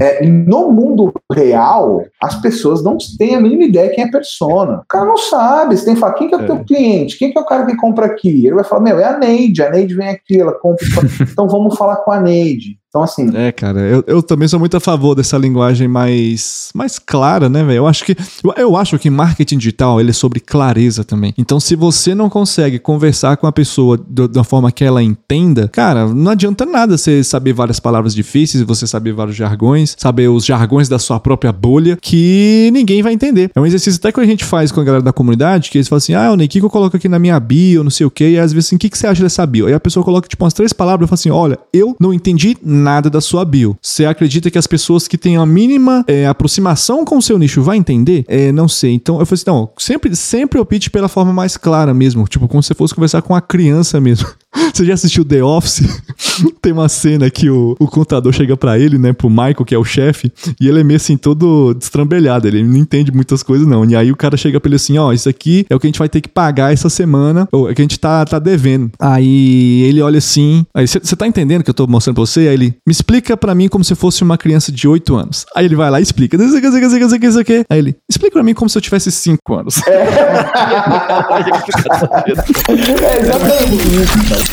é, 0.00 0.24
no 0.26 0.70
mundo 0.70 1.12
real, 1.32 2.04
as 2.22 2.40
pessoas 2.40 2.82
não 2.82 2.96
têm 3.18 3.34
a 3.34 3.40
mínima 3.40 3.64
ideia 3.64 3.90
quem 3.90 4.04
é 4.04 4.10
persona. 4.10 4.78
O 4.78 4.88
cara 4.88 5.04
não 5.04 5.16
sabe. 5.16 5.76
Você 5.76 5.84
tem 5.84 5.94
que 5.94 6.00
falar, 6.00 6.14
quem 6.14 6.28
que 6.28 6.34
é 6.34 6.38
o 6.38 6.46
teu 6.46 6.56
é. 6.56 6.64
cliente? 6.64 7.18
Quem 7.18 7.32
que 7.32 7.38
é 7.38 7.40
o 7.40 7.46
cara 7.46 7.66
que 7.66 7.76
compra 7.76 8.06
aqui? 8.06 8.46
Ele 8.46 8.54
vai 8.54 8.64
falar, 8.64 8.80
meu, 8.82 8.98
é 8.98 9.04
a 9.04 9.18
Neide. 9.18 9.62
A 9.62 9.70
Neide 9.70 9.94
vem 9.94 10.08
aqui, 10.08 10.40
ela 10.40 10.52
compra. 10.52 10.86
então 11.20 11.48
vamos 11.48 11.76
falar 11.76 11.96
com 11.96 12.10
a 12.10 12.20
Neide. 12.20 12.78
Então, 12.94 13.02
assim. 13.02 13.28
É, 13.36 13.50
cara, 13.50 13.80
eu, 13.80 14.04
eu 14.06 14.22
também 14.22 14.46
sou 14.46 14.60
muito 14.60 14.76
a 14.76 14.80
favor 14.80 15.16
dessa 15.16 15.36
linguagem 15.36 15.88
mais, 15.88 16.70
mais 16.72 16.96
clara, 16.96 17.48
né, 17.48 17.64
velho? 17.64 17.78
Eu 17.78 17.86
acho 17.88 18.04
que. 18.04 18.16
Eu, 18.44 18.54
eu, 18.56 18.76
acho 18.76 18.96
que 19.00 19.10
marketing 19.10 19.58
digital 19.58 20.00
ele 20.00 20.10
é 20.10 20.12
sobre 20.12 20.38
clareza 20.38 21.02
também. 21.02 21.34
Então, 21.36 21.58
se 21.58 21.74
você 21.74 22.14
não 22.14 22.30
consegue 22.30 22.78
conversar 22.78 23.36
com 23.36 23.48
a 23.48 23.52
pessoa 23.52 23.98
da 23.98 24.44
forma 24.44 24.70
que 24.70 24.84
ela 24.84 25.02
entenda, 25.02 25.66
cara, 25.66 26.06
não 26.06 26.30
adianta 26.30 26.64
nada 26.64 26.96
você 26.96 27.24
saber 27.24 27.52
várias 27.52 27.80
palavras 27.80 28.14
difíceis, 28.14 28.62
você 28.62 28.86
saber 28.86 29.12
vários 29.12 29.34
jargões, 29.34 29.96
saber 29.98 30.28
os 30.28 30.44
jargões 30.44 30.88
da 30.88 31.00
sua 31.00 31.18
própria 31.18 31.50
bolha, 31.50 31.98
que 32.00 32.70
ninguém 32.72 33.02
vai 33.02 33.12
entender. 33.12 33.50
É 33.56 33.60
um 33.60 33.66
exercício 33.66 33.98
até 33.98 34.12
que 34.12 34.20
a 34.20 34.24
gente 34.24 34.44
faz 34.44 34.70
com 34.70 34.80
a 34.80 34.84
galera 34.84 35.02
da 35.02 35.12
comunidade, 35.12 35.68
que 35.68 35.78
eles 35.78 35.88
falam 35.88 35.98
assim: 35.98 36.14
ah, 36.14 36.32
o 36.32 36.38
que 36.48 36.60
eu 36.60 36.70
coloco 36.70 36.96
aqui 36.96 37.08
na 37.08 37.18
minha 37.18 37.40
bio, 37.40 37.82
não 37.82 37.90
sei 37.90 38.06
o 38.06 38.10
quê, 38.10 38.30
e 38.30 38.38
às 38.38 38.52
vezes 38.52 38.68
assim, 38.68 38.76
o 38.76 38.78
que, 38.78 38.88
que 38.88 38.96
você 38.96 39.08
acha 39.08 39.20
dessa 39.20 39.44
bio? 39.44 39.66
Aí 39.66 39.74
a 39.74 39.80
pessoa 39.80 40.04
coloca, 40.04 40.28
tipo, 40.28 40.44
umas 40.44 40.54
três 40.54 40.72
palavras 40.72 41.08
e 41.08 41.08
fala 41.08 41.14
assim: 41.14 41.30
olha, 41.30 41.58
eu 41.72 41.96
não 41.98 42.14
entendi 42.14 42.56
nada 42.62 42.83
nada 42.84 43.10
da 43.10 43.20
sua 43.20 43.44
bio. 43.44 43.76
Você 43.82 44.04
acredita 44.04 44.50
que 44.50 44.58
as 44.58 44.66
pessoas 44.66 45.08
que 45.08 45.18
têm 45.18 45.36
a 45.36 45.44
mínima 45.44 46.04
é, 46.06 46.26
aproximação 46.26 47.04
com 47.04 47.16
o 47.16 47.22
seu 47.22 47.38
nicho 47.38 47.62
vai 47.62 47.76
entender? 47.76 48.24
É, 48.28 48.52
não 48.52 48.68
sei. 48.68 48.92
Então 48.92 49.18
eu 49.18 49.26
falei 49.26 49.40
assim: 49.40 49.50
não, 49.50 49.70
sempre, 49.76 50.14
sempre 50.14 50.60
opte 50.60 50.90
pela 50.90 51.08
forma 51.08 51.32
mais 51.32 51.56
clara 51.56 51.92
mesmo. 51.92 52.28
Tipo, 52.28 52.46
como 52.46 52.62
se 52.62 52.68
você 52.68 52.74
fosse 52.74 52.94
conversar 52.94 53.22
com 53.22 53.34
a 53.34 53.40
criança 53.40 54.00
mesmo. 54.00 54.28
Você 54.72 54.84
já 54.84 54.94
assistiu 54.94 55.24
The 55.24 55.42
Office? 55.42 55.82
Tem 56.62 56.72
uma 56.72 56.88
cena 56.88 57.28
que 57.30 57.50
o, 57.50 57.76
o 57.78 57.86
contador 57.86 58.32
chega 58.32 58.56
para 58.56 58.78
ele, 58.78 58.98
né, 58.98 59.12
pro 59.12 59.28
Michael, 59.28 59.64
que 59.64 59.74
é 59.74 59.78
o 59.78 59.84
chefe, 59.84 60.32
e 60.60 60.68
ele 60.68 60.80
é 60.80 60.84
meio 60.84 60.96
assim, 60.96 61.16
todo 61.16 61.74
destrambelhado. 61.74 62.46
Ele 62.46 62.62
não 62.62 62.76
entende 62.76 63.12
muitas 63.12 63.42
coisas, 63.42 63.66
não. 63.66 63.84
E 63.84 63.96
aí 63.96 64.10
o 64.10 64.16
cara 64.16 64.36
chega 64.36 64.60
pra 64.60 64.68
ele 64.68 64.76
assim: 64.76 64.98
ó, 64.98 65.08
oh, 65.08 65.12
isso 65.12 65.28
aqui 65.28 65.66
é 65.68 65.74
o 65.74 65.80
que 65.80 65.86
a 65.86 65.88
gente 65.88 65.98
vai 65.98 66.08
ter 66.08 66.20
que 66.20 66.28
pagar 66.28 66.72
essa 66.72 66.88
semana, 66.88 67.48
ou 67.52 67.70
é 67.70 67.74
que 67.74 67.82
a 67.82 67.84
gente 67.84 67.98
tá, 67.98 68.24
tá 68.24 68.38
devendo. 68.38 68.90
Aí 68.98 69.82
ele 69.82 70.00
olha 70.00 70.18
assim, 70.18 70.64
aí 70.74 70.86
você 70.86 71.16
tá 71.16 71.26
entendendo 71.26 71.62
que 71.62 71.70
eu 71.70 71.74
tô 71.74 71.86
mostrando 71.86 72.16
pra 72.16 72.26
você? 72.26 72.40
Aí 72.40 72.54
ele, 72.54 72.74
me 72.86 72.92
explica 72.92 73.36
para 73.36 73.54
mim 73.54 73.68
como 73.68 73.84
se 73.84 73.94
fosse 73.94 74.22
uma 74.22 74.38
criança 74.38 74.72
de 74.72 74.86
8 74.86 75.16
anos. 75.16 75.46
Aí 75.54 75.64
ele 75.64 75.76
vai 75.76 75.90
lá 75.90 76.00
e 76.00 76.02
explica. 76.02 76.36
Isso 76.36 76.56
aqui, 76.56 76.66
isso 76.66 76.76
aqui, 76.76 76.86
isso 76.86 77.14
aqui, 77.14 77.26
isso 77.26 77.40
aqui. 77.40 77.64
Aí 77.68 77.78
ele, 77.78 77.96
explica 78.08 78.32
pra 78.32 78.42
mim 78.42 78.54
como 78.54 78.68
se 78.68 78.78
eu 78.78 78.82
tivesse 78.82 79.10
5 79.10 79.54
anos. 79.54 79.80
É. 79.86 79.94
é 83.04 83.20
exatamente 83.20 84.34
isso. 84.34 84.43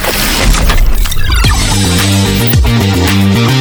Thank 3.13 3.60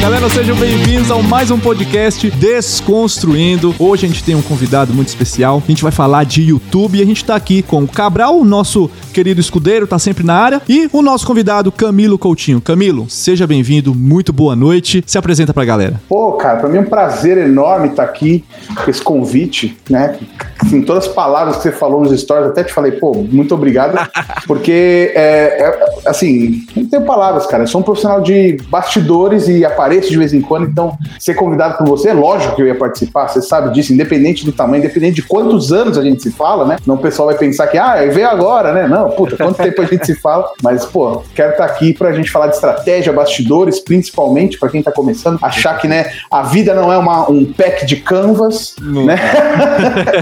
Galera, 0.00 0.28
sejam 0.28 0.54
bem-vindos 0.56 1.10
ao 1.10 1.22
mais 1.22 1.50
um 1.50 1.58
podcast 1.58 2.30
Desconstruindo. 2.30 3.74
Hoje 3.78 4.04
a 4.04 4.08
gente 4.08 4.22
tem 4.22 4.34
um 4.36 4.42
convidado 4.42 4.92
muito 4.92 5.08
especial. 5.08 5.60
A 5.64 5.68
gente 5.68 5.82
vai 5.82 5.90
falar 5.90 6.24
de 6.24 6.42
YouTube 6.42 6.98
e 6.98 7.02
a 7.02 7.04
gente 7.04 7.24
tá 7.24 7.34
aqui 7.34 7.62
com 7.62 7.82
o 7.82 7.88
Cabral, 7.88 8.38
o 8.38 8.44
nosso 8.44 8.88
querido 9.12 9.40
escudeiro, 9.40 9.86
tá 9.86 9.98
sempre 9.98 10.22
na 10.22 10.34
área, 10.34 10.62
e 10.68 10.88
o 10.92 11.02
nosso 11.02 11.26
convidado 11.26 11.72
Camilo 11.72 12.18
Coutinho. 12.18 12.60
Camilo, 12.60 13.08
seja 13.08 13.46
bem-vindo, 13.46 13.94
muito 13.94 14.32
boa 14.32 14.54
noite. 14.54 15.02
Se 15.06 15.18
apresenta 15.18 15.52
pra 15.52 15.64
galera. 15.64 16.00
Pô, 16.08 16.32
cara, 16.34 16.58
pra 16.58 16.68
mim 16.68 16.76
é 16.76 16.80
um 16.82 16.84
prazer 16.84 17.38
enorme 17.38 17.88
estar 17.88 18.04
tá 18.04 18.08
aqui 18.08 18.44
com 18.84 18.88
esse 18.90 19.02
convite, 19.02 19.76
né? 19.90 20.18
Assim, 20.58 20.82
todas 20.82 21.08
as 21.08 21.12
palavras 21.12 21.56
que 21.56 21.62
você 21.62 21.72
falou 21.72 22.02
nos 22.02 22.18
stories, 22.20 22.50
até 22.50 22.62
te 22.62 22.72
falei, 22.72 22.92
pô, 22.92 23.14
muito 23.14 23.54
obrigado, 23.54 23.98
porque, 24.46 25.12
é, 25.14 25.62
é, 25.62 26.08
assim, 26.08 26.64
não 26.76 26.84
tenho 26.86 27.04
palavras, 27.04 27.46
cara. 27.46 27.64
Eu 27.64 27.66
sou 27.66 27.80
um 27.80 27.84
profissional 27.84 28.20
de 28.20 28.58
bastidores 28.68 29.48
e 29.48 29.64
aparelhos 29.64 29.95
apareço 29.96 30.10
de 30.10 30.18
vez 30.18 30.32
em 30.32 30.40
quando, 30.40 30.66
então 30.66 30.96
ser 31.18 31.34
convidado 31.34 31.78
por 31.78 31.86
você, 31.86 32.10
é 32.10 32.12
lógico 32.12 32.54
que 32.54 32.62
eu 32.62 32.66
ia 32.66 32.74
participar, 32.74 33.28
você 33.28 33.40
sabe 33.40 33.72
disso, 33.72 33.92
independente 33.92 34.44
do 34.44 34.52
tamanho, 34.52 34.82
independente 34.82 35.16
de 35.16 35.22
quantos 35.22 35.72
anos 35.72 35.98
a 35.98 36.02
gente 36.02 36.22
se 36.22 36.30
fala, 36.30 36.64
né? 36.64 36.76
Não 36.86 36.96
o 36.96 36.98
pessoal 36.98 37.28
vai 37.28 37.36
pensar 37.36 37.66
que, 37.66 37.78
ah, 37.78 37.96
veio 38.06 38.28
agora, 38.28 38.72
né? 38.72 38.88
Não, 38.88 39.10
puta, 39.10 39.36
quanto 39.36 39.56
tempo 39.56 39.80
a 39.82 39.84
gente 39.84 40.06
se 40.06 40.14
fala, 40.14 40.48
mas, 40.62 40.84
pô, 40.84 41.22
quero 41.34 41.52
estar 41.52 41.64
aqui 41.64 41.92
pra 41.92 42.12
gente 42.12 42.30
falar 42.30 42.48
de 42.48 42.54
estratégia, 42.54 43.12
bastidores, 43.12 43.80
principalmente 43.80 44.58
para 44.58 44.68
quem 44.68 44.82
tá 44.82 44.92
começando, 44.92 45.38
achar 45.42 45.78
que, 45.78 45.88
né, 45.88 46.10
a 46.30 46.42
vida 46.42 46.74
não 46.74 46.92
é 46.92 46.98
uma, 46.98 47.30
um 47.30 47.44
pack 47.44 47.86
de 47.86 47.96
canvas, 47.96 48.74
não. 48.80 49.06
né? 49.06 49.16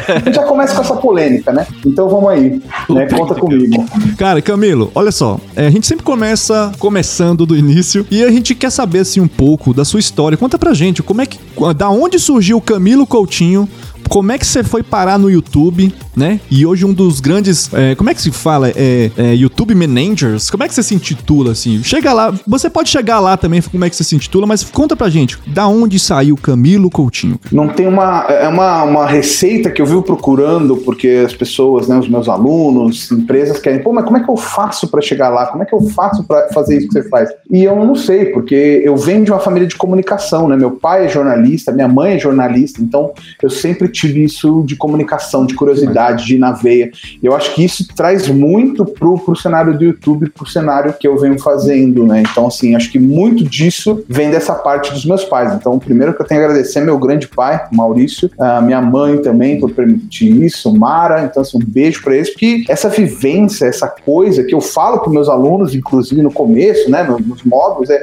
a 0.08 0.18
gente 0.24 0.34
já 0.34 0.44
começa 0.44 0.74
com 0.74 0.82
essa 0.82 0.96
polêmica, 0.96 1.52
né? 1.52 1.66
Então 1.84 2.08
vamos 2.08 2.30
aí, 2.30 2.62
né? 2.90 3.06
Conta 3.06 3.34
comigo. 3.34 3.84
Cara, 4.18 4.40
Camilo, 4.42 4.90
olha 4.94 5.12
só, 5.12 5.38
é, 5.56 5.66
a 5.66 5.70
gente 5.70 5.86
sempre 5.86 6.04
começa 6.04 6.72
começando 6.78 7.46
do 7.46 7.56
início 7.56 8.06
e 8.10 8.22
a 8.22 8.30
gente 8.30 8.54
quer 8.54 8.70
saber, 8.70 9.00
assim, 9.00 9.20
um 9.20 9.28
pouco 9.28 9.53
pouco 9.54 9.72
da 9.72 9.84
sua 9.84 10.00
história. 10.00 10.36
Conta 10.36 10.58
pra 10.58 10.74
gente, 10.74 11.02
como 11.02 11.22
é 11.22 11.26
que. 11.26 11.38
Da 11.76 11.88
onde 11.88 12.18
surgiu 12.18 12.56
o 12.56 12.60
Camilo 12.60 13.06
Coutinho 13.06 13.68
como 14.08 14.32
é 14.32 14.38
que 14.38 14.46
você 14.46 14.62
foi 14.62 14.82
parar 14.82 15.18
no 15.18 15.30
YouTube, 15.30 15.92
né? 16.16 16.40
E 16.50 16.64
hoje 16.64 16.84
um 16.84 16.92
dos 16.92 17.20
grandes, 17.20 17.72
é, 17.72 17.94
como 17.94 18.10
é 18.10 18.14
que 18.14 18.22
se 18.22 18.30
fala? 18.30 18.70
É, 18.70 19.10
é, 19.16 19.34
YouTube 19.34 19.74
Managers? 19.74 20.50
Como 20.50 20.62
é 20.62 20.68
que 20.68 20.74
você 20.74 20.82
se 20.82 20.94
intitula, 20.94 21.52
assim? 21.52 21.82
Chega 21.82 22.12
lá, 22.12 22.32
você 22.46 22.70
pode 22.70 22.88
chegar 22.88 23.20
lá 23.20 23.36
também, 23.36 23.60
como 23.62 23.84
é 23.84 23.90
que 23.90 23.96
você 23.96 24.04
se 24.04 24.14
intitula, 24.14 24.46
mas 24.46 24.64
conta 24.64 24.96
pra 24.96 25.08
gente, 25.08 25.38
da 25.46 25.66
onde 25.66 25.98
saiu 25.98 26.36
Camilo 26.36 26.90
Coutinho? 26.90 27.38
Não 27.50 27.68
tem 27.68 27.86
uma, 27.86 28.24
é 28.28 28.48
uma, 28.48 28.82
uma 28.84 29.06
receita 29.06 29.70
que 29.70 29.80
eu 29.80 29.86
vivo 29.86 30.02
procurando, 30.02 30.76
porque 30.76 31.22
as 31.24 31.34
pessoas, 31.34 31.88
né, 31.88 31.98
os 31.98 32.08
meus 32.08 32.28
alunos, 32.28 33.10
empresas 33.10 33.58
querem, 33.58 33.82
pô, 33.82 33.92
mas 33.92 34.04
como 34.04 34.16
é 34.16 34.20
que 34.20 34.30
eu 34.30 34.36
faço 34.36 34.88
para 34.88 35.00
chegar 35.00 35.28
lá? 35.28 35.46
Como 35.46 35.62
é 35.62 35.66
que 35.66 35.74
eu 35.74 35.82
faço 35.90 36.24
para 36.24 36.48
fazer 36.52 36.78
isso 36.78 36.88
que 36.88 36.94
você 36.94 37.08
faz? 37.08 37.30
E 37.50 37.64
eu 37.64 37.76
não 37.76 37.94
sei, 37.94 38.26
porque 38.26 38.82
eu 38.84 38.96
venho 38.96 39.24
de 39.24 39.30
uma 39.30 39.40
família 39.40 39.68
de 39.68 39.76
comunicação, 39.76 40.48
né? 40.48 40.56
Meu 40.56 40.72
pai 40.72 41.06
é 41.06 41.08
jornalista, 41.08 41.72
minha 41.72 41.88
mãe 41.88 42.14
é 42.14 42.18
jornalista, 42.18 42.82
então 42.82 43.12
eu 43.42 43.50
sempre 43.50 43.88
tive 43.94 44.24
isso 44.24 44.62
de 44.66 44.76
comunicação, 44.76 45.46
de 45.46 45.54
curiosidade, 45.54 46.26
de 46.26 46.34
ir 46.34 46.38
na 46.38 46.52
veia. 46.52 46.90
Eu 47.22 47.34
acho 47.34 47.54
que 47.54 47.64
isso 47.64 47.86
traz 47.94 48.28
muito 48.28 48.84
pro, 48.84 49.18
pro 49.18 49.36
cenário 49.36 49.76
do 49.78 49.84
YouTube, 49.84 50.28
pro 50.30 50.46
cenário 50.46 50.92
que 50.98 51.06
eu 51.06 51.16
venho 51.18 51.38
fazendo, 51.38 52.04
né? 52.04 52.22
Então, 52.30 52.46
assim, 52.46 52.74
acho 52.74 52.90
que 52.90 52.98
muito 52.98 53.44
disso 53.44 54.04
vem 54.08 54.30
dessa 54.30 54.54
parte 54.54 54.92
dos 54.92 55.04
meus 55.04 55.24
pais. 55.24 55.54
Então, 55.54 55.78
primeiro 55.78 56.14
que 56.14 56.22
eu 56.22 56.26
tenho 56.26 56.40
a 56.40 56.44
agradecer 56.44 56.80
meu 56.80 56.98
grande 56.98 57.28
pai, 57.28 57.66
Maurício, 57.72 58.30
a 58.38 58.60
minha 58.60 58.82
mãe 58.82 59.18
também 59.22 59.58
por 59.58 59.70
permitir 59.70 60.42
isso, 60.42 60.74
Mara. 60.74 61.24
Então, 61.24 61.42
assim, 61.42 61.56
um 61.56 61.64
beijo 61.64 62.02
para 62.02 62.16
eles, 62.16 62.30
porque 62.30 62.64
essa 62.68 62.88
vivência, 62.88 63.66
essa 63.66 63.88
coisa 63.88 64.42
que 64.42 64.54
eu 64.54 64.60
falo 64.60 64.98
para 64.98 65.12
meus 65.12 65.28
alunos, 65.28 65.74
inclusive 65.74 66.20
no 66.20 66.32
começo, 66.32 66.90
né, 66.90 67.02
nos 67.02 67.42
módulos, 67.44 67.90
é 67.90 68.00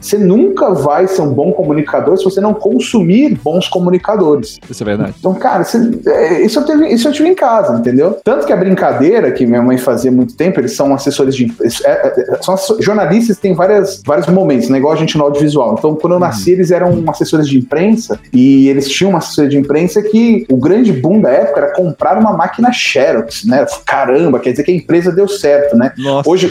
você 0.00 0.16
nunca 0.18 0.72
vai 0.72 1.06
ser 1.06 1.22
um 1.22 1.32
bom 1.32 1.52
comunicador 1.52 2.16
se 2.16 2.24
você 2.24 2.40
não 2.40 2.54
consumir 2.54 3.38
bons 3.42 3.68
comunicadores. 3.68 4.58
Isso 4.68 4.82
é 4.82 4.86
verdade. 4.86 5.14
Então, 5.18 5.34
cara, 5.34 5.64
você, 5.64 5.78
é, 6.06 6.42
isso, 6.42 6.58
eu 6.58 6.64
tive, 6.64 6.88
isso 6.88 7.08
eu 7.08 7.12
tive 7.12 7.28
em 7.28 7.34
casa, 7.34 7.78
entendeu? 7.78 8.18
Tanto 8.24 8.46
que 8.46 8.52
a 8.52 8.56
brincadeira 8.56 9.30
que 9.30 9.46
minha 9.46 9.62
mãe 9.62 9.76
fazia 9.76 10.10
muito 10.10 10.34
tempo, 10.34 10.60
eles 10.60 10.74
são 10.74 10.94
assessores 10.94 11.36
de. 11.36 11.52
É, 11.84 11.90
é, 11.90 12.38
são 12.42 12.56
jornalistas 12.80 13.38
têm 13.38 13.54
várias, 13.54 14.02
vários 14.04 14.26
momentos, 14.26 14.68
né? 14.68 14.78
Igual 14.78 14.94
a 14.94 14.96
gente 14.96 15.16
no 15.18 15.24
audiovisual. 15.24 15.76
Então, 15.78 15.94
quando 15.94 16.14
eu 16.14 16.18
uhum. 16.18 16.24
nasci, 16.24 16.52
eles 16.52 16.70
eram 16.70 17.04
assessores 17.08 17.48
de 17.48 17.58
imprensa 17.58 18.18
e 18.32 18.68
eles 18.68 18.88
tinham 18.88 19.10
uma 19.10 19.18
assessoria 19.18 19.50
de 19.50 19.58
imprensa 19.58 20.02
que 20.02 20.46
o 20.50 20.56
grande 20.56 20.92
boom 20.92 21.20
da 21.20 21.30
época 21.30 21.60
era 21.60 21.72
comprar 21.74 22.18
uma 22.18 22.32
máquina 22.32 22.72
Xerox, 22.72 23.44
né? 23.44 23.66
Caramba, 23.84 24.38
quer 24.38 24.52
dizer 24.52 24.62
que 24.62 24.70
a 24.70 24.74
empresa 24.74 25.12
deu 25.12 25.28
certo, 25.28 25.76
né? 25.76 25.92
Nossa. 25.98 26.28
Hoje. 26.28 26.50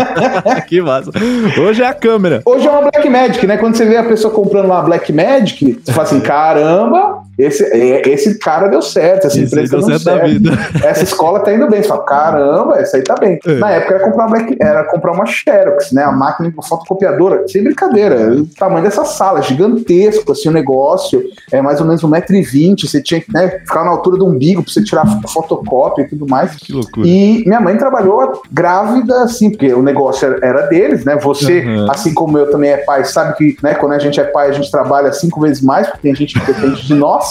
que 0.68 0.80
massa. 0.80 1.10
Hoje 1.60 1.82
é 1.82 1.86
a 1.86 1.94
câmera. 1.94 2.42
Hoje 2.44 2.69
uma 2.70 2.90
Black 2.90 3.08
Magic, 3.08 3.46
né? 3.46 3.56
Quando 3.56 3.76
você 3.76 3.84
vê 3.84 3.96
a 3.96 4.04
pessoa 4.04 4.32
comprando 4.32 4.66
uma 4.66 4.82
Black 4.82 5.12
Magic, 5.12 5.80
você 5.84 5.92
fala 5.92 6.06
assim: 6.06 6.20
caramba, 6.20 7.22
esse, 7.42 7.64
é, 7.64 8.08
esse 8.08 8.38
cara 8.38 8.68
deu 8.68 8.80
certo, 8.80 9.26
essa 9.26 9.38
Isso 9.38 9.54
empresa 9.54 9.76
deu 9.76 9.86
certo, 9.86 10.02
certo. 10.02 10.26
vida. 10.26 10.50
Essa 10.84 11.04
escola 11.04 11.40
tá 11.40 11.52
indo 11.52 11.68
bem. 11.68 11.82
Você 11.82 11.88
fala, 11.88 12.04
caramba, 12.04 12.78
essa 12.78 12.96
aí 12.96 13.02
tá 13.02 13.14
bem. 13.14 13.38
É. 13.46 13.54
Na 13.54 13.70
época 13.70 13.94
era 13.94 14.04
comprar, 14.04 14.26
uma 14.26 14.38
era 14.60 14.84
comprar 14.84 15.12
uma 15.12 15.26
Xerox, 15.26 15.92
né? 15.92 16.04
A 16.04 16.12
máquina 16.12 16.50
de 16.50 16.56
fotocopiadora, 16.56 17.46
sem 17.48 17.62
brincadeira. 17.62 18.32
O 18.32 18.46
tamanho 18.46 18.84
dessa 18.84 19.04
sala, 19.04 19.42
gigantesco, 19.42 20.32
assim, 20.32 20.48
o 20.48 20.52
negócio. 20.52 21.22
É 21.52 21.60
mais 21.60 21.80
ou 21.80 21.86
menos 21.86 22.02
1,20m. 22.02 22.88
Você 22.88 23.02
tinha 23.02 23.20
que 23.20 23.32
né, 23.32 23.48
ficar 23.48 23.84
na 23.84 23.90
altura 23.90 24.18
do 24.18 24.26
umbigo 24.26 24.62
pra 24.62 24.72
você 24.72 24.82
tirar 24.82 25.06
fotocópia 25.28 26.02
e 26.02 26.08
tudo 26.08 26.26
mais. 26.26 26.56
Que 26.56 26.72
loucura. 26.72 27.06
E 27.06 27.42
minha 27.46 27.60
mãe 27.60 27.76
trabalhou 27.76 28.42
grávida, 28.50 29.22
assim, 29.22 29.50
porque 29.50 29.72
o 29.72 29.82
negócio 29.82 30.38
era 30.42 30.62
deles, 30.62 31.04
né? 31.04 31.16
Você, 31.16 31.60
uhum. 31.60 31.90
assim 31.90 32.14
como 32.14 32.38
eu 32.38 32.50
também 32.50 32.60
também 32.60 32.70
é 32.70 32.76
pai 32.76 33.04
sabe 33.04 33.36
que, 33.36 33.56
né, 33.62 33.74
quando 33.74 33.92
a 33.92 33.98
gente 33.98 34.20
é 34.20 34.24
pai, 34.24 34.50
a 34.50 34.52
gente 34.52 34.70
trabalha 34.70 35.12
cinco 35.12 35.40
vezes 35.40 35.62
mais, 35.62 35.86
porque 35.86 36.02
tem 36.02 36.14
gente 36.14 36.38
que 36.38 36.52
depende 36.52 36.86
de 36.86 36.94
nós. 36.94 37.29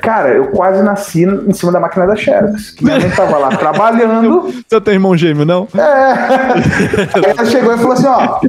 Cara, 0.00 0.30
eu 0.30 0.48
quase 0.48 0.82
nasci 0.82 1.24
em 1.24 1.52
cima 1.52 1.72
da 1.72 1.80
máquina 1.80 2.06
da 2.06 2.16
Xerox. 2.16 2.76
Minha 2.80 3.00
mãe 3.00 3.10
tava 3.10 3.38
lá 3.38 3.48
trabalhando. 3.56 4.52
Você 4.68 4.80
tem 4.80 4.94
irmão 4.94 5.16
gêmeo, 5.16 5.44
não? 5.44 5.68
É. 5.74 6.12
Aí 7.14 7.24
ela 7.36 7.44
chegou 7.44 7.74
e 7.74 7.78
falou 7.78 7.92
assim: 7.92 8.06
ó, 8.06 8.40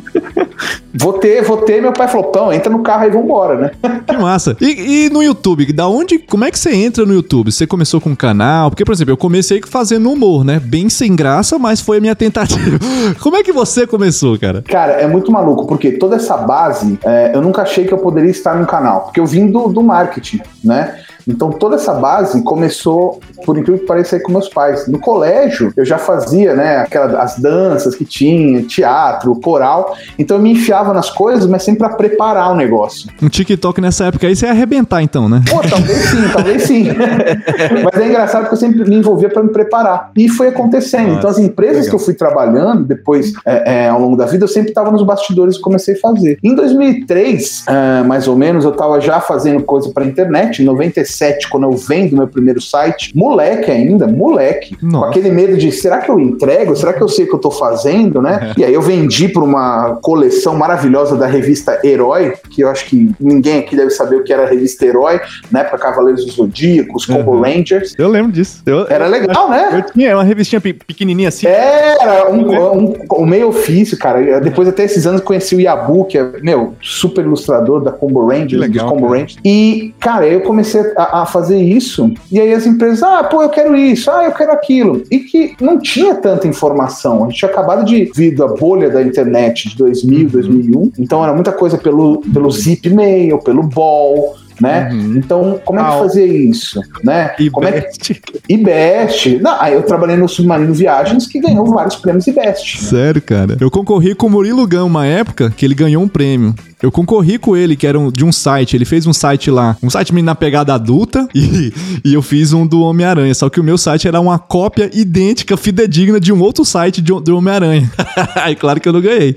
vou 0.93 1.13
ter, 1.13 1.43
vou 1.43 1.57
ter. 1.57 1.81
Meu 1.81 1.93
pai 1.93 2.07
falou, 2.07 2.31
pão, 2.31 2.53
entra 2.53 2.71
no 2.71 2.83
carro 2.83 3.05
e 3.05 3.09
vambora, 3.09 3.55
né? 3.57 3.71
Que 4.07 4.17
massa. 4.17 4.55
E, 4.61 5.05
e, 5.05 5.09
no 5.09 5.23
YouTube, 5.23 5.71
da 5.73 5.87
onde, 5.87 6.19
como 6.19 6.45
é 6.45 6.51
que 6.51 6.59
você 6.59 6.73
entra 6.73 7.05
no 7.05 7.13
YouTube? 7.13 7.51
Você 7.51 7.65
começou 7.65 7.99
com 7.99 8.11
um 8.11 8.15
canal? 8.15 8.69
Porque, 8.69 8.85
por 8.85 8.93
exemplo, 8.93 9.11
eu 9.13 9.17
comecei 9.17 9.61
fazendo 9.65 10.11
humor, 10.11 10.43
né? 10.43 10.59
Bem 10.59 10.89
sem 10.89 11.15
graça, 11.15 11.57
mas 11.57 11.81
foi 11.81 11.97
a 11.97 12.01
minha 12.01 12.15
tentativa. 12.15 12.79
Como 13.19 13.35
é 13.35 13.43
que 13.43 13.51
você 13.51 13.87
começou, 13.87 14.37
cara? 14.37 14.61
Cara, 14.61 14.93
é 14.93 15.07
muito 15.07 15.31
maluco, 15.31 15.65
porque 15.65 15.91
toda 15.91 16.15
essa 16.15 16.37
base, 16.37 16.99
é, 17.03 17.31
eu 17.33 17.41
nunca 17.41 17.61
achei 17.61 17.85
que 17.85 17.93
eu 17.93 17.97
poderia 17.97 18.29
estar 18.29 18.55
no 18.55 18.65
canal, 18.65 19.01
porque 19.01 19.19
eu 19.19 19.25
vim 19.25 19.47
do, 19.49 19.67
do 19.67 19.81
marketing, 19.81 20.41
né? 20.63 21.03
Então 21.27 21.51
toda 21.51 21.75
essa 21.75 21.93
base 21.93 22.41
começou, 22.43 23.19
por 23.45 23.57
incrível 23.57 23.79
que 23.79 23.85
pareça, 23.85 24.15
aí 24.15 24.21
com 24.21 24.31
meus 24.31 24.49
pais. 24.49 24.87
No 24.87 24.99
colégio 24.99 25.71
eu 25.75 25.85
já 25.85 25.97
fazia, 25.97 26.55
né, 26.55 26.77
aquelas 26.77 27.13
as 27.13 27.39
danças 27.39 27.95
que 27.95 28.05
tinha, 28.05 28.63
teatro, 28.63 29.35
coral. 29.39 29.95
Então 30.17 30.37
eu 30.37 30.43
me 30.43 30.51
enfiava 30.51 30.93
nas 30.93 31.09
coisas, 31.09 31.47
mas 31.47 31.63
sempre 31.63 31.79
para 31.79 31.95
preparar 31.95 32.51
o 32.51 32.55
negócio. 32.55 33.09
Um 33.21 33.29
TikTok 33.29 33.79
nessa 33.81 34.05
época 34.05 34.27
aí 34.27 34.35
você 34.35 34.45
ia 34.45 34.51
arrebentar 34.51 35.01
então, 35.01 35.27
né? 35.27 35.41
Pô, 35.49 35.61
talvez 35.67 35.97
sim, 35.97 36.29
talvez 36.31 36.63
sim. 36.63 36.87
mas 37.83 38.01
é 38.01 38.07
engraçado 38.07 38.47
que 38.47 38.53
eu 38.53 38.57
sempre 38.57 38.87
me 38.87 38.95
envolvia 38.95 39.29
para 39.29 39.43
me 39.43 39.49
preparar. 39.49 40.11
E 40.15 40.29
foi 40.29 40.47
acontecendo. 40.47 41.07
Nossa, 41.07 41.17
então 41.17 41.29
as 41.29 41.39
empresas 41.39 41.85
legal. 41.85 41.89
que 41.89 41.95
eu 41.95 41.99
fui 41.99 42.13
trabalhando 42.13 42.83
depois, 42.83 43.33
é, 43.45 43.85
é, 43.85 43.89
ao 43.89 43.99
longo 43.99 44.15
da 44.15 44.25
vida, 44.25 44.43
eu 44.43 44.47
sempre 44.47 44.69
estava 44.69 44.91
nos 44.91 45.03
bastidores 45.03 45.55
e 45.55 45.61
comecei 45.61 45.95
a 45.95 45.99
fazer. 45.99 46.37
Em 46.43 46.55
2003, 46.55 47.65
é, 47.67 48.03
mais 48.03 48.27
ou 48.27 48.35
menos, 48.35 48.65
eu 48.65 48.71
estava 48.71 48.99
já 48.99 49.19
fazendo 49.19 49.63
coisa 49.63 49.89
para 49.91 50.05
internet, 50.05 50.61
em 50.61 50.65
96 50.65 51.12
2017, 51.13 51.49
quando 51.49 51.63
eu 51.63 51.71
vendo 51.71 52.15
meu 52.15 52.27
primeiro 52.27 52.61
site, 52.61 53.11
moleque 53.15 53.69
ainda, 53.69 54.07
moleque, 54.07 54.75
Nossa. 54.81 54.97
com 54.97 55.09
aquele 55.11 55.29
medo 55.29 55.57
de 55.57 55.71
será 55.71 55.99
que 55.99 56.09
eu 56.09 56.19
entrego? 56.19 56.75
Será 56.75 56.93
que 56.93 57.01
eu 57.01 57.07
sei 57.07 57.25
o 57.25 57.29
que 57.29 57.35
eu 57.35 57.39
tô 57.39 57.51
fazendo, 57.51 58.21
né? 58.21 58.53
É. 58.57 58.63
E 58.63 58.65
aí 58.65 58.73
eu 58.73 58.81
vendi 58.81 59.27
para 59.27 59.43
uma 59.43 59.97
coleção 60.01 60.55
maravilhosa 60.55 61.17
da 61.17 61.25
revista 61.25 61.81
Herói, 61.83 62.33
que 62.49 62.63
eu 62.63 62.69
acho 62.69 62.85
que 62.85 63.11
ninguém 63.19 63.59
aqui 63.59 63.75
deve 63.75 63.89
saber 63.89 64.15
o 64.15 64.23
que 64.23 64.31
era 64.31 64.43
a 64.43 64.45
revista 64.45 64.85
Herói, 64.85 65.19
né? 65.51 65.65
Para 65.65 65.77
Cavaleiros 65.77 66.25
do 66.25 66.31
Zodíaco, 66.31 66.95
os 66.95 67.05
Combo 67.05 67.31
uhum. 67.31 67.41
Rangers. 67.41 67.93
Eu 67.97 68.07
lembro 68.07 68.31
disso. 68.31 68.61
Eu, 68.65 68.87
era 68.87 69.07
legal, 69.07 69.45
eu, 69.45 69.49
né? 69.49 69.69
Eu 69.79 69.91
tinha 69.91 70.15
uma 70.15 70.23
revistinha 70.23 70.61
pequenininha 70.61 71.27
assim. 71.27 71.45
Era 71.47 72.31
um, 72.31 72.51
um, 72.77 72.93
um, 73.19 73.25
meio 73.25 73.49
ofício, 73.49 73.97
cara. 73.97 74.39
Depois 74.39 74.67
até 74.67 74.85
esses 74.85 75.05
anos 75.05 75.19
conheci 75.19 75.55
o 75.55 75.59
Yabu, 75.59 76.05
que 76.05 76.17
é, 76.17 76.39
meu, 76.41 76.73
super 76.81 77.25
ilustrador 77.25 77.81
da 77.81 77.91
Combo 77.91 78.25
Rangers, 78.27 78.61
legal, 78.61 78.85
dos 78.85 78.93
Combo 78.93 79.07
cara. 79.07 79.19
Rangers. 79.19 79.37
E, 79.43 79.93
cara, 79.99 80.25
eu 80.25 80.41
comecei 80.41 80.81
a 80.95 81.02
a, 81.03 81.21
a, 81.21 81.25
fazer 81.25 81.57
isso, 81.57 82.11
e 82.31 82.39
aí 82.39 82.53
as 82.53 82.65
empresas, 82.65 83.03
ah, 83.03 83.23
pô, 83.23 83.43
eu 83.43 83.49
quero 83.49 83.75
isso, 83.75 84.09
ah, 84.11 84.25
eu 84.25 84.31
quero 84.31 84.51
aquilo. 84.51 85.03
E 85.09 85.19
que 85.19 85.55
não 85.59 85.79
tinha 85.79 86.15
tanta 86.15 86.47
informação. 86.47 87.23
A 87.23 87.27
gente 87.27 87.39
tinha 87.39 87.51
acabado 87.51 87.85
de 87.85 88.11
vir 88.15 88.35
da 88.35 88.47
bolha 88.47 88.89
da 88.89 89.01
internet 89.01 89.69
de 89.69 89.77
2000, 89.77 90.29
2001, 90.29 90.77
uhum. 90.77 90.91
então 90.99 91.23
era 91.23 91.33
muita 91.33 91.51
coisa 91.51 91.77
pelo, 91.77 92.21
pelo 92.21 92.51
zip 92.51 92.89
mail, 92.89 93.39
pelo 93.39 93.63
ball, 93.63 94.35
né? 94.61 94.89
Uhum. 94.91 95.17
Então, 95.17 95.59
como 95.65 95.79
é 95.79 95.83
que 95.83 95.99
fazia 95.99 96.25
isso, 96.25 96.79
né? 97.03 97.35
E 97.39 97.49
como 97.49 97.69
best. 97.69 98.11
É 98.11 98.15
que... 98.15 98.41
E 98.49 98.57
best. 98.57 99.39
Não, 99.39 99.59
aí 99.59 99.73
eu 99.73 99.83
trabalhei 99.83 100.15
no 100.15 100.27
Submarino 100.27 100.73
Viagens 100.73 101.27
que 101.27 101.39
ganhou 101.39 101.65
vários 101.65 101.95
prêmios 101.95 102.27
e 102.27 102.31
best. 102.31 102.81
Né? 102.81 102.89
Sério, 102.89 103.21
cara. 103.21 103.57
Eu 103.59 103.71
concorri 103.71 104.15
com 104.15 104.27
o 104.27 104.29
Murilo 104.29 104.65
Gão 104.67 104.87
uma 104.87 105.05
época 105.05 105.51
que 105.55 105.65
ele 105.65 105.75
ganhou 105.75 106.03
um 106.03 106.07
prêmio. 106.07 106.53
Eu 106.83 106.91
concorri 106.91 107.37
com 107.37 107.55
ele, 107.55 107.77
que 107.77 107.87
era 107.87 107.97
um, 107.97 108.11
de 108.11 108.25
um 108.25 108.31
site. 108.33 108.75
Ele 108.75 108.83
fez 108.83 109.07
um 109.07 109.13
site 109.13 109.49
lá, 109.49 109.77
um 109.81 109.89
site 109.89 110.11
na 110.21 110.35
pegada 110.35 110.73
adulta, 110.73 111.25
e, 111.33 111.71
e 112.03 112.13
eu 112.13 112.21
fiz 112.21 112.51
um 112.51 112.67
do 112.67 112.81
Homem-Aranha. 112.81 113.33
Só 113.33 113.49
que 113.49 113.57
o 113.57 113.63
meu 113.63 113.77
site 113.77 114.05
era 114.05 114.19
uma 114.19 114.37
cópia 114.37 114.89
idêntica, 114.93 115.55
fidedigna 115.55 116.19
de 116.19 116.33
um 116.33 116.41
outro 116.41 116.65
site 116.65 117.01
de, 117.01 117.13
do 117.21 117.37
Homem-Aranha. 117.37 117.89
Aí, 118.35 118.53
claro 118.53 118.81
que 118.81 118.89
eu 118.89 118.91
não 118.91 118.99
ganhei. 118.99 119.33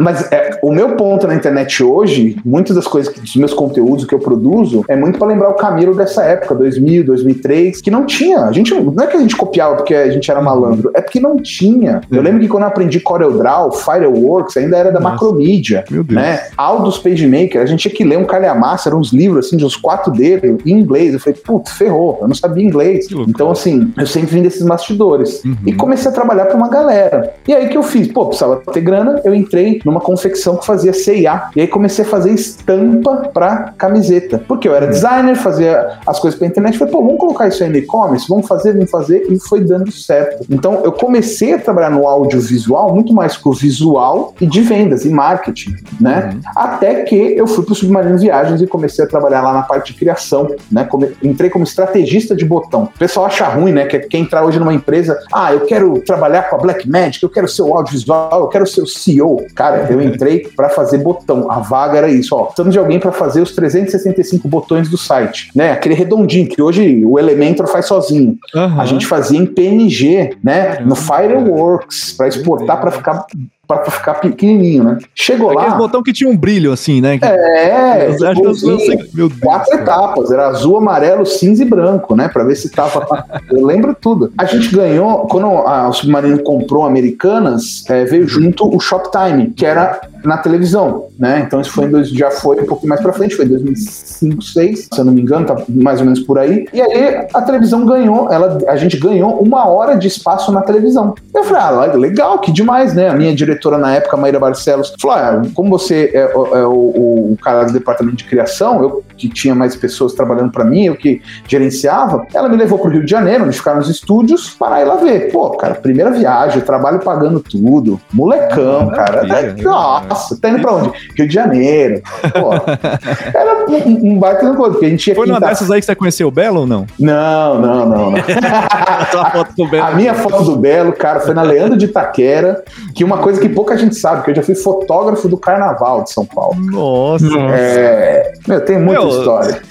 Mas 0.00 0.30
é, 0.32 0.58
o 0.60 0.72
meu 0.72 0.96
ponto 0.96 1.24
na 1.28 1.36
internet 1.36 1.84
hoje, 1.84 2.36
muitas 2.44 2.74
das 2.74 2.88
coisas, 2.88 3.14
dos 3.14 3.36
meus 3.36 3.54
conteúdos 3.54 4.04
que 4.04 4.12
eu 4.12 4.18
produzo, 4.18 4.84
é 4.88 4.96
muito 4.96 5.20
para 5.20 5.28
lembrar 5.28 5.50
o 5.50 5.54
Camilo 5.54 5.94
dessa 5.94 6.24
época, 6.24 6.52
2000, 6.56 7.04
2003, 7.04 7.80
que 7.80 7.92
não 7.92 8.06
tinha. 8.06 8.40
A 8.40 8.50
gente, 8.50 8.74
não 8.74 9.04
é 9.04 9.06
que 9.06 9.16
a 9.16 9.20
gente 9.20 9.36
copiava 9.36 9.76
porque 9.76 9.94
a 9.94 10.10
gente 10.10 10.28
era 10.28 10.42
malandro, 10.42 10.90
é 10.94 11.00
porque 11.00 11.20
não 11.20 11.36
tinha. 11.36 12.00
Eu 12.10 12.22
lembro 12.22 12.40
que 12.40 12.48
quando 12.48 12.64
eu 12.64 12.68
aprendi 12.68 12.98
CorelDRAW, 12.98 13.70
Fireworks, 13.70 14.56
ainda 14.56 14.76
era 14.76 14.90
da 14.90 14.98
Nossa. 14.98 15.12
Macromedia. 15.12 15.84
Meu 15.88 16.02
Deus. 16.02 16.20
Né? 16.20 16.48
Aldo 16.56 16.87
dos 16.88 16.98
PageMaker, 16.98 17.60
a 17.60 17.66
gente 17.66 17.80
tinha 17.80 17.94
que 17.94 18.04
ler 18.04 18.18
um 18.18 18.24
calhamaço, 18.24 18.88
eram 18.88 18.98
uns 18.98 19.12
livros 19.12 19.46
assim, 19.46 19.56
de 19.56 19.64
uns 19.64 19.76
quatro 19.76 20.12
dedos, 20.12 20.60
em 20.64 20.70
inglês. 20.70 21.14
Eu 21.14 21.20
falei, 21.20 21.38
putz, 21.38 21.72
ferrou, 21.72 22.18
eu 22.20 22.28
não 22.28 22.34
sabia 22.34 22.64
inglês. 22.64 23.06
Então, 23.10 23.50
assim, 23.50 23.92
eu 23.96 24.06
sempre 24.06 24.36
vim 24.36 24.42
desses 24.42 24.62
bastidores. 24.62 25.42
Uhum. 25.44 25.56
E 25.66 25.72
comecei 25.72 26.10
a 26.10 26.14
trabalhar 26.14 26.46
para 26.46 26.56
uma 26.56 26.68
galera. 26.68 27.34
E 27.46 27.54
aí 27.54 27.68
que 27.68 27.76
eu 27.76 27.82
fiz? 27.82 28.08
Pô, 28.08 28.26
precisava 28.26 28.56
ter 28.72 28.80
grana, 28.80 29.20
eu 29.24 29.34
entrei 29.34 29.80
numa 29.84 30.00
confecção 30.00 30.56
que 30.56 30.66
fazia 30.66 30.92
CIA. 30.92 31.50
E 31.54 31.60
aí 31.60 31.66
comecei 31.66 32.04
a 32.04 32.08
fazer 32.08 32.32
estampa 32.32 33.30
para 33.32 33.72
camiseta. 33.76 34.42
Porque 34.46 34.68
eu 34.68 34.74
era 34.74 34.86
uhum. 34.86 34.92
designer, 34.92 35.36
fazia 35.36 35.98
as 36.06 36.18
coisas 36.18 36.38
pra 36.38 36.48
internet. 36.48 36.78
Falei, 36.78 36.92
pô, 36.92 37.02
vamos 37.02 37.18
colocar 37.18 37.48
isso 37.48 37.62
aí 37.62 37.70
no 37.70 37.76
e-commerce? 37.76 38.28
Vamos 38.28 38.46
fazer, 38.46 38.72
vamos 38.72 38.90
fazer. 38.90 39.26
E 39.30 39.38
foi 39.38 39.60
dando 39.60 39.90
certo. 39.90 40.46
Então, 40.50 40.82
eu 40.84 40.92
comecei 40.92 41.54
a 41.54 41.58
trabalhar 41.58 41.90
no 41.90 42.06
audiovisual 42.06 42.94
muito 42.94 43.12
mais 43.12 43.36
com 43.36 43.52
visual 43.52 44.34
e 44.40 44.46
de 44.46 44.60
vendas 44.60 45.04
e 45.04 45.08
marketing, 45.08 45.76
né? 46.00 46.30
Uhum. 46.32 46.40
Até 46.56 46.77
que 47.04 47.14
eu 47.14 47.46
fui 47.46 47.64
para 47.64 47.72
o 47.72 47.74
Submarino 47.76 48.18
Viagens 48.18 48.60
e 48.60 48.66
comecei 48.66 49.04
a 49.04 49.08
trabalhar 49.08 49.42
lá 49.42 49.52
na 49.52 49.62
parte 49.62 49.92
de 49.92 49.98
criação, 49.98 50.48
né? 50.70 50.84
Come, 50.84 51.10
entrei 51.22 51.50
como 51.50 51.64
estrategista 51.64 52.34
de 52.34 52.44
botão. 52.44 52.84
O 52.84 52.98
pessoal 52.98 53.26
acha 53.26 53.46
ruim, 53.48 53.72
né? 53.72 53.86
Que 53.86 53.98
quem 54.00 54.22
entrar 54.22 54.44
hoje 54.44 54.58
numa 54.58 54.74
empresa, 54.74 55.18
ah, 55.32 55.52
eu 55.52 55.60
quero 55.60 56.00
trabalhar 56.00 56.48
com 56.48 56.56
a 56.56 56.58
Black 56.58 56.88
Magic, 56.88 57.22
eu 57.22 57.28
quero 57.28 57.48
ser 57.48 57.62
o 57.62 57.74
audiovisual, 57.74 58.40
eu 58.40 58.48
quero 58.48 58.66
ser 58.66 58.82
o 58.82 58.86
CEO. 58.86 59.46
Cara, 59.54 59.86
eu 59.90 60.00
entrei 60.00 60.48
para 60.56 60.68
fazer 60.68 60.98
botão. 60.98 61.50
A 61.50 61.60
vaga 61.60 61.98
era 61.98 62.08
isso, 62.08 62.34
ó. 62.34 62.44
Precisamos 62.44 62.72
de 62.72 62.78
alguém 62.78 62.98
para 62.98 63.12
fazer 63.12 63.40
os 63.40 63.52
365 63.52 64.46
botões 64.48 64.88
do 64.88 64.96
site, 64.96 65.50
né? 65.54 65.72
Aquele 65.72 65.94
redondinho 65.94 66.48
que 66.48 66.60
hoje 66.60 67.04
o 67.04 67.18
Elementor 67.18 67.66
faz 67.66 67.86
sozinho. 67.86 68.36
Uhum. 68.54 68.80
A 68.80 68.84
gente 68.84 69.06
fazia 69.06 69.38
em 69.38 69.46
PNG, 69.46 70.36
né? 70.42 70.80
No 70.80 70.94
Fireworks 70.94 72.12
para 72.12 72.28
exportar 72.28 72.80
para 72.80 72.90
ficar 72.90 73.26
para 73.68 73.90
ficar 73.90 74.14
pequenininho, 74.14 74.82
né? 74.82 74.98
Chegou 75.14 75.50
Aqueles 75.50 75.62
lá. 75.62 75.68
Aquele 75.68 75.86
botão 75.86 76.02
que 76.02 76.10
tinha 76.10 76.30
um 76.30 76.36
brilho 76.36 76.72
assim, 76.72 77.02
né? 77.02 77.18
É, 77.22 78.08
eu 78.08 78.18
sei, 78.54 78.96
meu 79.12 79.28
Deus, 79.28 79.40
quatro 79.40 79.70
cara. 79.72 79.82
etapas, 79.82 80.30
era 80.32 80.48
azul, 80.48 80.78
amarelo, 80.78 81.26
cinza 81.26 81.62
e 81.62 81.66
branco, 81.66 82.16
né? 82.16 82.28
Para 82.28 82.44
ver 82.44 82.56
se 82.56 82.70
tava. 82.70 83.06
eu 83.52 83.64
lembro 83.64 83.94
tudo. 83.94 84.32
A 84.38 84.46
gente 84.46 84.74
ganhou, 84.74 85.26
quando 85.26 85.46
a, 85.46 85.86
o 85.86 85.92
Submarino 85.92 86.42
comprou 86.42 86.86
Americanas, 86.86 87.84
é, 87.90 88.06
veio 88.06 88.26
junto 88.26 88.74
o 88.74 88.80
Shoptime, 88.80 89.50
que 89.50 89.66
era 89.66 90.00
na 90.24 90.38
televisão, 90.38 91.06
né? 91.18 91.42
Então 91.46 91.60
isso 91.60 91.72
foi 91.72 91.84
em 91.84 91.90
dois, 91.90 92.08
já 92.10 92.30
foi 92.30 92.60
um 92.60 92.66
pouco 92.66 92.86
mais 92.86 93.00
para 93.00 93.12
frente, 93.12 93.34
foi 93.34 93.44
em 93.44 93.48
2005, 93.48 94.38
2006, 94.38 94.88
se 94.92 95.00
eu 95.00 95.04
não 95.04 95.12
me 95.12 95.22
engano, 95.22 95.46
tá 95.46 95.56
mais 95.68 96.00
ou 96.00 96.04
menos 96.04 96.20
por 96.20 96.38
aí. 96.38 96.66
E 96.72 96.80
aí 96.80 97.26
a 97.32 97.42
televisão 97.42 97.84
ganhou, 97.84 98.30
ela, 98.30 98.58
a 98.68 98.76
gente 98.76 98.98
ganhou 98.98 99.40
uma 99.40 99.68
hora 99.68 99.96
de 99.96 100.08
espaço 100.08 100.52
na 100.52 100.62
televisão. 100.62 101.14
Eu 101.34 101.44
falei, 101.44 101.62
ah, 101.62 101.96
legal, 101.96 102.38
que 102.38 102.52
demais, 102.52 102.94
né? 102.94 103.08
A 103.08 103.14
minha 103.14 103.34
diretora 103.34 103.78
na 103.78 103.94
época, 103.94 104.16
Maíra 104.16 104.38
Barcelos, 104.38 104.92
falou: 105.00 105.16
ah, 105.16 105.42
como 105.54 105.70
você 105.70 106.10
é, 106.14 106.20
é 106.20 106.66
o, 106.66 107.32
o, 107.32 107.38
cara 107.42 107.64
do 107.64 107.72
departamento 107.72 108.16
de 108.16 108.24
criação, 108.24 108.82
eu 108.82 109.04
que 109.18 109.28
tinha 109.28 109.54
mais 109.54 109.74
pessoas 109.76 110.12
trabalhando 110.12 110.50
para 110.52 110.64
mim, 110.64 110.84
eu 110.84 110.96
que 110.96 111.20
gerenciava, 111.46 112.26
ela 112.32 112.48
me 112.48 112.56
levou 112.56 112.78
pro 112.78 112.90
Rio 112.90 113.04
de 113.04 113.10
Janeiro, 113.10 113.44
onde 113.44 113.56
ficaram 113.56 113.80
os 113.80 113.88
estúdios, 113.88 114.50
para 114.50 114.80
ir 114.80 114.84
lá 114.84 114.96
ver. 114.96 115.32
Pô, 115.32 115.50
cara, 115.50 115.74
primeira 115.74 116.10
viagem, 116.10 116.60
trabalho 116.60 117.00
pagando 117.00 117.40
tudo, 117.40 118.00
molecão, 118.12 118.88
cara. 118.90 119.26
nossa, 119.62 120.38
tá 120.40 120.50
indo 120.50 120.60
pra 120.60 120.74
onde? 120.74 120.92
Rio 121.16 121.28
de 121.28 121.34
Janeiro. 121.34 122.02
Pô, 122.32 122.52
era 123.34 123.66
um, 123.68 124.12
um 124.12 124.18
baita 124.18 124.54
coisa, 124.54 124.72
porque 124.72 124.86
a 124.86 124.90
gente 124.90 125.06
ia 125.08 125.14
Foi 125.14 125.26
uma 125.26 125.40
dessas 125.40 125.70
aí 125.70 125.80
que 125.80 125.86
você 125.86 125.94
conheceu 125.94 126.28
o 126.28 126.30
Belo 126.30 126.60
ou 126.60 126.66
não? 126.66 126.86
Não, 126.98 127.60
não, 127.60 127.86
não. 127.86 128.10
não. 128.10 128.18
a, 128.18 129.30
foto 129.30 129.54
do 129.56 129.66
Belo. 129.66 129.86
a 129.86 129.90
minha 129.92 130.14
foto 130.14 130.44
do 130.44 130.56
Belo, 130.56 130.92
cara, 130.92 131.20
foi 131.20 131.34
na 131.34 131.42
Leandro 131.42 131.76
de 131.76 131.86
Itaquera, 131.86 132.62
que 132.94 133.04
uma 133.04 133.18
coisa 133.18 133.40
que 133.40 133.48
pouca 133.48 133.76
gente 133.76 133.96
sabe, 133.96 134.24
que 134.24 134.30
eu 134.30 134.34
já 134.34 134.42
fui 134.42 134.54
fotógrafo 134.54 135.28
do 135.28 135.36
Carnaval 135.36 136.04
de 136.04 136.12
São 136.12 136.24
Paulo. 136.24 136.56
Nossa. 136.58 137.26
É, 137.52 138.32
meu, 138.46 138.64
tem 138.64 138.78
muita 138.78 139.00
meu, 139.00 139.07
história. 139.18 139.62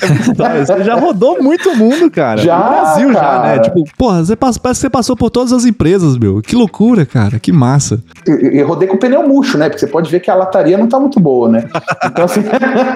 Você 0.66 0.84
já 0.84 0.96
rodou 0.96 1.42
muito 1.42 1.76
mundo, 1.76 2.10
cara. 2.12 2.42
Já, 2.42 2.58
no 2.58 2.70
Brasil 2.70 3.14
cara. 3.14 3.26
já, 3.26 3.42
né? 3.44 3.60
Tipo, 3.60 3.84
porra, 3.98 4.24
você 4.24 4.36
parece 4.36 4.60
que 4.60 4.76
você 4.76 4.90
passou 4.90 5.16
por 5.16 5.30
todas 5.30 5.54
as 5.54 5.66
empresas, 5.66 6.18
meu. 6.18 6.42
Que 6.42 6.56
loucura, 6.56 7.06
cara. 7.06 7.40
Que 7.40 7.52
massa. 7.52 8.04
E, 8.28 8.62
rodei 8.62 8.88
com 8.88 8.98
pneu 8.98 9.28
murcho, 9.28 9.58
né? 9.58 9.70
Porque 9.70 9.80
você 9.80 9.88
pode 9.88 10.12
ver 10.12 10.20
que 10.20 10.30
a 10.30 10.36
lataria 10.36 10.78
não 10.78 10.88
tá 10.88 11.00
muito 11.00 11.20
boa, 11.20 11.50
né? 11.50 11.66
Então, 12.06 12.26
assim, 12.26 12.42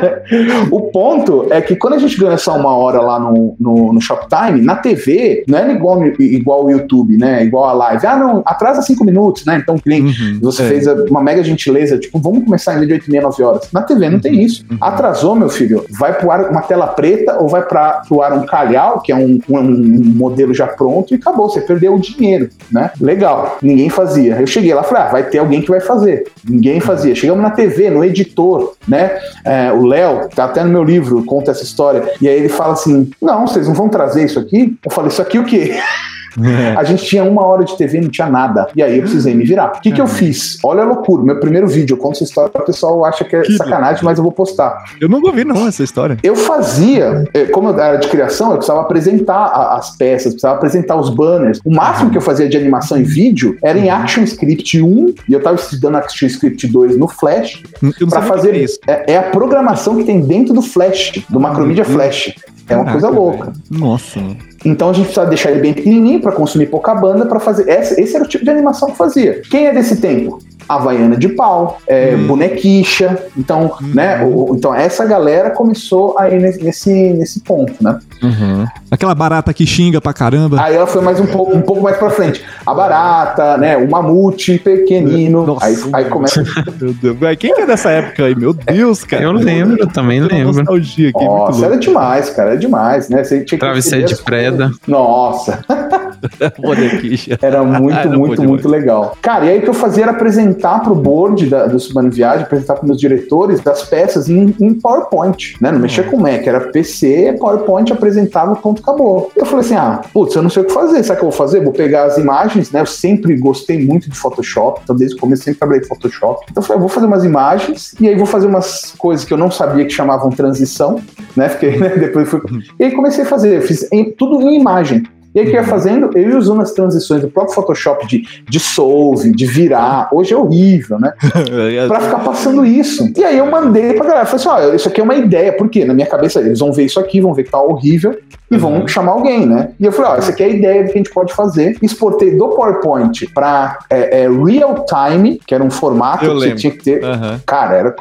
o 0.72 0.82
ponto 0.92 1.48
é 1.50 1.62
que 1.62 1.76
quando 1.76 1.94
a 1.94 2.00
gente 2.00 2.18
ganha 2.18 2.38
só 2.38 2.58
uma 2.58 2.76
hora 2.76 3.02
lá 3.02 3.20
no, 3.20 3.56
no, 3.60 3.94
no 3.94 4.02
Shoptime, 4.02 4.62
na 4.62 4.76
TV, 4.76 5.44
não 5.48 5.58
é 5.58 5.72
igual, 5.72 6.06
igual 6.20 6.66
o 6.66 6.72
YouTube, 6.72 7.18
né? 7.18 7.44
Igual 7.44 7.66
a 7.66 7.74
live. 7.74 8.06
Ah, 8.06 8.18
não, 8.18 8.44
atrasa 8.46 8.82
cinco 8.82 9.04
minutos, 9.06 9.46
né? 9.46 9.58
Então, 9.62 9.78
cliente, 9.78 10.22
uhum, 10.22 10.40
você 10.42 10.64
é. 10.64 10.68
fez 10.68 10.88
uma 11.10 11.22
mega 11.22 11.44
gentileza, 11.44 11.98
tipo, 11.98 12.20
vamos 12.20 12.44
começar 12.44 12.76
em 12.76 12.82
de 12.86 12.94
8 12.94 13.08
e 13.08 13.12
meia, 13.12 13.24
9 13.24 13.44
horas. 13.44 13.72
Na 13.72 13.82
TV 13.82 14.08
não 14.08 14.16
uhum, 14.16 14.22
tem 14.22 14.42
isso. 14.42 14.66
Uhum. 14.70 14.78
Atrasou, 14.82 15.36
meu 15.36 15.50
filho, 15.50 15.86
vai 15.90 16.14
pro 16.14 16.31
ar 16.32 16.50
uma 16.50 16.62
tela 16.62 16.88
preta 16.88 17.38
ou 17.40 17.48
vai 17.48 17.62
para 17.62 18.02
pro 18.08 18.22
ar 18.22 18.34
um 18.34 18.46
calhau, 18.46 19.02
que 19.02 19.12
é 19.12 19.16
um, 19.16 19.40
um, 19.50 19.60
um, 19.60 20.14
modelo 20.16 20.54
já 20.54 20.68
pronto, 20.68 21.14
e 21.14 21.18
acabou, 21.18 21.50
você 21.50 21.62
perdeu 21.62 21.94
o 21.96 22.00
dinheiro, 22.00 22.50
né? 22.72 22.92
Legal, 23.00 23.58
ninguém 23.62 23.90
fazia. 23.90 24.36
Eu 24.40 24.48
cheguei 24.48 24.74
lá 24.74 24.82
e 24.82 24.86
falei, 24.86 25.04
ah, 25.04 25.10
vai 25.10 25.24
ter 25.24 25.40
alguém 25.40 25.62
que 25.62 25.70
vai 25.70 25.80
fazer. 25.80 26.28
Ninguém 26.48 26.80
fazia. 26.80 27.14
Chegamos 27.14 27.42
na 27.42 27.52
TV, 27.52 27.90
no 27.90 28.04
editor, 28.04 28.74
né? 28.88 29.20
É, 29.46 29.72
o 29.72 29.86
Léo, 29.86 30.30
tá 30.30 30.46
até 30.46 30.64
no 30.64 30.70
meu 30.70 30.84
livro, 30.84 31.24
conta 31.26 31.52
essa 31.52 31.64
história, 31.64 32.04
e 32.22 32.28
aí 32.28 32.38
ele 32.38 32.50
fala 32.50 32.74
assim: 32.74 33.10
não, 33.22 33.48
vocês 33.48 33.68
não 33.68 33.74
vão 33.74 33.90
trazer 33.90 34.26
isso 34.26 34.40
aqui? 34.40 34.78
Eu 34.84 34.92
falei, 34.92 35.10
isso 35.10 35.22
aqui 35.22 35.38
o 35.38 35.46
quê? 35.46 35.76
É. 36.40 36.76
A 36.78 36.84
gente 36.84 37.06
tinha 37.06 37.24
uma 37.24 37.46
hora 37.46 37.64
de 37.64 37.78
TV, 37.78 38.02
não 38.02 38.10
tinha 38.10 38.30
nada. 38.30 38.68
E 38.76 38.82
aí 38.82 38.98
eu 38.98 39.04
precisei 39.04 39.34
me 39.34 39.44
virar. 39.44 39.74
O 39.78 39.82
que, 39.82 39.92
que 39.92 40.02
eu 40.02 40.08
fiz? 40.08 40.58
Olha 40.64 40.84
a 40.84 40.86
loucura. 40.86 41.24
Meu 41.24 41.40
primeiro 41.40 41.68
vídeo, 41.68 41.94
eu 41.94 41.98
conto 41.98 42.16
essa 42.16 42.24
história, 42.24 42.52
o 42.54 42.64
pessoal 42.64 43.04
acha 43.06 43.24
que 43.24 43.36
é 43.36 43.42
que 43.42 43.54
sacanagem, 43.54 44.04
mas 44.04 44.18
eu 44.18 44.24
vou 44.24 44.32
postar. 44.32 44.84
Eu 45.00 45.10
nunca 45.10 45.28
ouvi, 45.28 45.44
não, 45.44 45.68
essa 45.68 45.84
história. 45.84 46.18
Eu 46.24 46.36
fazia, 46.36 47.26
eh, 47.34 47.46
como 47.46 47.70
eu 47.70 47.80
era 47.80 47.98
de 47.98 48.08
criação, 48.08 48.52
eu 48.52 48.58
precisava 48.58 48.82
apresentar 48.82 49.46
as 49.78 49.96
peças, 49.96 50.34
precisava 50.34 50.56
apresentar 50.56 50.96
os 50.96 51.10
banners. 51.10 51.60
O 51.66 51.74
máximo 51.74 52.10
que 52.10 52.18
eu 52.18 52.22
fazia 52.22 52.48
de 52.48 52.58
animação 52.58 52.98
em 52.98 53.04
vídeo 53.04 53.58
era 53.64 53.78
em 53.78 53.90
Action 53.90 54.24
Script 54.24 54.82
1, 54.82 55.14
e 55.28 55.34
eu 55.34 55.40
estava 55.40 55.56
estudando 55.56 55.96
Action 55.96 56.28
Script 56.28 56.68
2 56.68 56.98
no 56.98 57.08
Flash, 57.08 57.64
para 58.10 58.22
fazer 58.22 58.56
isso. 58.56 58.80
É, 58.88 59.14
é, 59.14 59.18
a 59.18 59.24
programação 59.24 59.96
que 59.98 60.04
tem 60.04 60.22
dentro 60.22 60.54
do 60.54 60.62
Flash, 60.62 61.14
do 61.30 61.40
Macromedia 61.40 61.86
Flash. 61.86 62.34
É 62.68 62.76
uma 62.76 62.92
coisa 62.92 63.10
louca. 63.10 63.52
Nossa. 63.70 64.20
Então 64.64 64.90
a 64.90 64.94
gente 64.94 65.06
precisava 65.06 65.30
deixar 65.30 65.52
ele 65.52 65.60
bem 65.60 65.74
pequenininho 65.74 66.22
para 66.22 66.32
consumir 66.32 66.68
pouca 66.68 66.94
banda 66.94 67.26
para 67.26 67.40
fazer. 67.40 67.68
Esse, 67.68 68.00
esse, 68.00 68.16
era 68.16 68.24
o 68.24 68.28
tipo 68.28 68.44
de 68.44 68.52
animação 68.52 68.92
que 68.92 68.98
fazia. 68.98 69.42
Quem 69.50 69.68
é 69.68 69.74
desse 69.74 70.00
tempo? 70.00 70.40
Havaiana 70.76 71.18
de 71.18 71.30
pau, 71.30 71.80
é, 71.88 72.16
hum. 72.16 72.28
bonequicha. 72.28 73.18
Então, 73.38 73.72
hum. 73.82 73.92
né? 73.94 74.24
O, 74.24 74.56
então 74.56 74.74
essa 74.74 75.06
galera 75.06 75.50
começou 75.50 76.16
aí 76.18 76.38
nesse, 76.40 76.92
nesse 77.14 77.40
ponto, 77.42 77.74
né? 77.84 78.00
Uhum. 78.22 78.66
Aquela 78.90 79.16
barata 79.16 79.54
que 79.54 79.66
xinga 79.66 80.00
pra 80.00 80.14
caramba. 80.14 80.62
Aí 80.62 80.76
ela 80.76 80.88
foi 80.88 81.02
mais 81.02 81.20
um 81.20 81.26
pouco, 81.26 81.56
um 81.56 81.62
pouco 81.62 81.82
mais 81.82 81.98
pra 81.98 82.10
frente. 82.10 82.44
A 82.66 82.74
barata, 82.74 83.58
né? 83.58 83.78
O 83.78 83.90
mamute 83.90 84.60
pequenino. 84.60 85.46
Nossa, 85.46 85.66
aí, 85.66 85.76
aí 85.94 86.06
começa. 86.06 86.44
Meu 86.80 86.94
Deus. 86.94 87.18
Quem 87.40 87.52
é 87.52 87.66
dessa 87.66 87.90
época 87.90 88.26
aí? 88.26 88.36
Meu 88.36 88.54
Deus, 88.54 89.04
cara. 89.04 89.24
Eu 89.24 89.32
lembro, 89.32 89.78
eu 89.80 89.88
também 89.88 90.22
lembro. 90.22 90.54
Nostalgia 90.54 91.10
aqui, 91.10 91.26
Nossa, 91.26 91.66
era 91.66 91.78
demais, 91.78 92.30
cara. 92.30 92.52
Era 92.52 92.60
demais, 92.60 93.10
né? 93.10 93.24
Você 93.24 93.44
tinha 93.44 93.60
Travesseiro 93.60 94.08
de 94.08 94.16
preda. 94.18 94.72
Nossa. 94.88 95.60
era 97.42 97.64
muito, 97.64 97.98
ah, 97.98 98.06
muito, 98.06 98.44
muito 98.44 98.68
legal. 98.68 99.16
Cara, 99.22 99.46
e 99.46 99.50
aí 99.50 99.60
o 99.60 99.62
que 99.62 99.70
eu 99.70 99.74
fazia 99.74 100.04
era 100.04 100.12
apresentar 100.12 100.80
pro 100.80 100.96
board 100.96 101.48
da, 101.48 101.68
do 101.68 101.80
Subano 101.80 102.12
Viagem, 102.12 102.44
apresentar 102.44 102.76
pros 102.76 102.88
meus 102.88 103.00
diretores 103.00 103.60
das 103.60 103.84
peças 103.84 104.30
em, 104.30 104.56
em 104.60 104.74
PowerPoint, 104.74 105.56
né? 105.62 105.72
Não 105.72 105.80
mexia 105.80 106.04
com 106.04 106.18
Mac, 106.18 106.46
era 106.46 106.60
PC, 106.60 107.38
PowerPoint, 107.40 107.92
apresentava, 107.92 108.56
ponto, 108.56 108.82
acabou. 108.82 109.32
Eu 109.36 109.46
falei 109.46 109.66
assim, 109.66 109.76
ah, 109.76 110.02
putz, 110.14 110.36
eu 110.36 110.42
não 110.42 110.50
sei 110.50 110.64
o 110.64 110.66
que 110.66 110.74
fazer, 110.74 111.04
sabe 111.04 111.18
o 111.18 111.20
que 111.20 111.26
eu 111.26 111.30
vou 111.30 111.38
fazer? 111.38 111.64
Vou 111.64 111.74
pegar 111.74 112.04
as 112.04 112.18
imagens, 112.18 112.72
né? 112.72 112.82
Eu 112.82 112.86
sempre 112.86 113.36
gostei 113.36 113.86
muito 113.86 114.10
de 114.10 114.18
Photoshop, 114.18 114.82
então 114.84 114.96
desde 114.96 115.16
o 115.16 115.20
começo 115.20 115.44
sempre 115.44 115.60
trabalhei 115.60 115.84
Photoshop. 115.84 116.46
Então 116.50 116.62
eu 116.62 116.66
falei, 116.66 116.78
eu 116.78 116.82
vou 116.82 116.90
fazer 116.90 117.06
umas 117.06 117.24
imagens 117.24 117.94
e 118.00 118.08
aí 118.08 118.16
vou 118.16 118.26
fazer 118.26 118.48
umas 118.48 118.94
coisas 118.98 119.26
que 119.26 119.34
eu 119.34 119.38
não 119.38 119.52
sabia 119.52 119.86
que 119.86 119.92
chamavam 119.92 120.30
transição, 120.30 121.02
né? 121.36 121.50
Fiquei, 121.50 121.78
né? 121.80 121.90
Depois 121.90 122.30
fui... 122.30 122.42
E 122.80 122.84
aí 122.84 122.92
comecei 122.92 123.24
a 123.24 123.28
fazer, 123.28 123.58
eu 123.58 123.62
fiz 123.62 123.88
em, 123.92 124.12
tudo 124.12 124.42
em 124.42 124.60
imagem. 124.60 125.04
E 125.34 125.40
aí, 125.40 125.46
o 125.46 125.50
que 125.50 125.56
eu 125.56 125.62
ia 125.62 125.68
fazendo? 125.68 126.10
Eu 126.14 126.30
ia 126.30 126.38
usando 126.38 126.62
as 126.62 126.72
transições 126.72 127.22
do 127.22 127.30
próprio 127.30 127.56
Photoshop 127.56 128.06
de 128.06 128.24
dissolve, 128.50 129.32
de 129.32 129.46
virar. 129.46 130.10
Hoje 130.12 130.34
é 130.34 130.38
horrível, 130.38 131.00
né? 131.00 131.14
pra 131.88 132.02
ficar 132.02 132.20
passando 132.20 132.66
isso. 132.66 133.12
E 133.16 133.24
aí 133.24 133.38
eu 133.38 133.50
mandei 133.50 133.94
pra 133.94 134.06
galera. 134.06 134.26
Falei 134.26 134.46
assim: 134.46 134.50
ó, 134.50 134.76
isso 134.76 134.90
aqui 134.90 135.00
é 135.00 135.04
uma 135.04 135.16
ideia. 135.16 135.54
Por 135.54 135.70
quê? 135.70 135.86
Na 135.86 135.94
minha 135.94 136.08
cabeça, 136.08 136.40
eles 136.40 136.60
vão 136.60 136.74
ver 136.74 136.84
isso 136.84 137.00
aqui, 137.00 137.22
vão 137.22 137.34
ver 137.34 137.44
que 137.44 137.52
tá 137.52 137.62
horrível 137.62 138.18
e 138.50 138.58
vão 138.58 138.82
uhum. 138.82 138.88
chamar 138.88 139.14
alguém, 139.14 139.46
né? 139.46 139.70
E 139.80 139.86
eu 139.86 139.92
falei: 139.92 140.12
ó, 140.12 140.16
essa 140.16 140.32
aqui 140.32 140.44
é 140.44 140.48
a 140.48 140.50
ideia 140.50 140.84
do 140.84 140.88
que 140.88 140.94
a 140.94 140.98
gente 140.98 141.14
pode 141.14 141.34
fazer. 141.34 141.78
Exportei 141.82 142.36
do 142.36 142.50
PowerPoint 142.50 143.28
pra 143.34 143.80
é, 143.90 144.24
é, 144.24 144.30
real 144.30 144.86
time, 144.86 145.40
que 145.48 145.56
era 145.56 145.64
um 145.64 145.72
formato 145.72 146.26
eu 146.26 146.34
que 146.34 146.40
lembro. 146.40 146.58
você 146.58 146.62
tinha 146.62 146.72
que 146.74 146.84
ter. 146.84 147.04
Uhum. 147.04 147.40
Cara, 147.46 147.76
era 147.76 147.96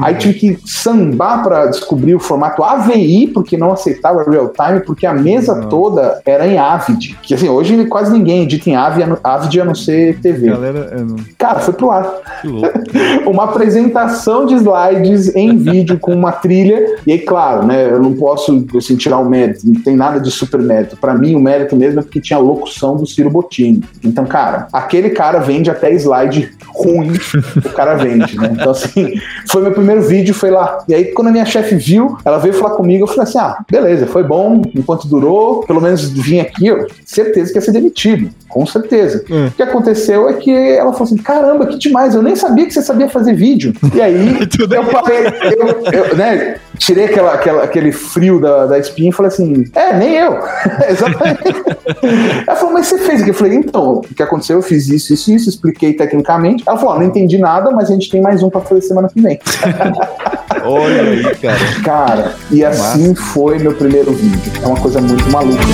Aí 0.00 0.14
tive 0.16 0.34
que 0.34 0.58
sambar 0.66 1.42
para 1.42 1.66
descobrir 1.66 2.14
o 2.14 2.20
formato 2.20 2.62
AVI, 2.62 3.28
porque 3.28 3.56
não 3.56 3.72
aceitava 3.72 4.28
real 4.28 4.48
time, 4.48 4.80
porque 4.80 5.06
a 5.06 5.14
mesa 5.14 5.54
Nossa. 5.54 5.68
toda 5.68 6.22
era 6.24 6.46
em 6.46 6.58
Avid. 6.72 7.16
Que 7.22 7.34
assim, 7.34 7.48
hoje 7.48 7.84
quase 7.86 8.12
ninguém 8.12 8.42
edita 8.42 8.70
em 8.70 8.76
Avid, 8.76 9.06
Avid 9.22 9.60
a 9.60 9.64
não 9.64 9.74
ser 9.74 10.18
TV. 10.20 10.48
Galera, 10.48 10.90
é, 10.92 11.00
não... 11.00 11.16
Cara, 11.38 11.60
foi 11.60 11.74
pro 11.74 11.90
ar. 11.90 12.08
uma 13.26 13.44
apresentação 13.44 14.46
de 14.46 14.54
slides 14.54 15.34
em 15.34 15.56
vídeo 15.56 15.98
com 15.98 16.12
uma 16.12 16.32
trilha. 16.32 16.96
E 17.06 17.12
aí, 17.12 17.18
claro, 17.18 17.66
né? 17.66 17.90
Eu 17.90 18.00
não 18.00 18.14
posso 18.14 18.64
assim, 18.76 18.96
tirar 18.96 19.18
o 19.18 19.28
mérito, 19.28 19.60
não 19.64 19.80
tem 19.80 19.96
nada 19.96 20.20
de 20.20 20.30
super 20.30 20.60
mérito. 20.60 20.96
Para 20.96 21.14
mim, 21.14 21.34
o 21.34 21.40
mérito 21.40 21.76
mesmo 21.76 22.00
é 22.00 22.02
porque 22.02 22.20
tinha 22.20 22.38
a 22.38 22.42
locução 22.42 22.96
do 22.96 23.06
Ciro 23.06 23.30
Bottini. 23.30 23.82
Então, 24.02 24.24
cara, 24.26 24.68
aquele 24.72 25.10
cara 25.10 25.38
vende 25.38 25.70
até 25.70 25.92
slide 25.92 26.50
ruim, 26.66 27.12
o 27.56 27.70
cara 27.70 27.94
vende, 27.94 28.36
né? 28.38 28.50
Então, 28.52 28.72
assim, 28.72 29.14
foi 29.48 29.62
meu 29.62 29.72
primeiro 29.72 30.02
vídeo, 30.02 30.34
foi 30.34 30.50
lá. 30.50 30.78
E 30.88 30.94
aí, 30.94 31.04
quando 31.06 31.28
a 31.28 31.32
minha 31.32 31.44
chefe 31.44 31.76
viu, 31.76 32.18
ela 32.24 32.38
veio 32.38 32.54
falar 32.54 32.76
comigo, 32.76 33.04
eu 33.04 33.08
falei 33.08 33.22
assim: 33.22 33.38
ah, 33.38 33.56
beleza, 33.70 34.06
foi 34.06 34.22
bom, 34.22 34.62
enquanto 34.74 35.08
durou, 35.08 35.60
pelo 35.60 35.80
menos 35.80 36.08
vim 36.10 36.40
aqui, 36.40 36.53
eu, 36.60 36.86
certeza 37.04 37.52
que 37.52 37.58
ia 37.58 37.62
ser 37.62 37.72
demitido, 37.72 38.30
com 38.48 38.64
certeza. 38.66 39.24
Hum. 39.30 39.46
O 39.46 39.50
que 39.50 39.62
aconteceu 39.62 40.28
é 40.28 40.34
que 40.34 40.50
ela 40.50 40.92
falou 40.92 41.04
assim: 41.04 41.16
caramba, 41.16 41.66
que 41.66 41.78
demais, 41.78 42.14
eu 42.14 42.22
nem 42.22 42.36
sabia 42.36 42.66
que 42.66 42.72
você 42.72 42.82
sabia 42.82 43.08
fazer 43.08 43.34
vídeo. 43.34 43.72
E 43.94 44.00
aí, 44.00 44.38
eu 44.58 44.84
falei, 44.84 45.26
eu, 45.58 45.92
eu, 45.92 46.16
né, 46.16 46.56
tirei 46.78 47.06
aquela, 47.06 47.34
aquela, 47.34 47.64
aquele 47.64 47.92
frio 47.92 48.40
da, 48.40 48.66
da 48.66 48.78
espinha 48.78 49.10
e 49.10 49.12
falei 49.12 49.32
assim: 49.32 49.64
é, 49.74 49.96
nem 49.96 50.14
eu. 50.14 50.38
Exatamente. 50.88 51.64
ela 52.46 52.56
falou, 52.56 52.74
mas 52.74 52.86
você 52.86 52.98
fez 52.98 53.20
o 53.20 53.24
que? 53.24 53.30
Eu 53.30 53.34
falei, 53.34 53.54
então, 53.54 53.96
o 53.96 54.00
que 54.02 54.22
aconteceu? 54.22 54.56
Eu 54.56 54.62
fiz 54.62 54.88
isso, 54.88 55.12
isso, 55.12 55.32
isso, 55.32 55.48
expliquei 55.48 55.92
tecnicamente. 55.94 56.62
Ela 56.66 56.78
falou: 56.78 56.96
não 56.96 57.06
entendi 57.06 57.38
nada, 57.38 57.70
mas 57.70 57.90
a 57.90 57.94
gente 57.94 58.10
tem 58.10 58.22
mais 58.22 58.42
um 58.42 58.50
pra 58.50 58.60
fazer 58.60 58.82
semana 58.82 59.08
que 59.08 59.20
vem. 59.20 59.38
Olha 60.64 61.02
aí, 61.02 61.22
cara. 61.36 61.58
Cara, 61.84 62.34
e 62.50 62.64
assim 62.64 63.14
foi 63.14 63.58
meu 63.58 63.74
primeiro 63.74 64.12
vídeo. 64.12 64.52
É 64.62 64.66
uma 64.66 64.80
coisa 64.80 65.00
muito 65.00 65.28
maluca. 65.30 65.64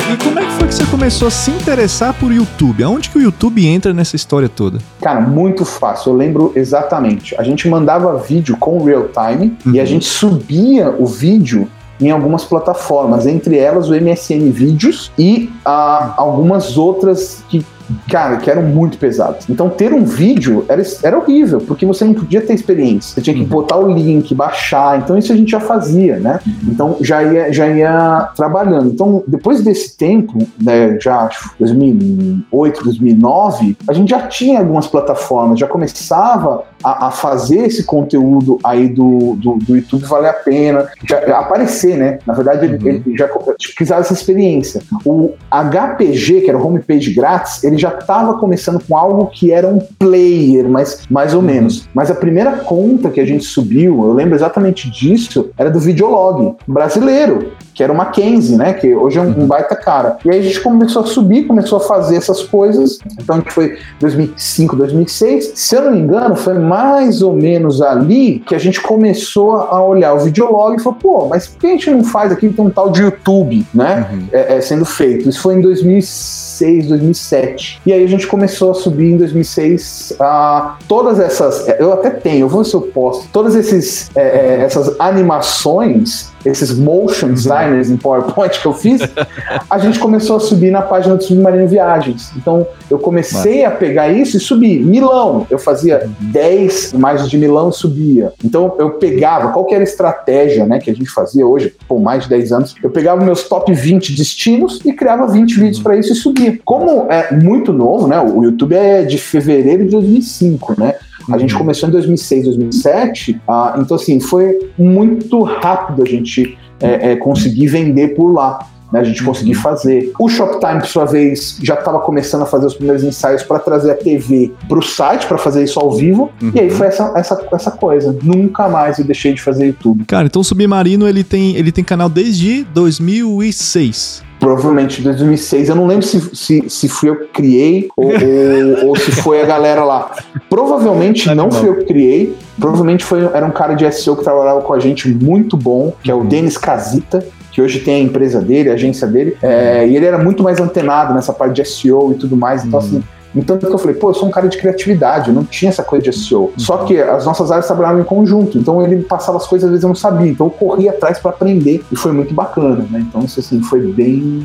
Cara, 0.00 0.12
e 0.12 0.16
como 0.18 0.38
é 0.38 0.44
que 0.44 0.52
foi 0.52 0.68
que 0.68 0.74
você 0.74 0.86
começou 0.86 1.28
a 1.28 1.30
se 1.30 1.50
interessar 1.50 2.14
por 2.14 2.32
YouTube? 2.32 2.82
Aonde 2.82 3.08
que 3.08 3.18
o 3.18 3.22
YouTube 3.22 3.66
entra 3.66 3.92
nessa 3.92 4.16
história 4.16 4.48
toda? 4.48 4.78
Cara, 5.00 5.20
muito 5.20 5.64
fácil. 5.64 6.12
Eu 6.12 6.16
lembro 6.16 6.52
exatamente. 6.54 7.34
A 7.38 7.42
gente 7.42 7.68
mandava 7.68 8.16
vídeo 8.18 8.56
com 8.58 8.82
real 8.82 9.08
time 9.08 9.56
uhum. 9.64 9.72
e 9.72 9.78
a 9.78 9.82
uhum. 9.82 9.86
gente 9.86 10.04
subia 10.04 10.94
o 10.98 11.06
vídeo 11.06 11.68
em 11.98 12.10
algumas 12.10 12.44
plataformas, 12.44 13.26
entre 13.26 13.56
elas 13.56 13.88
o 13.88 13.94
MSN 13.94 14.50
Vídeos 14.50 15.10
e 15.18 15.50
ah, 15.64 16.12
algumas 16.18 16.76
outras 16.76 17.42
que 17.48 17.64
cara, 18.08 18.36
que 18.38 18.50
eram 18.50 18.62
muito 18.62 18.98
pesados. 18.98 19.48
Então, 19.48 19.68
ter 19.68 19.92
um 19.92 20.04
vídeo 20.04 20.64
era, 20.68 20.82
era 21.02 21.18
horrível, 21.18 21.60
porque 21.60 21.84
você 21.84 22.04
não 22.04 22.14
podia 22.14 22.40
ter 22.40 22.54
experiência. 22.54 23.14
Você 23.14 23.20
tinha 23.20 23.34
que 23.34 23.42
uhum. 23.42 23.48
botar 23.48 23.76
o 23.76 23.92
link, 23.92 24.34
baixar. 24.34 24.98
Então, 24.98 25.16
isso 25.16 25.32
a 25.32 25.36
gente 25.36 25.50
já 25.50 25.60
fazia, 25.60 26.18
né? 26.18 26.40
Então, 26.64 26.96
já 27.00 27.22
ia, 27.22 27.52
já 27.52 27.68
ia 27.68 28.30
trabalhando. 28.36 28.90
Então, 28.90 29.22
depois 29.26 29.62
desse 29.62 29.96
tempo, 29.96 30.38
né, 30.60 30.98
já 31.00 31.28
2008, 31.58 32.84
2009, 32.84 33.76
a 33.88 33.92
gente 33.92 34.10
já 34.10 34.26
tinha 34.26 34.58
algumas 34.58 34.86
plataformas, 34.86 35.58
já 35.58 35.66
começava 35.66 36.64
a, 36.86 37.08
a 37.08 37.10
fazer 37.10 37.66
esse 37.66 37.82
conteúdo 37.82 38.60
aí 38.62 38.88
do, 38.88 39.34
do, 39.34 39.56
do, 39.56 39.76
YouTube 39.76 40.04
valer 40.04 40.30
a 40.30 40.34
pena, 40.34 40.88
já, 41.04 41.18
aparecer, 41.36 41.96
né? 41.96 42.20
Na 42.24 42.32
verdade, 42.32 42.64
uhum. 42.64 42.74
ele, 42.74 43.02
ele 43.04 43.18
já 43.18 43.28
precisava 43.74 44.02
essa 44.02 44.12
experiência. 44.12 44.80
O 45.04 45.32
HPG, 45.50 46.42
que 46.42 46.48
era 46.48 46.56
o 46.56 46.64
homepage 46.64 47.12
grátis, 47.12 47.64
ele 47.64 47.76
já 47.76 47.88
estava 47.88 48.34
começando 48.34 48.80
com 48.86 48.96
algo 48.96 49.26
que 49.26 49.50
era 49.50 49.66
um 49.66 49.80
player, 49.98 50.68
mas 50.68 51.02
mais 51.10 51.34
ou 51.34 51.40
uhum. 51.40 51.46
menos. 51.46 51.88
Mas 51.92 52.08
a 52.08 52.14
primeira 52.14 52.52
conta 52.58 53.10
que 53.10 53.20
a 53.20 53.26
gente 53.26 53.44
subiu, 53.44 54.04
eu 54.04 54.12
lembro 54.12 54.36
exatamente 54.36 54.88
disso, 54.88 55.50
era 55.58 55.68
do 55.68 55.80
Videolog 55.80 56.54
brasileiro 56.68 57.50
que 57.76 57.82
era 57.82 57.92
o 57.92 57.96
Mackenzie, 57.96 58.56
né? 58.56 58.72
Que 58.72 58.94
hoje 58.94 59.18
é 59.18 59.20
um, 59.20 59.26
um, 59.26 59.40
uhum. 59.40 59.46
baita 59.46 59.76
cara. 59.76 60.16
E 60.24 60.30
aí 60.30 60.38
a 60.38 60.42
gente 60.42 60.60
começou 60.62 61.02
a 61.02 61.06
subir, 61.06 61.44
começou 61.44 61.76
a 61.76 61.80
fazer 61.82 62.16
essas 62.16 62.42
coisas. 62.42 62.98
Então, 63.20 63.42
que 63.42 63.52
foi 63.52 63.76
2005, 64.00 64.74
2006. 64.74 65.52
Se 65.54 65.76
eu 65.76 65.82
não 65.82 65.92
me 65.92 65.98
engano, 65.98 66.34
foi 66.34 66.54
mais 66.54 66.75
ou 67.22 67.32
menos 67.34 67.82
ali 67.82 68.40
que 68.46 68.54
a 68.54 68.58
gente 68.58 68.80
começou 68.80 69.56
a 69.56 69.82
olhar 69.82 70.14
o 70.14 70.20
videolog 70.20 70.76
e 70.76 70.82
falou, 70.82 70.98
pô, 71.00 71.28
mas 71.28 71.46
por 71.46 71.60
que 71.60 71.66
a 71.66 71.70
gente 71.70 71.90
não 71.90 72.04
faz 72.04 72.32
aqui 72.32 72.48
tem 72.48 72.64
um 72.64 72.70
tal 72.70 72.90
de 72.90 73.02
YouTube, 73.02 73.66
né? 73.72 74.08
Uhum. 74.12 74.26
É, 74.32 74.56
é, 74.56 74.60
sendo 74.60 74.84
feito. 74.84 75.28
Isso 75.28 75.40
foi 75.40 75.54
em 75.54 75.60
2006, 75.60 76.88
2007. 76.88 77.80
E 77.86 77.92
aí 77.92 78.04
a 78.04 78.08
gente 78.08 78.26
começou 78.26 78.70
a 78.70 78.74
subir 78.74 79.12
em 79.12 79.16
2006 79.16 80.16
a 80.20 80.76
todas 80.88 81.18
essas. 81.18 81.68
Eu 81.78 81.92
até 81.92 82.10
tenho, 82.10 82.40
eu 82.40 82.48
vou 82.48 82.62
ver 82.62 82.68
se 82.68 82.74
eu 82.74 82.82
posto. 82.82 83.28
Todas 83.32 83.54
esses, 83.54 84.10
é, 84.14 84.22
é 84.22 84.60
essas 84.62 84.98
animações 84.98 86.35
esses 86.46 86.76
motion 86.76 87.32
designers 87.32 87.90
em 87.90 87.96
PowerPoint 87.96 88.60
que 88.60 88.66
eu 88.66 88.72
fiz, 88.72 89.00
a 89.68 89.78
gente 89.78 89.98
começou 89.98 90.36
a 90.36 90.40
subir 90.40 90.70
na 90.70 90.82
página 90.82 91.16
do 91.16 91.24
Submarino 91.24 91.66
Viagens. 91.66 92.30
Então 92.36 92.66
eu 92.90 92.98
comecei 92.98 93.64
a 93.64 93.70
pegar 93.70 94.08
isso 94.08 94.36
e 94.36 94.40
subir. 94.40 94.84
Milão, 94.84 95.46
eu 95.50 95.58
fazia 95.58 96.08
10 96.20 96.92
imagens 96.92 97.28
de 97.28 97.36
Milão 97.36 97.70
e 97.70 97.72
subia. 97.72 98.32
Então 98.44 98.74
eu 98.78 98.90
pegava, 98.92 99.52
qual 99.52 99.64
que 99.64 99.74
era 99.74 99.82
a 99.82 99.84
estratégia 99.84 100.66
né, 100.66 100.78
que 100.78 100.90
a 100.90 100.94
gente 100.94 101.10
fazia 101.10 101.46
hoje, 101.46 101.74
por 101.88 102.00
mais 102.00 102.24
de 102.24 102.30
10 102.30 102.52
anos, 102.52 102.74
eu 102.82 102.90
pegava 102.90 103.24
meus 103.24 103.42
top 103.44 103.72
20 103.72 104.14
destinos 104.14 104.80
e 104.84 104.92
criava 104.92 105.26
20 105.26 105.54
vídeos 105.58 105.78
para 105.80 105.96
isso 105.96 106.12
e 106.12 106.16
subia. 106.16 106.58
Como 106.64 107.10
é 107.10 107.32
muito 107.34 107.72
novo, 107.72 108.06
né? 108.06 108.20
O 108.20 108.42
YouTube 108.42 108.74
é 108.74 109.02
de 109.02 109.18
fevereiro 109.18 109.84
de 109.84 109.90
2005, 109.90 110.80
né? 110.80 110.94
A 111.30 111.38
gente 111.38 111.52
uhum. 111.54 111.60
começou 111.60 111.88
em 111.88 111.92
2006, 111.92 112.44
2007, 112.44 113.40
ah, 113.48 113.76
então 113.78 113.96
assim, 113.96 114.20
foi 114.20 114.70
muito 114.78 115.42
rápido 115.42 116.02
a 116.02 116.06
gente 116.06 116.56
é, 116.80 117.12
é, 117.12 117.16
conseguir 117.16 117.66
vender 117.66 118.14
por 118.14 118.32
lá. 118.32 118.58
Né, 118.92 119.00
a 119.00 119.04
gente 119.04 119.20
uhum. 119.20 119.26
conseguir 119.26 119.54
fazer. 119.54 120.12
O 120.16 120.28
Shoptime, 120.28 120.78
por 120.78 120.86
sua 120.86 121.04
vez, 121.04 121.58
já 121.60 121.74
estava 121.74 121.98
começando 121.98 122.42
a 122.42 122.46
fazer 122.46 122.66
os 122.66 122.74
primeiros 122.74 123.02
ensaios 123.02 123.42
para 123.42 123.58
trazer 123.58 123.90
a 123.90 123.94
TV 123.96 124.52
para 124.68 124.78
o 124.78 124.82
site, 124.82 125.26
para 125.26 125.36
fazer 125.38 125.64
isso 125.64 125.80
ao 125.80 125.90
vivo. 125.90 126.30
Uhum. 126.40 126.52
E 126.54 126.60
aí 126.60 126.70
foi 126.70 126.86
essa, 126.86 127.12
essa, 127.16 127.46
essa 127.52 127.70
coisa. 127.72 128.16
Nunca 128.22 128.68
mais 128.68 129.00
eu 129.00 129.04
deixei 129.04 129.34
de 129.34 129.42
fazer 129.42 129.66
YouTube. 129.66 130.04
Cara, 130.04 130.26
então 130.26 130.40
o 130.40 130.44
Submarino 130.44 131.08
ele 131.08 131.24
tem, 131.24 131.56
ele 131.56 131.72
tem 131.72 131.82
canal 131.82 132.08
desde 132.08 132.62
2006 132.72 134.24
provavelmente 134.46 135.02
2006. 135.02 135.70
Eu 135.70 135.74
não 135.74 135.88
lembro 135.88 136.06
se, 136.06 136.20
se, 136.32 136.70
se 136.70 136.88
fui 136.88 137.10
eu 137.10 137.16
que 137.16 137.26
criei 137.32 137.88
ou, 137.96 138.06
ou, 138.06 138.88
ou, 138.90 138.96
se 138.96 139.10
foi 139.10 139.42
a 139.42 139.44
galera 139.44 139.82
lá. 139.82 140.12
Provavelmente 140.48 141.28
não 141.34 141.50
fui 141.50 141.68
eu 141.68 141.78
que 141.78 141.86
criei. 141.86 142.36
Provavelmente 142.56 143.04
foi, 143.04 143.24
era 143.24 143.44
um 143.44 143.50
cara 143.50 143.74
de 143.74 143.90
SEO 143.90 144.16
que 144.16 144.22
trabalhava 144.22 144.60
com 144.60 144.72
a 144.72 144.78
gente 144.78 145.08
muito 145.08 145.56
bom, 145.56 145.92
que 146.00 146.12
é 146.12 146.14
o 146.14 146.18
uhum. 146.18 146.26
Denis 146.26 146.56
Casita 146.56 147.26
que 147.50 147.62
hoje 147.62 147.80
tem 147.80 147.94
a 147.94 147.98
empresa 148.00 148.38
dele, 148.38 148.68
a 148.68 148.74
agência 148.74 149.06
dele, 149.06 149.34
é, 149.40 149.88
e 149.88 149.96
ele 149.96 150.04
era 150.04 150.18
muito 150.18 150.42
mais 150.42 150.60
antenado 150.60 151.14
nessa 151.14 151.32
parte 151.32 151.54
de 151.54 151.64
SEO 151.66 152.12
e 152.12 152.16
tudo 152.16 152.36
mais. 152.36 152.62
Então, 152.66 152.78
uhum. 152.78 152.86
assim, 152.86 153.04
então 153.40 153.58
que 153.58 153.66
eu 153.66 153.78
falei, 153.78 153.96
pô, 153.96 154.10
eu 154.10 154.14
sou 154.14 154.28
um 154.28 154.30
cara 154.30 154.48
de 154.48 154.56
criatividade, 154.56 155.28
eu 155.28 155.34
não 155.34 155.44
tinha 155.44 155.68
essa 155.68 155.82
coisa 155.82 156.10
de 156.10 156.12
SEO. 156.12 156.44
Uhum. 156.44 156.52
Só 156.56 156.78
que 156.78 157.00
as 157.00 157.24
nossas 157.26 157.50
áreas 157.50 157.66
trabalhavam 157.66 158.00
em 158.00 158.04
conjunto, 158.04 158.58
então 158.58 158.82
ele 158.82 159.02
passava 159.02 159.36
as 159.36 159.46
coisas 159.46 159.66
às 159.66 159.70
vezes 159.70 159.82
eu 159.82 159.88
não 159.88 159.94
sabia, 159.94 160.30
então 160.30 160.46
eu 160.46 160.50
corria 160.50 160.90
atrás 160.90 161.18
para 161.18 161.30
aprender 161.30 161.84
e 161.90 161.96
foi 161.96 162.12
muito 162.12 162.32
bacana, 162.32 162.86
né? 162.90 163.04
Então 163.08 163.22
isso 163.22 163.40
assim 163.40 163.60
foi 163.62 163.80
bem, 163.92 164.44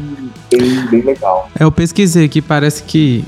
bem, 0.49 0.85
bem 0.89 1.01
legal. 1.01 1.49
É, 1.59 1.63
eu 1.63 1.71
pesquisei 1.71 2.25
aqui, 2.25 2.41
parece 2.41 2.83
que 2.83 3.23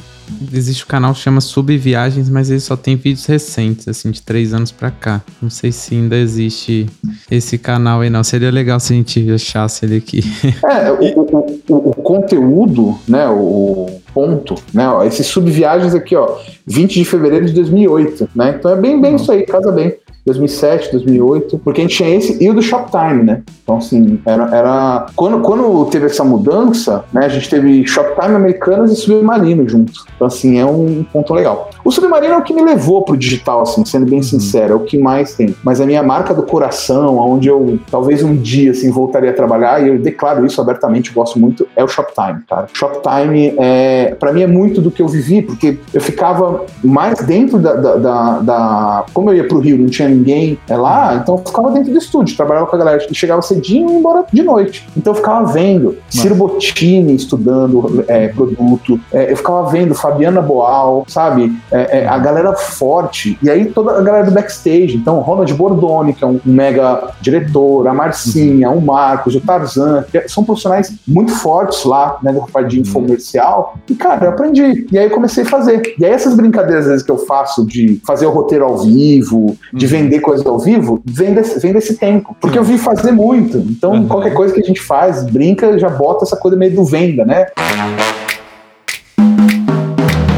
existe 0.53 0.83
o 0.83 0.85
um 0.85 0.89
canal 0.89 1.13
que 1.13 1.19
chama 1.19 1.41
Sub 1.41 1.75
Viagens, 1.77 2.29
mas 2.29 2.49
ele 2.49 2.59
só 2.59 2.75
tem 2.75 2.95
vídeos 2.95 3.25
recentes, 3.25 3.87
assim, 3.87 4.11
de 4.11 4.21
três 4.21 4.53
anos 4.53 4.71
pra 4.71 4.91
cá. 4.91 5.21
Não 5.41 5.49
sei 5.49 5.71
se 5.71 5.95
ainda 5.95 6.15
existe 6.15 6.87
esse 7.29 7.57
canal 7.57 8.01
aí, 8.01 8.09
não. 8.09 8.23
Seria 8.23 8.51
legal 8.51 8.79
se 8.79 8.93
a 8.93 8.95
gente 8.95 9.31
achasse 9.31 9.85
ele 9.85 9.97
aqui. 9.97 10.23
É, 10.63 10.91
o, 10.91 11.19
o, 11.19 11.61
o, 11.69 11.89
o 11.89 11.93
conteúdo, 11.95 12.97
né, 13.07 13.27
o 13.27 14.01
ponto, 14.13 14.55
né, 14.73 14.87
ó, 14.87 15.03
esses 15.03 15.27
Subviagens 15.27 15.93
aqui, 15.93 16.15
ó, 16.15 16.37
20 16.65 16.93
de 16.93 17.05
fevereiro 17.05 17.45
de 17.45 17.53
2008, 17.53 18.29
né, 18.35 18.55
então 18.57 18.71
é 18.71 18.75
bem, 18.75 18.99
bem 18.99 19.15
isso 19.15 19.31
aí, 19.31 19.45
casa 19.45 19.71
bem. 19.71 19.93
2007, 20.25 20.91
2008, 20.91 21.59
porque 21.59 21.81
a 21.81 21.83
gente 21.83 21.97
tinha 21.97 22.15
esse 22.15 22.41
e 22.41 22.49
o 22.49 22.53
do 22.53 22.61
Shoptime, 22.61 23.23
né? 23.23 23.43
Então, 23.63 23.77
assim, 23.77 24.19
era. 24.25 24.43
era... 24.55 25.05
Quando, 25.15 25.41
quando 25.41 25.85
teve 25.85 26.05
essa 26.05 26.23
mudança, 26.23 27.03
né, 27.11 27.25
a 27.25 27.29
gente 27.29 27.49
teve 27.49 27.85
Shoptime 27.85 28.35
Americanas 28.35 28.91
e 28.91 28.95
Submarino 28.95 29.67
juntos. 29.67 30.05
Então, 30.15 30.27
assim, 30.27 30.59
é 30.59 30.65
um 30.65 31.05
ponto 31.11 31.33
legal. 31.33 31.69
O 31.83 31.91
Submarino 31.91 32.33
é 32.33 32.37
o 32.37 32.41
que 32.41 32.53
me 32.53 32.61
levou 32.61 33.03
pro 33.03 33.17
digital, 33.17 33.61
assim, 33.61 33.83
sendo 33.85 34.05
bem 34.05 34.19
uhum. 34.19 34.23
sincero, 34.23 34.73
é 34.73 34.75
o 34.75 34.79
que 34.81 34.97
mais 34.97 35.35
tem. 35.35 35.55
Mas 35.63 35.81
a 35.81 35.85
minha 35.85 36.01
marca 36.03 36.33
do 36.33 36.43
coração, 36.43 37.17
onde 37.17 37.47
eu 37.47 37.79
talvez 37.91 38.23
um 38.23 38.35
dia, 38.35 38.71
assim, 38.71 38.89
voltaria 38.89 39.29
a 39.29 39.33
trabalhar, 39.33 39.83
e 39.83 39.89
eu 39.89 39.99
declaro 39.99 40.45
isso 40.45 40.61
abertamente, 40.61 41.11
gosto 41.11 41.37
muito, 41.37 41.67
é 41.75 41.83
o 41.83 41.87
Shoptime, 41.87 42.41
cara. 42.49 42.67
Shoptime, 42.73 43.53
é, 43.57 44.15
para 44.15 44.31
mim, 44.31 44.43
é 44.43 44.47
muito 44.47 44.81
do 44.81 44.89
que 44.89 45.01
eu 45.01 45.07
vivi, 45.07 45.41
porque 45.41 45.77
eu 45.93 46.01
ficava 46.01 46.65
mais 46.83 47.19
dentro 47.19 47.57
da. 47.59 47.73
da, 47.73 47.95
da, 47.95 48.39
da... 48.39 49.05
Como 49.13 49.29
eu 49.29 49.35
ia 49.35 49.47
pro 49.47 49.59
Rio, 49.59 49.77
não 49.77 49.87
tinha 49.87 50.12
ninguém 50.13 50.57
é 50.67 50.75
lá, 50.75 51.15
então 51.15 51.35
eu 51.35 51.43
ficava 51.45 51.71
dentro 51.71 51.91
do 51.91 51.97
estúdio, 51.97 52.35
trabalhava 52.35 52.67
com 52.67 52.75
a 52.75 52.79
galera 52.79 53.05
chegava 53.13 53.41
cedinho 53.41 53.89
e 53.89 53.93
ia 53.93 53.99
embora 53.99 54.25
de 54.31 54.43
noite. 54.43 54.87
Então 54.95 55.13
eu 55.13 55.17
ficava 55.17 55.51
vendo 55.51 55.97
Ciro 56.09 56.35
Bottini 56.35 57.15
estudando 57.15 58.03
é, 58.07 58.27
produto, 58.29 58.99
é, 59.11 59.31
eu 59.31 59.37
ficava 59.37 59.69
vendo 59.69 59.93
Fabiana 59.93 60.41
Boal, 60.41 61.05
sabe? 61.07 61.53
É, 61.71 61.99
é, 61.99 62.07
a 62.07 62.17
galera 62.17 62.53
forte, 62.53 63.37
e 63.41 63.49
aí 63.49 63.65
toda 63.65 63.97
a 63.97 64.01
galera 64.01 64.25
do 64.25 64.31
backstage. 64.31 64.95
Então, 64.95 65.19
Ronald 65.19 65.53
Bordoni, 65.53 66.13
que 66.13 66.23
é 66.23 66.27
um 66.27 66.39
mega 66.45 67.09
diretor, 67.21 67.87
a 67.87 67.93
Marcinha, 67.93 68.69
o 68.69 68.81
Marcos, 68.81 69.35
o 69.35 69.41
Tarzan, 69.41 70.05
que 70.11 70.27
são 70.27 70.43
profissionais 70.43 70.93
muito 71.07 71.31
fortes 71.31 71.83
lá, 71.83 72.17
né, 72.21 72.31
no 72.31 72.43
parte 72.47 72.71
de 72.71 72.81
infomercial. 72.81 73.77
E, 73.89 73.95
cara, 73.95 74.25
eu 74.25 74.29
aprendi. 74.29 74.87
E 74.91 74.97
aí 74.97 75.05
eu 75.05 75.11
comecei 75.11 75.43
a 75.43 75.47
fazer. 75.47 75.81
E 75.97 76.05
aí 76.05 76.11
essas 76.11 76.35
brincadeiras, 76.35 76.85
às 76.85 76.91
vezes, 76.91 77.05
que 77.05 77.11
eu 77.11 77.17
faço 77.17 77.65
de 77.65 77.99
fazer 78.05 78.25
o 78.25 78.31
roteiro 78.31 78.65
ao 78.65 78.77
vivo, 78.77 79.57
de 79.73 79.87
vender 79.87 80.02
vender 80.03 80.19
coisas 80.19 80.45
ao 80.45 80.59
vivo 80.59 81.01
vem 81.05 81.33
desse, 81.33 81.59
vem 81.59 81.73
desse 81.73 81.97
tempo. 81.97 82.35
Porque 82.39 82.57
eu 82.57 82.63
vi 82.63 82.77
fazer 82.77 83.11
muito. 83.11 83.57
Então, 83.57 83.93
uhum. 83.93 84.07
qualquer 84.07 84.33
coisa 84.33 84.53
que 84.53 84.59
a 84.59 84.63
gente 84.63 84.81
faz, 84.81 85.23
brinca, 85.23 85.77
já 85.79 85.89
bota 85.89 86.25
essa 86.25 86.35
coisa 86.35 86.57
meio 86.57 86.75
do 86.75 86.83
venda, 86.83 87.25
né? 87.25 87.47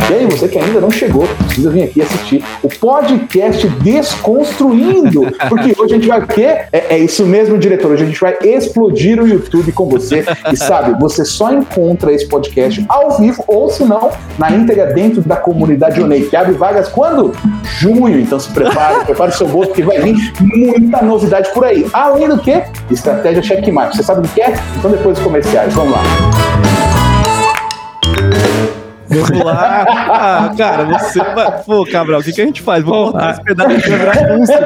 E 0.07 0.13
aí, 0.13 0.25
você 0.27 0.47
que 0.47 0.59
ainda 0.59 0.79
não 0.79 0.91
chegou, 0.91 1.27
precisa 1.45 1.71
vir 1.71 1.83
aqui 1.83 1.99
assistir 1.99 2.43
o 2.61 2.69
podcast 2.69 3.67
Desconstruindo. 3.67 5.21
Porque 5.49 5.73
hoje 5.81 5.93
a 5.93 5.97
gente 5.97 6.07
vai 6.07 6.19
o 6.19 6.27
quê? 6.27 6.43
É, 6.71 6.95
é, 6.95 6.97
isso 6.99 7.25
mesmo, 7.25 7.57
diretor. 7.57 7.91
Hoje 7.91 8.03
a 8.03 8.05
gente 8.05 8.21
vai 8.21 8.37
explodir 8.43 9.19
o 9.19 9.27
YouTube 9.27 9.71
com 9.71 9.89
você. 9.89 10.23
E 10.51 10.55
sabe, 10.55 10.99
você 10.99 11.25
só 11.25 11.51
encontra 11.51 12.13
esse 12.13 12.27
podcast 12.27 12.85
ao 12.87 13.17
vivo 13.17 13.43
ou, 13.47 13.67
se 13.69 13.83
não, 13.83 14.11
na 14.37 14.51
íntegra 14.51 14.93
dentro 14.93 15.21
da 15.21 15.37
comunidade 15.37 15.99
Onei, 15.99 16.23
que 16.23 16.35
abre 16.35 16.53
vagas 16.53 16.87
quando? 16.87 17.33
Junho. 17.63 18.19
Então 18.19 18.39
se 18.39 18.51
prepare, 18.51 19.05
prepare 19.05 19.31
seu 19.31 19.47
bolso, 19.47 19.69
porque 19.69 19.81
vai 19.81 19.99
vir 19.99 20.33
muita 20.39 21.01
novidade 21.01 21.49
por 21.51 21.65
aí. 21.65 21.85
Além 21.91 22.29
do 22.29 22.37
que, 22.37 22.61
estratégia 22.91 23.41
checkmate. 23.41 23.97
Você 23.97 24.03
sabe 24.03 24.27
o 24.27 24.29
que 24.29 24.41
é? 24.41 24.53
Então 24.77 24.91
depois 24.91 25.15
dos 25.17 25.25
comerciais. 25.25 25.73
Vamos 25.73 25.93
lá. 25.93 26.94
Vamos 29.21 29.45
lá. 29.45 29.85
Ah, 29.87 30.53
cara, 30.57 30.83
você 30.85 31.19
vai. 31.19 31.63
Pô, 31.63 31.85
Cabral, 31.85 32.19
o 32.19 32.23
que, 32.23 32.31
que 32.31 32.41
a 32.41 32.45
gente 32.45 32.61
faz? 32.61 32.83
Vou 32.83 33.11
cortar 33.11 33.31
esse 33.31 33.43
pedaço 33.43 33.75
de 33.75 33.81
quebrar 33.83 34.15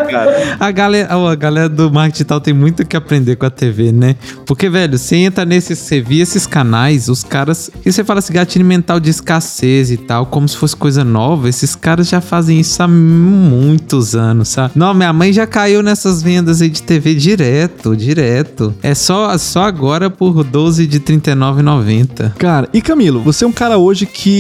cara. 0.10 0.58
A 0.60 0.72
galera, 0.72 1.14
a 1.14 1.36
galera 1.36 1.70
do 1.70 1.92
marketing 1.92 2.14
digital 2.14 2.42
tem 2.42 2.54
muito 2.54 2.86
que 2.86 2.98
aprender 2.98 3.36
com 3.36 3.46
a 3.46 3.50
TV, 3.50 3.92
né? 3.92 4.16
Porque, 4.46 4.70
velho, 4.70 4.98
você 4.98 5.16
entra 5.16 5.46
nesses. 5.46 5.80
Você 5.80 6.02
via 6.02 6.24
esses 6.24 6.46
canais, 6.46 7.10
os 7.10 7.24
caras. 7.24 7.70
E 7.86 7.92
você 7.92 8.04
fala 8.04 8.20
assim, 8.20 8.34
gatilho 8.34 8.66
mental 8.66 9.00
de 9.00 9.10
escassez 9.10 9.92
e 9.92 9.98
tal, 9.98 10.26
como 10.26 10.48
se 10.48 10.58
fosse 10.58 10.76
coisa 10.76 11.04
nova. 11.04 11.48
Esses 11.48 11.76
caras 11.76 12.08
já 12.10 12.22
fazem 12.22 12.60
isso 12.60 12.82
há 12.82 12.88
muitos 12.88 14.16
anos, 14.16 14.50
sabe? 14.50 14.74
Não, 14.76 14.94
minha 14.94 15.14
mãe 15.14 15.32
já 15.32 15.48
caiu 15.48 15.82
nessas 15.82 16.22
vendas 16.22 16.62
aí 16.62 16.70
de 16.70 16.84
TV 16.84 17.16
direto, 17.16 17.96
direto. 17.96 18.74
É 18.82 18.94
só, 18.94 19.38
só 19.38 19.64
agora 19.64 20.10
por 20.10 20.44
12 20.44 20.86
de 20.86 20.98
R$39,90. 20.98 22.34
Cara, 22.38 22.68
e 22.74 22.82
Camilo, 22.82 23.22
você 23.22 23.46
é 23.46 23.48
um 23.48 23.52
cara 23.52 23.78
hoje 23.78 24.06
que 24.06 24.38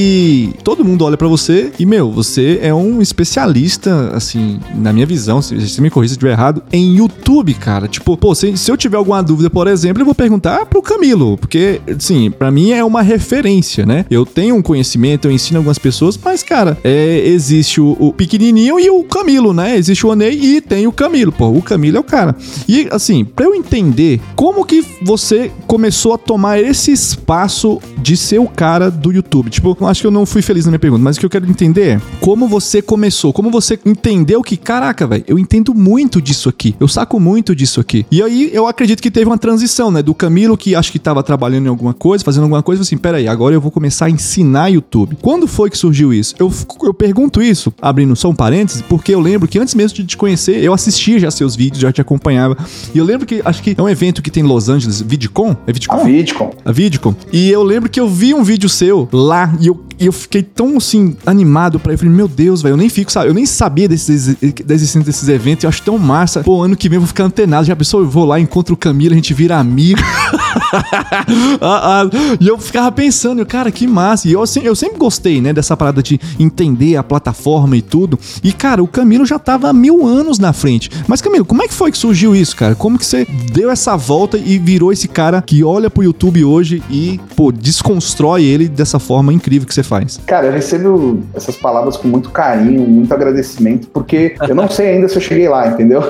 todo 0.63 0.85
mundo 0.85 1.05
olha 1.05 1.17
para 1.17 1.27
você 1.27 1.71
e, 1.79 1.85
meu, 1.85 2.11
você 2.11 2.59
é 2.61 2.73
um 2.73 3.01
especialista, 3.01 4.11
assim, 4.13 4.59
na 4.75 4.93
minha 4.93 5.05
visão, 5.05 5.41
se 5.41 5.55
você 5.59 5.81
me 5.81 5.89
corrija 5.89 6.09
se 6.09 6.15
estiver 6.15 6.31
errado, 6.31 6.63
em 6.71 6.95
YouTube, 6.97 7.53
cara. 7.53 7.87
Tipo, 7.87 8.17
pô, 8.17 8.33
se, 8.35 8.55
se 8.57 8.71
eu 8.71 8.77
tiver 8.77 8.97
alguma 8.97 9.21
dúvida, 9.21 9.49
por 9.49 9.67
exemplo, 9.67 10.01
eu 10.01 10.05
vou 10.05 10.15
perguntar 10.15 10.65
pro 10.65 10.81
Camilo, 10.81 11.37
porque, 11.37 11.81
assim, 11.95 12.31
para 12.31 12.51
mim 12.51 12.71
é 12.71 12.83
uma 12.83 13.01
referência, 13.01 13.85
né? 13.85 14.05
Eu 14.09 14.25
tenho 14.25 14.55
um 14.55 14.61
conhecimento, 14.61 15.27
eu 15.27 15.31
ensino 15.31 15.59
algumas 15.59 15.77
pessoas, 15.77 16.17
mas, 16.23 16.43
cara, 16.43 16.77
é, 16.83 17.23
existe 17.25 17.81
o, 17.81 17.95
o 17.99 18.13
pequenininho 18.13 18.79
e 18.79 18.89
o 18.89 19.03
Camilo, 19.03 19.53
né? 19.53 19.77
Existe 19.77 20.05
o 20.05 20.09
Onei 20.09 20.33
e 20.33 20.61
tem 20.61 20.87
o 20.87 20.91
Camilo, 20.91 21.31
pô, 21.31 21.49
o 21.49 21.61
Camilo 21.61 21.97
é 21.97 21.99
o 21.99 22.03
cara. 22.03 22.35
E, 22.67 22.87
assim, 22.91 23.25
pra 23.25 23.45
eu 23.45 23.55
entender 23.55 24.19
como 24.35 24.65
que 24.65 24.85
você 25.01 25.51
começou 25.67 26.13
a 26.13 26.17
tomar 26.17 26.59
esse 26.59 26.91
espaço 26.91 27.79
de 27.97 28.15
ser 28.15 28.39
o 28.39 28.47
cara 28.47 28.89
do 28.89 29.11
YouTube, 29.11 29.49
tipo, 29.49 29.75
acho 29.89 30.01
que 30.01 30.07
eu 30.07 30.11
não 30.11 30.25
fui 30.25 30.41
feliz 30.41 30.65
na 30.65 30.71
minha 30.71 30.79
pergunta, 30.79 31.03
mas 31.03 31.17
o 31.17 31.19
que 31.19 31.25
eu 31.25 31.29
quero 31.29 31.49
entender 31.49 31.87
é 31.87 32.01
como 32.21 32.47
você 32.47 32.81
começou, 32.81 33.33
como 33.33 33.49
você 33.49 33.79
entendeu 33.85 34.41
que, 34.41 34.55
caraca, 34.55 35.07
velho, 35.07 35.23
eu 35.27 35.39
entendo 35.39 35.73
muito 35.73 36.21
disso 36.21 36.49
aqui, 36.49 36.75
eu 36.79 36.87
saco 36.87 37.19
muito 37.19 37.55
disso 37.55 37.79
aqui. 37.79 38.05
E 38.11 38.21
aí 38.21 38.49
eu 38.53 38.67
acredito 38.67 39.01
que 39.01 39.09
teve 39.09 39.25
uma 39.25 39.37
transição, 39.37 39.91
né, 39.91 40.01
do 40.01 40.13
Camilo 40.13 40.57
que 40.57 40.75
acho 40.75 40.91
que 40.91 40.99
tava 40.99 41.23
trabalhando 41.23 41.65
em 41.65 41.69
alguma 41.69 41.93
coisa, 41.93 42.23
fazendo 42.23 42.43
alguma 42.43 42.61
coisa, 42.61 42.81
assim, 42.81 42.97
peraí, 42.97 43.27
agora 43.27 43.55
eu 43.55 43.61
vou 43.61 43.71
começar 43.71 44.05
a 44.05 44.09
ensinar 44.09 44.67
YouTube. 44.69 45.17
Quando 45.21 45.47
foi 45.47 45.69
que 45.69 45.77
surgiu 45.77 46.13
isso? 46.13 46.35
Eu, 46.39 46.51
eu 46.83 46.93
pergunto 46.93 47.41
isso, 47.41 47.73
abrindo 47.81 48.15
só 48.15 48.29
um 48.29 48.35
parênteses, 48.35 48.81
porque 48.81 49.13
eu 49.13 49.19
lembro 49.19 49.47
que 49.47 49.57
antes 49.59 49.73
mesmo 49.73 49.97
de 49.97 50.05
te 50.05 50.17
conhecer, 50.17 50.63
eu 50.63 50.73
assistia 50.73 51.19
já 51.19 51.31
seus 51.31 51.55
vídeos, 51.55 51.81
já 51.81 51.91
te 51.91 52.01
acompanhava. 52.01 52.57
E 52.93 52.97
eu 52.97 53.05
lembro 53.05 53.25
que, 53.25 53.41
acho 53.43 53.63
que 53.63 53.75
é 53.77 53.81
um 53.81 53.89
evento 53.89 54.21
que 54.21 54.29
tem 54.29 54.43
em 54.43 54.47
Los 54.47 54.69
Angeles, 54.69 55.01
VidCon? 55.01 55.55
É 55.65 55.73
VidCon? 55.73 55.95
A 55.95 56.03
VidCon. 56.03 56.53
A 56.65 56.71
VidCon. 56.71 57.15
E 57.31 57.49
eu 57.49 57.63
lembro 57.63 57.89
que 57.89 57.99
eu 57.99 58.07
vi 58.07 58.33
um 58.33 58.43
vídeo 58.43 58.69
seu 58.69 59.07
lá 59.11 59.53
e 59.59 59.67
eu 59.67 59.78
eu, 59.99 60.07
eu 60.07 60.11
fiquei 60.11 60.41
tão, 60.43 60.77
assim, 60.77 61.15
animado 61.25 61.79
pra 61.79 61.91
ir. 61.91 61.95
Eu 61.95 61.99
falei, 61.99 62.13
meu 62.13 62.27
Deus, 62.27 62.61
velho, 62.61 62.73
eu 62.73 62.77
nem 62.77 62.89
fico, 62.89 63.11
sabe? 63.11 63.27
Eu 63.27 63.33
nem 63.33 63.45
sabia 63.45 63.87
desses, 63.87 64.35
da 64.65 64.73
existência 64.73 65.05
desses 65.05 65.29
eventos. 65.29 65.63
Eu 65.63 65.69
acho 65.69 65.81
tão 65.81 65.97
massa. 65.97 66.43
Pô, 66.43 66.61
ano 66.61 66.75
que 66.75 66.89
vem 66.89 66.97
eu 66.97 67.01
vou 67.01 67.07
ficar 67.07 67.25
antenado. 67.25 67.65
Já 67.65 67.75
pensou? 67.75 68.01
Eu 68.01 68.09
vou 68.09 68.25
lá, 68.25 68.39
encontro 68.39 68.73
o 68.73 68.77
Camilo, 68.77 69.13
a 69.13 69.15
gente 69.15 69.33
vira 69.33 69.57
amigo. 69.57 70.01
Ah, 71.61 72.01
ah, 72.01 72.09
e 72.39 72.47
eu 72.47 72.57
ficava 72.57 72.91
pensando, 72.91 73.45
cara, 73.45 73.71
que 73.71 73.85
massa. 73.85 74.27
E 74.27 74.33
eu, 74.33 74.41
assim, 74.41 74.61
eu 74.61 74.75
sempre 74.75 74.97
gostei, 74.97 75.41
né, 75.41 75.51
dessa 75.53 75.75
parada 75.75 76.01
de 76.01 76.19
entender 76.39 76.95
a 76.95 77.03
plataforma 77.03 77.75
e 77.75 77.81
tudo. 77.81 78.17
E, 78.43 78.51
cara, 78.53 78.81
o 78.81 78.87
Camilo 78.87 79.25
já 79.25 79.37
tava 79.37 79.69
há 79.69 79.73
mil 79.73 80.05
anos 80.05 80.39
na 80.39 80.53
frente. 80.53 80.89
Mas, 81.07 81.21
Camilo, 81.21 81.45
como 81.45 81.63
é 81.63 81.67
que 81.67 81.73
foi 81.73 81.91
que 81.91 81.97
surgiu 81.97 82.35
isso, 82.35 82.55
cara? 82.55 82.75
Como 82.75 82.97
que 82.97 83.05
você 83.05 83.25
deu 83.53 83.69
essa 83.69 83.95
volta 83.95 84.37
e 84.37 84.57
virou 84.57 84.91
esse 84.91 85.07
cara 85.07 85.41
que 85.41 85.63
olha 85.63 85.89
pro 85.89 86.03
YouTube 86.03 86.43
hoje 86.43 86.81
e, 86.89 87.19
pô, 87.35 87.51
desconstrói 87.51 88.43
ele 88.43 88.67
dessa 88.67 88.99
forma 88.99 89.33
incrível 89.33 89.67
que 89.67 89.73
você 89.73 89.83
faz? 89.83 90.19
Cara, 90.25 90.47
eu 90.47 90.51
recebo 90.51 91.21
essas 91.33 91.55
palavras 91.55 91.97
com 91.97 92.07
muito 92.07 92.29
carinho, 92.29 92.81
muito 92.81 93.13
agradecimento, 93.13 93.87
porque 93.87 94.35
eu 94.47 94.55
não 94.55 94.69
sei 94.69 94.89
ainda 94.89 95.07
se 95.07 95.15
eu 95.15 95.21
cheguei 95.21 95.47
lá, 95.47 95.67
entendeu? 95.67 96.01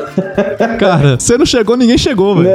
Cara, 0.79 1.17
você 1.19 1.37
não 1.37 1.45
chegou, 1.45 1.75
ninguém 1.77 1.97
chegou, 1.97 2.35
velho. 2.35 2.49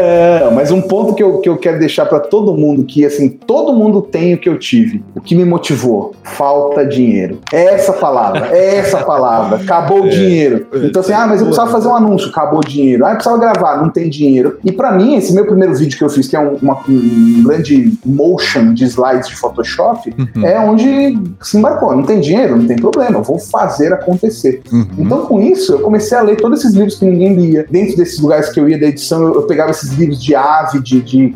Não, 0.44 0.52
mas 0.52 0.70
um 0.70 0.80
ponto 0.80 1.14
que 1.14 1.22
eu, 1.22 1.38
que 1.38 1.48
eu 1.48 1.56
quero 1.56 1.78
deixar 1.78 1.93
para 2.02 2.20
todo 2.20 2.54
mundo, 2.54 2.84
que 2.84 3.04
assim, 3.04 3.28
todo 3.28 3.74
mundo 3.74 4.00
tem 4.00 4.34
o 4.34 4.38
que 4.38 4.48
eu 4.48 4.58
tive. 4.58 5.04
O 5.14 5.20
que 5.20 5.34
me 5.34 5.44
motivou? 5.44 6.14
Falta 6.22 6.86
dinheiro. 6.86 7.40
É 7.52 7.74
essa 7.74 7.92
palavra, 7.92 8.48
é 8.52 8.76
essa 8.76 8.98
palavra. 9.04 9.56
Acabou 9.56 10.02
o 10.02 10.06
é, 10.06 10.10
dinheiro. 10.10 10.66
Então 10.74 11.00
assim, 11.00 11.12
ah, 11.12 11.26
mas 11.26 11.40
eu 11.40 11.46
precisava 11.46 11.70
fazer 11.70 11.88
um 11.88 11.94
anúncio, 11.94 12.30
acabou 12.30 12.60
o 12.60 12.64
dinheiro. 12.64 13.04
Ah, 13.04 13.10
eu 13.10 13.14
precisava 13.16 13.38
gravar, 13.38 13.80
não 13.80 13.90
tem 13.90 14.08
dinheiro. 14.08 14.58
E 14.64 14.72
para 14.72 14.92
mim, 14.92 15.16
esse 15.16 15.32
meu 15.32 15.46
primeiro 15.46 15.74
vídeo 15.74 15.98
que 15.98 16.04
eu 16.04 16.08
fiz, 16.08 16.26
que 16.26 16.36
é 16.36 16.40
um, 16.40 16.56
uma, 16.56 16.78
um 16.88 17.42
grande 17.42 17.92
motion 18.04 18.72
de 18.72 18.84
slides 18.84 19.28
de 19.28 19.36
Photoshop, 19.36 20.14
uhum. 20.18 20.44
é 20.44 20.58
onde 20.58 21.18
se 21.42 21.58
embarcou. 21.58 21.94
Não 21.94 22.04
tem 22.04 22.20
dinheiro? 22.20 22.56
Não 22.56 22.66
tem 22.66 22.76
problema, 22.76 23.18
eu 23.18 23.22
vou 23.22 23.38
fazer 23.38 23.92
acontecer. 23.92 24.62
Uhum. 24.72 24.86
Então 24.98 25.26
com 25.26 25.40
isso, 25.40 25.72
eu 25.72 25.80
comecei 25.80 26.16
a 26.16 26.22
ler 26.22 26.36
todos 26.36 26.60
esses 26.60 26.74
livros 26.74 26.96
que 26.96 27.04
ninguém 27.04 27.34
lia. 27.34 27.66
Dentro 27.70 27.96
desses 27.96 28.18
lugares 28.20 28.48
que 28.50 28.58
eu 28.58 28.68
ia 28.68 28.78
da 28.78 28.86
edição, 28.86 29.22
eu, 29.22 29.34
eu 29.34 29.42
pegava 29.42 29.70
esses 29.70 29.92
livros 29.92 30.22
de 30.22 30.34
AVE, 30.34 30.80
de, 30.80 31.00
de 31.00 31.32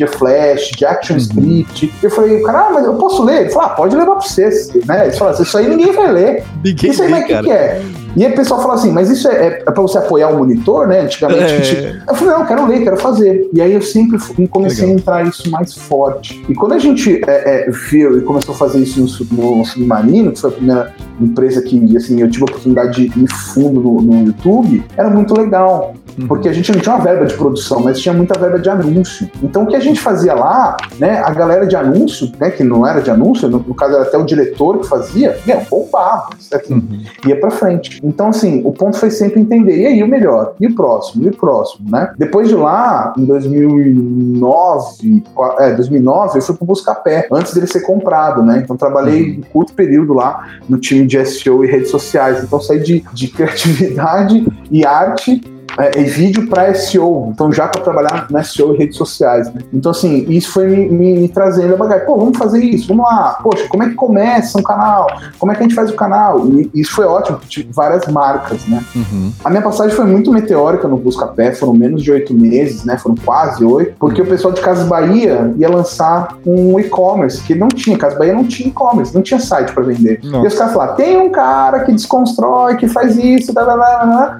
macromedia 0.00 0.06
flash, 0.06 0.70
de 0.70 0.84
action 0.84 1.14
uhum. 1.14 1.20
script. 1.20 1.92
Eu 2.02 2.10
falei, 2.10 2.42
cara, 2.42 2.66
ah, 2.66 2.70
mas 2.72 2.84
eu 2.84 2.94
posso 2.94 3.24
ler? 3.24 3.42
Ele 3.42 3.50
falou, 3.50 3.68
ah, 3.68 3.74
pode 3.74 3.96
levar 3.96 4.16
pra 4.16 4.22
vocês. 4.22 4.72
Né? 4.86 5.06
Ele 5.06 5.16
falou, 5.16 5.40
isso 5.40 5.58
aí 5.58 5.68
ninguém 5.68 5.92
vai 5.92 6.12
ler. 6.12 6.44
Ninguém 6.64 6.90
isso 6.90 7.02
aí, 7.02 7.10
mas 7.10 7.24
o 7.24 7.26
que, 7.26 7.42
que 7.42 7.50
é? 7.50 7.82
E 8.16 8.24
aí 8.24 8.32
o 8.32 8.36
pessoal 8.36 8.60
fala 8.60 8.74
assim, 8.74 8.92
mas 8.92 9.10
isso 9.10 9.28
é, 9.28 9.34
é, 9.34 9.46
é 9.66 9.70
pra 9.70 9.82
você 9.82 9.98
apoiar 9.98 10.28
o 10.28 10.38
monitor, 10.38 10.86
né? 10.86 11.00
Antigamente 11.00 11.42
é. 11.42 11.62
gente... 11.62 12.02
Eu 12.06 12.14
falei, 12.14 12.34
não, 12.34 12.40
eu 12.40 12.46
quero 12.46 12.66
ler, 12.66 12.82
quero 12.82 12.96
fazer. 12.96 13.48
E 13.52 13.60
aí 13.60 13.72
eu 13.72 13.82
sempre 13.82 14.18
comecei 14.48 14.84
Legal. 14.86 14.96
a 14.96 15.00
entrar 15.00 15.26
isso 15.26 15.50
mais 15.50 15.74
forte. 15.74 16.44
E 16.48 16.54
quando 16.54 16.72
a 16.72 16.78
gente 16.78 17.20
é, 17.26 17.68
é, 17.68 17.70
viu 17.70 18.18
e 18.18 18.22
começou 18.22 18.54
a 18.54 18.58
fazer 18.58 18.80
isso 18.80 19.26
no, 19.30 19.56
no 19.56 19.64
Submarino, 19.64 20.32
que 20.32 20.40
foi 20.40 20.50
a 20.50 20.52
primeira 20.52 20.94
empresa 21.20 21.62
que 21.62 21.96
assim, 21.96 22.20
eu 22.20 22.30
tive 22.30 22.44
a 22.44 22.46
oportunidade 22.50 23.08
de 23.08 23.20
ir 23.20 23.28
fundo 23.28 23.80
no, 23.80 24.00
no 24.00 24.26
YouTube, 24.26 24.84
era 24.96 25.10
muito 25.10 25.34
legal. 25.34 25.94
Uhum. 26.18 26.26
Porque 26.26 26.48
a 26.48 26.52
gente 26.52 26.72
não 26.72 26.80
tinha 26.80 26.94
uma 26.94 27.04
verba 27.04 27.24
de 27.24 27.34
produção, 27.34 27.80
mas 27.80 28.00
tinha 28.00 28.12
muita 28.12 28.38
verba 28.38 28.58
de 28.58 28.68
anúncio. 28.68 29.30
Então 29.42 29.62
o 29.62 29.66
que 29.66 29.76
a 29.76 29.80
gente 29.80 30.00
fazia 30.00 30.34
lá, 30.34 30.76
né, 30.98 31.18
a 31.18 31.30
galera 31.30 31.66
de 31.66 31.76
anúncio, 31.76 32.30
né, 32.38 32.50
que 32.50 32.64
não 32.64 32.86
era 32.86 33.00
de 33.00 33.10
anúncio, 33.10 33.48
no, 33.48 33.58
no 33.58 33.74
caso 33.74 33.94
era 33.94 34.02
até 34.02 34.18
o 34.18 34.24
diretor 34.24 34.78
que 34.78 34.88
fazia, 34.88 35.38
meu, 35.46 35.62
bombava, 35.70 36.30
assim, 36.52 36.74
uhum. 36.74 37.02
ia 37.26 37.38
pra 37.38 37.50
frente. 37.50 37.99
Então, 38.02 38.28
assim, 38.28 38.62
o 38.64 38.72
ponto 38.72 38.96
foi 38.96 39.10
sempre 39.10 39.40
entender, 39.40 39.80
e 39.80 39.86
aí 39.86 40.02
o 40.02 40.08
melhor, 40.08 40.54
e 40.60 40.66
o 40.66 40.74
próximo, 40.74 41.24
e 41.24 41.28
o 41.28 41.36
próximo, 41.36 41.90
né? 41.90 42.12
Depois 42.16 42.48
de 42.48 42.54
lá, 42.54 43.12
em 43.16 43.24
2009, 43.24 45.22
é, 45.58 45.74
2009, 45.74 46.38
eu 46.38 46.42
fui 46.42 46.56
pro 46.56 46.66
Buscapé, 46.66 47.28
antes 47.30 47.54
dele 47.54 47.66
ser 47.66 47.80
comprado, 47.80 48.42
né? 48.42 48.60
Então 48.62 48.76
trabalhei 48.76 49.32
uhum. 49.32 49.38
um 49.38 49.42
curto 49.52 49.72
período 49.74 50.14
lá 50.14 50.48
no 50.68 50.78
time 50.78 51.06
de 51.06 51.24
SEO 51.24 51.64
e 51.64 51.68
redes 51.68 51.90
sociais. 51.90 52.42
Então 52.42 52.60
saí 52.60 52.80
de, 52.80 53.04
de 53.12 53.28
criatividade 53.28 54.46
e 54.70 54.84
arte 54.84 55.40
é, 55.78 56.00
é 56.00 56.04
vídeo 56.04 56.48
para 56.48 56.72
SEO, 56.74 57.30
então 57.32 57.52
já 57.52 57.68
para 57.68 57.82
trabalhar 57.82 58.26
na 58.30 58.42
SEO 58.42 58.74
e 58.74 58.78
redes 58.78 58.96
sociais, 58.96 59.52
né? 59.52 59.60
Então, 59.72 59.90
assim, 59.90 60.26
isso 60.28 60.52
foi 60.52 60.66
me, 60.66 60.88
me, 60.88 61.14
me 61.20 61.28
trazendo 61.28 61.74
a 61.74 61.76
bagagem. 61.76 62.06
Pô, 62.06 62.16
vamos 62.16 62.36
fazer 62.36 62.62
isso, 62.62 62.88
vamos 62.88 63.04
lá. 63.04 63.38
Poxa, 63.42 63.66
como 63.68 63.82
é 63.82 63.88
que 63.88 63.94
começa 63.94 64.58
um 64.58 64.62
canal? 64.62 65.06
Como 65.38 65.52
é 65.52 65.54
que 65.54 65.60
a 65.60 65.62
gente 65.64 65.74
faz 65.74 65.90
o 65.90 65.94
canal? 65.94 66.46
E 66.46 66.70
isso 66.74 66.92
foi 66.92 67.04
ótimo, 67.04 67.38
tive 67.48 67.72
várias 67.72 68.06
marcas, 68.06 68.66
né? 68.66 68.82
Uhum. 68.94 69.32
A 69.44 69.50
minha 69.50 69.62
passagem 69.62 69.94
foi 69.94 70.06
muito 70.06 70.32
meteórica 70.32 70.88
no 70.88 70.96
Buscapé, 70.96 71.52
foram 71.52 71.74
menos 71.74 72.02
de 72.02 72.10
oito 72.10 72.34
meses, 72.34 72.84
né? 72.84 72.96
Foram 72.98 73.14
quase 73.24 73.64
oito, 73.64 73.94
porque 73.98 74.22
o 74.22 74.26
pessoal 74.26 74.52
de 74.52 74.60
Casas 74.60 74.86
Bahia 74.86 75.52
ia 75.56 75.68
lançar 75.68 76.36
um 76.46 76.78
e-commerce, 76.78 77.42
que 77.42 77.54
não 77.54 77.68
tinha, 77.68 77.96
Casas 77.96 78.18
Bahia 78.18 78.32
não 78.32 78.44
tinha 78.44 78.68
e-commerce, 78.68 79.14
não 79.14 79.22
tinha 79.22 79.40
site 79.40 79.72
para 79.72 79.82
vender. 79.82 80.20
Nossa. 80.22 80.44
E 80.44 80.48
os 80.48 80.54
caras 80.54 80.72
falaram, 80.72 80.94
tem 80.96 81.16
um 81.16 81.30
cara 81.30 81.80
que 81.80 81.92
desconstrói, 81.92 82.76
que 82.76 82.88
faz 82.88 83.16
isso, 83.16 83.52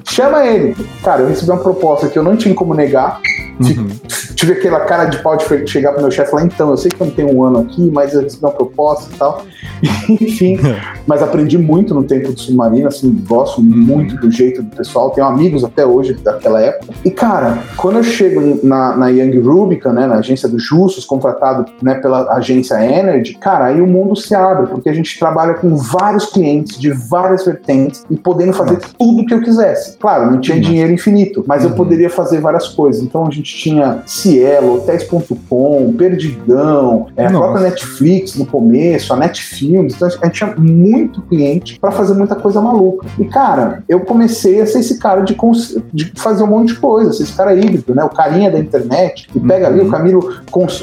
chama 0.04 0.44
ele. 0.44 0.76
Cara, 1.02 1.19
eu 1.20 1.28
recebi 1.28 1.50
uma 1.50 1.62
proposta 1.62 2.08
que 2.08 2.18
eu 2.18 2.22
não 2.22 2.36
tinha 2.36 2.54
como 2.54 2.74
negar. 2.74 3.20
Uhum. 3.60 3.88
Tive 4.34 4.54
aquela 4.54 4.80
cara 4.80 5.04
de 5.04 5.18
pau 5.18 5.36
de 5.36 5.66
chegar 5.66 5.92
pro 5.92 6.00
meu 6.00 6.10
chefe 6.10 6.28
e 6.28 6.30
falar, 6.30 6.44
então, 6.44 6.70
eu 6.70 6.76
sei 6.76 6.90
que 6.90 7.00
eu 7.00 7.06
não 7.06 7.14
tenho 7.14 7.34
um 7.34 7.44
ano 7.44 7.58
aqui, 7.58 7.90
mas 7.90 8.14
eu 8.14 8.22
recebi 8.22 8.42
uma 8.42 8.52
proposta 8.52 9.12
e 9.12 9.18
tal. 9.18 9.44
Enfim, 10.08 10.58
mas 11.06 11.22
aprendi 11.22 11.58
muito 11.58 11.94
no 11.94 12.02
tempo 12.02 12.32
do 12.32 12.40
submarino, 12.40 12.88
assim, 12.88 13.12
gosto 13.28 13.60
uhum. 13.60 13.66
muito 13.66 14.16
do 14.16 14.30
jeito 14.30 14.62
do 14.62 14.74
pessoal, 14.74 15.10
tenho 15.10 15.26
amigos 15.26 15.62
até 15.62 15.84
hoje 15.84 16.14
daquela 16.14 16.60
época. 16.60 16.92
E, 17.04 17.10
cara, 17.10 17.58
quando 17.76 17.96
eu 17.96 18.02
chego 18.02 18.60
na, 18.66 18.96
na 18.96 19.08
Young 19.08 19.38
Rubica, 19.40 19.92
né, 19.92 20.06
na 20.06 20.16
agência 20.16 20.48
dos 20.48 20.64
Justos, 20.64 21.04
contratado 21.04 21.70
né, 21.82 21.94
pela 21.96 22.32
agência 22.32 22.74
Energy, 22.82 23.34
cara, 23.34 23.66
aí 23.66 23.80
o 23.80 23.86
mundo 23.86 24.16
se 24.16 24.34
abre, 24.34 24.68
porque 24.68 24.88
a 24.88 24.92
gente 24.92 25.18
trabalha 25.18 25.54
com 25.54 25.76
vários 25.76 26.26
clientes 26.26 26.78
de 26.78 26.90
várias 26.90 27.44
vertentes 27.44 28.04
e 28.10 28.16
podendo 28.16 28.52
fazer 28.52 28.74
Nossa. 28.74 28.88
tudo 28.98 29.26
que 29.26 29.34
eu 29.34 29.42
quisesse. 29.42 29.98
Claro, 29.98 30.30
não 30.30 30.40
tinha 30.40 30.56
Nossa. 30.56 30.68
dinheiro 30.68 30.92
infinito, 30.92 31.44
mas 31.46 31.64
uhum. 31.64 31.70
eu 31.70 31.76
poderia 31.76 32.08
fazer 32.08 32.40
várias 32.40 32.68
coisas. 32.68 33.02
Então 33.02 33.26
a 33.26 33.30
gente 33.30 33.49
tinha 33.50 34.02
Cielo, 34.06 34.76
Hotéis.com, 34.76 35.94
Perdigão, 35.96 37.06
é, 37.16 37.26
a 37.26 37.30
própria 37.30 37.62
Netflix 37.62 38.36
no 38.36 38.46
começo, 38.46 39.12
a 39.12 39.16
Netfilms. 39.16 39.94
Então 39.94 40.08
a 40.08 40.26
gente 40.26 40.34
tinha 40.34 40.54
muito 40.56 41.22
cliente 41.22 41.78
para 41.78 41.90
fazer 41.90 42.14
muita 42.14 42.34
coisa 42.34 42.60
maluca. 42.60 43.06
E 43.18 43.24
cara, 43.24 43.82
eu 43.88 44.00
comecei 44.00 44.60
a 44.60 44.66
ser 44.66 44.80
esse 44.80 44.98
cara 44.98 45.22
de, 45.22 45.36
de 45.92 46.12
fazer 46.16 46.42
um 46.42 46.46
monte 46.46 46.74
de 46.74 46.80
coisa, 46.80 47.12
ser 47.12 47.24
esse 47.24 47.32
cara 47.32 47.54
híbrido, 47.54 47.94
né? 47.94 48.04
O 48.04 48.08
carinha 48.08 48.50
da 48.50 48.58
internet, 48.58 49.28
e 49.34 49.40
pega 49.40 49.66
uhum. 49.66 49.72
ali, 49.72 49.80
o 49.80 49.84
uhum. 49.84 49.90
Camilo 49.90 50.34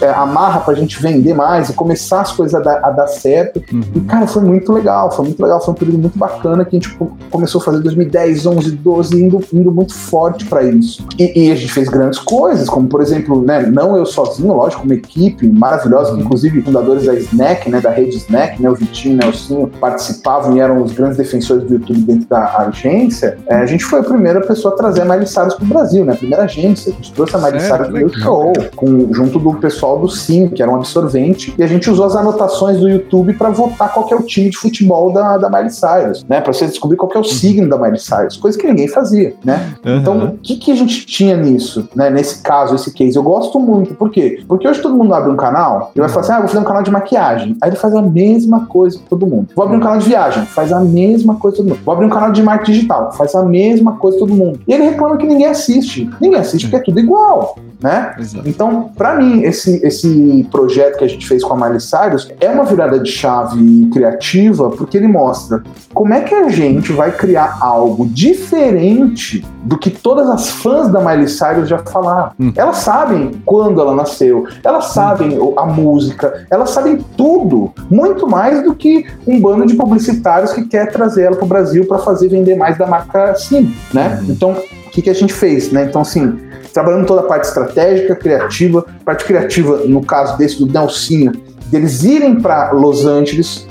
é, 0.01 0.10
amarra 0.10 0.60
pra 0.62 0.73
gente 0.73 1.01
vender 1.01 1.34
mais 1.34 1.69
e 1.69 1.73
começar 1.73 2.21
as 2.21 2.32
coisas 2.32 2.56
a 2.56 2.60
dar, 2.60 2.80
a 2.84 2.91
dar 2.91 3.08
certo. 3.08 3.62
Uhum. 3.71 3.82
E 3.95 3.99
cara, 4.01 4.27
foi 4.27 4.41
muito 4.41 4.71
legal, 4.71 5.12
foi 5.12 5.25
muito 5.25 5.41
legal, 5.41 5.63
foi 5.63 5.73
um 5.73 5.77
período 5.77 5.99
muito 5.99 6.17
bacana 6.17 6.65
que 6.65 6.75
a 6.75 6.80
gente 6.80 6.97
começou 7.30 7.62
a 7.62 7.63
fazer 7.63 7.80
2010, 7.80 8.45
11, 8.45 8.71
12, 8.71 9.23
indo, 9.23 9.43
indo 9.53 9.71
muito 9.71 9.93
forte 9.93 10.45
para 10.45 10.63
isso. 10.63 11.06
E, 11.17 11.47
e, 11.47 11.51
a 11.51 11.56
gente 11.56 11.71
fez 11.71 11.89
grandes 11.89 12.19
coisas, 12.19 12.56
como 12.65 12.87
por 12.87 13.01
exemplo, 13.01 13.41
né, 13.41 13.61
não 13.61 13.95
eu 13.97 14.05
sozinho, 14.05 14.53
lógico, 14.53 14.83
uma 14.83 14.93
equipe 14.93 15.47
maravilhosa, 15.47 16.13
uhum. 16.13 16.19
inclusive 16.19 16.61
fundadores 16.61 17.05
da 17.05 17.15
Snack, 17.15 17.69
né, 17.69 17.81
da 17.81 17.89
rede 17.89 18.17
Snack, 18.17 18.61
né, 18.61 18.69
o 18.69 18.75
Vitinho 18.75 19.15
e 19.15 19.15
o 19.15 19.25
Nelsinho 19.25 19.67
participavam 19.79 20.55
e 20.55 20.59
eram 20.59 20.81
os 20.81 20.91
grandes 20.91 21.17
defensores 21.17 21.63
do 21.63 21.73
YouTube 21.73 21.99
dentro 22.01 22.27
da 22.27 22.57
agência. 22.57 23.37
É, 23.47 23.55
a 23.55 23.65
gente 23.65 23.83
foi 23.83 23.99
a 23.99 24.03
primeira 24.03 24.41
pessoa 24.41 24.73
a 24.73 24.77
trazer 24.77 25.01
a 25.01 25.05
Miley 25.05 25.27
Cyrus 25.27 25.53
pro 25.55 25.65
Brasil, 25.65 26.05
né, 26.05 26.13
a 26.13 26.15
primeira 26.15 26.43
agência. 26.43 26.91
A 26.91 26.95
gente 26.95 27.13
trouxe 27.13 27.35
a 27.35 27.39
Miley 27.39 27.59
Cyrus 27.59 27.87
pro 27.87 28.19
show, 28.19 28.53
com, 28.75 29.13
junto 29.13 29.39
do 29.39 29.53
pessoal 29.55 29.99
do 29.99 30.09
Sim, 30.09 30.49
que 30.49 30.61
era 30.61 30.71
um 30.71 30.75
absorvente, 30.75 31.53
e 31.57 31.63
a 31.63 31.67
gente 31.67 31.89
usou 31.89 32.05
as 32.05 32.15
anotações 32.15 32.79
do 32.79 32.87
YouTube 32.87 33.33
para 33.33 33.49
votar 33.49 33.93
qual 33.93 34.07
é 34.11 34.15
o 34.15 34.23
time 34.23 34.49
de 34.49 34.57
futebol 34.57 35.11
da, 35.11 35.37
da 35.37 35.49
Miley 35.49 35.71
Cyrus, 35.71 36.25
né, 36.27 36.41
para 36.41 36.53
você 36.53 36.65
descobrir 36.65 36.97
qual 36.97 37.11
é 37.13 37.17
o 37.17 37.17
uhum. 37.19 37.23
signo 37.23 37.69
da 37.69 37.77
Miley 37.77 37.99
Cyrus, 37.99 38.37
coisa 38.37 38.57
que 38.57 38.67
ninguém 38.67 38.87
fazia, 38.87 39.33
né. 39.43 39.73
Uhum. 39.85 39.97
Então, 39.97 40.25
o 40.25 40.37
que, 40.37 40.55
que 40.57 40.71
a 40.71 40.75
gente 40.75 41.05
tinha 41.05 41.37
nisso, 41.37 41.87
né? 41.95 42.09
Nesse 42.09 42.37
caso, 42.41 42.76
esse 42.76 42.91
case? 42.91 43.15
Eu 43.15 43.23
gosto 43.23 43.60
muito. 43.60 43.93
Por 43.95 44.10
quê? 44.10 44.43
Porque 44.47 44.67
hoje 44.67 44.82
todo 44.82 44.95
mundo 44.95 45.13
abre 45.13 45.32
um 45.32 45.36
canal 45.36 45.91
e 45.95 46.00
vai 46.00 46.10
falar 46.10 46.21
assim: 46.21 46.32
ah, 46.34 46.39
vou 46.39 46.47
fazer 46.47 46.60
um 46.60 46.63
canal 46.63 46.84
de 46.84 46.91
maquiagem. 46.91 47.58
Aí 47.62 47.69
ele 47.69 47.78
faz 47.78 47.93
a 47.95 48.02
mesma 48.02 48.65
coisa 48.65 48.97
que 48.97 49.06
todo 49.06 49.26
mundo. 49.26 49.50
Vou 49.56 49.65
abrir 49.65 49.78
um 49.78 49.82
canal 49.82 49.97
de 49.97 50.08
viagem, 50.08 50.45
faz 50.45 50.71
a 50.71 50.80
mesma 50.80 51.36
coisa 51.36 51.58
que 51.58 51.63
todo 51.63 51.73
mundo. 51.73 51.84
Vou 51.86 51.93
abrir 51.93 52.06
um 52.06 52.10
canal 52.10 52.32
de 52.32 52.43
marketing 52.43 52.71
digital, 52.71 53.12
faz 53.13 53.36
a 53.36 53.43
mesma 53.43 53.93
coisa 53.97 54.17
que 54.17 54.23
todo 54.23 54.34
mundo. 54.34 54.60
E 54.67 54.73
ele 54.73 54.84
reclama 54.84 55.17
que 55.17 55.26
ninguém 55.26 55.47
assiste. 55.47 56.10
Ninguém 56.19 56.39
assiste 56.39 56.65
porque 56.65 56.78
é 56.78 56.80
tudo 56.80 57.00
igual 57.00 57.56
né? 57.82 58.15
Então, 58.45 58.91
para 58.95 59.15
mim, 59.15 59.43
esse, 59.43 59.86
esse 59.86 60.47
projeto 60.52 60.97
que 60.97 61.06
a 61.06 61.08
gente 61.08 61.28
fez 61.28 61.43
com 61.43 61.54
a 61.54 61.58
Miley 61.58 61.80
Cyrus 61.80 62.30
é 62.39 62.50
uma 62.50 62.63
virada 62.63 63.00
de 63.00 63.12
chave 63.12 63.88
criativa, 63.93 64.69
porque 64.71 64.97
ele 64.97 65.08
mostra 65.08 65.63
como 65.93 66.13
é 66.13 66.21
que 66.21 66.34
a 66.34 66.50
gente 66.50 66.91
vai 66.91 67.12
criar 67.12 67.60
algo 67.62 68.06
diferente 68.08 69.45
do 69.67 69.77
que 69.77 69.89
todas 69.89 70.30
as 70.30 70.49
fãs 70.49 70.89
da 70.89 71.01
Miley 71.01 71.27
Cyrus 71.27 71.67
já 71.67 71.77
falaram. 71.80 72.32
Hum. 72.39 72.53
Elas 72.56 72.77
sabem 72.77 73.41
quando 73.45 73.82
ela 73.82 73.93
nasceu, 73.93 74.47
elas 74.63 74.86
hum. 74.86 74.93
sabem 74.93 75.39
a 75.58 75.65
música, 75.65 76.45
elas 76.49 76.69
sabem 76.69 77.03
tudo, 77.17 77.73
muito 77.89 78.25
mais 78.25 78.63
do 78.63 78.73
que 78.73 79.06
um 79.27 79.41
bando 79.41 79.65
de 79.65 79.75
publicitários 79.75 80.53
que 80.53 80.63
quer 80.65 80.89
trazer 80.89 81.23
ela 81.23 81.36
para 81.36 81.43
o 81.43 81.47
Brasil 81.47 81.86
para 81.86 81.99
fazer 81.99 82.30
vender 82.30 82.56
mais 82.56 82.77
da 82.77 82.88
marca 82.88 83.36
Sim, 83.36 83.75
né? 83.93 84.19
Hum. 84.21 84.27
Então, 84.30 84.51
o 84.51 84.89
que, 84.89 85.01
que 85.01 85.10
a 85.10 85.13
gente 85.13 85.34
fez, 85.34 85.69
né? 85.69 85.84
Então, 85.84 86.01
assim, 86.01 86.39
trabalhando 86.73 87.06
toda 87.06 87.21
a 87.21 87.23
parte 87.25 87.45
estratégica, 87.45 88.15
criativa, 88.15 88.86
parte 89.03 89.25
criativa, 89.25 89.82
no 89.86 90.01
caso 90.01 90.38
desse 90.38 90.60
do 90.60 90.71
Nelsinho, 90.71 91.34
deles 91.65 92.03
irem 92.03 92.39
para 92.39 92.71
Los 92.71 93.06
Angeles, 93.06 93.67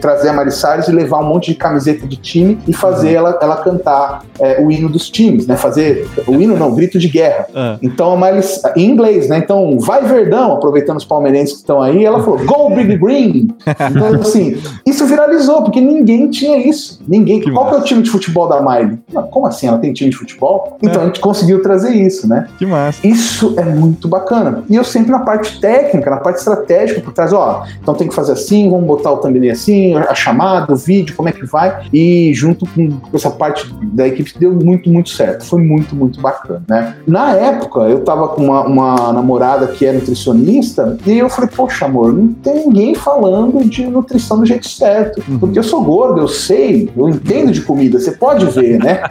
trazer 0.00 0.28
a 0.28 0.32
Mari 0.32 0.52
Salles 0.52 0.88
e 0.88 0.92
levar 0.92 1.20
um 1.20 1.28
monte 1.28 1.52
de 1.52 1.56
camiseta 1.56 2.06
de 2.06 2.16
time 2.16 2.58
e 2.66 2.72
fazer 2.72 3.12
ela, 3.12 3.38
ela 3.40 3.56
cantar 3.56 4.22
é, 4.38 4.60
o 4.60 4.70
hino 4.70 4.88
dos 4.88 5.08
times, 5.08 5.46
né? 5.46 5.56
Fazer 5.56 6.08
o 6.26 6.34
hino 6.34 6.56
não, 6.56 6.74
grito 6.74 6.98
de 6.98 7.08
guerra. 7.08 7.46
Ah. 7.54 7.78
Então 7.82 8.12
a 8.12 8.16
Miley, 8.16 8.44
em 8.76 8.90
inglês, 8.90 9.28
né? 9.28 9.38
Então, 9.38 9.78
vai 9.78 10.02
Verdão, 10.02 10.52
aproveitando 10.52 10.96
os 10.96 11.04
palmeirenses 11.04 11.54
que 11.54 11.60
estão 11.60 11.80
aí, 11.80 12.04
ela 12.04 12.22
falou, 12.22 12.38
Go 12.44 12.74
Big 12.74 12.96
Green! 12.96 13.48
Então, 13.90 14.20
assim, 14.20 14.56
isso 14.86 15.06
viralizou, 15.06 15.62
porque 15.62 15.80
ninguém 15.80 16.28
tinha 16.28 16.56
isso. 16.56 17.00
Ninguém. 17.06 17.40
Que 17.40 17.50
Qual 17.50 17.68
que 17.68 17.74
é 17.74 17.78
o 17.78 17.82
time 17.82 18.02
de 18.02 18.10
futebol 18.10 18.48
da 18.48 18.60
Miley? 18.60 18.98
Como 19.30 19.46
assim? 19.46 19.66
Ela 19.66 19.78
tem 19.78 19.92
time 19.92 20.10
de 20.10 20.16
futebol? 20.16 20.78
Então 20.82 21.02
a 21.02 21.06
gente 21.06 21.20
conseguiu 21.20 21.62
trazer 21.62 21.90
isso, 21.90 22.28
né? 22.28 22.46
Que 22.58 22.66
massa. 22.66 23.06
Isso 23.06 23.54
é 23.56 23.64
muito 23.64 24.08
bacana. 24.08 24.64
E 24.68 24.76
eu 24.76 24.84
sempre 24.84 25.10
na 25.10 25.20
parte 25.20 25.60
técnica, 25.60 26.10
na 26.10 26.18
parte 26.18 26.38
estratégica, 26.38 27.00
por 27.00 27.12
trás, 27.12 27.32
ó, 27.32 27.64
então 27.80 27.94
tem 27.94 28.08
que 28.08 28.14
fazer 28.14 28.32
assim, 28.32 28.68
vamos 28.70 28.86
botar 28.86 29.12
o 29.12 29.18
thumbnail 29.18 29.52
assim, 29.60 29.94
a 29.94 30.14
chamada, 30.14 30.72
o 30.72 30.76
vídeo, 30.76 31.14
como 31.14 31.28
é 31.28 31.32
que 31.32 31.46
vai. 31.46 31.86
E 31.92 32.32
junto 32.34 32.66
com 32.66 33.00
essa 33.12 33.30
parte 33.30 33.72
da 33.82 34.06
equipe 34.06 34.32
deu 34.38 34.52
muito, 34.52 34.90
muito 34.90 35.10
certo. 35.10 35.44
Foi 35.44 35.62
muito, 35.62 35.94
muito 35.94 36.20
bacana, 36.20 36.62
né? 36.68 36.96
Na 37.06 37.32
época, 37.32 37.80
eu 37.80 38.00
tava 38.02 38.28
com 38.28 38.44
uma, 38.44 38.62
uma 38.62 39.12
namorada 39.12 39.68
que 39.68 39.86
é 39.86 39.92
nutricionista 39.92 40.96
e 41.06 41.18
eu 41.18 41.28
falei, 41.28 41.50
poxa, 41.54 41.84
amor, 41.84 42.12
não 42.12 42.28
tem 42.28 42.66
ninguém 42.66 42.94
falando 42.94 43.64
de 43.68 43.86
nutrição 43.86 44.38
do 44.38 44.46
jeito 44.46 44.68
certo. 44.68 45.22
Uhum. 45.28 45.38
Porque 45.38 45.58
eu 45.58 45.62
sou 45.62 45.82
gordo, 45.82 46.20
eu 46.20 46.28
sei, 46.28 46.90
eu 46.96 47.08
entendo 47.08 47.52
de 47.52 47.60
comida, 47.62 47.98
você 47.98 48.12
pode 48.12 48.46
ver, 48.46 48.78
né? 48.78 49.00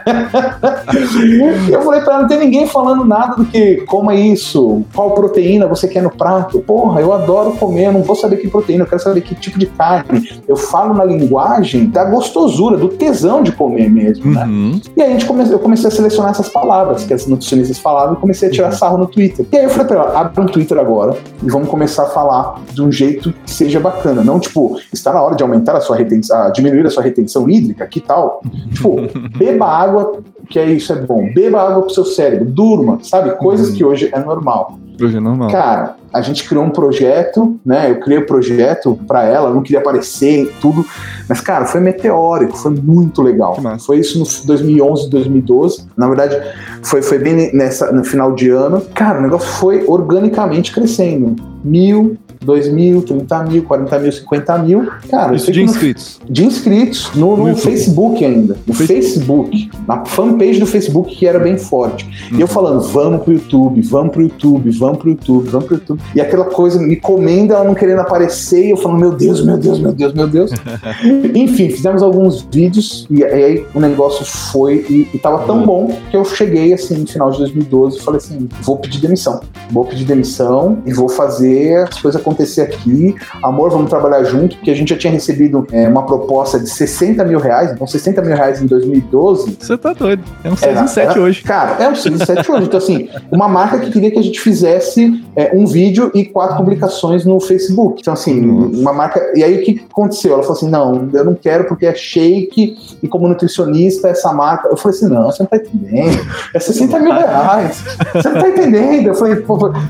Eu 1.70 1.82
falei 1.82 2.00
pra 2.00 2.14
ela, 2.14 2.22
não 2.22 2.28
tem 2.28 2.38
ninguém 2.38 2.66
falando 2.66 3.04
nada 3.04 3.36
do 3.36 3.44
que 3.44 3.76
coma 3.86 4.14
isso, 4.14 4.82
qual 4.94 5.12
proteína 5.12 5.66
você 5.66 5.86
quer 5.88 6.02
no 6.02 6.10
prato. 6.10 6.60
Porra, 6.60 7.00
eu 7.00 7.12
adoro 7.12 7.52
comer, 7.52 7.86
eu 7.86 7.92
não 7.92 8.02
vou 8.02 8.16
saber 8.16 8.36
que 8.36 8.48
proteína, 8.48 8.84
eu 8.84 8.88
quero 8.88 9.02
saber 9.02 9.20
que 9.20 9.34
tipo 9.34 9.58
de 9.58 9.66
carne. 9.66 10.39
Eu 10.48 10.56
falo 10.56 10.94
na 10.94 11.04
linguagem 11.04 11.86
da 11.90 12.04
gostosura, 12.04 12.76
do 12.76 12.88
tesão 12.88 13.42
de 13.42 13.52
comer 13.52 13.88
mesmo, 13.90 14.32
né? 14.32 14.44
Uhum. 14.44 14.80
E 14.96 15.02
aí 15.02 15.08
a 15.08 15.12
gente 15.12 15.26
come- 15.26 15.48
eu 15.50 15.58
comecei 15.58 15.88
a 15.88 15.90
selecionar 15.90 16.30
essas 16.32 16.48
palavras 16.48 17.04
que 17.04 17.14
as 17.14 17.26
nutricionistas 17.26 17.78
falavam 17.78 18.14
e 18.14 18.16
comecei 18.18 18.48
a 18.48 18.52
tirar 18.52 18.72
sarro 18.72 18.98
no 18.98 19.06
Twitter. 19.06 19.46
E 19.52 19.56
aí 19.56 19.64
eu 19.64 19.70
falei 19.70 19.86
pra 19.86 19.96
ela, 19.96 20.18
abre 20.20 20.40
um 20.40 20.46
Twitter 20.46 20.78
agora 20.78 21.16
e 21.42 21.50
vamos 21.50 21.68
começar 21.68 22.04
a 22.04 22.06
falar 22.06 22.60
de 22.72 22.82
um 22.82 22.90
jeito 22.90 23.32
que 23.44 23.50
seja 23.50 23.78
bacana. 23.80 24.22
Não, 24.24 24.38
tipo, 24.40 24.78
está 24.92 25.12
na 25.12 25.22
hora 25.22 25.34
de 25.36 25.42
aumentar 25.42 25.76
a 25.76 25.80
sua 25.80 25.96
retenção, 25.96 26.36
a 26.42 26.50
diminuir 26.50 26.86
a 26.86 26.90
sua 26.90 27.02
retenção 27.02 27.48
hídrica, 27.48 27.86
que 27.86 28.00
tal? 28.00 28.42
Tipo, 28.72 28.96
beba 29.38 29.66
água, 29.66 30.12
que 30.48 30.58
é 30.58 30.64
isso, 30.66 30.92
é 30.92 30.96
bom. 30.96 31.28
Beba 31.34 31.60
água 31.62 31.82
pro 31.82 31.90
seu 31.94 32.04
cérebro, 32.04 32.44
durma, 32.46 32.98
sabe? 33.02 33.30
Coisas 33.36 33.70
que 33.70 33.84
hoje 33.84 34.10
é 34.12 34.18
normal. 34.18 34.78
Hoje 35.00 35.16
é 35.16 35.20
normal. 35.20 35.50
Cara, 35.50 35.96
a 36.12 36.20
gente 36.20 36.48
criou 36.48 36.64
um 36.64 36.70
projeto, 36.70 37.58
né? 37.64 37.90
Eu 37.90 38.00
criei 38.00 38.18
o 38.18 38.26
projeto 38.26 38.98
pra 39.06 39.24
ela, 39.24 39.50
não 39.50 39.62
queria 39.62 39.78
aparecer 39.78 40.44
e 40.44 40.46
tudo, 40.60 40.84
mas 41.28 41.40
cara, 41.40 41.66
foi 41.66 41.80
meteórico, 41.80 42.56
foi 42.56 42.72
muito 42.72 43.22
legal. 43.22 43.56
Foi 43.78 43.98
isso 43.98 44.18
no 44.18 44.46
2011, 44.46 45.08
2012. 45.10 45.86
Na 45.96 46.08
verdade, 46.08 46.40
foi, 46.82 47.02
foi 47.02 47.18
bem 47.18 47.54
nessa, 47.54 47.92
no 47.92 48.04
final 48.04 48.34
de 48.34 48.50
ano. 48.50 48.82
Cara, 48.94 49.18
o 49.18 49.22
negócio 49.22 49.48
foi 49.54 49.84
organicamente 49.86 50.72
crescendo. 50.72 51.36
Mil, 51.62 52.16
dois 52.40 52.72
mil, 52.72 53.02
30 53.02 53.44
mil, 53.44 53.62
40 53.64 53.98
mil, 53.98 54.12
50 54.12 54.58
mil. 54.58 54.88
Cara, 55.10 55.34
Isso 55.34 55.46
de 55.46 55.52
que 55.60 55.64
no- 55.64 55.70
inscritos. 55.70 56.20
de 56.28 56.44
inscritos 56.44 57.10
no, 57.14 57.36
no 57.36 57.48
No. 57.48 57.56
Facebook 57.56 58.24
ainda. 58.24 58.56
No 58.66 58.74
Face- 58.74 58.86
Facebook. 58.86 59.70
Na 59.86 60.04
fanpage 60.04 60.58
do 60.60 60.66
Facebook 60.66 61.14
que 61.14 61.26
era 61.26 61.38
bem 61.38 61.56
forte. 61.58 62.08
E 62.32 62.40
eu 62.40 62.46
falando, 62.46 62.80
vamos 62.88 63.22
pro 63.22 63.32
YouTube, 63.32 63.80
vamos 63.82 64.12
pro 64.12 64.22
YouTube, 64.22 64.70
vamos 64.70 64.98
pro 64.98 65.10
YouTube, 65.10 65.48
vamos 65.48 65.66
pro 65.66 65.74
YouTube. 65.76 66.00
E 66.14 66.20
aquela 66.20 66.44
coisa 66.44 66.80
me 66.80 66.96
comendo, 66.96 67.52
ela 67.52 67.64
não 67.64 67.74
querendo 67.74 68.00
aparecer, 68.00 68.66
e 68.66 68.70
eu 68.70 68.76
falando, 68.76 69.00
meu 69.00 69.12
Deus, 69.12 69.44
meu 69.44 69.58
Deus, 69.58 69.78
meu 69.78 69.92
Deus, 69.92 70.12
meu 70.14 70.26
Deus. 70.28 70.50
Enfim, 71.34 71.70
fizemos 71.70 72.02
alguns 72.02 72.42
vídeos 72.52 73.06
e 73.10 73.24
aí 73.24 73.64
o 73.74 73.80
negócio 73.80 74.24
foi 74.24 74.84
e, 74.88 75.08
e 75.14 75.18
tava 75.18 75.44
tão 75.46 75.64
bom 75.64 75.90
que 76.10 76.16
eu 76.16 76.24
cheguei 76.24 76.72
assim 76.72 76.96
no 76.98 77.06
final 77.06 77.30
de 77.30 77.38
2012 77.38 77.98
e 77.98 78.00
falei 78.00 78.18
assim: 78.18 78.48
vou 78.62 78.76
pedir 78.76 79.00
demissão. 79.00 79.40
Vou 79.70 79.84
pedir 79.84 80.04
demissão 80.04 80.78
e 80.86 80.92
vou 80.92 81.08
fazer 81.08 81.88
as 81.88 82.00
coisas 82.00 82.20
acontecer 82.30 82.62
aqui. 82.62 83.14
Amor, 83.42 83.70
vamos 83.70 83.90
trabalhar 83.90 84.22
junto, 84.24 84.56
porque 84.56 84.70
a 84.70 84.74
gente 84.74 84.90
já 84.90 84.96
tinha 84.98 85.12
recebido 85.12 85.66
é, 85.72 85.88
uma 85.88 86.04
proposta 86.04 86.58
de 86.58 86.68
60 86.68 87.24
mil 87.24 87.38
reais, 87.38 87.72
então 87.72 87.86
60 87.86 88.22
mil 88.22 88.34
reais 88.36 88.60
em 88.62 88.66
2012 88.66 89.56
Você 89.60 89.76
tá 89.76 89.92
doido. 89.92 90.22
É 90.44 90.50
um 90.50 90.56
6 90.56 90.72
era- 90.72 90.84
em 90.84 90.88
7 90.88 91.10
era- 91.10 91.20
hoje. 91.20 91.42
Cara, 91.42 91.82
é 91.84 91.88
um 91.88 91.94
6 91.94 92.20
em 92.20 92.24
7 92.24 92.50
hoje. 92.52 92.64
Então, 92.66 92.78
assim, 92.78 93.08
uma 93.30 93.48
marca 93.48 93.78
que 93.78 93.90
queria 93.90 94.10
que 94.10 94.18
a 94.18 94.22
gente 94.22 94.40
fizesse 94.40 95.22
é, 95.36 95.50
um 95.54 95.66
vídeo 95.66 96.10
e 96.14 96.24
quatro 96.24 96.56
publicações 96.56 97.24
no 97.24 97.38
Facebook. 97.40 98.00
Então, 98.00 98.12
assim, 98.14 98.40
Nossa. 98.40 98.76
uma 98.80 98.92
marca. 98.92 99.32
E 99.34 99.42
aí 99.42 99.60
o 99.60 99.64
que 99.64 99.84
aconteceu? 99.90 100.32
Ela 100.34 100.42
falou 100.42 100.56
assim: 100.56 100.68
não, 100.68 101.08
eu 101.12 101.24
não 101.24 101.34
quero 101.34 101.64
porque 101.64 101.86
é 101.86 101.94
shake 101.94 102.76
e 103.02 103.08
como 103.08 103.28
nutricionista, 103.28 104.08
essa 104.08 104.32
marca. 104.32 104.68
Eu 104.68 104.76
falei 104.76 104.96
assim: 104.96 105.08
não, 105.08 105.24
você 105.30 105.42
não 105.42 105.48
tá 105.50 105.56
entendendo. 105.56 106.20
É 106.54 106.58
60 106.60 106.98
mil 107.00 107.12
reais. 107.12 107.82
Você 108.14 108.28
não 108.28 108.40
tá 108.40 108.48
entendendo. 108.48 109.06
Eu 109.08 109.14
falei, 109.14 109.36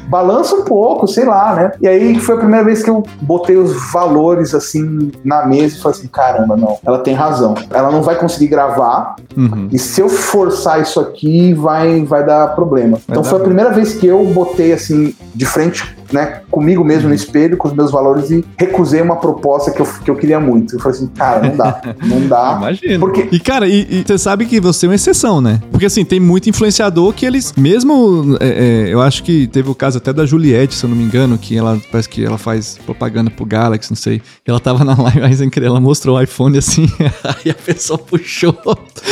balança 0.08 0.54
um 0.54 0.64
pouco, 0.64 1.06
sei 1.06 1.24
lá, 1.24 1.54
né? 1.54 1.72
E 1.80 1.88
aí 1.88 2.18
foi 2.30 2.36
a 2.36 2.38
primeira 2.38 2.64
vez 2.64 2.82
que 2.82 2.88
eu 2.90 3.02
botei 3.20 3.56
os 3.56 3.90
valores 3.92 4.54
assim 4.54 5.10
na 5.24 5.44
mesa 5.46 5.76
e 5.76 5.80
falei 5.80 5.98
assim: 5.98 6.08
caramba, 6.08 6.56
não, 6.56 6.78
ela 6.84 6.98
tem 7.00 7.12
razão. 7.14 7.54
Ela 7.70 7.90
não 7.90 8.02
vai 8.02 8.14
conseguir 8.16 8.46
gravar, 8.48 9.16
Uhum. 9.36 9.68
e 9.72 9.78
se 9.78 10.00
eu 10.00 10.08
forçar 10.08 10.80
isso 10.80 10.98
aqui, 11.00 11.52
vai, 11.54 12.04
vai 12.04 12.24
dar 12.24 12.48
problema. 12.54 12.98
então 13.08 13.22
dar 13.22 13.28
foi 13.28 13.38
a 13.38 13.42
primeira 13.42 13.70
vez 13.70 13.94
que 13.94 14.06
eu 14.06 14.24
botei 14.26 14.72
assim, 14.72 15.14
de 15.34 15.44
frente, 15.46 15.96
né, 16.12 16.40
comigo 16.50 16.84
mesmo 16.84 17.08
no 17.08 17.14
espelho, 17.14 17.56
com 17.56 17.68
os 17.68 17.74
meus 17.74 17.90
valores, 17.90 18.30
e 18.30 18.44
recusei 18.58 19.00
uma 19.00 19.16
proposta 19.16 19.70
que 19.70 19.80
eu, 19.80 19.86
que 20.04 20.10
eu 20.10 20.16
queria 20.16 20.40
muito. 20.40 20.74
Eu 20.76 20.80
falei 20.80 20.96
assim, 20.98 21.06
cara, 21.08 21.40
não 21.46 21.56
dá, 21.56 21.80
não 22.04 22.26
dá. 22.28 22.54
Imagina. 22.60 22.98
Porque 23.00 23.28
E, 23.30 23.40
cara, 23.40 23.68
e, 23.68 23.86
e 23.90 24.04
você 24.06 24.18
sabe 24.18 24.46
que 24.46 24.60
você 24.60 24.86
é 24.86 24.88
uma 24.88 24.94
exceção, 24.94 25.40
né? 25.40 25.60
Porque, 25.70 25.86
assim, 25.86 26.04
tem 26.04 26.20
muito 26.20 26.48
influenciador 26.48 27.12
que 27.12 27.24
eles, 27.26 27.52
mesmo. 27.56 28.36
é, 28.40 28.48
é, 28.88 28.92
eu 28.92 29.00
acho 29.00 29.22
que 29.22 29.46
teve 29.46 29.70
o 29.70 29.74
caso 29.74 29.98
até 29.98 30.12
da 30.12 30.24
Juliette, 30.26 30.74
se 30.74 30.84
eu 30.84 30.90
não 30.90 30.96
me 30.96 31.02
engano, 31.04 31.38
que 31.38 31.56
ela 31.56 31.78
parece 31.90 32.08
que 32.08 32.24
ela 32.24 32.38
faz 32.38 32.78
propaganda 32.84 33.30
pro 33.30 33.44
Galaxy, 33.44 33.90
não 33.90 33.96
sei. 33.96 34.20
Ela 34.46 34.60
tava 34.60 34.84
na 34.84 34.94
live, 35.00 35.22
aí 35.22 35.34
sem 35.34 35.48
querer, 35.50 35.66
ela 35.66 35.80
mostrou 35.80 36.16
o 36.16 36.22
iPhone 36.22 36.56
assim, 36.58 36.86
aí 37.44 37.50
a 37.50 37.54
pessoa 37.54 37.98
puxou. 37.98 38.56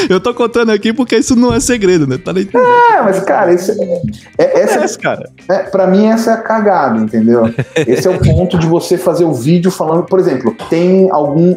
Eu 0.09 0.21
tô 0.21 0.35
contando 0.35 0.71
aqui 0.71 0.93
porque 0.93 1.17
isso 1.17 1.35
não 1.37 1.53
é 1.53 1.61
segredo, 1.61 2.07
né? 2.07 2.19
Tá 2.19 2.33
na 2.33 2.41
internet. 2.41 2.69
É, 2.93 3.03
mas, 3.03 3.21
cara, 3.21 3.53
esse, 3.53 3.71
é, 3.73 4.03
é- 4.39 4.61
essa, 4.63 4.81
É 4.81 4.85
esse, 4.85 4.99
cara. 4.99 5.31
é, 5.49 5.59
pra 5.65 5.87
mim, 5.87 6.07
essa 6.07 6.31
é 6.31 6.35
a 6.35 6.39
cagada, 6.39 6.88
entendeu? 6.97 7.45
Esse 7.87 8.07
é 8.07 8.11
o 8.11 8.19
ponto 8.19 8.59
de 8.59 8.67
você 8.67 8.97
fazer 8.97 9.25
o 9.25 9.33
vídeo 9.33 9.71
falando, 9.71 10.05
por 10.05 10.19
exemplo, 10.19 10.55
tem 10.71 11.11
algum. 11.11 11.57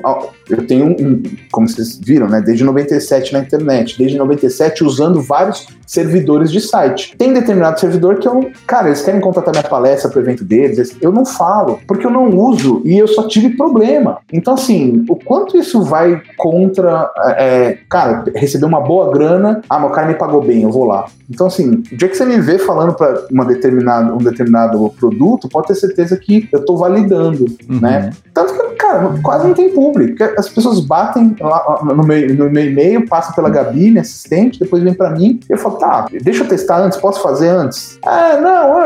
Eu 0.50 0.68
tenho 0.68 0.88
um, 0.88 1.24
como 1.52 1.68
vocês 1.68 1.98
viram, 2.04 2.28
né? 2.28 2.42
Desde 2.42 2.64
97 2.64 3.32
na 3.32 3.40
internet, 3.40 3.98
desde 3.98 4.18
97 4.18 4.84
usando 4.84 5.22
vários 5.22 5.68
servidores 5.86 6.52
de 6.52 6.60
site. 6.60 7.16
Tem 7.18 7.34
determinado 7.34 7.80
servidor 7.80 8.20
que 8.20 8.28
eu. 8.28 8.50
Cara, 8.66 8.88
eles 8.88 9.02
querem 9.02 9.22
contratar 9.22 9.54
minha 9.54 9.64
palestra 9.64 10.10
pro 10.10 10.22
evento 10.22 10.44
deles, 10.44 10.96
eu 11.02 11.12
não 11.12 11.26
falo, 11.26 11.80
porque 11.88 12.06
eu 12.06 12.12
não 12.12 12.30
uso 12.30 12.82
e 12.86 12.98
eu 12.98 13.08
só 13.08 13.28
tive 13.28 13.52
problema. 13.52 14.20
Então, 14.32 14.54
assim, 14.54 15.06
o 15.10 15.16
quanto 15.16 15.58
isso 15.58 15.84
vai 15.84 16.22
contra. 16.38 17.10
é, 17.38 17.78
cara, 17.90 18.24
receber 18.36 18.66
uma 18.66 18.82
boa 18.82 19.12
grana, 19.12 19.62
ah, 19.70 19.80
meu 19.80 19.90
cara 19.90 20.08
me 20.08 20.16
pagou 20.16 20.42
bem, 20.42 20.64
eu 20.64 20.72
vou 20.72 20.86
lá. 20.86 21.06
Então, 21.30 21.48
assim, 21.48 21.84
o 21.92 21.96
dia 21.96 22.08
que 22.08 22.16
você 22.16 22.26
me 22.26 22.40
vê 22.40 22.58
falando 22.58 22.94
para 22.94 23.26
um 23.32 23.46
determinado 23.46 24.90
produto, 24.98 25.21
pode 25.50 25.68
ter 25.68 25.76
certeza 25.76 26.18
que 26.18 26.48
eu 26.52 26.66
tô 26.66 26.78
validando, 26.78 27.46
Uhum. 27.70 27.80
né? 27.80 28.12
Tanto 28.34 28.54
que, 28.54 28.61
cara, 28.92 29.14
quase 29.24 29.48
não 29.48 29.54
tem 29.54 29.70
público. 29.70 30.24
As 30.38 30.50
pessoas 30.50 30.80
batem 30.80 31.36
lá 31.40 31.80
no 31.84 32.04
meu, 32.04 32.36
no 32.36 32.50
meu 32.50 32.66
e-mail, 32.66 33.08
passam 33.08 33.34
pela 33.34 33.50
Gabi, 33.50 33.90
minha 33.90 34.02
assistente, 34.02 34.60
depois 34.60 34.84
vem 34.84 34.94
para 34.94 35.12
mim, 35.12 35.40
e 35.50 35.54
eu 35.54 35.58
falo, 35.58 35.76
tá, 35.78 36.06
deixa 36.22 36.44
eu 36.44 36.48
testar 36.48 36.80
antes, 36.82 36.98
posso 36.98 37.22
fazer 37.22 37.50
antes? 37.50 38.00
Ah, 38.06 38.38
não. 38.42 38.78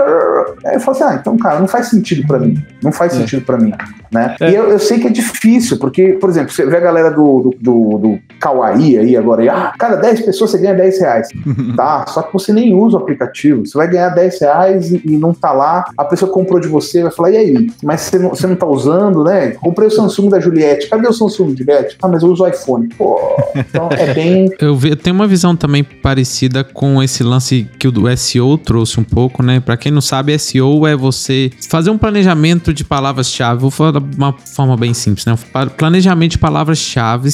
Aí 0.66 0.76
eu 0.76 0.80
falo 0.80 0.98
assim, 0.98 1.04
ah, 1.04 1.18
então, 1.20 1.38
cara, 1.38 1.60
não 1.60 1.68
faz 1.68 1.88
sentido 1.90 2.26
para 2.28 2.40
mim. 2.40 2.64
Não 2.84 2.92
faz 2.92 3.14
É. 3.14 3.18
sentido 3.18 3.46
para 3.46 3.58
mim, 3.58 3.74
né? 4.12 4.36
É. 4.40 4.52
E 4.52 4.56
eu, 4.56 4.70
eu 4.70 4.80
sei 4.80 5.00
que 5.00 5.08
é 5.08 5.12
difícil, 5.12 5.78
porque, 5.80 6.14
por 6.14 6.30
exemplo, 6.30 6.52
você 6.52 6.66
vê 6.66 6.78
a 6.78 6.82
galera 6.82 7.12
do, 7.12 7.42
do, 7.42 7.56
do, 7.60 7.98
do 7.98 8.20
Kawaii 8.40 8.98
aí 9.00 9.18
agora, 9.18 9.44
e, 9.44 9.50
ah, 9.50 9.74
cada 9.78 9.96
10 9.96 10.22
pessoas 10.22 10.52
você 10.52 10.58
ganha 10.58 10.74
10 10.76 11.00
reais. 11.00 11.28
Tá, 11.76 12.06
só 12.08 12.22
que 12.22 12.32
você 12.32 12.54
nem 12.54 12.74
usa 12.74 12.98
o 12.98 13.02
aplicativo. 13.02 13.66
Você 13.66 13.78
vai 13.78 13.88
ganhar 13.90 14.10
10 14.10 14.40
reais 14.40 14.92
e, 14.92 15.02
e 15.04 15.18
não 15.18 15.34
tá 15.34 15.52
lá. 15.52 15.84
A 15.98 16.06
pessoa 16.06 16.32
comprou 16.32 16.60
de 16.60 16.68
você, 16.68 17.02
vai 17.04 17.12
falar, 17.12 17.32
e 17.32 17.38
aí? 17.38 17.68
Mas 17.84 18.02
você 18.02 18.20
não, 18.20 18.30
você 18.30 18.48
não 18.48 18.56
tá 18.56 18.66
usando, 18.66 19.24
né? 19.24 19.52
Comprei 19.52 19.88
o 19.88 19.92
Samsung 19.96 20.30
da 20.30 20.40
Juliette. 20.40 20.88
Cadê 20.88 21.08
o 21.08 21.14
Samsung, 21.14 21.56
Juliette? 21.58 21.98
Ah, 22.02 22.08
mas 22.08 22.24
eu 22.24 22.30
uso 22.30 22.48
iPhone. 22.48 22.88
Pô, 22.90 23.20
então 23.56 23.90
é 23.92 24.14
bem. 24.14 24.50
Eu, 24.60 24.80
eu 24.84 24.96
tenho 24.96 25.16
uma 25.16 25.28
visão 25.28 25.56
também 25.56 25.84
parecida 25.84 26.64
com 26.64 27.02
esse 27.04 27.24
lance 27.24 27.70
que 27.78 27.88
o 27.88 27.92
do 27.92 28.16
SEO 28.18 28.58
trouxe 28.58 29.00
um 29.00 29.04
pouco, 29.04 29.44
né? 29.44 29.60
Pra 29.60 29.76
quem 29.78 29.92
não 29.92 30.02
sabe, 30.02 30.38
SEO 30.38 30.88
é 30.88 30.96
você 30.96 31.52
fazer 31.70 31.90
um 31.90 31.98
planejamento 31.98 32.74
de 32.74 32.84
palavras-chave. 32.84 33.62
Vou 33.62 33.72
falar 33.72 34.00
de 34.00 34.16
uma 34.16 34.34
forma 34.34 34.78
bem 34.78 34.94
simples, 34.94 35.26
né? 35.26 35.36
Planejamento 35.78 36.32
de 36.32 36.38
palavras-chave 36.38 37.30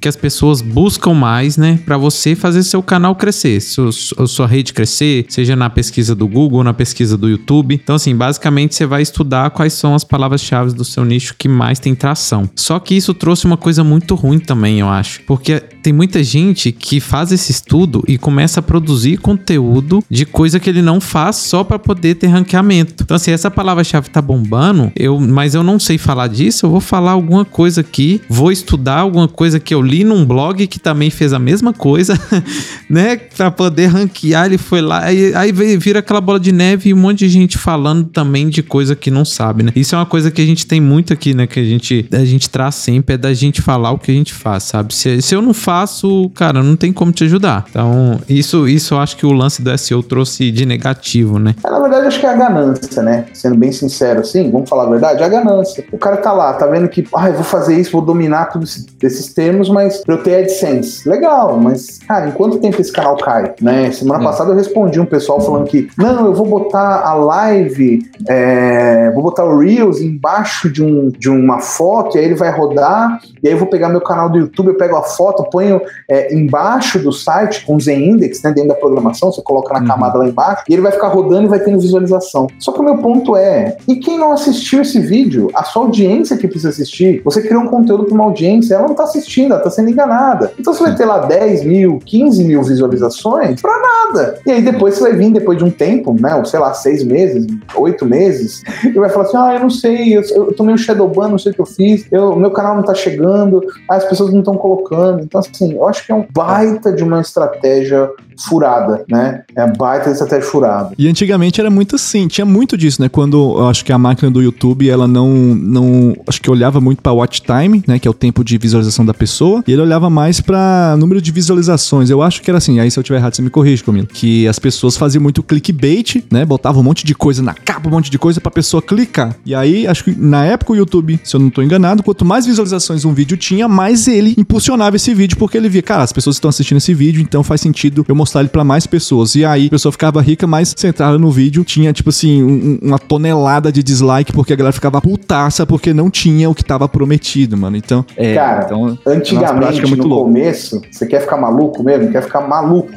que 0.00 0.08
as 0.08 0.16
pessoas 0.16 0.62
buscam 0.62 1.12
mais, 1.12 1.56
né, 1.56 1.78
para 1.84 1.98
você 1.98 2.34
fazer 2.34 2.62
seu 2.62 2.82
canal 2.82 3.14
crescer, 3.14 3.60
sua, 3.60 3.92
sua 3.92 4.46
rede 4.46 4.72
crescer, 4.72 5.26
seja 5.28 5.54
na 5.54 5.68
pesquisa 5.68 6.14
do 6.14 6.26
Google, 6.26 6.64
na 6.64 6.72
pesquisa 6.72 7.16
do 7.16 7.28
YouTube. 7.28 7.74
Então, 7.74 7.96
assim, 7.96 8.16
basicamente 8.16 8.74
você 8.74 8.86
vai 8.86 9.02
estudar 9.02 9.50
quais 9.50 9.74
são 9.74 9.94
as 9.94 10.04
palavras-chave 10.04 10.72
do 10.72 10.84
seu 10.84 11.04
nicho 11.04 11.34
que 11.38 11.48
mais 11.48 11.78
tem 11.78 11.94
tração. 11.94 12.48
Só 12.56 12.78
que 12.78 12.94
isso 12.94 13.12
trouxe 13.12 13.44
uma 13.44 13.56
coisa 13.56 13.84
muito 13.84 14.14
ruim 14.14 14.38
também, 14.38 14.80
eu 14.80 14.88
acho, 14.88 15.20
porque 15.26 15.60
tem 15.82 15.92
muita 15.92 16.22
gente 16.22 16.72
que 16.72 17.00
faz 17.00 17.32
esse 17.32 17.50
estudo 17.50 18.02
e 18.08 18.16
começa 18.16 18.60
a 18.60 18.62
produzir 18.62 19.18
conteúdo 19.18 20.02
de 20.08 20.24
coisa 20.24 20.58
que 20.58 20.70
ele 20.70 20.82
não 20.82 21.00
faz 21.00 21.36
só 21.36 21.62
para 21.62 21.78
poder 21.78 22.14
ter 22.14 22.28
ranqueamento. 22.28 23.02
Então, 23.02 23.16
assim, 23.16 23.32
essa 23.32 23.50
palavra-chave 23.50 24.08
tá 24.08 24.22
bombando, 24.22 24.90
eu, 24.96 25.20
mas 25.20 25.54
eu 25.54 25.62
não 25.62 25.78
sei 25.78 25.98
falar 25.98 26.28
disso, 26.28 26.66
eu 26.66 26.70
vou 26.70 26.80
falar 26.80 27.12
alguma 27.12 27.44
coisa 27.44 27.82
aqui, 27.82 28.20
vou 28.28 28.50
estudar 28.50 29.00
alguma 29.00 29.28
coisa 29.28 29.60
que 29.60 29.74
eu 29.74 29.89
li 29.90 30.04
num 30.04 30.24
blog 30.24 30.66
que 30.66 30.78
também 30.78 31.10
fez 31.10 31.32
a 31.32 31.38
mesma 31.38 31.72
coisa, 31.72 32.18
né? 32.88 33.16
Pra 33.16 33.50
poder 33.50 33.86
ranquear, 33.86 34.46
ele 34.46 34.58
foi 34.58 34.80
lá, 34.80 35.04
aí, 35.04 35.34
aí 35.34 35.52
vira 35.52 35.98
aquela 35.98 36.20
bola 36.20 36.38
de 36.38 36.52
neve 36.52 36.90
e 36.90 36.94
um 36.94 36.96
monte 36.96 37.18
de 37.18 37.28
gente 37.28 37.58
falando 37.58 38.04
também 38.04 38.48
de 38.48 38.62
coisa 38.62 38.94
que 38.94 39.10
não 39.10 39.24
sabe, 39.24 39.64
né? 39.64 39.72
Isso 39.74 39.94
é 39.94 39.98
uma 39.98 40.06
coisa 40.06 40.30
que 40.30 40.40
a 40.40 40.46
gente 40.46 40.66
tem 40.66 40.80
muito 40.80 41.12
aqui, 41.12 41.34
né? 41.34 41.46
Que 41.46 41.60
a 41.60 41.64
gente, 41.64 42.06
a 42.12 42.24
gente 42.24 42.48
traz 42.48 42.76
sempre, 42.76 43.16
é 43.16 43.18
da 43.18 43.34
gente 43.34 43.60
falar 43.60 43.90
o 43.90 43.98
que 43.98 44.10
a 44.10 44.14
gente 44.14 44.32
faz, 44.32 44.64
sabe? 44.64 44.94
Se, 44.94 45.20
se 45.20 45.34
eu 45.34 45.42
não 45.42 45.52
faço, 45.52 46.30
cara, 46.34 46.62
não 46.62 46.76
tem 46.76 46.92
como 46.92 47.10
te 47.10 47.24
ajudar. 47.24 47.64
Então, 47.68 48.20
isso, 48.28 48.68
isso 48.68 48.94
eu 48.94 48.98
acho 48.98 49.16
que 49.16 49.26
o 49.26 49.32
lance 49.32 49.60
do 49.60 49.76
SEO 49.76 50.02
trouxe 50.02 50.50
de 50.50 50.64
negativo, 50.64 51.38
né? 51.38 51.54
É, 51.64 51.70
na 51.70 51.80
verdade, 51.80 52.06
acho 52.06 52.20
que 52.20 52.26
é 52.26 52.30
a 52.30 52.36
ganância, 52.36 53.02
né? 53.02 53.26
Sendo 53.32 53.56
bem 53.56 53.72
sincero, 53.72 54.20
assim, 54.20 54.50
vamos 54.50 54.68
falar 54.68 54.84
a 54.84 54.90
verdade, 54.90 55.22
é 55.22 55.26
a 55.26 55.28
ganância. 55.28 55.84
O 55.90 55.98
cara 55.98 56.16
tá 56.16 56.32
lá, 56.32 56.52
tá 56.52 56.66
vendo 56.66 56.88
que, 56.88 57.06
ah, 57.14 57.30
vou 57.30 57.44
fazer 57.44 57.78
isso, 57.80 57.92
vou 57.92 58.02
dominar 58.02 58.46
todos 58.46 58.86
esses 59.02 59.32
termos, 59.32 59.68
mas 59.68 59.79
pra 60.04 60.14
eu 60.14 60.22
ter 60.22 60.36
AdSense. 60.36 61.08
Legal, 61.08 61.58
mas, 61.58 61.98
cara, 62.06 62.28
em 62.28 62.32
quanto 62.32 62.58
tempo 62.58 62.80
esse 62.80 62.92
canal 62.92 63.16
cai, 63.16 63.54
né? 63.60 63.90
Semana 63.92 64.20
hum. 64.20 64.24
passada 64.24 64.50
eu 64.50 64.56
respondi 64.56 65.00
um 65.00 65.06
pessoal 65.06 65.40
falando 65.40 65.66
que, 65.66 65.88
não, 65.96 66.26
eu 66.26 66.34
vou 66.34 66.46
botar 66.46 67.02
a 67.02 67.14
live, 67.14 68.02
é, 68.28 69.10
vou 69.12 69.22
botar 69.22 69.44
o 69.44 69.58
Reels 69.58 70.00
embaixo 70.00 70.70
de, 70.70 70.82
um, 70.82 71.08
de 71.08 71.28
uma 71.28 71.60
foto, 71.60 72.16
e 72.16 72.20
aí 72.20 72.24
ele 72.24 72.34
vai 72.34 72.50
rodar, 72.50 73.20
e 73.42 73.48
aí 73.48 73.54
eu 73.54 73.58
vou 73.58 73.68
pegar 73.68 73.88
meu 73.88 74.00
canal 74.00 74.28
do 74.28 74.38
YouTube, 74.38 74.68
eu 74.68 74.76
pego 74.76 74.96
a 74.96 75.02
foto, 75.02 75.44
ponho 75.50 75.80
é, 76.08 76.34
embaixo 76.34 76.98
do 76.98 77.12
site 77.12 77.64
com 77.64 77.78
Z-Index, 77.78 78.42
né, 78.42 78.52
dentro 78.52 78.70
da 78.70 78.74
programação, 78.74 79.32
você 79.32 79.42
coloca 79.42 79.72
na 79.72 79.80
uhum. 79.80 79.86
camada 79.86 80.18
lá 80.18 80.28
embaixo, 80.28 80.64
e 80.68 80.72
ele 80.72 80.82
vai 80.82 80.92
ficar 80.92 81.08
rodando 81.08 81.44
e 81.44 81.48
vai 81.48 81.60
tendo 81.60 81.78
visualização. 81.78 82.46
Só 82.58 82.72
que 82.72 82.80
o 82.80 82.82
meu 82.82 82.98
ponto 82.98 83.36
é, 83.36 83.76
e 83.88 83.96
quem 83.96 84.18
não 84.18 84.32
assistiu 84.32 84.82
esse 84.82 85.00
vídeo? 85.00 85.48
A 85.54 85.64
sua 85.64 85.82
audiência 85.82 86.36
que 86.36 86.46
precisa 86.46 86.70
assistir. 86.70 87.22
Você 87.24 87.42
criou 87.42 87.62
um 87.62 87.68
conteúdo 87.68 88.04
para 88.04 88.14
uma 88.14 88.24
audiência, 88.24 88.74
ela 88.74 88.84
não 88.84 88.92
está 88.92 89.04
assistindo, 89.04 89.52
ela 89.52 89.58
está 89.58 89.69
sendo 89.70 89.90
enganada. 89.90 90.52
Então 90.58 90.72
você 90.72 90.82
vai 90.82 90.94
ter 90.94 91.04
lá 91.04 91.18
10 91.20 91.64
mil, 91.64 91.98
15 92.04 92.44
mil 92.44 92.62
visualizações 92.62 93.60
para 93.60 93.78
nada. 93.80 94.38
E 94.46 94.50
aí 94.50 94.62
depois 94.62 94.94
você 94.94 95.02
vai 95.02 95.12
vir, 95.12 95.32
depois 95.32 95.58
de 95.58 95.64
um 95.64 95.70
tempo, 95.70 96.14
né, 96.20 96.34
ou 96.34 96.44
sei 96.44 96.60
lá, 96.60 96.74
seis 96.74 97.04
meses, 97.04 97.46
oito 97.76 98.04
meses, 98.04 98.62
e 98.84 98.92
vai 98.92 99.08
falar 99.08 99.24
assim, 99.24 99.36
ah, 99.36 99.54
eu 99.54 99.60
não 99.60 99.70
sei, 99.70 100.16
eu, 100.16 100.22
eu 100.22 100.52
tomei 100.52 100.74
um 100.74 100.78
shadowban, 100.78 101.28
não 101.28 101.38
sei 101.38 101.52
o 101.52 101.54
que 101.54 101.60
eu 101.60 101.66
fiz, 101.66 102.06
eu, 102.10 102.36
meu 102.36 102.50
canal 102.50 102.74
não 102.74 102.80
está 102.80 102.94
chegando, 102.94 103.60
as 103.88 104.04
pessoas 104.04 104.32
não 104.32 104.40
estão 104.40 104.56
colocando. 104.56 105.22
Então, 105.22 105.40
assim, 105.40 105.74
eu 105.74 105.86
acho 105.86 106.04
que 106.04 106.12
é 106.12 106.14
um 106.14 106.26
baita 106.32 106.92
de 106.92 107.02
uma 107.02 107.20
estratégia 107.20 108.10
furada, 108.40 109.04
né? 109.08 109.42
É 109.54 109.66
baita 109.66 110.10
estratégia 110.10 110.48
furada. 110.48 110.92
E 110.98 111.08
antigamente 111.08 111.60
era 111.60 111.70
muito 111.70 111.96
assim, 111.96 112.26
tinha 112.28 112.44
muito 112.44 112.76
disso, 112.76 113.02
né? 113.02 113.08
Quando 113.08 113.58
eu 113.58 113.68
acho 113.68 113.84
que 113.84 113.92
a 113.92 113.98
máquina 113.98 114.30
do 114.30 114.42
YouTube, 114.42 114.88
ela 114.88 115.06
não, 115.06 115.28
não 115.28 116.16
acho 116.26 116.40
que 116.40 116.50
olhava 116.50 116.80
muito 116.80 117.02
para 117.02 117.12
watch 117.12 117.42
time, 117.42 117.82
né? 117.86 117.98
Que 117.98 118.08
é 118.08 118.10
o 118.10 118.14
tempo 118.14 118.42
de 118.42 118.56
visualização 118.58 119.04
da 119.04 119.14
pessoa, 119.14 119.62
e 119.66 119.72
ele 119.72 119.82
olhava 119.82 120.08
mais 120.08 120.40
para 120.40 120.96
número 120.98 121.20
de 121.20 121.30
visualizações. 121.30 122.10
Eu 122.10 122.22
acho 122.22 122.42
que 122.42 122.50
era 122.50 122.58
assim, 122.58 122.80
aí 122.80 122.90
se 122.90 122.98
eu 122.98 123.02
tiver 123.02 123.18
errado, 123.18 123.34
você 123.34 123.42
me 123.42 123.50
corrige, 123.50 123.84
comigo. 123.84 124.06
Que 124.06 124.48
as 124.48 124.58
pessoas 124.58 124.96
faziam 124.96 125.22
muito 125.22 125.42
clickbait, 125.42 126.24
né? 126.30 126.44
Botavam 126.44 126.80
um 126.80 126.84
monte 126.84 127.04
de 127.04 127.14
coisa 127.14 127.42
na 127.42 127.54
capa, 127.54 127.88
um 127.88 127.92
monte 127.92 128.10
de 128.10 128.18
coisa 128.18 128.40
pra 128.40 128.50
pessoa 128.50 128.82
clicar. 128.82 129.36
E 129.44 129.54
aí, 129.54 129.86
acho 129.86 130.04
que 130.04 130.14
na 130.18 130.44
época 130.44 130.72
o 130.72 130.76
YouTube, 130.76 131.20
se 131.22 131.36
eu 131.36 131.40
não 131.40 131.50
tô 131.50 131.62
enganado, 131.62 132.02
quanto 132.02 132.24
mais 132.24 132.46
visualizações 132.46 133.04
um 133.04 133.12
vídeo 133.12 133.36
tinha, 133.36 133.68
mais 133.68 134.08
ele 134.08 134.34
impulsionava 134.38 134.96
esse 134.96 135.12
vídeo, 135.14 135.36
porque 135.36 135.56
ele 135.56 135.68
via, 135.68 135.82
cara, 135.82 136.02
as 136.02 136.12
pessoas 136.12 136.36
estão 136.36 136.48
assistindo 136.48 136.78
esse 136.78 136.94
vídeo, 136.94 137.20
então 137.20 137.42
faz 137.42 137.60
sentido 137.60 138.04
eu 138.08 138.14
mostrar 138.14 138.29
ele 138.38 138.48
para 138.48 138.62
mais 138.62 138.86
pessoas. 138.86 139.34
E 139.34 139.44
aí 139.44 139.66
a 139.66 139.70
pessoa 139.70 139.90
ficava 139.90 140.20
rica, 140.20 140.46
mas 140.46 140.72
você 140.76 140.88
entrava 140.88 141.18
no 141.18 141.30
vídeo, 141.30 141.64
tinha 141.64 141.92
tipo 141.92 142.10
assim, 142.10 142.42
um, 142.42 142.78
uma 142.80 142.98
tonelada 142.98 143.72
de 143.72 143.82
dislike, 143.82 144.32
porque 144.32 144.52
a 144.52 144.56
galera 144.56 144.72
ficava 144.72 145.00
putaça 145.00 145.66
porque 145.66 145.92
não 145.92 146.08
tinha 146.08 146.48
o 146.48 146.54
que 146.54 146.64
tava 146.64 146.88
prometido, 146.88 147.56
mano. 147.56 147.76
Então, 147.76 148.04
é. 148.16 148.34
Cara, 148.34 148.64
então, 148.66 148.98
antigamente, 149.04 149.84
muito 149.86 150.06
no 150.06 150.16
começo, 150.16 150.80
você 150.90 151.06
quer 151.06 151.20
ficar 151.20 151.36
maluco 151.36 151.82
mesmo? 151.82 152.12
Quer 152.12 152.22
ficar 152.22 152.42
maluco? 152.42 152.92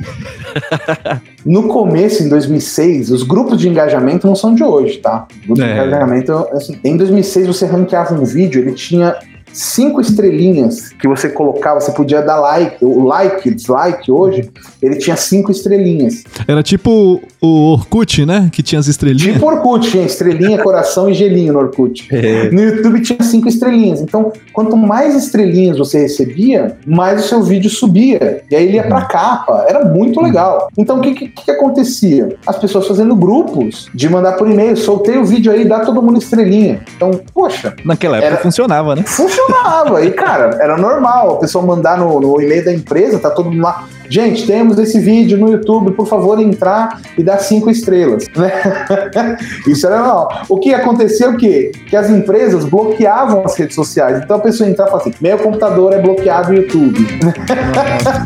No 1.45 1.67
começo, 1.67 2.23
em 2.23 2.29
2006, 2.29 3.11
os 3.11 3.23
grupos 3.23 3.59
de 3.59 3.67
engajamento 3.67 4.25
não 4.25 4.35
são 4.35 4.55
de 4.55 4.63
hoje, 4.63 4.99
tá? 4.99 5.27
Grupos 5.45 5.63
é. 5.63 5.67
de 5.67 5.73
engajamento, 5.73 6.31
assim, 6.53 6.79
em 6.83 6.95
2006 6.95 7.47
você 7.47 7.65
ranqueava 7.65 8.13
um 8.13 8.23
vídeo, 8.23 8.61
ele 8.61 8.71
tinha 8.71 9.15
cinco 9.53 10.01
estrelinhas 10.01 10.89
que 10.89 11.07
você 11.07 11.29
colocava, 11.29 11.79
você 11.79 11.91
podia 11.91 12.21
dar 12.21 12.39
like, 12.39 12.83
o 12.83 13.05
like, 13.05 13.53
dislike 13.53 14.11
hoje, 14.11 14.49
ele 14.81 14.97
tinha 14.97 15.15
cinco 15.15 15.51
estrelinhas. 15.51 16.23
Era 16.47 16.63
tipo 16.63 17.21
o 17.39 17.73
Orkut, 17.73 18.25
né? 18.25 18.49
Que 18.51 18.63
tinha 18.63 18.79
as 18.79 18.87
estrelinhas. 18.87 19.33
Tipo 19.33 19.45
Orkut, 19.45 19.89
tinha 19.89 20.05
estrelinha, 20.05 20.61
coração 20.61 21.09
e 21.09 21.13
gelinho 21.13 21.53
no 21.53 21.59
Orkut. 21.59 22.07
É. 22.23 22.49
No 22.51 22.61
YouTube 22.61 23.01
tinha 23.01 23.21
cinco 23.21 23.49
estrelinhas. 23.49 23.99
Então, 23.99 24.31
quanto 24.53 24.77
mais 24.77 25.13
estrelinhas 25.13 25.77
você 25.77 25.99
recebia, 25.99 26.77
mais 26.85 27.25
o 27.25 27.27
seu 27.27 27.43
vídeo 27.43 27.69
subia. 27.69 28.43
E 28.49 28.55
aí 28.55 28.67
ele 28.67 28.77
ia 28.77 28.83
pra 28.83 28.99
uhum. 28.99 29.07
capa. 29.09 29.65
Era 29.67 29.83
muito 29.83 30.19
uhum. 30.19 30.25
legal. 30.25 30.69
Então, 30.77 30.99
o 30.99 31.01
que, 31.01 31.13
que, 31.13 31.27
que 31.27 31.51
acontecia? 31.51 32.37
As 32.47 32.57
pessoas 32.57 32.87
fazendo 32.87 33.13
grupos 33.13 33.89
de 33.93 34.07
mandar 34.07 34.33
por 34.33 34.49
e-mail, 34.49 34.77
soltei 34.77 35.17
o 35.17 35.25
vídeo 35.25 35.51
aí, 35.51 35.65
dá 35.65 35.81
todo 35.81 36.01
mundo 36.01 36.17
estrelinha. 36.17 36.81
Então, 36.95 37.19
poxa. 37.33 37.75
Naquela 37.83 38.17
época 38.17 38.33
era... 38.33 38.41
funcionava, 38.41 38.95
né? 38.95 39.03
Funcionava 39.05 39.42
funcionava. 39.43 40.03
E, 40.05 40.11
cara, 40.11 40.57
era 40.59 40.77
normal 40.77 41.35
a 41.35 41.39
pessoa 41.39 41.65
mandar 41.65 41.97
no, 41.97 42.19
no 42.19 42.41
e-mail 42.41 42.65
da 42.65 42.73
empresa, 42.73 43.19
tá 43.19 43.29
todo 43.29 43.51
mundo 43.51 43.63
lá. 43.63 43.87
Gente, 44.09 44.45
temos 44.45 44.77
esse 44.77 44.99
vídeo 44.99 45.37
no 45.37 45.49
YouTube, 45.49 45.91
por 45.93 46.07
favor, 46.07 46.39
entrar 46.39 47.01
e 47.17 47.23
dar 47.23 47.39
cinco 47.39 47.69
estrelas. 47.69 48.25
Né? 48.35 48.51
Isso 49.65 49.87
era 49.87 49.97
normal. 49.97 50.43
O 50.49 50.59
que 50.59 50.73
acontecia 50.73 51.29
o 51.29 51.37
quê? 51.37 51.71
Que 51.87 51.95
as 51.95 52.09
empresas 52.09 52.65
bloqueavam 52.65 53.43
as 53.45 53.55
redes 53.57 53.75
sociais. 53.75 54.21
Então 54.23 54.37
a 54.37 54.39
pessoa 54.39 54.69
entrava 54.69 54.89
e 54.89 54.91
falava 54.91 55.09
assim: 55.09 55.17
meu 55.21 55.37
computador 55.37 55.93
é 55.93 56.01
bloqueado 56.01 56.49
no 56.49 56.59
YouTube. 56.59 56.99
Nossa, 57.75 58.23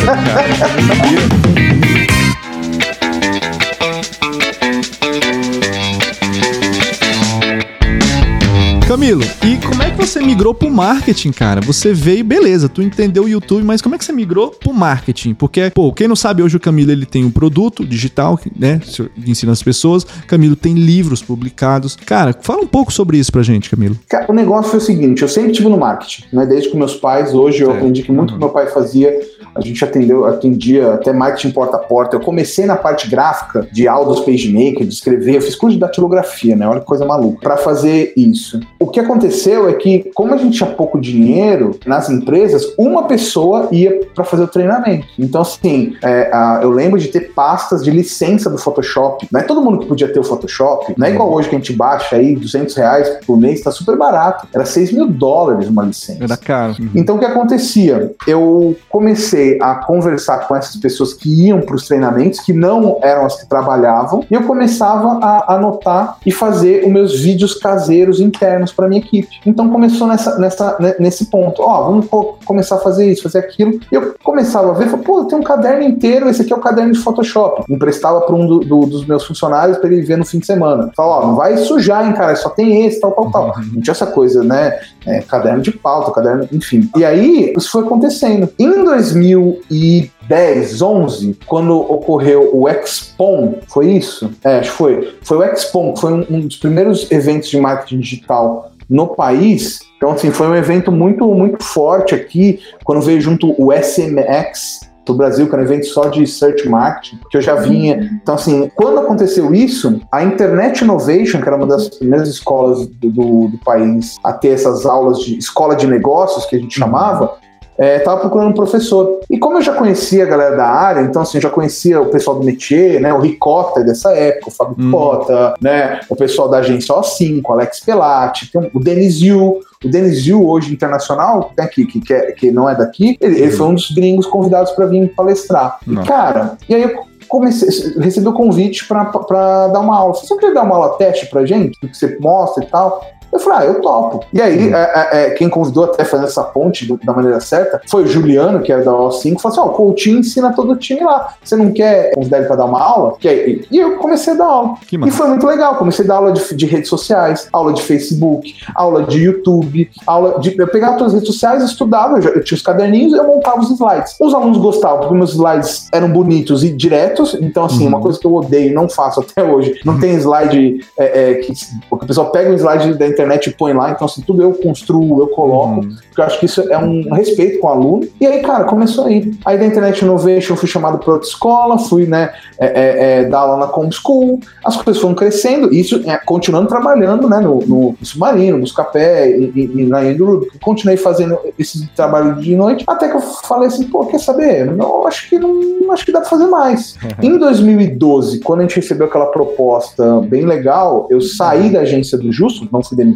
Camilo, 8.87 9.23
e 9.43 9.57
como 9.57 9.83
é 9.83 9.86
você 9.97 10.21
migrou 10.21 10.53
pro 10.53 10.69
marketing, 10.69 11.31
cara? 11.31 11.59
Você 11.61 11.93
veio, 11.93 12.23
beleza, 12.23 12.69
tu 12.69 12.81
entendeu 12.81 13.23
o 13.23 13.29
YouTube, 13.29 13.63
mas 13.63 13.81
como 13.81 13.95
é 13.95 13.97
que 13.97 14.05
você 14.05 14.13
migrou 14.13 14.51
pro 14.51 14.73
marketing? 14.73 15.33
Porque, 15.33 15.71
pô, 15.71 15.91
quem 15.91 16.07
não 16.07 16.15
sabe, 16.15 16.43
hoje 16.43 16.55
o 16.55 16.59
Camilo 16.59 16.91
ele 16.91 17.05
tem 17.05 17.25
um 17.25 17.31
produto 17.31 17.85
digital, 17.85 18.39
né? 18.55 18.79
Ensina 19.25 19.51
as 19.51 19.63
pessoas. 19.63 20.05
Camilo 20.27 20.55
tem 20.55 20.75
livros 20.75 21.21
publicados. 21.21 21.95
Cara, 21.95 22.35
fala 22.41 22.61
um 22.61 22.67
pouco 22.67 22.93
sobre 22.93 23.17
isso 23.17 23.31
pra 23.31 23.41
gente, 23.41 23.69
Camilo. 23.69 23.97
o 24.27 24.33
negócio 24.33 24.71
foi 24.71 24.79
o 24.79 24.83
seguinte: 24.83 25.21
eu 25.21 25.27
sempre 25.27 25.51
tive 25.51 25.67
no 25.67 25.77
marketing, 25.77 26.23
né? 26.31 26.45
Desde 26.45 26.69
que 26.69 26.77
meus 26.77 26.95
pais, 26.95 27.33
hoje 27.33 27.63
eu 27.63 27.71
aprendi 27.71 28.03
que 28.03 28.11
muito 28.11 28.31
uhum. 28.31 28.37
que 28.37 28.45
meu 28.45 28.53
pai 28.53 28.67
fazia 28.67 29.11
a 29.57 29.61
gente 29.61 29.83
atendeu, 29.83 30.25
atendia 30.25 30.93
até 30.93 31.11
marketing 31.11 31.51
porta 31.51 31.77
a 31.77 31.79
porta. 31.79 32.15
Eu 32.15 32.19
comecei 32.19 32.65
na 32.65 32.75
parte 32.75 33.09
gráfica 33.09 33.67
de 33.71 33.87
Aldous 33.87 34.19
PageMaker, 34.19 34.85
de 34.85 34.93
escrever, 34.93 35.35
eu 35.35 35.41
fiz 35.41 35.55
curso 35.55 35.75
de 35.75 35.79
datilografia, 35.79 36.55
né? 36.55 36.67
Olha 36.67 36.79
que 36.79 36.85
coisa 36.85 37.05
maluca, 37.05 37.39
para 37.41 37.57
fazer 37.57 38.13
isso. 38.15 38.59
O 38.79 38.87
que 38.87 38.99
aconteceu 38.99 39.67
é 39.67 39.73
que, 39.73 39.86
como 40.13 40.33
a 40.33 40.37
gente 40.37 40.57
tinha 40.57 40.69
pouco 40.69 40.99
dinheiro 40.99 41.77
nas 41.85 42.09
empresas, 42.09 42.73
uma 42.77 43.03
pessoa 43.03 43.67
ia 43.71 44.01
para 44.13 44.23
fazer 44.23 44.43
o 44.43 44.47
treinamento. 44.47 45.07
Então, 45.17 45.41
assim, 45.41 45.95
é, 46.03 46.29
a, 46.33 46.59
eu 46.61 46.69
lembro 46.69 46.99
de 46.99 47.07
ter 47.07 47.31
pastas 47.33 47.83
de 47.83 47.91
licença 47.91 48.49
do 48.49 48.57
Photoshop. 48.57 49.27
Não 49.31 49.39
é 49.39 49.43
todo 49.43 49.61
mundo 49.61 49.79
que 49.79 49.85
podia 49.85 50.11
ter 50.11 50.19
o 50.19 50.23
Photoshop, 50.23 50.93
não 50.97 51.07
é 51.07 51.11
igual 51.11 51.31
hoje 51.31 51.49
que 51.49 51.55
a 51.55 51.59
gente 51.59 51.73
baixa 51.73 52.15
aí 52.15 52.35
200 52.35 52.75
reais 52.75 53.09
por 53.25 53.37
mês, 53.37 53.61
tá 53.61 53.71
super 53.71 53.97
barato. 53.97 54.47
Era 54.53 54.65
6 54.65 54.91
mil 54.91 55.07
dólares 55.07 55.67
uma 55.67 55.83
licença. 55.83 56.23
Era 56.23 56.37
caro. 56.37 56.75
Então, 56.95 57.15
o 57.15 57.19
que 57.19 57.25
acontecia? 57.25 58.11
Eu 58.25 58.75
comecei 58.89 59.57
a 59.61 59.75
conversar 59.75 60.47
com 60.47 60.55
essas 60.55 60.75
pessoas 60.77 61.13
que 61.13 61.47
iam 61.47 61.61
para 61.61 61.75
os 61.75 61.85
treinamentos, 61.85 62.39
que 62.39 62.53
não 62.53 62.99
eram 63.01 63.25
as 63.25 63.39
que 63.39 63.47
trabalhavam, 63.47 64.25
e 64.29 64.33
eu 64.33 64.43
começava 64.43 65.19
a 65.21 65.55
anotar 65.55 66.17
e 66.25 66.31
fazer 66.31 66.85
os 66.85 66.91
meus 66.91 67.19
vídeos 67.19 67.53
caseiros 67.53 68.19
internos 68.19 68.71
para 68.71 68.87
minha 68.87 69.01
equipe. 69.01 69.39
Então 69.45 69.69
começou 69.77 70.07
nessa, 70.07 70.39
nessa, 70.39 70.95
nesse 70.99 71.25
ponto. 71.25 71.61
Ó, 71.61 71.83
vamos 71.83 72.07
começar 72.43 72.77
a 72.77 72.79
fazer 72.79 73.11
isso, 73.11 73.21
fazer 73.21 73.37
aquilo. 73.37 73.79
E 73.91 73.95
eu 73.95 74.15
começava 74.23 74.71
a 74.71 74.73
ver, 74.73 74.87
falei, 74.87 75.05
pô, 75.05 75.23
tem 75.25 75.37
um 75.37 75.43
caderno 75.43 75.83
inteiro, 75.83 76.27
esse 76.27 76.41
aqui 76.41 76.51
é 76.51 76.55
o 76.55 76.59
caderno 76.59 76.93
de 76.93 76.99
Photoshop. 76.99 77.63
Emprestava 77.71 78.21
para 78.21 78.35
um 78.35 78.47
do, 78.47 78.59
do, 78.59 78.87
dos 78.87 79.05
meus 79.05 79.23
funcionários 79.23 79.77
para 79.77 79.91
ele 79.91 80.01
ver 80.01 80.17
no 80.17 80.25
fim 80.25 80.39
de 80.39 80.47
semana. 80.47 80.91
Falava, 80.95 81.25
ó, 81.25 81.27
não 81.27 81.35
vai 81.35 81.57
sujar, 81.57 82.07
hein, 82.07 82.13
cara, 82.13 82.35
só 82.35 82.49
tem 82.49 82.87
esse, 82.87 82.99
tal, 82.99 83.11
tal, 83.11 83.29
tal. 83.29 83.45
Uhum. 83.49 83.73
Não 83.75 83.81
tinha 83.81 83.91
essa 83.91 84.07
coisa, 84.07 84.43
né? 84.43 84.79
É, 85.05 85.21
caderno 85.21 85.61
de 85.61 85.71
pauta, 85.71 86.11
caderno, 86.11 86.49
enfim. 86.51 86.89
E 86.97 87.05
aí, 87.05 87.53
isso 87.55 87.69
foi 87.69 87.83
acontecendo. 87.83 88.49
Em 88.57 88.83
2010, 88.83 90.81
11, 90.81 91.37
quando 91.45 91.79
ocorreu 91.79 92.49
o 92.51 92.67
Expon, 92.67 93.59
foi 93.67 93.91
isso? 93.91 94.31
É, 94.43 94.57
acho 94.57 94.71
que 94.71 94.77
foi. 94.77 95.17
Foi 95.21 95.37
o 95.37 95.43
Expon, 95.43 95.93
que 95.93 96.01
foi 96.01 96.13
um, 96.13 96.25
um 96.31 96.41
dos 96.41 96.57
primeiros 96.57 97.11
eventos 97.11 97.49
de 97.49 97.59
marketing 97.59 97.99
digital 97.99 98.71
no 98.89 99.07
país. 99.07 99.79
Então, 99.97 100.11
assim, 100.11 100.31
foi 100.31 100.47
um 100.47 100.55
evento 100.55 100.91
muito, 100.91 101.25
muito 101.33 101.63
forte 101.63 102.13
aqui, 102.13 102.59
quando 102.83 103.01
veio 103.01 103.19
junto 103.19 103.55
o 103.57 103.73
SMX, 103.73 104.87
do 105.07 105.13
Brasil, 105.13 105.47
que 105.47 105.55
era 105.55 105.61
um 105.61 105.65
evento 105.65 105.85
só 105.87 106.09
de 106.09 106.27
search 106.27 106.67
marketing, 106.67 107.19
que 107.31 107.37
eu 107.37 107.41
já 107.41 107.55
vinha. 107.55 108.19
Então, 108.21 108.35
assim, 108.35 108.69
quando 108.75 108.99
aconteceu 108.99 109.55
isso, 109.55 110.01
a 110.11 110.23
Internet 110.23 110.83
Innovation, 110.83 111.41
que 111.41 111.47
era 111.47 111.55
uma 111.55 111.65
das 111.65 111.87
primeiras 111.87 112.27
escolas 112.27 112.85
do, 112.85 113.09
do, 113.09 113.47
do 113.47 113.57
país 113.63 114.17
a 114.23 114.33
ter 114.33 114.49
essas 114.49 114.85
aulas 114.85 115.19
de 115.19 115.37
escola 115.37 115.75
de 115.75 115.87
negócios, 115.87 116.45
que 116.45 116.57
a 116.57 116.59
gente 116.59 116.77
chamava, 116.77 117.35
estava 117.77 118.17
é, 118.17 118.21
procurando 118.21 118.49
um 118.49 118.53
professor. 118.53 119.19
E 119.29 119.37
como 119.37 119.57
eu 119.57 119.61
já 119.61 119.73
conhecia 119.73 120.23
a 120.23 120.27
galera 120.27 120.55
da 120.55 120.65
área, 120.65 121.01
então 121.01 121.21
assim, 121.21 121.37
eu 121.37 121.41
já 121.41 121.49
conhecia 121.49 122.01
o 122.01 122.07
pessoal 122.07 122.39
do 122.39 122.45
métier, 122.45 122.99
né, 122.99 123.13
o 123.13 123.19
Ricota 123.19 123.83
dessa 123.83 124.11
época, 124.11 124.49
o 124.49 124.51
Fábio 124.51 124.75
hum. 124.79 124.91
Cota, 124.91 125.53
né, 125.61 125.99
o 126.09 126.15
pessoal 126.15 126.49
da 126.49 126.57
agência 126.57 126.93
O5, 126.95 127.41
o 127.45 127.51
Alex 127.53 127.79
Pelati, 127.81 128.51
o 128.73 128.79
Denis 128.79 129.21
Yu, 129.21 129.59
o 129.83 129.87
Denis 129.89 130.25
Yu, 130.25 130.47
hoje 130.47 130.73
internacional, 130.73 131.51
né, 131.57 131.67
que, 131.67 131.85
que, 131.85 132.01
que, 132.01 132.13
é, 132.13 132.31
que 132.31 132.51
não 132.51 132.69
é 132.69 132.75
daqui, 132.75 133.17
ele, 133.21 133.39
ele, 133.39 133.51
foi 133.51 133.67
um 133.67 133.75
dos 133.75 133.91
gringos 133.91 134.25
convidados 134.25 134.71
para 134.71 134.85
vir 134.87 135.13
palestrar. 135.15 135.79
E, 135.87 135.95
cara, 136.07 136.57
e 136.67 136.73
aí 136.73 136.83
eu 136.83 137.07
comecei, 137.27 137.93
recebi 137.99 138.27
o 138.27 138.33
convite 138.33 138.87
para 138.87 139.67
dar 139.67 139.79
uma 139.79 139.97
aula. 139.97 140.13
Você 140.13 140.35
quer 140.37 140.53
dar 140.53 140.63
uma 140.63 140.75
aula 140.75 140.97
teste 140.97 141.27
pra 141.27 141.45
gente? 141.45 141.77
Do 141.81 141.89
que 141.89 141.97
você 141.97 142.17
mostra 142.19 142.63
e 142.63 142.67
tal? 142.67 143.05
Eu 143.31 143.39
falei, 143.39 143.59
ah, 143.59 143.71
eu 143.71 143.81
topo. 143.81 144.25
E 144.33 144.41
aí, 144.41 144.73
é, 144.73 144.77
é, 144.77 145.09
é, 145.11 145.29
quem 145.31 145.49
convidou 145.49 145.85
até 145.85 146.03
fazer 146.03 146.25
essa 146.25 146.43
ponte 146.43 146.85
do, 146.85 146.99
da 147.03 147.13
maneira 147.13 147.39
certa 147.39 147.81
foi 147.89 148.03
o 148.03 148.07
Juliano, 148.07 148.61
que 148.61 148.71
era 148.71 148.83
da 148.83 148.91
O5, 148.91 149.39
falou 149.39 149.51
assim: 149.51 149.59
ó, 149.59 149.63
oh, 149.63 149.67
o 149.67 149.73
coaching 149.73 150.19
ensina 150.19 150.53
todo 150.53 150.71
o 150.71 150.75
time 150.75 151.01
lá. 151.01 151.33
Você 151.43 151.55
não 151.55 151.71
quer 151.71 152.13
convidar 152.13 152.39
ele 152.39 152.47
pra 152.47 152.55
dar 152.55 152.65
uma 152.65 152.81
aula? 152.81 153.15
E, 153.23 153.65
e 153.69 153.77
eu 153.77 153.97
comecei 153.97 154.33
a 154.33 154.35
dar 154.35 154.45
aula. 154.45 154.75
e 154.91 155.11
foi 155.11 155.27
muito 155.27 155.45
legal. 155.45 155.75
Comecei 155.75 156.05
a 156.05 156.07
dar 156.07 156.15
aula 156.15 156.31
de, 156.31 156.55
de, 156.55 156.65
redes 156.65 156.89
sociais, 156.89 157.47
aula 157.51 157.73
de 157.73 157.81
Facebook, 157.81 158.55
aula 158.75 159.03
de 159.03 159.19
YouTube, 159.19 159.89
aula 160.05 160.39
de. 160.39 160.57
Eu 160.57 160.67
pegava 160.67 160.97
todas 160.97 161.13
as 161.13 161.19
redes 161.19 161.33
sociais, 161.33 161.63
estudava, 161.63 162.17
eu, 162.17 162.21
já, 162.21 162.29
eu 162.29 162.43
tinha 162.43 162.55
os 162.55 162.61
caderninhos 162.61 163.13
e 163.13 163.17
eu 163.17 163.25
montava 163.25 163.59
os 163.59 163.69
slides. 163.69 164.15
Os 164.19 164.33
alunos 164.33 164.57
gostavam, 164.57 164.99
porque 164.99 165.15
meus 165.15 165.31
slides 165.31 165.87
eram 165.91 166.09
bonitos 166.09 166.63
e 166.63 166.69
diretos. 166.69 167.35
Então, 167.39 167.65
assim, 167.65 167.83
uhum. 167.83 167.89
uma 167.89 168.01
coisa 168.01 168.19
que 168.19 168.25
eu 168.25 168.33
odeio, 168.33 168.73
não 168.73 168.89
faço 168.89 169.19
até 169.21 169.43
hoje. 169.43 169.79
Não 169.85 169.99
tem 169.99 170.15
slide 170.15 170.85
é, 170.97 171.31
é, 171.31 171.33
que, 171.35 171.53
o 171.89 171.97
pessoal 171.97 172.31
pega 172.31 172.51
um 172.51 172.55
slide 172.55 172.93
da 172.95 173.07
internet 173.17 173.51
põe 173.51 173.73
lá, 173.73 173.91
então 173.91 174.05
assim, 174.05 174.21
tudo 174.21 174.41
eu 174.43 174.53
construo, 174.53 175.19
eu 175.19 175.27
coloco, 175.27 175.81
uhum. 175.81 175.95
porque 176.07 176.21
eu 176.21 176.23
acho 176.23 176.39
que 176.39 176.45
isso 176.45 176.61
é 176.71 176.77
um 176.77 177.11
respeito 177.13 177.59
com 177.59 177.67
o 177.67 177.69
aluno. 177.69 178.07
E 178.21 178.27
aí, 178.27 178.41
cara, 178.41 178.65
começou 178.65 179.05
aí. 179.05 179.33
Aí 179.43 179.57
da 179.57 179.65
Internet 179.65 180.03
Innovation 180.03 180.55
fui 180.55 180.67
chamado 180.67 180.99
para 180.99 181.13
outra 181.13 181.27
escola, 181.27 181.79
fui, 181.79 182.05
né, 182.05 182.31
é, 182.59 182.65
é, 182.65 183.21
é, 183.21 183.25
dar 183.25 183.39
aula 183.39 183.57
na 183.57 183.67
Com 183.67 183.91
School, 183.91 184.39
as 184.63 184.75
coisas 184.77 185.01
foram 185.01 185.15
crescendo, 185.15 185.73
isso 185.73 186.01
é, 186.05 186.17
continuando 186.17 186.67
trabalhando, 186.67 187.27
né, 187.27 187.39
no, 187.39 187.59
no 187.65 187.95
Submarino, 188.01 188.57
no 188.57 188.67
Scapé 188.67 189.29
e, 189.29 189.51
e, 189.55 189.81
e 189.81 189.85
na 189.85 190.05
Enduro, 190.05 190.47
continuei 190.61 190.97
fazendo 190.97 191.37
esse 191.57 191.87
trabalho 191.95 192.35
de 192.35 192.55
noite, 192.55 192.83
até 192.87 193.09
que 193.09 193.15
eu 193.15 193.21
falei 193.21 193.67
assim, 193.67 193.85
pô, 193.85 194.05
quer 194.05 194.19
saber? 194.19 194.65
Não, 194.65 195.07
acho 195.07 195.29
que 195.29 195.39
não, 195.39 195.91
acho 195.91 196.05
que 196.05 196.11
dá 196.11 196.21
para 196.21 196.29
fazer 196.29 196.47
mais. 196.47 196.95
em 197.21 197.37
2012, 197.37 198.39
quando 198.41 198.59
a 198.59 198.63
gente 198.63 198.75
recebeu 198.75 199.07
aquela 199.07 199.27
proposta 199.27 200.21
bem 200.21 200.45
legal, 200.45 201.07
eu 201.09 201.21
saí 201.21 201.69
da 201.69 201.81
agência 201.81 202.17
do 202.17 202.31
Justo, 202.31 202.67
não 202.71 202.83
fui 202.83 202.97
demitido, 202.97 203.06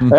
Uhum. 0.00 0.10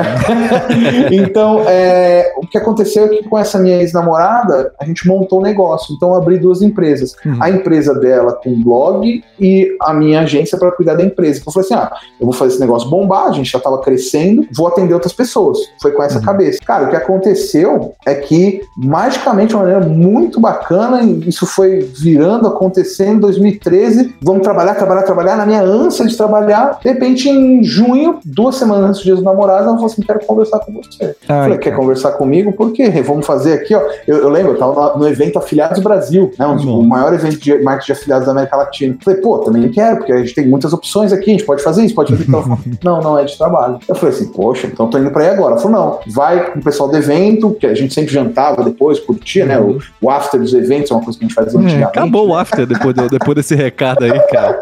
então, 1.12 1.64
é, 1.68 2.34
o 2.38 2.48
que 2.48 2.58
aconteceu 2.58 3.06
é 3.06 3.08
que 3.10 3.24
com 3.24 3.38
essa 3.38 3.60
minha 3.60 3.78
ex-namorada, 3.78 4.74
a 4.80 4.86
gente 4.86 5.08
montou 5.08 5.40
um 5.40 5.44
negócio. 5.44 5.96
Então, 5.96 6.10
eu 6.10 6.16
abri 6.16 6.38
duas 6.38 6.62
empresas. 6.62 7.16
Uhum. 7.26 7.38
A 7.42 7.50
empresa 7.50 7.94
dela 7.94 8.34
com 8.34 8.62
blog 8.62 9.24
e 9.40 9.76
a 9.82 9.94
minha 9.94 10.22
agência 10.22 10.58
para 10.58 10.72
cuidar 10.72 10.96
da 10.96 11.04
empresa. 11.04 11.40
Então, 11.40 11.52
eu 11.52 11.54
falei 11.54 11.66
assim: 11.66 11.76
ah, 11.76 11.98
eu 12.20 12.26
vou 12.26 12.34
fazer 12.34 12.54
esse 12.54 12.60
negócio 12.60 12.90
bombar, 12.90 13.28
a 13.28 13.32
gente 13.32 13.52
já 13.52 13.58
estava 13.58 13.80
crescendo, 13.80 14.46
vou 14.56 14.68
atender 14.68 14.94
outras 14.94 15.14
pessoas. 15.14 15.58
Foi 15.82 15.92
com 15.92 16.04
essa 16.04 16.20
uhum. 16.20 16.26
cabeça. 16.26 16.60
Cara, 16.66 16.86
o 16.86 16.90
que 16.90 16.96
aconteceu 16.96 17.94
é 18.06 18.16
que, 18.16 18.62
magicamente, 18.78 19.50
de 19.50 19.56
uma 19.56 19.64
maneira 19.64 19.86
muito 19.86 20.40
bacana, 20.40 21.02
isso 21.26 21.46
foi 21.46 21.80
virando, 21.80 22.48
acontecendo 22.48 23.18
em 23.18 23.20
2013. 23.20 24.16
Vamos 24.22 24.44
trabalhar, 24.44 24.76
trabalhar, 24.76 25.04
trabalhar. 25.04 25.38
Na 25.38 25.46
minha 25.46 25.62
ânsia 25.62 26.06
de 26.06 26.16
trabalhar, 26.16 26.80
de 26.82 26.90
repente, 26.90 27.30
em 27.30 27.64
junho, 27.64 28.20
duas 28.24 28.56
semanas 28.56 28.90
antes 28.90 29.02
do 29.02 29.04
dia 29.04 29.16
do 29.18 29.24
namorado, 29.24 29.58
casa, 29.58 29.64
ela 29.68 29.76
falou 29.76 29.86
assim: 29.86 30.02
quero 30.02 30.26
conversar 30.26 30.60
com 30.60 30.72
você. 30.74 31.16
Ai, 31.28 31.44
falei, 31.44 31.58
quer 31.58 31.76
conversar 31.76 32.12
comigo? 32.14 32.52
Por 32.54 32.72
quê? 32.72 32.90
Vamos 33.02 33.26
fazer 33.26 33.54
aqui, 33.54 33.76
ó. 33.76 33.82
Eu, 34.08 34.18
eu 34.18 34.30
lembro, 34.30 34.54
eu 34.54 34.58
tava 34.58 34.98
no 34.98 35.08
evento 35.08 35.38
Afiliados 35.38 35.82
Brasil, 35.82 36.32
né? 36.38 36.48
Um, 36.48 36.80
o 36.80 36.84
maior 36.84 37.14
evento 37.14 37.40
de 37.40 37.58
marketing 37.60 37.88
de 37.88 37.92
afiliados 37.94 38.26
da 38.26 38.32
América 38.32 38.58
Latina. 38.58 38.98
Falei, 39.04 39.22
pô, 39.22 39.40
também 39.40 39.70
quero, 39.70 39.98
porque 39.98 40.12
a 40.12 40.18
gente 40.18 40.34
tem 40.34 40.48
muitas 40.48 40.74
opções 40.74 41.12
aqui, 41.12 41.30
a 41.30 41.34
gente 41.34 41.46
pode 41.46 41.64
fazer 41.64 41.84
isso, 41.86 41.96
pode 41.96 42.12
fazer 42.12 42.24
isso. 42.24 42.60
não, 42.84 43.02
não 43.02 43.18
é 43.18 43.24
de 43.24 43.38
trabalho. 43.38 43.80
Eu 43.88 43.96
falei 43.96 44.16
assim, 44.16 44.28
poxa, 44.32 44.68
então 44.68 44.90
tô 44.90 44.98
indo 44.98 45.12
pra 45.12 45.24
aí 45.24 45.30
agora. 45.30 45.54
Ela 45.54 45.62
falou, 45.62 45.78
não, 45.78 46.00
vai 46.14 46.52
com 46.52 46.60
o 46.60 46.64
pessoal 46.64 46.90
do 46.90 46.98
evento, 46.98 47.52
que 47.52 47.66
a 47.66 47.74
gente 47.74 47.94
sempre 47.94 48.14
jantava 48.14 48.64
depois, 48.64 49.00
curtia, 49.00 49.46
né? 49.46 49.60
O, 49.60 49.80
o 50.02 50.10
after 50.10 50.40
dos 50.40 50.54
eventos 50.54 50.92
é 50.92 50.94
uma 50.94 51.04
coisa 51.04 51.18
que 51.18 51.26
a 51.26 51.28
gente 51.28 51.36
fazia 51.36 51.58
é. 51.58 51.84
Acabou 51.84 52.28
o 52.30 52.36
after 52.36 52.66
depois, 52.66 52.94
do, 52.94 53.08
depois 53.10 53.36
desse 53.36 53.56
recado 53.56 54.04
aí, 54.04 54.20
cara. 54.28 54.60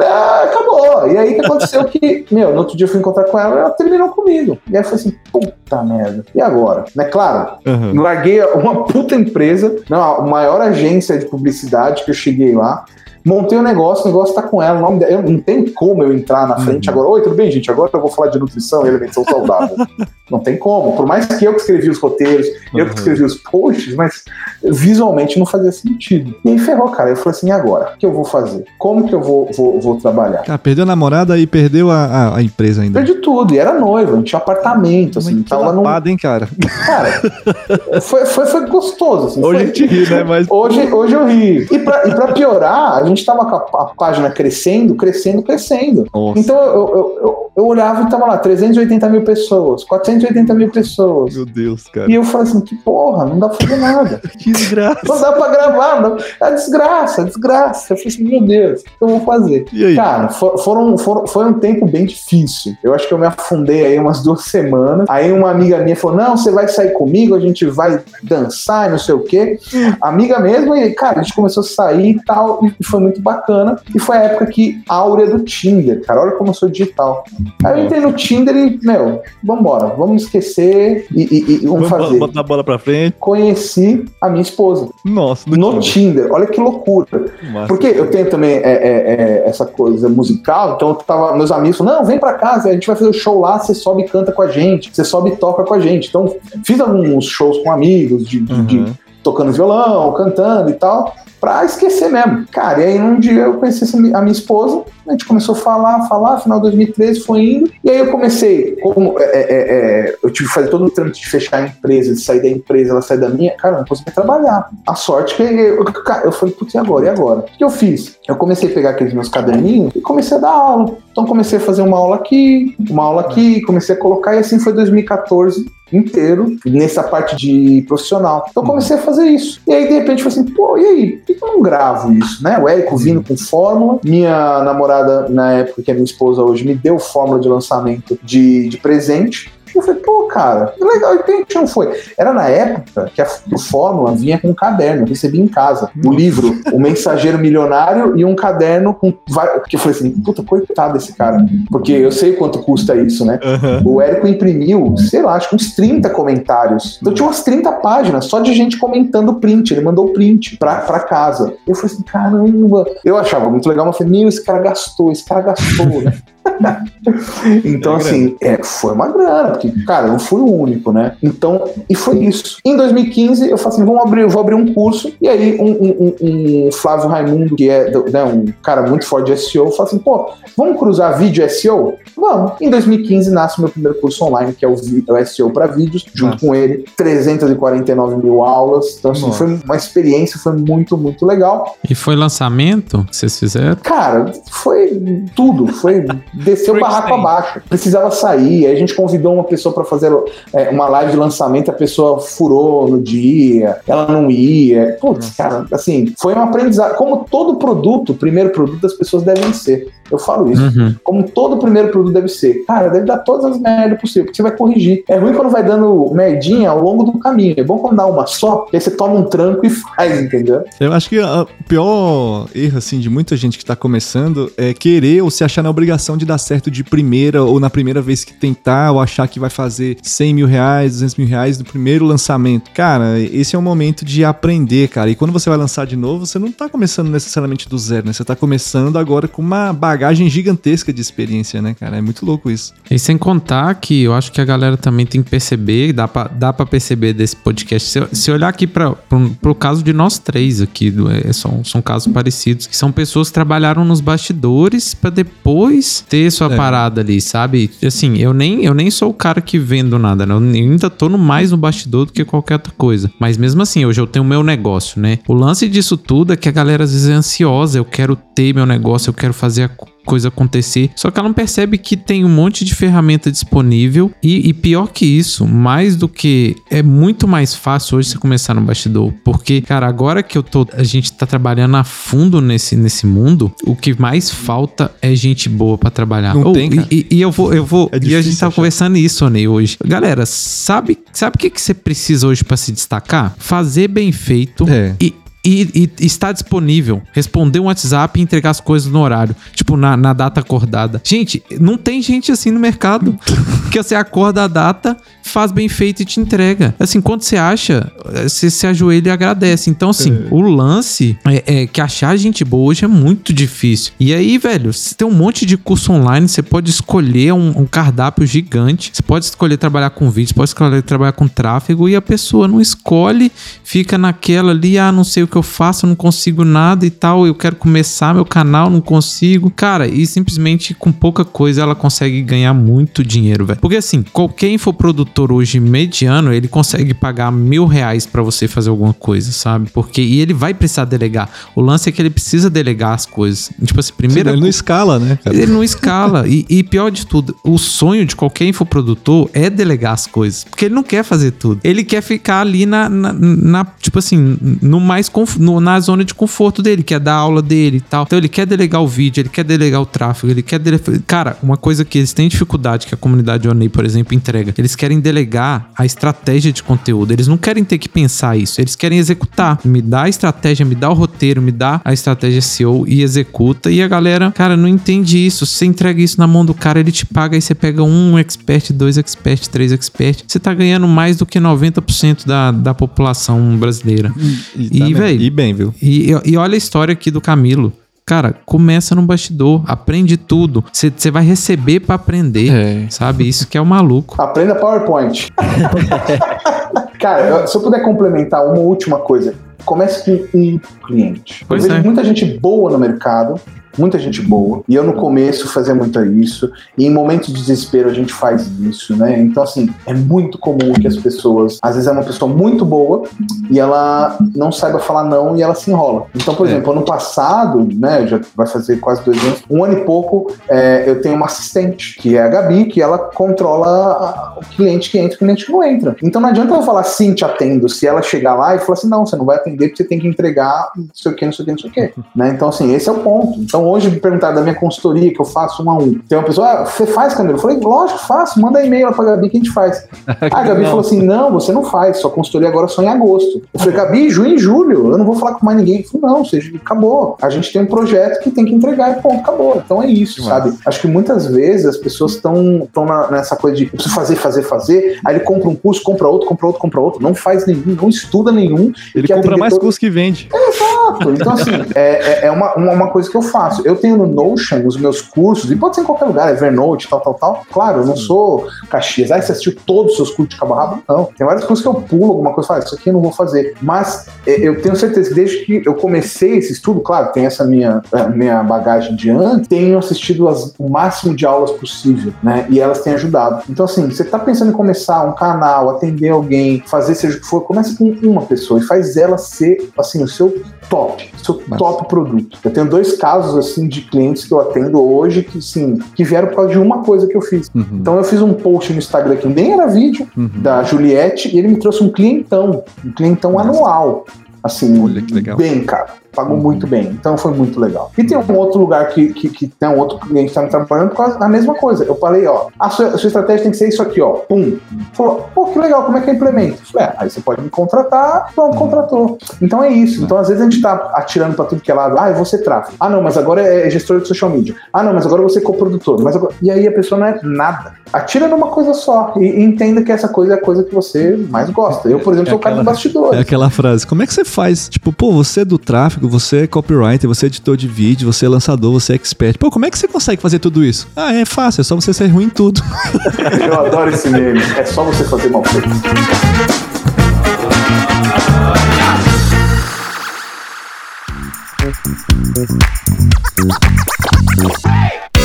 É, 0.00 0.44
acabou. 0.44 1.10
E 1.10 1.16
aí 1.16 1.32
o 1.32 1.34
que 1.34 1.46
aconteceu 1.46 1.84
que, 1.84 2.26
meu, 2.30 2.52
no 2.52 2.58
outro 2.58 2.76
dia 2.76 2.84
eu 2.84 2.90
fui 2.90 3.00
encontrar 3.00 3.24
com 3.24 3.38
ela, 3.38 3.58
ela 3.58 3.70
terminou 3.72 4.10
comigo. 4.10 4.58
E 4.70 4.76
aí 4.76 4.82
eu 4.82 4.84
falei 4.84 5.00
assim, 5.00 5.14
puta 5.30 5.82
merda. 5.82 6.24
E 6.34 6.40
agora? 6.40 6.84
Né, 6.94 7.04
claro, 7.04 7.58
uhum. 7.66 8.00
larguei 8.00 8.42
uma 8.42 8.84
puta 8.84 9.14
empresa, 9.14 9.76
não, 9.88 10.00
a 10.00 10.22
maior 10.22 10.60
agência 10.60 11.18
de 11.18 11.26
publicidade 11.26 12.04
que 12.04 12.10
eu 12.10 12.14
cheguei 12.14 12.54
lá. 12.54 12.84
Montei 13.24 13.56
o 13.56 13.60
um 13.60 13.64
negócio, 13.64 14.04
o 14.04 14.08
negócio 14.08 14.34
tá 14.34 14.42
com 14.42 14.62
ela, 14.62 14.78
o 14.78 14.82
nome 14.82 14.98
dela, 14.98 15.22
não 15.22 15.38
tem 15.38 15.66
como 15.66 16.02
eu 16.02 16.12
entrar 16.12 16.46
na 16.46 16.58
frente 16.58 16.88
uhum. 16.88 16.94
agora. 16.94 17.08
Oi, 17.10 17.22
tudo 17.22 17.36
bem, 17.36 17.50
gente? 17.50 17.70
Agora 17.70 17.90
eu 17.92 18.00
vou 18.00 18.10
falar 18.10 18.30
de 18.30 18.38
nutrição 18.38 18.84
e 18.84 18.88
alimentação 18.88 19.24
saudável. 19.24 19.76
não 20.32 20.40
tem 20.40 20.56
como. 20.56 20.96
Por 20.96 21.06
mais 21.06 21.26
que 21.26 21.44
eu 21.44 21.52
que 21.52 21.60
escrevi 21.60 21.90
os 21.90 21.98
roteiros, 21.98 22.46
uhum. 22.46 22.80
eu 22.80 22.86
que 22.86 22.92
uhum. 22.92 22.98
escrevi 22.98 23.24
os 23.24 23.34
posts, 23.34 23.94
mas 23.94 24.24
visualmente 24.62 25.38
não 25.38 25.46
fazia 25.46 25.70
sentido. 25.70 26.34
E 26.44 26.50
aí 26.50 26.58
ferrou, 26.58 26.88
cara. 26.88 27.10
Eu 27.10 27.16
falei 27.16 27.36
assim, 27.36 27.48
e 27.48 27.50
agora? 27.50 27.92
O 27.94 27.98
que 27.98 28.06
eu 28.06 28.12
vou 28.12 28.24
fazer? 28.24 28.64
Como 28.78 29.06
que 29.06 29.14
eu 29.14 29.20
vou, 29.20 29.50
vou, 29.54 29.80
vou 29.80 29.96
trabalhar? 29.96 30.44
Ah, 30.48 30.58
perdeu 30.58 30.84
a 30.84 30.86
namorada 30.86 31.38
e 31.38 31.46
perdeu 31.46 31.90
a, 31.90 32.04
a, 32.04 32.36
a, 32.38 32.42
empresa 32.42 32.82
ainda. 32.82 32.98
Perdi 32.98 33.20
tudo. 33.20 33.54
E 33.54 33.58
era 33.58 33.78
noiva, 33.78 34.12
não 34.12 34.22
tinha 34.22 34.38
apartamento, 34.38 35.18
assim. 35.18 35.36
Mas 35.36 35.48
tava 35.48 35.70
lapada, 35.70 36.08
hein, 36.08 36.16
cara? 36.16 36.48
Cara, 36.86 38.00
foi, 38.00 38.24
foi, 38.24 38.46
foi 38.46 38.66
gostoso. 38.66 39.26
Assim, 39.28 39.44
hoje 39.44 39.58
foi... 39.58 39.62
a 39.62 39.66
gente 39.66 39.86
ri, 39.86 40.08
né? 40.08 40.24
Mas... 40.24 40.46
Hoje, 40.48 40.92
hoje 40.92 41.14
eu 41.14 41.26
ri. 41.26 41.66
E 41.70 41.78
pra, 41.78 42.08
e 42.08 42.14
pra 42.14 42.28
piorar, 42.28 42.96
a 42.96 43.04
gente 43.04 43.11
tava 43.20 43.44
com 43.46 43.76
a, 43.76 43.82
a 43.82 43.86
página 43.86 44.30
crescendo, 44.30 44.94
crescendo, 44.94 45.42
crescendo. 45.42 46.06
Nossa. 46.12 46.38
Então 46.38 46.56
eu, 46.56 46.72
eu, 46.72 47.18
eu, 47.22 47.52
eu, 47.56 47.66
olhava 47.66 48.02
e 48.02 48.10
tava 48.10 48.26
lá, 48.26 48.38
380 48.38 49.08
mil 49.08 49.22
pessoas, 49.22 49.84
480 49.84 50.54
mil 50.54 50.70
pessoas. 50.70 51.34
Meu 51.34 51.46
Deus, 51.46 51.84
cara. 51.88 52.10
E 52.10 52.14
eu 52.14 52.24
falei 52.24 52.48
assim, 52.48 52.60
que 52.60 52.76
porra, 52.76 53.24
não 53.24 53.38
dá 53.38 53.48
pra 53.48 53.58
fazer 53.58 53.76
nada. 53.76 54.20
desgraça. 54.36 55.00
Não 55.06 55.20
dá 55.20 55.32
pra 55.32 55.48
gravar, 55.48 56.00
não. 56.00 56.16
É 56.40 56.54
desgraça, 56.54 57.22
é 57.22 57.24
desgraça. 57.24 57.92
Eu 57.92 57.96
falei 57.96 58.12
assim, 58.12 58.24
meu 58.24 58.40
Deus, 58.42 58.80
o 58.80 58.84
que 58.84 58.90
eu 59.00 59.08
vou 59.08 59.20
fazer? 59.20 59.66
E 59.72 59.84
aí? 59.84 59.96
Cara, 59.96 60.28
for, 60.28 60.58
foram, 60.58 60.96
foram, 60.96 61.26
foi 61.26 61.44
um 61.46 61.54
tempo 61.54 61.86
bem 61.86 62.06
difícil. 62.06 62.74
Eu 62.82 62.94
acho 62.94 63.06
que 63.06 63.14
eu 63.14 63.18
me 63.18 63.26
afundei 63.26 63.84
aí 63.86 63.98
umas 63.98 64.22
duas 64.22 64.44
semanas. 64.44 65.06
Aí 65.08 65.32
uma 65.32 65.50
amiga 65.50 65.78
minha 65.78 65.96
falou, 65.96 66.16
não, 66.16 66.36
você 66.36 66.50
vai 66.50 66.68
sair 66.68 66.92
comigo, 66.92 67.34
a 67.34 67.40
gente 67.40 67.66
vai 67.66 68.00
dançar 68.22 68.88
e 68.88 68.92
não 68.92 68.98
sei 68.98 69.14
o 69.14 69.20
quê. 69.20 69.58
Amiga 70.00 70.38
mesmo, 70.38 70.74
e 70.74 70.92
cara, 70.92 71.20
a 71.20 71.22
gente 71.22 71.34
começou 71.34 71.62
a 71.62 71.66
sair 71.66 72.16
e 72.16 72.24
tal, 72.24 72.60
e 72.78 72.84
foi 72.84 73.00
muito 73.02 73.20
bacana. 73.20 73.78
E 73.94 73.98
foi 73.98 74.16
a 74.16 74.22
época 74.22 74.46
que 74.46 74.82
áurea 74.88 75.26
do 75.26 75.40
Tinder, 75.40 76.04
cara. 76.04 76.22
Olha 76.22 76.32
como 76.32 76.50
eu 76.50 76.54
sou 76.54 76.68
digital. 76.68 77.24
Aí 77.64 77.80
eu 77.80 77.84
entrei 77.84 78.00
no 78.00 78.12
Tinder 78.12 78.56
e, 78.56 78.78
meu, 78.82 79.22
vambora, 79.42 79.88
vamos 79.88 80.22
esquecer 80.22 81.06
e, 81.10 81.22
e, 81.22 81.52
e 81.52 81.66
vamos, 81.66 81.88
vamos 81.88 81.88
fazer. 81.88 82.18
Botar 82.18 82.40
a 82.40 82.42
bola 82.42 82.64
pra 82.64 82.78
frente. 82.78 83.16
Conheci 83.18 84.04
a 84.20 84.28
minha 84.28 84.42
esposa. 84.42 84.88
Nossa, 85.04 85.48
no, 85.50 85.80
Tinder. 85.80 86.30
Olha 86.32 86.46
que 86.46 86.60
loucura. 86.60 87.26
Massa. 87.52 87.66
Porque 87.66 87.86
eu 87.86 88.10
tenho 88.10 88.30
também 88.30 88.56
é, 88.56 88.60
é, 88.60 89.42
é, 89.42 89.48
essa 89.48 89.66
coisa 89.66 90.08
musical, 90.08 90.74
então 90.76 90.94
tava, 90.94 91.36
meus 91.36 91.50
amigos 91.50 91.78
falaram, 91.78 91.98
não, 91.98 92.06
vem 92.06 92.18
pra 92.18 92.34
casa, 92.34 92.68
a 92.68 92.72
gente 92.72 92.86
vai 92.86 92.96
fazer 92.96 93.10
o 93.10 93.12
show 93.12 93.40
lá, 93.40 93.58
você 93.58 93.74
sobe 93.74 94.02
e 94.02 94.08
canta 94.08 94.32
com 94.32 94.42
a 94.42 94.48
gente, 94.48 94.90
você 94.92 95.04
sobe 95.04 95.30
e 95.30 95.36
toca 95.36 95.64
com 95.64 95.74
a 95.74 95.80
gente. 95.80 96.08
Então, 96.08 96.34
fiz 96.64 96.80
alguns 96.80 97.24
shows 97.24 97.58
com 97.58 97.70
amigos, 97.70 98.26
de, 98.26 98.38
uhum. 98.38 98.64
de 98.64 98.92
tocando 99.22 99.52
violão, 99.52 100.12
cantando 100.12 100.70
e 100.70 100.74
tal. 100.74 101.14
Pra 101.42 101.64
esquecer 101.64 102.08
mesmo. 102.08 102.46
Cara, 102.52 102.80
e 102.80 102.84
aí 102.84 102.98
num 103.00 103.18
dia 103.18 103.42
eu 103.42 103.54
conheci 103.54 103.84
a 104.14 104.20
minha 104.20 104.30
esposa, 104.30 104.84
a 105.08 105.10
gente 105.10 105.26
começou 105.26 105.56
a 105.56 105.58
falar, 105.58 106.06
falar, 106.06 106.38
final 106.38 106.58
de 106.58 106.68
2013 106.68 107.18
foi 107.18 107.40
indo, 107.40 107.72
e 107.82 107.90
aí 107.90 107.98
eu 107.98 108.12
comecei, 108.12 108.76
como 108.76 109.18
é, 109.18 109.24
é, 109.24 109.42
é, 109.50 110.18
eu 110.22 110.30
tive 110.30 110.48
que 110.48 110.54
fazer 110.54 110.68
todo 110.68 110.84
o 110.84 110.90
trâmite 110.90 111.20
de 111.20 111.28
fechar 111.28 111.56
a 111.56 111.66
empresa, 111.66 112.14
de 112.14 112.20
sair 112.20 112.40
da 112.40 112.48
empresa, 112.48 112.92
ela 112.92 113.02
sair 113.02 113.18
da 113.18 113.28
minha, 113.28 113.50
cara, 113.56 113.74
eu 113.74 113.78
não 113.80 113.86
consegui 113.86 114.12
trabalhar. 114.12 114.70
A 114.86 114.94
sorte 114.94 115.34
que 115.34 115.42
eu, 115.42 115.50
eu, 115.50 115.84
eu 116.24 116.30
falei, 116.30 116.54
putz, 116.54 116.74
e 116.74 116.78
agora? 116.78 117.06
E 117.06 117.08
agora? 117.08 117.40
O 117.40 117.42
que 117.42 117.64
eu 117.64 117.70
fiz? 117.70 118.16
Eu 118.28 118.36
comecei 118.36 118.70
a 118.70 118.72
pegar 118.72 118.90
aqueles 118.90 119.12
meus 119.12 119.28
caderninhos 119.28 119.92
e 119.96 120.00
comecei 120.00 120.36
a 120.36 120.40
dar 120.40 120.50
aula. 120.50 120.96
Então 121.12 121.26
comecei 121.26 121.58
a 121.58 121.60
fazer 121.60 121.82
uma 121.82 121.96
aula 121.96 122.16
aqui, 122.16 122.74
uma 122.90 123.04
aula 123.04 123.20
aqui, 123.20 123.60
comecei 123.60 123.94
a 123.94 123.98
colocar, 123.98 124.34
e 124.34 124.38
assim 124.38 124.58
foi 124.58 124.72
2014 124.72 125.70
inteiro 125.92 126.56
nessa 126.64 127.02
parte 127.02 127.36
de 127.36 127.84
profissional. 127.86 128.46
Então 128.50 128.64
comecei 128.64 128.96
a 128.96 128.98
fazer 128.98 129.26
isso. 129.26 129.60
E 129.66 129.72
aí, 129.72 129.86
de 129.86 129.94
repente, 129.94 130.22
falei 130.22 130.38
assim, 130.38 130.54
pô, 130.54 130.78
e 130.78 130.84
aí, 130.86 131.12
por 131.18 131.26
que 131.26 131.44
eu 131.44 131.48
não 131.48 131.62
gravo 131.62 132.12
isso, 132.12 132.42
né? 132.42 132.58
O 132.58 132.68
Érico 132.68 132.96
vindo 132.96 133.22
com 133.22 133.36
fórmula, 133.36 134.00
minha 134.02 134.62
namorada, 134.62 135.28
na 135.28 135.52
época, 135.52 135.82
que 135.82 135.90
é 135.90 135.94
minha 135.94 136.04
esposa 136.04 136.42
hoje, 136.42 136.64
me 136.64 136.74
deu 136.74 136.98
fórmula 136.98 137.38
de 137.38 137.48
lançamento 137.48 138.18
de, 138.22 138.68
de 138.68 138.78
presente. 138.78 139.52
Eu 139.74 139.82
falei, 139.82 140.00
pô, 140.00 140.24
cara, 140.24 140.66
que 140.76 140.84
legal. 140.84 141.14
E 141.14 141.22
quem 141.22 141.46
não 141.54 141.66
foi? 141.66 141.92
Era 142.16 142.32
na 142.32 142.48
época 142.48 143.10
que 143.14 143.20
a, 143.20 143.26
Fórmula 143.70 144.12
vinha 144.12 144.38
com 144.38 144.48
um 144.48 144.54
caderno, 144.54 145.02
eu 145.02 145.06
recebi 145.06 145.40
em 145.40 145.46
casa. 145.46 145.90
O 146.04 146.12
livro, 146.12 146.60
O 146.72 146.80
Mensageiro 146.80 147.38
Milionário 147.38 148.18
e 148.18 148.24
um 148.24 148.34
caderno 148.34 148.94
com. 148.94 149.12
Que 149.12 149.76
eu 149.76 149.80
falei 149.80 149.96
assim, 149.96 150.10
puta, 150.10 150.42
coitado 150.42 150.94
desse 150.94 151.14
cara. 151.14 151.44
Porque 151.70 151.92
eu 151.92 152.12
sei 152.12 152.34
quanto 152.34 152.58
custa 152.60 152.94
isso, 152.96 153.24
né? 153.24 153.38
Uhum. 153.42 153.94
O 153.94 154.00
Érico 154.00 154.26
imprimiu, 154.26 154.94
sei 154.98 155.22
lá, 155.22 155.34
acho 155.34 155.48
que 155.48 155.56
uns 155.56 155.74
30 155.74 156.10
comentários. 156.10 156.98
Então 157.00 157.14
tinha 157.14 157.26
umas 157.26 157.42
30 157.42 157.72
páginas 157.72 158.26
só 158.26 158.40
de 158.40 158.52
gente 158.52 158.78
comentando 158.78 159.34
print. 159.34 159.72
Ele 159.72 159.80
mandou 159.80 160.12
print 160.12 160.56
pra, 160.58 160.76
pra 160.80 161.00
casa. 161.00 161.54
Eu 161.66 161.74
falei 161.74 161.94
assim, 161.94 162.02
caramba. 162.02 162.86
Eu 163.04 163.16
achava 163.16 163.48
muito 163.48 163.68
legal, 163.68 163.86
mas 163.86 163.94
eu 163.94 164.04
falei, 164.04 164.20
meu, 164.20 164.28
esse 164.28 164.44
cara 164.44 164.58
gastou, 164.58 165.12
esse 165.12 165.24
cara 165.24 165.40
gastou, 165.40 166.02
né? 166.02 166.12
então, 167.64 167.94
é 167.94 167.96
assim, 167.96 168.36
é, 168.40 168.62
foi 168.62 168.92
uma 168.92 169.08
grana, 169.08 169.50
porque, 169.50 169.70
cara, 169.84 170.06
eu 170.06 170.12
não 170.12 170.18
fui 170.18 170.40
o 170.40 170.52
único, 170.52 170.92
né? 170.92 171.16
Então, 171.22 171.64
e 171.88 171.94
foi 171.94 172.18
isso. 172.24 172.58
Em 172.64 172.76
2015, 172.76 173.48
eu 173.48 173.58
falei 173.58 173.76
assim: 173.76 173.84
vamos 173.84 174.02
abrir, 174.02 174.22
eu 174.22 174.28
vou 174.28 174.40
abrir 174.40 174.54
um 174.54 174.72
curso. 174.72 175.12
E 175.20 175.28
aí, 175.28 175.58
um, 175.60 175.70
um, 175.70 176.14
um 176.20 176.72
Flávio 176.72 177.08
Raimundo, 177.08 177.54
que 177.56 177.68
é 177.68 177.90
né, 178.10 178.24
um 178.24 178.46
cara 178.62 178.82
muito 178.82 179.06
forte 179.06 179.32
de 179.32 179.38
SEO, 179.38 179.70
falou 179.70 179.86
assim: 179.86 179.98
pô, 179.98 180.30
vamos 180.56 180.78
cruzar 180.78 181.18
vídeo 181.18 181.48
SEO? 181.48 181.94
Vamos. 182.16 182.52
Em 182.60 182.70
2015, 182.70 183.30
nasce 183.30 183.58
o 183.58 183.62
meu 183.62 183.70
primeiro 183.70 183.98
curso 184.00 184.24
online, 184.24 184.52
que 184.52 184.64
é 184.64 184.68
o, 184.68 184.74
o 184.74 185.26
SEO 185.26 185.50
para 185.50 185.66
vídeos, 185.66 186.04
junto 186.14 186.32
Nossa. 186.32 186.46
com 186.46 186.54
ele, 186.54 186.84
349 186.96 188.16
mil 188.16 188.42
aulas. 188.42 188.96
Então, 188.98 189.12
assim, 189.12 189.22
Nossa. 189.22 189.38
foi 189.38 189.60
uma 189.64 189.76
experiência, 189.76 190.38
foi 190.38 190.52
muito, 190.52 190.96
muito 190.96 191.24
legal. 191.24 191.76
E 191.88 191.94
foi 191.94 192.16
lançamento 192.16 193.04
que 193.04 193.16
vocês 193.16 193.38
fizeram? 193.38 193.76
Cara, 193.76 194.32
foi 194.50 195.00
tudo. 195.34 195.66
Foi 195.68 196.04
desceu 196.32 196.74
o 196.74 196.80
barraco 196.80 197.14
abaixo. 197.14 197.62
Precisava 197.68 198.10
sair. 198.10 198.66
Aí 198.66 198.72
a 198.72 198.76
gente 198.76 198.94
convidou 198.94 199.34
uma 199.34 199.44
pessoa 199.44 199.74
para 199.74 199.84
fazer 199.84 200.12
é, 200.52 200.70
uma 200.70 200.88
live 200.88 201.12
de 201.12 201.16
lançamento, 201.16 201.70
a 201.70 201.74
pessoa 201.74 202.20
furou 202.20 202.88
no 202.88 203.00
dia, 203.00 203.78
ela 203.86 204.06
não 204.06 204.30
ia. 204.30 204.96
Putz, 205.00 205.30
cara, 205.36 205.66
assim, 205.72 206.12
foi 206.18 206.34
um 206.34 206.42
aprendizado. 206.42 206.96
Como 206.96 207.26
todo 207.30 207.56
produto, 207.56 208.14
primeiro 208.14 208.50
produto 208.50 208.84
as 208.86 208.94
pessoas 208.94 209.22
devem 209.22 209.52
ser. 209.52 209.88
Eu 210.10 210.18
falo 210.18 210.52
isso. 210.52 210.62
Uhum. 210.62 210.94
Como 211.02 211.28
todo 211.28 211.56
primeiro 211.56 211.88
produto 211.88 212.12
deve 212.12 212.28
ser. 212.28 212.64
Cara, 212.66 212.88
deve 212.88 213.06
dar 213.06 213.18
todas 213.18 213.52
as 213.52 213.58
merdas 213.58 213.98
possíveis, 213.98 214.26
porque 214.26 214.36
você 214.36 214.42
vai 214.42 214.52
corrigir. 214.54 215.02
É 215.08 215.16
ruim 215.16 215.32
quando 215.32 215.50
vai 215.50 215.64
dando 215.64 216.10
merdinha 216.12 216.68
ao 216.70 216.82
longo 216.82 217.04
do 217.04 217.18
caminho. 217.18 217.54
É 217.56 217.64
bom 217.64 217.78
quando 217.78 217.96
dá 217.96 218.06
uma 218.06 218.26
só, 218.26 218.66
aí 218.72 218.80
você 218.80 218.90
toma 218.90 219.14
um 219.14 219.24
tranco 219.24 219.64
e 219.64 219.70
faz, 219.70 220.20
entendeu? 220.20 220.64
Eu 220.78 220.92
acho 220.92 221.08
que 221.08 221.18
o 221.18 221.46
pior 221.66 222.46
erro, 222.54 222.78
assim, 222.78 223.00
de 223.00 223.08
muita 223.08 223.36
gente 223.36 223.58
que 223.58 223.64
tá 223.64 223.74
começando 223.74 224.52
é 224.56 224.74
querer 224.74 225.22
ou 225.22 225.30
se 225.30 225.42
achar 225.44 225.62
na 225.62 225.70
obrigação 225.70 226.16
de 226.16 226.21
dar 226.24 226.38
certo 226.38 226.70
de 226.70 226.84
primeira 226.84 227.42
ou 227.42 227.58
na 227.58 227.70
primeira 227.70 228.00
vez 228.00 228.24
que 228.24 228.32
tentar 228.32 228.92
ou 228.92 229.00
achar 229.00 229.26
que 229.28 229.40
vai 229.40 229.50
fazer 229.50 229.96
100 230.02 230.34
mil 230.34 230.46
reais, 230.46 230.92
200 230.92 231.16
mil 231.16 231.26
reais 231.26 231.58
no 231.58 231.64
primeiro 231.64 232.04
lançamento. 232.04 232.70
Cara, 232.72 233.18
esse 233.18 233.56
é 233.56 233.58
o 233.58 233.62
momento 233.62 234.04
de 234.04 234.24
aprender, 234.24 234.88
cara. 234.88 235.10
E 235.10 235.14
quando 235.14 235.32
você 235.32 235.48
vai 235.48 235.58
lançar 235.58 235.86
de 235.86 235.96
novo, 235.96 236.26
você 236.26 236.38
não 236.38 236.52
tá 236.52 236.68
começando 236.68 237.08
necessariamente 237.08 237.68
do 237.68 237.78
zero, 237.78 238.06
né? 238.06 238.12
Você 238.12 238.24
tá 238.24 238.36
começando 238.36 238.98
agora 238.98 239.26
com 239.26 239.42
uma 239.42 239.72
bagagem 239.72 240.12
bagagem 240.12 240.28
gigantesca 240.28 240.92
de 240.92 241.00
experiência, 241.00 241.62
né, 241.62 241.74
cara? 241.78 241.96
É 241.96 242.00
muito 242.00 242.26
louco 242.26 242.50
isso. 242.50 242.74
E 242.90 242.98
sem 242.98 243.16
contar 243.16 243.74
que 243.76 244.02
eu 244.02 244.14
acho 244.14 244.32
que 244.32 244.40
a 244.40 244.44
galera 244.44 244.76
também 244.76 245.06
tem 245.06 245.22
que 245.22 245.30
perceber, 245.30 245.92
dá 245.92 246.08
pra, 246.08 246.24
dá 246.24 246.52
pra 246.52 246.66
perceber 246.66 247.12
desse 247.12 247.36
podcast. 247.36 247.88
Se, 247.88 248.08
se 248.12 248.30
olhar 248.30 248.48
aqui 248.48 248.66
pra, 248.66 248.92
pro, 248.92 249.30
pro 249.40 249.54
caso 249.54 249.82
de 249.82 249.92
nós 249.92 250.18
três 250.18 250.60
aqui, 250.60 250.92
é, 251.24 251.32
são, 251.32 251.64
são 251.64 251.80
casos 251.80 252.12
parecidos, 252.12 252.66
que 252.66 252.76
são 252.76 252.92
pessoas 252.92 253.28
que 253.28 253.34
trabalharam 253.34 253.84
nos 253.84 254.00
bastidores 254.00 254.94
para 254.94 255.10
depois 255.10 256.04
ter 256.12 256.30
sua 256.30 256.52
é. 256.52 256.56
parada 256.56 257.00
ali, 257.00 257.22
sabe? 257.22 257.70
Assim, 257.82 258.18
eu 258.18 258.34
nem, 258.34 258.66
eu 258.66 258.74
nem 258.74 258.90
sou 258.90 259.08
o 259.08 259.14
cara 259.14 259.40
que 259.40 259.58
vendo 259.58 259.98
nada, 259.98 260.26
né? 260.26 260.34
Eu 260.34 260.40
ainda 260.40 260.90
tô 260.90 261.08
no 261.08 261.16
mais 261.16 261.52
no 261.52 261.56
bastidor 261.56 262.04
do 262.04 262.12
que 262.12 262.22
qualquer 262.22 262.56
outra 262.56 262.72
coisa. 262.76 263.10
Mas 263.18 263.38
mesmo 263.38 263.62
assim, 263.62 263.86
hoje 263.86 263.98
eu 263.98 264.06
tenho 264.06 264.22
o 264.22 264.28
meu 264.28 264.42
negócio, 264.42 265.00
né? 265.00 265.20
O 265.26 265.32
lance 265.32 265.66
disso 265.70 265.96
tudo 265.96 266.34
é 266.34 266.36
que 266.36 266.50
a 266.50 266.52
galera 266.52 266.84
às 266.84 266.92
vezes 266.92 267.08
é 267.08 267.14
ansiosa, 267.14 267.78
eu 267.78 267.84
quero 267.86 268.14
ter 268.14 268.54
meu 268.54 268.66
negócio, 268.66 269.08
eu 269.08 269.14
quero 269.14 269.32
fazer 269.32 269.62
a 269.62 269.68
coisa 270.04 270.28
acontecer. 270.28 270.90
Só 270.96 271.10
que 271.10 271.18
ela 271.18 271.28
não 271.28 271.34
percebe 271.34 271.78
que 271.78 271.96
tem 271.96 272.24
um 272.24 272.28
monte 272.28 272.64
de 272.64 272.74
ferramenta 272.74 273.30
disponível 273.30 274.10
e, 274.22 274.48
e, 274.48 274.52
pior 274.52 274.88
que 274.88 275.04
isso, 275.04 275.46
mais 275.46 275.96
do 275.96 276.08
que 276.08 276.56
é 276.70 276.82
muito 276.82 277.26
mais 277.26 277.54
fácil 277.54 277.98
hoje 277.98 278.10
você 278.10 278.18
começar 278.18 278.54
no 278.54 278.60
bastidor, 278.60 279.12
porque 279.24 279.60
cara, 279.60 279.86
agora 279.86 280.22
que 280.22 280.36
eu 280.36 280.42
tô, 280.42 280.66
a 280.72 280.82
gente 280.82 281.12
tá 281.12 281.26
trabalhando 281.26 281.76
a 281.76 281.84
fundo 281.84 282.40
nesse 282.40 282.76
nesse 282.76 283.06
mundo, 283.06 283.52
o 283.66 283.74
que 283.74 283.98
mais 283.98 284.30
falta 284.30 284.90
é 285.00 285.14
gente 285.14 285.48
boa 285.48 285.78
para 285.78 285.90
trabalhar. 285.90 286.34
Não 286.34 286.50
oh, 286.50 286.52
tem, 286.52 286.70
cara. 286.70 286.88
E, 286.90 287.06
e, 287.10 287.20
eu 287.20 287.30
vou, 287.30 287.52
eu 287.52 287.64
vou, 287.64 287.88
é 287.92 287.98
e 288.02 288.14
a 288.14 288.22
gente 288.22 288.36
tava 288.36 288.48
achar. 288.48 288.56
conversando 288.56 288.96
isso, 288.96 289.28
Ney, 289.28 289.48
hoje. 289.48 289.76
Galera, 289.84 290.26
sabe, 290.26 290.98
sabe 291.12 291.36
o 291.36 291.38
que 291.38 291.50
que 291.50 291.60
você 291.60 291.74
precisa 291.74 292.26
hoje 292.26 292.44
para 292.44 292.56
se 292.56 292.72
destacar? 292.72 293.34
Fazer 293.38 293.88
bem 293.88 294.12
feito 294.12 294.68
é. 294.68 294.94
e 295.00 295.14
e, 295.44 295.90
e, 295.98 296.06
está 296.06 296.30
disponível. 296.30 297.02
Responder 297.12 297.58
um 297.60 297.64
WhatsApp 297.64 298.18
e 298.18 298.22
entregar 298.22 298.50
as 298.50 298.60
coisas 298.60 298.90
no 298.90 299.00
horário. 299.00 299.34
Tipo, 299.54 299.76
na, 299.76 299.96
na 299.96 300.12
data 300.12 300.40
acordada. 300.40 301.00
Gente, 301.04 301.42
não 301.60 301.76
tem 301.76 302.00
gente 302.00 302.30
assim 302.30 302.50
no 302.50 302.60
mercado. 302.60 303.18
que 303.70 303.82
você 303.82 303.94
acorda 303.94 304.44
a 304.44 304.48
data, 304.48 304.96
faz 305.22 305.50
bem 305.50 305.68
feito 305.68 306.02
e 306.02 306.04
te 306.04 306.20
entrega. 306.20 306.74
Assim, 306.78 307.00
quando 307.00 307.22
você 307.22 307.36
acha, 307.36 307.90
você 308.22 308.50
se 308.50 308.66
ajoelha 308.66 309.08
e 309.08 309.10
agradece. 309.10 309.70
Então, 309.70 309.90
assim, 309.90 310.12
é. 310.12 310.28
o 310.30 310.40
lance 310.42 311.18
é, 311.24 311.62
é, 311.62 311.66
que 311.66 311.80
achar 311.80 312.16
gente 312.16 312.44
boa 312.44 312.70
hoje 312.70 312.84
é 312.84 312.88
muito 312.88 313.32
difícil. 313.32 313.92
E 313.98 314.14
aí, 314.14 314.38
velho, 314.38 314.72
você 314.72 314.94
tem 314.94 315.08
um 315.08 315.12
monte 315.12 315.46
de 315.46 315.56
curso 315.56 315.92
online, 315.92 316.28
você 316.28 316.42
pode 316.42 316.70
escolher 316.70 317.32
um, 317.32 317.62
um 317.62 317.66
cardápio 317.66 318.26
gigante. 318.26 318.90
Você 318.92 319.02
pode 319.02 319.24
escolher 319.24 319.56
trabalhar 319.56 319.90
com 319.90 320.10
vídeos, 320.10 320.32
pode 320.32 320.50
escolher 320.50 320.82
trabalhar 320.82 321.12
com 321.12 321.26
tráfego 321.26 321.88
e 321.88 321.96
a 321.96 322.02
pessoa 322.02 322.46
não 322.46 322.60
escolhe, 322.60 323.32
fica 323.64 323.96
naquela 323.96 324.52
ali, 324.52 324.78
ah, 324.78 324.92
não 324.92 325.04
sei 325.04 325.22
o 325.22 325.28
que 325.32 325.38
eu 325.38 325.42
faço, 325.42 325.86
eu 325.86 325.88
não 325.88 325.96
consigo 325.96 326.44
nada 326.44 326.84
e 326.84 326.90
tal, 326.90 327.26
eu 327.26 327.34
quero 327.34 327.56
começar 327.56 328.12
meu 328.14 328.24
canal, 328.24 328.68
não 328.68 328.82
consigo. 328.82 329.50
Cara, 329.50 329.88
e 329.88 330.06
simplesmente 330.06 330.74
com 330.74 330.92
pouca 330.92 331.24
coisa 331.24 331.62
ela 331.62 331.74
consegue 331.74 332.20
ganhar 332.20 332.52
muito 332.52 333.02
dinheiro, 333.02 333.46
velho. 333.46 333.58
Porque 333.58 333.76
assim, 333.76 334.04
qualquer 334.12 334.50
infoprodutor 334.50 335.32
hoje 335.32 335.58
mediano, 335.58 336.32
ele 336.32 336.48
consegue 336.48 336.92
pagar 336.92 337.32
mil 337.32 337.64
reais 337.64 338.04
para 338.04 338.22
você 338.22 338.46
fazer 338.46 338.68
alguma 338.68 338.92
coisa, 338.92 339.32
sabe? 339.32 339.70
Porque, 339.70 340.02
e 340.02 340.20
ele 340.20 340.34
vai 340.34 340.52
precisar 340.52 340.84
delegar. 340.84 341.30
O 341.56 341.62
lance 341.62 341.88
é 341.88 341.92
que 341.92 342.02
ele 342.02 342.10
precisa 342.10 342.50
delegar 342.50 342.92
as 342.92 343.06
coisas. 343.06 343.50
Tipo 343.64 343.80
assim, 343.80 343.94
primeiro. 343.96 344.28
Ele 344.28 344.40
não 344.40 344.48
escala, 344.48 344.98
né? 344.98 345.18
Cara? 345.24 345.34
Ele 345.34 345.50
não 345.50 345.64
escala. 345.64 346.28
e, 346.28 346.44
e 346.48 346.62
pior 346.62 346.90
de 346.90 347.06
tudo, 347.06 347.34
o 347.42 347.56
sonho 347.56 348.04
de 348.04 348.14
qualquer 348.14 348.44
infoprodutor 348.44 349.30
é 349.32 349.48
delegar 349.48 349.94
as 349.94 350.06
coisas. 350.06 350.44
Porque 350.44 350.66
ele 350.66 350.74
não 350.74 350.82
quer 350.82 351.02
fazer 351.02 351.30
tudo. 351.30 351.60
Ele 351.64 351.82
quer 351.82 352.02
ficar 352.02 352.42
ali 352.42 352.66
na, 352.66 352.88
na, 352.90 353.12
na 353.14 353.64
tipo 353.80 353.98
assim, 353.98 354.36
no 354.60 354.78
mais 354.78 355.08
no, 355.38 355.60
na 355.60 355.78
zona 355.80 356.04
de 356.04 356.14
conforto 356.14 356.62
dele, 356.62 356.82
que 356.82 356.94
é 356.94 356.98
dar 356.98 357.14
aula 357.14 357.42
dele 357.42 357.78
e 357.78 357.80
tal. 357.80 358.04
Então 358.04 358.18
ele 358.18 358.28
quer 358.28 358.46
delegar 358.46 358.82
o 358.82 358.88
vídeo, 358.88 359.20
ele 359.20 359.28
quer 359.28 359.44
delegar 359.44 359.80
o 359.80 359.86
tráfego, 359.86 360.32
ele 360.32 360.42
quer 360.42 360.58
delegar. 360.58 361.00
Cara, 361.06 361.36
uma 361.42 361.56
coisa 361.56 361.84
que 361.84 361.98
eles 361.98 362.12
têm 362.12 362.28
dificuldade, 362.28 362.86
que 362.86 362.94
a 362.94 362.98
comunidade 362.98 363.48
Onei, 363.48 363.68
por 363.68 363.84
exemplo, 363.84 364.14
entrega, 364.14 364.54
eles 364.56 364.74
querem 364.74 365.00
delegar 365.00 365.70
a 365.76 365.84
estratégia 365.84 366.52
de 366.52 366.62
conteúdo. 366.62 367.12
Eles 367.12 367.26
não 367.26 367.36
querem 367.36 367.64
ter 367.64 367.78
que 367.78 367.88
pensar 367.88 368.36
isso, 368.36 368.60
eles 368.60 368.76
querem 368.76 368.98
executar. 368.98 369.58
Me 369.64 369.82
dá 369.82 370.02
a 370.02 370.08
estratégia, 370.08 370.64
me 370.64 370.74
dá 370.74 370.90
o 370.90 370.94
roteiro, 370.94 371.42
me 371.42 371.52
dá 371.52 371.80
a 371.84 371.92
estratégia 371.92 372.40
SEO 372.40 372.84
e 372.86 373.02
executa. 373.02 373.70
E 373.70 373.82
a 373.82 373.88
galera, 373.88 374.30
cara, 374.30 374.56
não 374.56 374.68
entende 374.68 375.24
isso. 375.24 375.46
Você 375.46 375.66
entrega 375.66 376.00
isso 376.00 376.18
na 376.18 376.26
mão 376.26 376.44
do 376.44 376.54
cara, 376.54 376.80
ele 376.80 376.92
te 376.92 377.04
paga, 377.06 377.36
aí 377.36 377.42
você 377.42 377.54
pega 377.54 377.82
um 377.82 378.18
expert, 378.18 378.72
dois 378.72 378.98
expert, 378.98 379.48
três 379.48 379.72
expert. 379.72 380.24
Você 380.26 380.38
tá 380.38 380.54
ganhando 380.54 380.86
mais 380.88 381.16
do 381.16 381.26
que 381.26 381.38
90% 381.38 382.26
da, 382.26 382.50
da 382.50 382.74
população 382.74 383.56
brasileira. 383.56 384.12
E, 384.56 384.76
e, 384.76 384.78
tá 384.78 384.88
e 384.88 384.94
velho. 385.16 385.26
E 385.26 385.30
bem, 385.30 385.54
viu? 385.54 385.74
E, 385.80 386.10
e 386.24 386.36
olha 386.36 386.54
a 386.54 386.58
história 386.58 386.92
aqui 386.92 387.10
do 387.10 387.20
Camilo. 387.20 387.72
Cara, 388.04 388.34
começa 388.44 388.94
no 388.94 389.02
bastidor, 389.02 389.62
aprende 389.66 390.16
tudo. 390.16 390.64
Você 390.72 391.10
vai 391.10 391.24
receber 391.24 391.80
para 391.80 391.94
aprender, 391.94 392.52
é. 392.52 392.90
sabe? 392.90 393.28
Isso 393.28 393.46
que 393.46 393.56
é 393.56 393.60
o 393.60 393.66
maluco. 393.66 394.20
Aprenda 394.20 394.56
PowerPoint. 394.56 395.30
Cara, 396.98 397.46
se 397.46 397.56
eu 397.56 397.60
puder 397.60 397.82
complementar 397.82 398.44
uma 398.44 398.58
última 398.58 398.98
coisa 398.98 399.34
comece 399.64 400.28
com 400.30 400.38
um 400.38 400.60
cliente. 400.84 401.44
Pois 401.46 401.64
eu 401.64 401.70
vejo 401.70 401.80
é. 401.80 401.84
muita 401.84 402.04
gente 402.04 402.24
boa 402.38 402.70
no 402.70 402.78
mercado, 402.78 403.40
muita 403.78 403.98
gente 403.98 404.20
boa. 404.22 404.62
E 404.68 404.74
eu 404.74 404.82
no 404.84 404.94
começo 404.94 405.48
fazia 405.48 405.74
muito 405.74 406.02
isso. 406.04 406.50
E 406.76 406.86
em 406.86 406.90
momentos 406.90 407.28
de 407.28 407.34
desespero 407.34 407.88
a 407.88 407.94
gente 407.94 408.12
faz 408.12 408.46
isso, 408.60 408.96
né? 408.96 409.18
Então, 409.20 409.42
assim, 409.42 409.70
é 409.86 409.94
muito 409.94 410.38
comum 410.38 410.72
que 410.74 410.86
as 410.86 410.96
pessoas, 410.96 411.58
às 411.62 411.74
vezes 411.74 411.88
é 411.88 411.92
uma 411.92 412.02
pessoa 412.02 412.30
muito 412.32 412.64
boa 412.64 413.02
e 413.50 413.58
ela 413.58 414.16
não 414.34 414.50
saiba 414.52 414.78
falar 414.78 415.04
não 415.04 415.36
e 415.36 415.42
ela 415.42 415.54
se 415.54 415.70
enrola. 415.70 416.06
Então, 416.14 416.34
por 416.34 416.46
É. 416.46 416.50
exemplo, 416.50 416.72
ano 416.72 416.82
passado, 416.82 417.68
né, 417.74 418.06
já 418.06 418.20
vai 418.36 418.46
fazer 418.46 418.76
quase 418.78 419.02
dois 419.04 419.22
anos, 419.24 419.42
um 419.50 419.64
ano 419.64 419.74
e 419.78 419.84
pouco, 419.84 420.32
é, 420.48 420.84
eu 420.86 421.00
tenho 421.00 421.16
uma 421.16 421.26
assistente, 421.26 421.96
que 421.98 422.16
é 422.16 422.22
a 422.22 422.28
Gabi, 422.28 422.66
que 422.66 422.80
ela 422.80 422.98
controla 422.98 424.34
o 424.36 424.40
cliente 424.56 424.90
que 424.90 424.98
entra 424.98 425.12
e 425.12 425.16
o 425.16 425.18
cliente 425.18 425.46
que 425.46 425.52
não 425.52 425.62
entra. 425.62 425.96
Então 426.02 426.20
não 426.20 426.28
adianta 426.28 426.54
eu 426.54 426.62
falar 426.62 426.84
sim, 426.84 427.14
te 427.14 427.24
atendo, 427.24 427.68
se 427.68 427.86
ela 427.86 428.02
chegar 428.02 428.34
lá 428.34 428.54
e 428.54 428.58
falar 428.58 428.74
assim, 428.74 428.88
não, 428.88 429.04
você 429.06 429.16
não 429.16 429.24
vai 429.24 429.36
atender 429.36 429.68
porque 429.68 429.82
você 429.82 429.88
tem 429.88 429.98
que 429.98 430.06
entregar 430.06 430.70
não 430.76 430.86
sei 430.94 431.12
o 431.12 431.14
que, 431.14 431.24
não 431.24 431.32
sei 431.32 431.42
o 431.42 431.46
que, 431.46 431.52
não 431.52 431.58
sei 431.58 431.70
o 431.70 431.72
que. 431.72 431.92
Né? 432.14 432.28
Então, 432.30 432.48
assim, 432.48 432.72
esse 432.74 432.88
é 432.88 432.92
o 432.92 433.00
ponto. 433.00 433.38
Então, 433.40 433.61
hoje, 433.62 433.90
me 433.90 433.98
perguntaram 434.00 434.34
da 434.34 434.40
minha 434.42 434.54
consultoria, 434.54 435.12
que 435.12 435.20
eu 435.20 435.24
faço 435.24 435.62
um 435.62 435.70
a 435.70 435.76
um. 435.78 435.94
Tem 436.08 436.18
uma 436.18 436.24
pessoa, 436.24 436.48
ah, 436.48 436.64
você 436.66 436.86
faz, 436.86 437.14
Camilo? 437.14 437.36
Eu 437.36 437.40
falei, 437.40 437.58
lógico, 437.58 437.98
faço, 438.00 438.40
manda 438.40 438.64
e-mail 438.64 438.86
lá 438.86 438.92
pra 438.92 439.04
Gabi 439.04 439.28
que 439.30 439.36
a 439.36 439.40
gente 439.40 439.52
faz. 439.52 439.86
Ah, 440.32 440.40
a 440.40 440.42
Gabi 440.44 440.64
falou 440.64 440.80
assim: 440.80 441.02
não, 441.02 441.32
você 441.32 441.52
não 441.52 441.64
faz, 441.64 441.98
sua 441.98 442.10
consultoria 442.10 442.48
agora 442.48 442.68
só 442.68 442.82
em 442.82 442.88
agosto. 442.88 443.42
Eu 443.52 443.60
falei, 443.60 443.74
Gabi, 443.74 444.10
junho 444.10 444.34
e 444.34 444.38
julho, 444.38 444.92
eu 444.92 444.98
não 444.98 445.04
vou 445.04 445.14
falar 445.16 445.34
com 445.34 445.44
mais 445.44 445.58
ninguém. 445.58 445.80
Eu 445.80 446.00
falei, 446.00 446.16
não, 446.16 446.24
seja, 446.24 446.52
acabou. 446.56 447.16
A 447.20 447.28
gente 447.28 447.52
tem 447.52 447.62
um 447.62 447.66
projeto 447.66 448.22
que 448.22 448.30
tem 448.30 448.44
que 448.44 448.54
entregar 448.54 448.98
e 448.98 449.02
ponto, 449.02 449.20
acabou. 449.20 449.60
Então 449.64 449.82
é 449.82 449.86
isso, 449.86 450.22
sabe? 450.22 450.52
Acho 450.66 450.80
que 450.80 450.86
muitas 450.88 451.26
vezes 451.26 451.66
as 451.66 451.76
pessoas 451.76 452.12
estão 452.12 452.68
nessa 453.10 453.36
coisa 453.36 453.56
de 453.56 453.64
eu 453.64 453.70
preciso 453.70 453.94
fazer, 453.94 454.16
fazer, 454.16 454.42
fazer. 454.42 454.98
Aí 455.04 455.16
ele 455.16 455.24
compra 455.24 455.48
um 455.48 455.54
curso, 455.54 455.82
compra 455.82 456.08
outro, 456.08 456.28
compra 456.28 456.46
outro, 456.46 456.60
compra 456.60 456.80
outro, 456.80 457.02
não 457.02 457.14
faz 457.14 457.46
nenhum, 457.46 457.76
não 457.80 457.88
estuda 457.88 458.30
nenhum. 458.32 458.72
Ele 458.94 459.08
compra 459.08 459.36
mais 459.36 459.52
todo- 459.52 459.62
curso 459.62 459.78
que 459.78 459.90
vende. 459.90 460.28
Exato. 460.32 460.71
Então, 461.12 461.32
assim, 461.32 461.50
é, 461.74 462.24
é- 462.24 462.26
é 462.26 462.30
uma, 462.30 462.54
uma, 462.54 462.88
coisa 462.90 463.10
que 463.10 463.16
eu 463.16 463.22
faço. 463.22 463.62
Eu 463.64 463.76
tenho 463.76 463.96
no 463.96 464.06
Notion 464.06 464.62
os 464.66 464.76
meus 464.76 465.00
cursos, 465.00 465.50
e 465.50 465.56
pode 465.56 465.74
ser 465.76 465.82
em 465.82 465.84
qualquer 465.84 466.06
lugar, 466.06 466.30
Evernote, 466.30 466.88
tal, 466.88 467.00
tal, 467.00 467.14
tal. 467.14 467.42
Claro, 467.52 467.80
eu 467.80 467.86
não 467.86 467.96
sou 467.96 468.46
Caxias. 468.70 469.10
Ah, 469.10 469.20
você 469.20 469.32
assistiu 469.32 469.56
todos 469.66 469.92
os 469.92 469.96
seus 469.96 470.10
cursos 470.10 470.34
de 470.34 470.40
cabo 470.40 470.54
rabo? 470.54 470.82
Não. 470.88 471.04
Tem 471.16 471.26
vários 471.26 471.44
cursos 471.44 471.62
que 471.62 471.68
eu 471.68 471.74
pulo 471.82 472.12
alguma 472.12 472.32
coisa 472.32 472.48
falo, 472.48 472.60
"Ah, 472.60 472.64
isso 472.64 472.74
aqui 472.74 472.88
eu 472.88 472.92
não 472.94 473.00
vou 473.00 473.12
fazer. 473.12 473.54
Mas 473.60 474.06
é, 474.26 474.40
eu 474.40 474.60
tenho 474.60 474.76
certeza 474.76 475.08
que 475.08 475.14
desde 475.14 475.44
que 475.44 475.62
eu 475.66 475.74
comecei 475.74 476.36
esse 476.38 476.52
estudo, 476.52 476.80
claro, 476.80 477.12
tem 477.12 477.26
essa 477.26 477.44
minha, 477.44 477.82
minha 478.14 478.42
bagagem 478.42 478.94
de 478.96 479.10
antes, 479.10 479.48
tenho 479.48 479.78
assistido 479.78 480.28
as- 480.28 480.54
o 480.58 480.68
máximo 480.68 481.14
de 481.14 481.24
aulas 481.26 481.50
possível, 481.52 482.12
né? 482.22 482.46
E 482.50 482.60
elas 482.60 482.80
têm 482.80 482.94
ajudado. 482.94 483.42
Então, 483.48 483.64
assim, 483.64 483.88
você 483.90 484.04
tá 484.04 484.18
pensando 484.18 484.50
em 484.50 484.54
começar 484.54 485.04
um 485.04 485.12
canal, 485.14 485.70
atender 485.70 486.10
alguém, 486.10 486.62
fazer 486.66 486.94
seja 486.94 487.16
o 487.16 487.20
que 487.20 487.26
for, 487.26 487.40
comece 487.42 487.76
com 487.76 487.84
uma 488.02 488.22
pessoa 488.22 488.60
e 488.60 488.62
faz 488.62 488.96
ela 488.96 489.18
ser, 489.18 489.70
assim, 489.78 490.02
o 490.02 490.08
seu 490.08 490.42
top, 490.72 491.06
seu 491.22 491.42
Massa. 491.46 491.58
top 491.58 491.86
produto. 491.86 492.38
Eu 492.42 492.50
tenho 492.50 492.66
dois 492.66 492.96
casos, 492.96 493.36
assim, 493.36 493.68
de 493.68 493.82
clientes 493.82 494.24
que 494.24 494.32
eu 494.32 494.40
atendo 494.40 494.82
hoje 494.82 495.22
que, 495.22 495.42
sim, 495.42 495.78
que 495.94 496.02
vieram 496.02 496.28
por 496.28 496.36
causa 496.36 496.50
de 496.52 496.58
uma 496.58 496.82
coisa 496.82 497.06
que 497.06 497.14
eu 497.14 497.20
fiz. 497.20 497.50
Uhum, 497.54 497.66
Então 497.74 497.98
eu 497.98 498.04
fiz 498.04 498.22
um 498.22 498.32
post 498.32 498.72
no 498.72 498.78
Instagram 498.78 499.16
que 499.16 499.28
nem 499.28 499.52
era 499.52 499.66
vídeo, 499.66 500.08
uhum. 500.16 500.30
da 500.36 500.62
Juliette, 500.62 501.28
e 501.28 501.38
ele 501.38 501.48
me 501.48 501.56
trouxe 501.56 501.82
um 501.82 501.90
clientão, 501.92 502.64
um 502.82 502.90
clientão 502.90 503.32
Nossa. 503.32 503.50
anual. 503.50 504.06
Assim, 504.42 504.82
Olha 504.82 505.02
que 505.02 505.12
legal. 505.12 505.36
bem, 505.36 505.62
cara. 505.62 506.01
Pagou 506.14 506.36
Uhum. 506.36 506.42
muito 506.42 506.66
bem. 506.66 506.88
Então 506.88 507.16
foi 507.16 507.32
muito 507.32 507.58
legal. 507.60 507.90
E 507.96 508.04
tem 508.04 508.16
um 508.16 508.36
outro 508.36 508.60
lugar 508.60 508.88
que, 508.88 509.12
que, 509.12 509.28
que 509.28 509.46
tem 509.48 509.68
um 509.68 509.78
outro 509.78 509.98
cliente 509.98 510.28
que 510.28 510.34
tá 510.34 510.42
me 510.42 510.48
trabalhando 510.48 510.90
por 510.90 510.96
causa 510.96 511.18
da 511.18 511.28
mesma 511.28 511.54
coisa. 511.54 511.84
Eu 511.84 511.94
falei, 511.96 512.26
ó, 512.26 512.46
a 512.58 512.70
sua, 512.70 512.88
a 512.88 512.98
sua 512.98 513.06
estratégia 513.08 513.42
tem 513.42 513.50
que 513.50 513.56
ser 513.56 513.68
isso 513.68 513.82
aqui, 513.82 514.00
ó. 514.00 514.10
Pum. 514.28 514.56
Falou, 514.92 515.28
pô, 515.34 515.46
que 515.46 515.58
legal, 515.58 515.84
como 515.84 515.96
é 515.98 516.00
que 516.00 516.10
eu 516.10 516.14
implemento? 516.14 516.58
Falei, 516.72 516.88
é, 516.88 516.94
aí 516.98 517.10
você 517.10 517.20
pode 517.20 517.40
me 517.42 517.50
contratar, 517.50 518.32
pronto, 518.34 518.56
contratou. 518.56 519.18
Então 519.40 519.62
é 519.62 519.70
isso. 519.70 520.02
Então, 520.04 520.16
às 520.18 520.28
vezes, 520.28 520.42
a 520.42 520.44
gente 520.44 520.60
tá 520.60 520.90
atirando 520.94 521.34
pra 521.34 521.44
tudo 521.44 521.60
que 521.60 521.70
é 521.70 521.74
lado. 521.74 521.96
Ah, 521.98 522.10
eu 522.10 522.16
vou 522.16 522.24
ser 522.24 522.38
tráfego. 522.38 522.76
Ah, 522.78 522.88
não, 522.88 523.02
mas 523.02 523.16
agora 523.16 523.40
é 523.42 523.68
gestor 523.70 524.00
de 524.00 524.08
social 524.08 524.30
media. 524.30 524.54
Ah, 524.72 524.82
não, 524.82 524.92
mas 524.92 525.06
agora 525.06 525.20
eu 525.20 525.26
vou 525.26 525.34
ser 525.34 525.40
coprodutor. 525.42 526.02
Mas 526.02 526.16
agora... 526.16 526.32
E 526.42 526.50
aí 526.50 526.66
a 526.66 526.72
pessoa 526.72 526.98
não 526.98 527.06
é 527.06 527.20
nada. 527.22 527.74
Atira 527.92 528.26
numa 528.26 528.48
coisa 528.48 528.72
só 528.74 529.12
e, 529.16 529.24
e 529.24 529.42
entenda 529.42 529.82
que 529.82 529.92
essa 529.92 530.08
coisa 530.08 530.34
é 530.34 530.36
a 530.36 530.40
coisa 530.40 530.62
que 530.64 530.74
você 530.74 531.16
mais 531.30 531.50
gosta. 531.50 531.88
Eu, 531.88 532.00
por 532.00 532.12
exemplo, 532.12 532.30
sou 532.30 532.38
o 532.38 532.42
cara 532.42 532.56
do 532.56 532.64
bastidor. 532.64 533.14
É 533.14 533.20
aquela 533.20 533.50
frase, 533.50 533.86
como 533.86 534.02
é 534.02 534.06
que 534.06 534.14
você 534.14 534.24
faz? 534.24 534.68
Tipo, 534.68 534.92
pô, 534.92 535.12
você 535.12 535.40
é 535.40 535.44
do 535.44 535.58
tráfego, 535.58 536.01
você 536.08 536.42
é 536.42 536.46
copywriter, 536.46 537.08
você 537.08 537.26
é 537.26 537.28
editor 537.28 537.56
de 537.56 537.68
vídeo, 537.68 538.12
você 538.12 538.26
é 538.26 538.28
lançador, 538.28 538.72
você 538.72 538.92
é 538.92 538.96
expert. 538.96 539.38
Pô, 539.38 539.50
como 539.50 539.64
é 539.64 539.70
que 539.70 539.78
você 539.78 539.88
consegue 539.88 540.20
fazer 540.20 540.38
tudo 540.38 540.64
isso? 540.64 540.88
Ah, 540.96 541.14
é 541.14 541.24
fácil, 541.24 541.60
é 541.60 541.64
só 541.64 541.74
você 541.74 541.92
ser 541.92 542.08
ruim 542.08 542.24
em 542.24 542.30
tudo. 542.30 542.62
Eu 543.44 543.66
adoro 543.66 543.90
esse 543.90 544.08
meme. 544.08 544.40
É 544.56 544.64
só 544.64 544.84
você 544.84 545.04
fazer 545.04 545.28
mal 545.30 545.44
feito. 545.44 545.68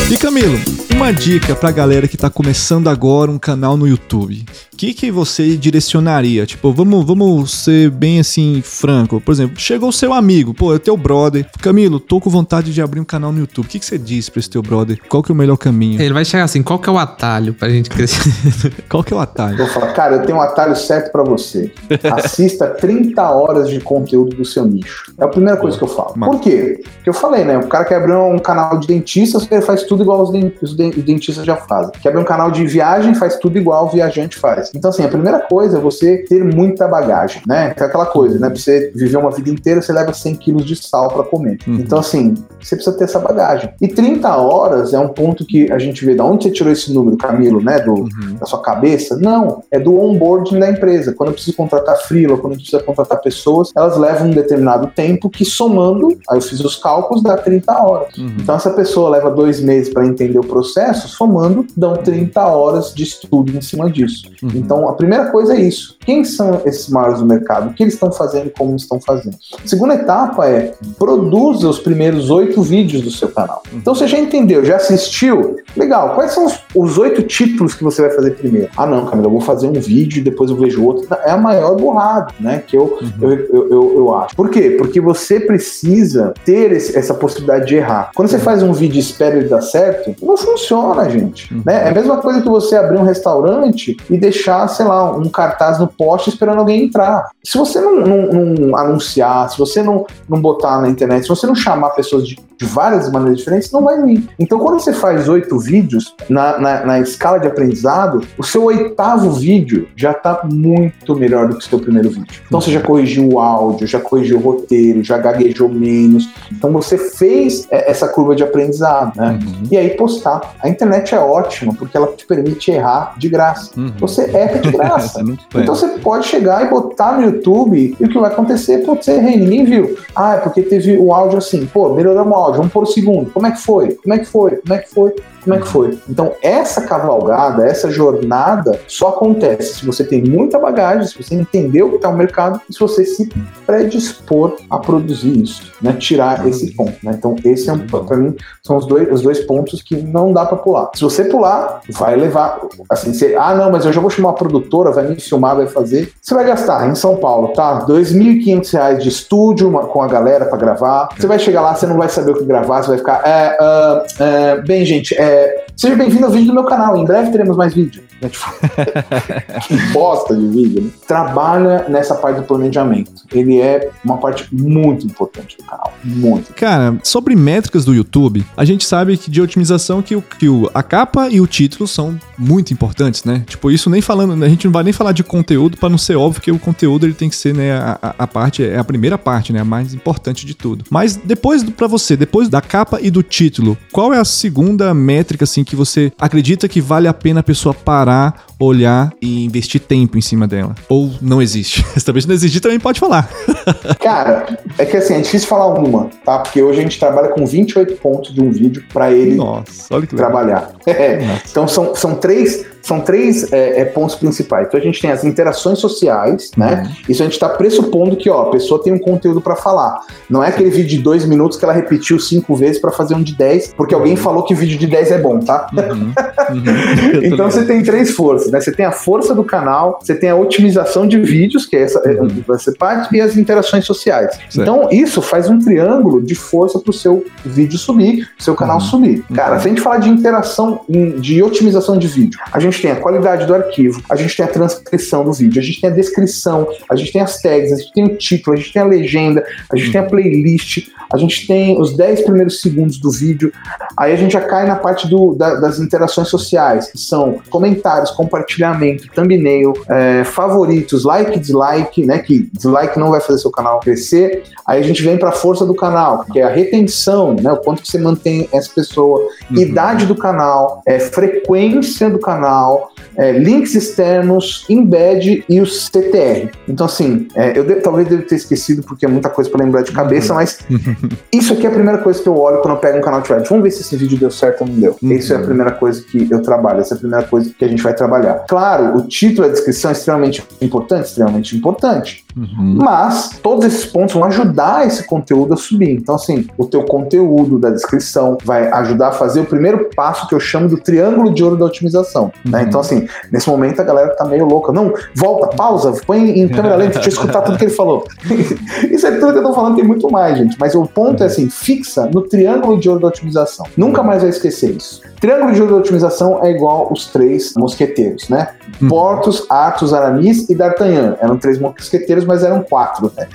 E 0.09 0.17
Camilo, 0.17 0.57
uma 0.93 1.11
dica 1.11 1.55
pra 1.55 1.69
galera 1.69 2.07
que 2.07 2.15
tá 2.15 2.29
começando 2.29 2.87
agora 2.87 3.29
um 3.29 3.37
canal 3.37 3.75
no 3.75 3.87
YouTube. 3.87 4.45
O 4.77 4.79
que, 4.79 4.93
que 4.93 5.09
você 5.09 5.57
direcionaria? 5.57 6.45
Tipo, 6.45 6.71
vamos, 6.71 7.03
vamos 7.03 7.51
ser 7.63 7.89
bem 7.89 8.19
assim, 8.19 8.61
franco. 8.63 9.19
Por 9.19 9.31
exemplo, 9.31 9.59
chegou 9.59 9.89
o 9.89 9.91
seu 9.91 10.13
amigo, 10.13 10.53
pô, 10.53 10.71
é 10.75 10.77
teu 10.77 10.95
brother. 10.95 11.47
Camilo, 11.59 11.99
tô 11.99 12.21
com 12.21 12.29
vontade 12.29 12.71
de 12.71 12.79
abrir 12.79 12.99
um 12.99 13.03
canal 13.03 13.31
no 13.31 13.39
YouTube. 13.39 13.65
O 13.65 13.67
que, 13.67 13.79
que 13.79 13.85
você 13.87 13.97
diz 13.97 14.29
pra 14.29 14.39
esse 14.39 14.51
teu 14.51 14.61
brother? 14.61 14.99
Qual 15.09 15.23
que 15.23 15.31
é 15.31 15.33
o 15.33 15.35
melhor 15.35 15.57
caminho? 15.57 15.99
Ele 15.99 16.13
vai 16.13 16.23
chegar 16.23 16.43
assim, 16.43 16.61
qual 16.61 16.77
que 16.77 16.87
é 16.87 16.91
o 16.91 16.97
atalho 16.99 17.55
pra 17.55 17.69
gente 17.69 17.89
crescer? 17.89 18.31
Qual 18.87 19.03
que 19.03 19.11
é 19.11 19.17
o 19.17 19.19
atalho? 19.19 19.53
Eu 19.57 19.65
vou 19.65 19.67
falar, 19.73 19.93
cara, 19.93 20.15
eu 20.17 20.25
tenho 20.27 20.37
um 20.37 20.41
atalho 20.41 20.75
certo 20.75 21.11
pra 21.11 21.23
você. 21.23 21.71
Assista 22.13 22.67
30 22.67 23.21
horas 23.31 23.69
de 23.69 23.79
conteúdo 23.79 24.35
do 24.35 24.45
seu 24.45 24.63
nicho. 24.63 25.11
É 25.17 25.23
a 25.23 25.27
primeira 25.27 25.57
coisa 25.59 25.75
que 25.75 25.83
eu 25.83 25.87
falo. 25.87 26.13
Massa. 26.15 26.31
Por 26.33 26.41
quê? 26.41 26.81
Porque 26.83 27.09
eu 27.09 27.13
falei, 27.13 27.43
né? 27.43 27.57
O 27.57 27.67
cara 27.67 27.83
quer 27.83 27.95
abrir 27.95 28.13
um 28.13 28.37
canal 28.37 28.77
de 28.79 28.85
dentista, 28.87 29.39
ele 29.49 29.61
faz 29.61 29.83
tudo 29.83 30.03
igual 30.03 30.21
os, 30.21 30.31
den- 30.31 30.53
os 30.61 30.75
den- 30.75 30.91
os 30.91 31.03
dentistas 31.03 31.43
já 31.45 31.55
fazem. 31.55 31.91
Quer 32.01 32.09
abrir 32.09 32.21
um 32.21 32.25
canal 32.25 32.51
de 32.51 32.65
viagem, 32.67 33.15
faz 33.15 33.37
tudo 33.37 33.57
igual 33.57 33.87
o 33.87 33.89
viajante 33.89 34.37
faz. 34.37 34.66
Então, 34.75 34.89
assim, 34.89 35.03
a 35.03 35.07
primeira 35.07 35.39
coisa 35.39 35.77
é 35.77 35.81
você 35.81 36.17
ter 36.19 36.43
muita 36.43 36.87
bagagem, 36.87 37.41
né? 37.47 37.73
Que 37.73 37.83
é 37.83 37.85
aquela 37.85 38.05
coisa, 38.05 38.39
né? 38.39 38.49
Pra 38.49 38.57
você 38.59 38.91
viver 38.95 39.17
uma 39.17 39.31
vida 39.31 39.49
inteira, 39.49 39.81
você 39.81 39.91
leva 39.93 40.13
100 40.13 40.35
quilos 40.35 40.65
de 40.65 40.75
sal 40.75 41.09
pra 41.09 41.23
comer. 41.23 41.57
Uhum. 41.67 41.75
Então, 41.75 41.99
assim, 41.99 42.33
você 42.59 42.75
precisa 42.75 42.95
ter 42.97 43.05
essa 43.05 43.19
bagagem. 43.19 43.69
E 43.81 43.87
30 43.87 44.35
horas 44.35 44.93
é 44.93 44.99
um 44.99 45.09
ponto 45.09 45.45
que 45.45 45.71
a 45.71 45.79
gente 45.79 46.05
vê 46.05 46.15
da 46.15 46.23
onde 46.23 46.43
você 46.45 46.51
tirou 46.51 46.71
esse 46.71 46.93
número, 46.93 47.17
Camilo, 47.17 47.61
né? 47.61 47.79
Do, 47.79 47.93
Uhum. 47.97 48.35
da 48.39 48.45
sua 48.45 48.61
cabeça? 48.61 49.17
Não, 49.17 49.63
é 49.71 49.79
do 49.79 49.97
onboarding 49.99 50.59
da 50.59 50.69
empresa. 50.69 51.13
Quando 51.13 51.29
eu 51.29 51.33
preciso 51.33 51.55
contratar 51.55 51.97
freela, 51.97 52.37
quando 52.37 52.53
eu 52.53 52.57
preciso 52.59 52.83
contratar 52.83 53.19
pessoas, 53.21 53.71
elas 53.75 53.97
levam 53.97 54.27
um 54.27 54.31
determinado 54.31 54.87
tempo 54.87 55.29
que 55.29 55.43
somando, 55.45 56.09
aí 56.29 56.37
eu 56.37 56.41
fiz 56.41 56.59
os 56.59 56.75
cálculos, 56.75 57.23
dá 57.23 57.37
30 57.37 57.71
horas. 57.81 58.17
Uhum. 58.17 58.35
Então 58.39 58.55
essa 58.55 58.69
pessoa 58.71 59.09
leva 59.09 59.29
dois 59.31 59.59
meses 59.59 59.91
para 59.93 60.05
entender 60.05 60.39
o 60.39 60.43
processo, 60.43 61.07
somando, 61.07 61.65
dão 61.75 61.95
30 61.95 62.45
horas 62.47 62.93
de 62.93 63.03
estudo 63.03 63.55
em 63.55 63.61
cima 63.61 63.89
disso. 63.89 64.29
Uhum. 64.43 64.56
Então 64.57 64.87
a 64.89 64.93
primeira 64.93 65.25
coisa 65.31 65.55
é 65.55 65.61
isso. 65.61 65.95
Quem 66.05 66.23
são 66.23 66.61
esses 66.65 66.89
maiores 66.89 67.19
do 67.19 67.25
mercado? 67.25 67.69
O 67.69 67.73
que 67.73 67.83
eles 67.83 67.93
estão 67.93 68.11
fazendo 68.11 68.47
e 68.47 68.49
como 68.49 68.75
estão 68.75 68.99
fazendo? 68.99 69.35
A 69.63 69.67
segunda 69.67 69.95
etapa 69.95 70.47
é 70.47 70.73
produza 70.97 71.67
os 71.69 71.79
primeiros 71.79 72.29
oito 72.29 72.61
vídeos 72.61 73.03
do 73.03 73.11
seu 73.11 73.29
canal. 73.29 73.61
Então 73.73 73.93
você 73.93 74.07
já 74.07 74.17
entendeu, 74.17 74.63
já 74.65 74.77
assistiu? 74.77 75.57
Legal. 75.75 76.15
Quais 76.15 76.31
são 76.31 76.45
os- 76.75 76.97
oito 76.97 77.21
títulos 77.23 77.73
que 77.75 77.83
você 77.83 78.01
vai 78.01 78.11
fazer 78.11 78.31
primeiro? 78.31 78.69
Ah, 78.75 78.85
não, 78.87 79.05
Camila, 79.05 79.27
eu 79.27 79.31
vou 79.31 79.41
fazer 79.41 79.67
um 79.67 79.73
vídeo 79.73 80.19
e 80.19 80.23
depois 80.23 80.49
eu 80.49 80.55
vejo 80.55 80.83
outro. 80.83 81.07
É 81.25 81.31
a 81.31 81.37
maior 81.37 81.75
burrada, 81.75 82.33
né? 82.39 82.63
Que 82.65 82.75
eu, 82.77 82.97
eu, 83.21 83.31
eu, 83.31 83.69
eu, 83.69 83.93
eu 83.97 84.15
acho. 84.15 84.35
Por 84.35 84.49
quê? 84.49 84.71
Porque 84.77 84.99
você 84.99 85.39
precisa 85.39 86.33
ter 86.45 86.71
esse- 86.71 86.97
essa 86.97 87.13
possibilidade 87.13 87.67
de 87.67 87.75
errar. 87.75 88.11
Quando 88.15 88.29
você 88.29 88.39
faz 88.39 88.63
um 88.63 88.73
vídeo 88.73 88.97
e 88.97 88.99
espera 88.99 89.35
ele 89.37 89.47
dar 89.47 89.61
certo, 89.61 90.15
não 90.25 90.37
funciona, 90.37 91.09
gente. 91.09 91.53
Uhum. 91.53 91.61
Né? 91.65 91.85
É 91.85 91.89
a 91.89 91.93
mesma 91.93 92.17
coisa 92.17 92.41
que 92.41 92.49
você 92.49 92.75
abrir 92.75 92.97
um 92.97 93.03
restaurante 93.03 93.97
e 94.09 94.17
deixar, 94.17 94.46
sei 94.67 94.85
lá, 94.85 95.11
um 95.11 95.29
cartaz 95.29 95.79
no 95.79 95.87
poste 95.87 96.29
esperando 96.29 96.59
alguém 96.59 96.83
entrar. 96.85 97.29
Se 97.43 97.57
você 97.57 97.79
não, 97.81 97.95
não- 98.01 98.31
não 98.31 98.77
anunciar, 98.77 99.49
se 99.49 99.57
você 99.57 99.81
não, 99.83 100.05
não 100.29 100.39
botar 100.39 100.79
na 100.81 100.89
internet, 100.89 101.23
se 101.23 101.29
você 101.29 101.45
não 101.47 101.55
chamar 101.55 101.89
pessoas 101.91 102.27
de, 102.27 102.37
de 102.57 102.65
várias 102.65 103.11
maneiras 103.11 103.37
diferentes, 103.39 103.71
não 103.71 103.83
vai 103.83 104.01
vir. 104.01 104.27
Então, 104.39 104.59
quando 104.59 104.79
você 104.79 104.93
faz 104.93 105.27
oito 105.29 105.57
vídeos 105.59 106.15
na, 106.29 106.57
na, 106.57 106.85
na 106.85 106.99
escala 106.99 107.39
de 107.39 107.47
aprendizado, 107.47 108.21
o 108.37 108.43
seu 108.43 108.63
oitavo 108.63 109.31
vídeo 109.31 109.87
já 109.95 110.11
está 110.11 110.41
muito 110.43 111.15
melhor 111.15 111.47
do 111.47 111.57
que 111.57 111.65
o 111.65 111.69
seu 111.69 111.79
primeiro 111.79 112.09
vídeo. 112.09 112.41
Então, 112.47 112.59
você 112.59 112.71
já 112.71 112.81
corrigiu 112.81 113.29
o 113.29 113.39
áudio, 113.39 113.85
já 113.87 113.99
corrigiu 113.99 114.37
o 114.37 114.41
roteiro, 114.41 115.03
já 115.03 115.17
gaguejou 115.17 115.69
menos. 115.69 116.29
Então, 116.51 116.71
você 116.71 116.97
fez 116.97 117.67
é, 117.71 117.89
essa 117.91 118.07
curva 118.07 118.35
de 118.35 118.43
aprendizado, 118.43 119.15
né? 119.15 119.39
Uhum. 119.41 119.63
E 119.71 119.77
aí 119.77 119.89
postar. 119.91 120.55
A 120.61 120.69
internet 120.69 121.13
é 121.13 121.19
ótima 121.19 121.73
porque 121.73 121.95
ela 121.95 122.07
te 122.07 122.25
permite 122.25 122.71
errar 122.71 123.13
de 123.17 123.29
graça. 123.29 123.71
Uhum. 123.77 123.91
Você 123.99 124.23
erra 124.35 124.59
de 124.59 124.71
graça. 124.75 125.21
Não- 125.23 125.37
Então 125.55 125.75
você 125.75 125.87
pode 125.99 126.25
chegar 126.25 126.65
e 126.65 126.69
botar 126.69 127.17
no 127.17 127.23
YouTube 127.25 127.95
e 127.99 128.03
o 128.03 128.09
que 128.09 128.17
vai 128.19 128.31
acontecer? 128.31 128.79
Pô, 128.79 128.95
você 128.95 129.13
errei, 129.13 129.37
ninguém 129.37 129.63
viu. 129.65 129.97
Ah, 130.15 130.35
é 130.35 130.37
porque 130.39 130.61
teve 130.61 130.97
o 130.97 131.13
áudio 131.13 131.37
assim, 131.37 131.65
pô, 131.65 131.93
melhoramos 131.93 132.31
o 132.31 132.35
áudio, 132.35 132.46
vamos 132.51 132.71
pôr 132.71 132.83
o 132.83 132.87
segundo. 132.87 133.31
Como 133.31 133.45
é 133.47 133.51
que 133.51 133.61
foi? 133.61 133.95
Como 133.95 134.13
é 134.13 134.19
que 134.19 134.25
foi? 134.25 134.57
Como 134.57 134.73
é 134.73 134.77
que 134.79 134.89
foi? 134.89 135.15
Como 135.47 135.55
é 135.55 135.61
que 135.61 135.67
foi? 135.69 135.97
Então, 136.09 136.33
essa 136.41 136.81
cavalgada, 136.81 137.65
essa 137.65 137.89
jornada 137.89 138.81
só 138.85 139.09
acontece 139.09 139.75
se 139.75 139.85
você 139.85 140.03
tem 140.03 140.21
muita 140.21 140.59
bagagem, 140.59 141.07
se 141.07 141.23
você 141.23 141.35
entendeu 141.35 141.87
o 141.87 141.89
que 141.91 141.95
está 141.95 142.09
o 142.09 142.17
mercado 142.17 142.59
e 142.69 142.73
se 142.73 142.79
você 142.79 143.05
se 143.05 143.29
predispor 143.65 144.57
a 144.69 144.77
produzir 144.77 145.41
isso, 145.41 145.71
né? 145.81 145.93
Tirar 145.93 146.45
esse 146.45 146.75
ponto, 146.75 146.97
né? 147.01 147.13
Então, 147.17 147.33
esse 147.45 147.69
é 147.69 147.73
um, 147.73 147.79
para 147.79 148.17
mim, 148.17 148.35
são 148.61 148.75
os 148.75 148.85
dois, 148.85 149.09
os 149.09 149.21
dois 149.21 149.39
pontos 149.39 149.81
que 149.81 149.95
não 149.95 150.33
dá 150.33 150.45
para 150.45 150.57
pular. 150.57 150.89
Se 150.93 151.01
você 151.01 151.23
pular, 151.23 151.79
vai 151.91 152.17
levar, 152.17 152.59
assim, 152.89 153.13
você, 153.13 153.33
ah, 153.39 153.55
não, 153.55 153.71
mas 153.71 153.85
eu 153.85 153.93
já 153.93 154.01
vou 154.01 154.09
chamar 154.09 154.29
uma 154.29 154.35
produtora, 154.35 154.91
vai 154.91 155.07
me 155.07 155.17
filmar, 155.17 155.55
vai 155.55 155.67
fazer. 155.67 156.11
Você 156.21 156.35
vai 156.35 156.45
gastar 156.45 156.89
em 156.89 156.95
São 156.95 157.15
Paulo, 157.15 157.53
tá? 157.53 157.79
R$ 157.79 157.85
2.500 157.85 158.97
de 158.97 159.07
estúdio 159.07 159.69
uma, 159.69 159.85
com 159.85 160.01
a 160.01 160.07
galera 160.07 160.45
para 160.45 160.57
gravar. 160.57 161.07
Você 161.17 161.25
vai 161.25 161.39
chegar 161.39 161.61
lá, 161.61 161.73
você 161.73 161.85
não 161.85 161.97
vai 161.97 162.09
saber 162.09 162.31
o 162.31 162.37
que 162.37 162.43
gravar, 162.43 162.81
você 162.81 162.89
vai 162.89 162.97
ficar, 162.97 163.21
é, 163.25 163.57
uh, 163.61 164.23
é, 164.23 164.61
bem, 164.61 164.85
gente, 164.85 165.15
é, 165.15 165.36
é, 165.37 165.66
seja 165.77 165.95
bem-vindo 165.95 166.25
ao 166.25 166.31
vídeo 166.31 166.47
do 166.47 166.55
meu 166.55 166.63
canal. 166.63 166.97
Em 166.97 167.05
breve 167.05 167.31
teremos 167.31 167.55
mais 167.55 167.73
vídeo. 167.73 168.01
Né? 168.19 168.29
Tipo, 168.29 168.45
que 169.67 169.75
bosta 169.93 170.35
de 170.35 170.47
vídeo. 170.47 170.81
Né? 170.81 170.89
Trabalha 171.07 171.87
nessa 171.87 172.15
parte 172.15 172.37
do 172.37 172.43
planejamento. 172.43 173.11
Ele 173.31 173.61
é 173.61 173.91
uma 174.03 174.17
parte 174.17 174.47
muito 174.51 175.05
importante 175.05 175.55
do 175.57 175.63
canal. 175.63 175.93
Muito. 176.03 176.51
Cara, 176.55 176.97
sobre 177.03 177.35
métricas 177.35 177.85
do 177.85 177.93
YouTube, 177.93 178.43
a 178.57 178.65
gente 178.65 178.85
sabe 178.85 179.15
que 179.17 179.29
de 179.29 179.39
otimização 179.39 180.01
que, 180.01 180.15
o, 180.15 180.21
que 180.21 180.49
o, 180.49 180.69
a 180.73 180.81
capa 180.81 181.29
e 181.29 181.39
o 181.39 181.45
título 181.45 181.87
são 181.87 182.19
muito 182.37 182.73
importantes, 182.73 183.23
né? 183.23 183.43
Tipo, 183.45 183.69
isso 183.69 183.87
nem 183.87 184.01
falando, 184.01 184.43
a 184.43 184.49
gente 184.49 184.65
não 184.65 184.71
vai 184.71 184.83
nem 184.83 184.93
falar 184.93 185.11
de 185.11 185.23
conteúdo 185.23 185.77
para 185.77 185.89
não 185.89 185.97
ser 185.97 186.15
óbvio 186.15 186.41
que 186.41 186.51
o 186.51 186.57
conteúdo 186.57 187.05
ele 187.05 187.13
tem 187.13 187.29
que 187.29 187.35
ser, 187.35 187.53
né, 187.53 187.73
a, 187.73 188.15
a 188.17 188.27
parte, 188.27 188.63
é 188.63 188.77
a 188.77 188.83
primeira 188.83 189.17
parte, 189.17 189.53
né, 189.53 189.59
a 189.59 189.65
mais 189.65 189.93
importante 189.93 190.45
de 190.45 190.55
tudo. 190.55 190.85
Mas 190.89 191.15
depois, 191.15 191.63
para 191.63 191.87
você, 191.87 192.15
depois 192.15 192.49
da 192.49 192.61
capa 192.61 192.99
e 193.01 193.11
do 193.11 193.21
título, 193.21 193.77
qual 193.91 194.13
é 194.13 194.19
a 194.19 194.25
segunda 194.25 194.93
métrica, 194.93 195.43
assim, 195.43 195.63
que 195.67 195.75
você 195.75 196.11
acredita 196.19 196.67
que 196.67 196.81
vale 196.81 197.07
a 197.07 197.13
pena 197.13 197.41
a 197.41 197.43
pessoa 197.43 197.73
parar, 197.73 198.45
olhar 198.59 199.11
e 199.21 199.45
investir 199.45 199.81
tempo 199.81 200.17
em 200.17 200.21
cima 200.21 200.47
dela? 200.47 200.73
Ou 200.89 201.11
não 201.21 201.41
existe? 201.41 201.85
Talvez 202.03 202.25
não 202.25 202.33
existir 202.33 202.59
também 202.59 202.79
pode 202.79 202.99
falar. 202.99 203.29
Cara, 203.99 204.57
é 204.77 204.85
que 204.85 204.97
assim, 204.97 205.15
é 205.15 205.21
difícil 205.21 205.47
falar 205.47 205.67
uma, 205.67 206.09
tá? 206.23 206.39
Porque 206.39 206.61
hoje 206.61 206.79
a 206.79 206.83
gente 206.83 206.99
trabalha 206.99 207.29
com 207.29 207.45
28 207.45 207.95
pontos 207.95 208.33
de 208.33 208.41
um 208.41 208.51
vídeo 208.51 208.83
para 208.91 209.11
ele 209.11 209.35
Nossa, 209.35 209.93
olha 209.93 210.07
que 210.07 210.15
trabalhar. 210.15 210.71
É. 210.87 211.41
Então 211.49 211.67
são, 211.67 211.93
são 211.93 212.15
três 212.15 212.65
são 212.87 213.01
três 213.01 213.51
é, 213.51 213.81
é, 213.81 213.85
pontos 213.85 214.15
principais. 214.15 214.67
Então 214.67 214.79
a 214.79 214.83
gente 214.83 215.01
tem 215.01 215.11
as 215.11 215.25
interações 215.25 215.79
sociais, 215.79 216.51
né? 216.55 216.83
Uhum. 216.83 216.95
Isso 217.09 217.21
a 217.21 217.25
gente 217.25 217.33
está 217.33 217.49
pressupondo 217.49 218.15
que 218.15 218.29
ó, 218.29 218.43
a 218.43 218.49
pessoa 218.49 218.81
tem 218.81 218.93
um 218.93 218.97
conteúdo 218.97 219.41
para 219.41 219.57
falar. 219.57 219.99
Não 220.29 220.41
é 220.41 220.47
aquele 220.47 220.69
vídeo 220.69 220.97
de 220.97 220.99
dois 220.99 221.25
minutos 221.25 221.57
que 221.57 221.65
ela 221.65 221.73
repetiu 221.73 222.17
cinco 222.17 222.55
vezes 222.55 222.79
para 222.79 222.91
fazer 222.91 223.13
um 223.13 223.21
de 223.21 223.35
dez, 223.35 223.73
porque 223.75 223.93
alguém 223.93 224.13
uhum. 224.13 224.17
falou 224.17 224.43
que 224.43 224.55
vídeo 224.55 224.79
de 224.79 224.87
dez 224.87 225.11
é 225.11 225.19
bom, 225.19 225.39
tá? 225.39 225.56
Uhum. 225.73 226.13
uhum. 226.49 227.23
então 227.23 227.49
você 227.49 227.65
tem 227.65 227.83
três 227.83 228.11
forças, 228.11 228.51
né? 228.51 228.61
Você 228.61 228.71
tem 228.71 228.85
a 228.85 228.91
força 228.91 229.35
do 229.35 229.43
canal, 229.43 229.99
você 230.01 230.15
tem 230.15 230.29
a 230.29 230.35
otimização 230.35 231.07
de 231.07 231.19
vídeos, 231.19 231.65
que 231.65 231.75
é 231.75 231.81
essa 231.81 231.99
é, 231.99 232.21
uhum. 232.21 232.57
ser 232.57 232.77
parte, 232.77 233.15
e 233.15 233.21
as 233.21 233.35
interações 233.35 233.85
sociais. 233.85 234.35
Certo. 234.49 234.61
Então 234.61 234.89
isso 234.91 235.21
faz 235.21 235.49
um 235.49 235.59
triângulo 235.59 236.21
de 236.21 236.35
força 236.35 236.79
para 236.79 236.89
o 236.89 236.93
seu 236.93 237.25
vídeo 237.43 237.77
subir, 237.77 238.27
seu 238.37 238.55
canal 238.55 238.77
uhum. 238.77 238.81
subir. 238.81 239.23
Cara, 239.33 239.59
se 239.59 239.67
a 239.67 239.69
gente 239.69 239.81
falar 239.81 239.97
de 239.97 240.09
interação, 240.09 240.81
de 241.19 241.41
otimização 241.41 241.97
de 241.97 242.07
vídeo, 242.07 242.39
a 242.51 242.59
gente 242.59 242.77
gente 242.77 242.81
tem 242.81 242.91
a 242.91 242.95
qualidade 242.95 243.45
do 243.45 243.53
arquivo, 243.53 244.01
a 244.09 244.15
gente 244.15 244.35
tem 244.35 244.45
a 244.45 244.49
transcrição 244.49 245.23
do 245.23 245.33
vídeo, 245.33 245.59
a 245.59 245.63
gente 245.63 245.81
tem 245.81 245.89
a 245.89 245.93
descrição, 245.93 246.67
a 246.89 246.95
gente 246.95 247.11
tem 247.11 247.21
as 247.21 247.41
tags, 247.41 247.71
a 247.71 247.75
gente 247.75 247.93
tem 247.93 248.05
o 248.05 248.15
título, 248.15 248.55
a 248.55 248.59
gente 248.59 248.71
tem 248.71 248.81
a 248.81 248.85
legenda, 248.85 249.43
a 249.71 249.75
gente 249.75 249.91
tem 249.91 250.01
a 250.01 250.03
playlist, 250.03 250.87
a 251.11 251.17
gente 251.17 251.47
tem 251.47 251.79
os 251.79 251.95
10 251.95 252.21
primeiros 252.21 252.61
segundos 252.61 252.99
do 252.99 253.11
vídeo. 253.11 253.51
Aí 253.97 254.13
a 254.13 254.15
gente 254.15 254.33
já 254.33 254.41
cai 254.41 254.67
na 254.67 254.75
parte 254.75 255.07
do, 255.07 255.33
da, 255.35 255.46
das 255.55 255.79
interações 255.79 256.27
sociais, 256.27 256.91
que 256.91 256.97
são 256.97 257.39
comentários, 257.49 258.11
compartilhamento, 258.11 259.07
thumbnail, 259.13 259.73
é, 259.89 260.23
favoritos, 260.23 261.03
like, 261.03 261.39
dislike, 261.39 262.05
né? 262.05 262.19
Que 262.19 262.49
dislike 262.53 262.99
não 262.99 263.11
vai 263.11 263.21
fazer 263.21 263.39
seu 263.39 263.51
canal 263.51 263.79
crescer. 263.79 264.43
Aí 264.65 264.79
a 264.79 264.83
gente 264.83 265.01
vem 265.01 265.17
para 265.17 265.29
a 265.29 265.33
força 265.33 265.65
do 265.65 265.73
canal, 265.73 266.25
que 266.25 266.39
é 266.39 266.43
a 266.43 266.49
retenção, 266.49 267.35
né? 267.35 267.51
O 267.51 267.57
quanto 267.57 267.81
que 267.81 267.87
você 267.89 267.97
mantém 267.97 268.49
essa 268.51 268.69
pessoa, 268.73 269.19
uhum. 269.49 269.57
idade 269.57 270.05
do 270.05 270.15
canal, 270.15 270.81
é, 270.85 270.99
frequência 270.99 272.09
do 272.09 272.19
canal 272.19 272.91
é, 273.17 273.31
links 273.31 273.73
externos, 273.73 274.63
embed 274.69 275.43
e 275.49 275.59
o 275.59 275.65
CTR. 275.65 276.51
Então, 276.67 276.85
assim, 276.85 277.27
é, 277.35 277.57
eu 277.57 277.63
de, 277.63 277.75
talvez 277.75 278.07
deva 278.07 278.21
ter 278.21 278.35
esquecido 278.35 278.83
porque 278.83 279.05
é 279.05 279.09
muita 279.09 279.29
coisa 279.29 279.49
para 279.49 279.63
lembrar 279.63 279.81
de 279.81 279.91
cabeça, 279.91 280.33
mas 280.33 280.59
isso 281.33 281.53
aqui 281.53 281.65
é 281.65 281.69
a 281.69 281.73
primeira 281.73 281.97
coisa 281.97 282.21
que 282.21 282.29
eu 282.29 282.37
olho 282.37 282.61
quando 282.61 282.75
eu 282.75 282.79
pego 282.79 282.99
um 282.99 283.01
canal 283.01 283.21
de 283.21 283.27
Vamos 283.27 283.63
ver 283.63 283.71
se 283.71 283.81
esse 283.81 283.97
vídeo 283.97 284.17
deu 284.17 284.31
certo 284.31 284.61
ou 284.61 284.67
não 284.67 284.75
deu. 284.75 284.95
Uhum. 285.01 285.11
Isso 285.11 285.33
a 285.37 285.45
primeira 285.45 285.71
coisa 285.71 286.01
que 286.01 286.27
eu 286.29 286.41
trabalho, 286.41 286.81
essa 286.81 286.93
é 286.93 286.97
a 286.97 286.99
primeira 286.99 287.25
coisa 287.25 287.51
que 287.57 287.63
a 287.63 287.67
gente 287.67 287.81
vai 287.81 287.93
trabalhar. 287.93 288.45
Claro, 288.47 288.97
o 288.97 289.07
título 289.07 289.47
e 289.47 289.49
a 289.49 289.53
descrição 289.53 289.91
é 289.91 289.93
extremamente 289.93 290.43
importante, 290.61 291.05
extremamente 291.05 291.55
importante. 291.55 292.26
Uhum. 292.37 292.77
Mas 292.81 293.39
todos 293.41 293.65
esses 293.65 293.85
pontos 293.85 294.13
vão 294.13 294.25
ajudar 294.25 294.85
esse 294.85 295.05
conteúdo 295.07 295.53
a 295.53 295.57
subir. 295.57 295.91
Então, 295.91 296.15
assim, 296.15 296.47
o 296.57 296.65
teu 296.65 296.83
conteúdo 296.83 297.57
da 297.57 297.69
descrição 297.69 298.37
vai 298.43 298.69
ajudar 298.71 299.09
a 299.09 299.11
fazer 299.13 299.39
o 299.39 299.45
primeiro 299.45 299.89
passo 299.95 300.27
que 300.27 300.35
eu 300.35 300.39
chamo 300.39 300.67
do 300.67 300.77
triângulo 300.77 301.33
de 301.33 301.43
ouro 301.43 301.55
da 301.55 301.65
otimização. 301.65 302.31
Né? 302.45 302.57
Né? 302.57 302.63
Então, 302.63 302.81
assim, 302.81 303.07
nesse 303.31 303.47
momento 303.49 303.79
a 303.79 303.83
galera 303.83 304.15
tá 304.15 304.25
meio 304.25 304.45
louca. 304.45 304.71
Não, 304.71 304.93
volta, 305.15 305.55
pausa, 305.55 305.93
põe 306.05 306.39
em 306.39 306.47
câmera 306.49 306.75
lenta, 306.75 306.93
deixa 306.93 307.09
eu 307.09 307.13
escutar 307.13 307.41
tudo 307.41 307.57
que 307.57 307.65
ele 307.65 307.71
falou. 307.71 308.05
Isso 308.89 309.05
é 309.05 309.11
tudo 309.11 309.33
que 309.33 309.39
eu 309.39 309.43
tô 309.43 309.53
falando, 309.53 309.75
tem 309.75 309.85
muito 309.85 310.09
mais, 310.11 310.37
gente. 310.37 310.57
Mas 310.59 310.73
o 310.75 310.85
ponto 310.85 311.21
é 311.23 311.27
assim, 311.27 311.49
fixa 311.49 312.09
no 312.13 312.21
triângulo 312.21 312.79
de 312.79 312.89
ouro 312.89 313.01
da 313.01 313.07
otimização. 313.07 313.65
Nunca 313.77 314.01
mais 314.01 314.21
vai 314.21 314.29
esquecer 314.29 314.71
isso. 314.71 315.01
Triângulo 315.19 315.53
de 315.53 315.61
ouro 315.61 315.73
da 315.73 315.79
otimização 315.79 316.43
é 316.43 316.51
igual 316.51 316.91
os 316.91 317.07
três 317.07 317.53
mosqueteiros, 317.55 318.29
né? 318.29 318.49
Uhum. 318.81 318.87
Portos, 318.87 319.45
Athos, 319.49 319.93
Aramis 319.93 320.49
e 320.49 320.55
D'Artagnan. 320.55 321.15
Eram 321.19 321.37
três 321.37 321.59
mosqueteiros, 321.59 322.25
mas 322.27 322.43
eram 322.43 322.61
quatro, 322.61 323.11
né? 323.15 323.27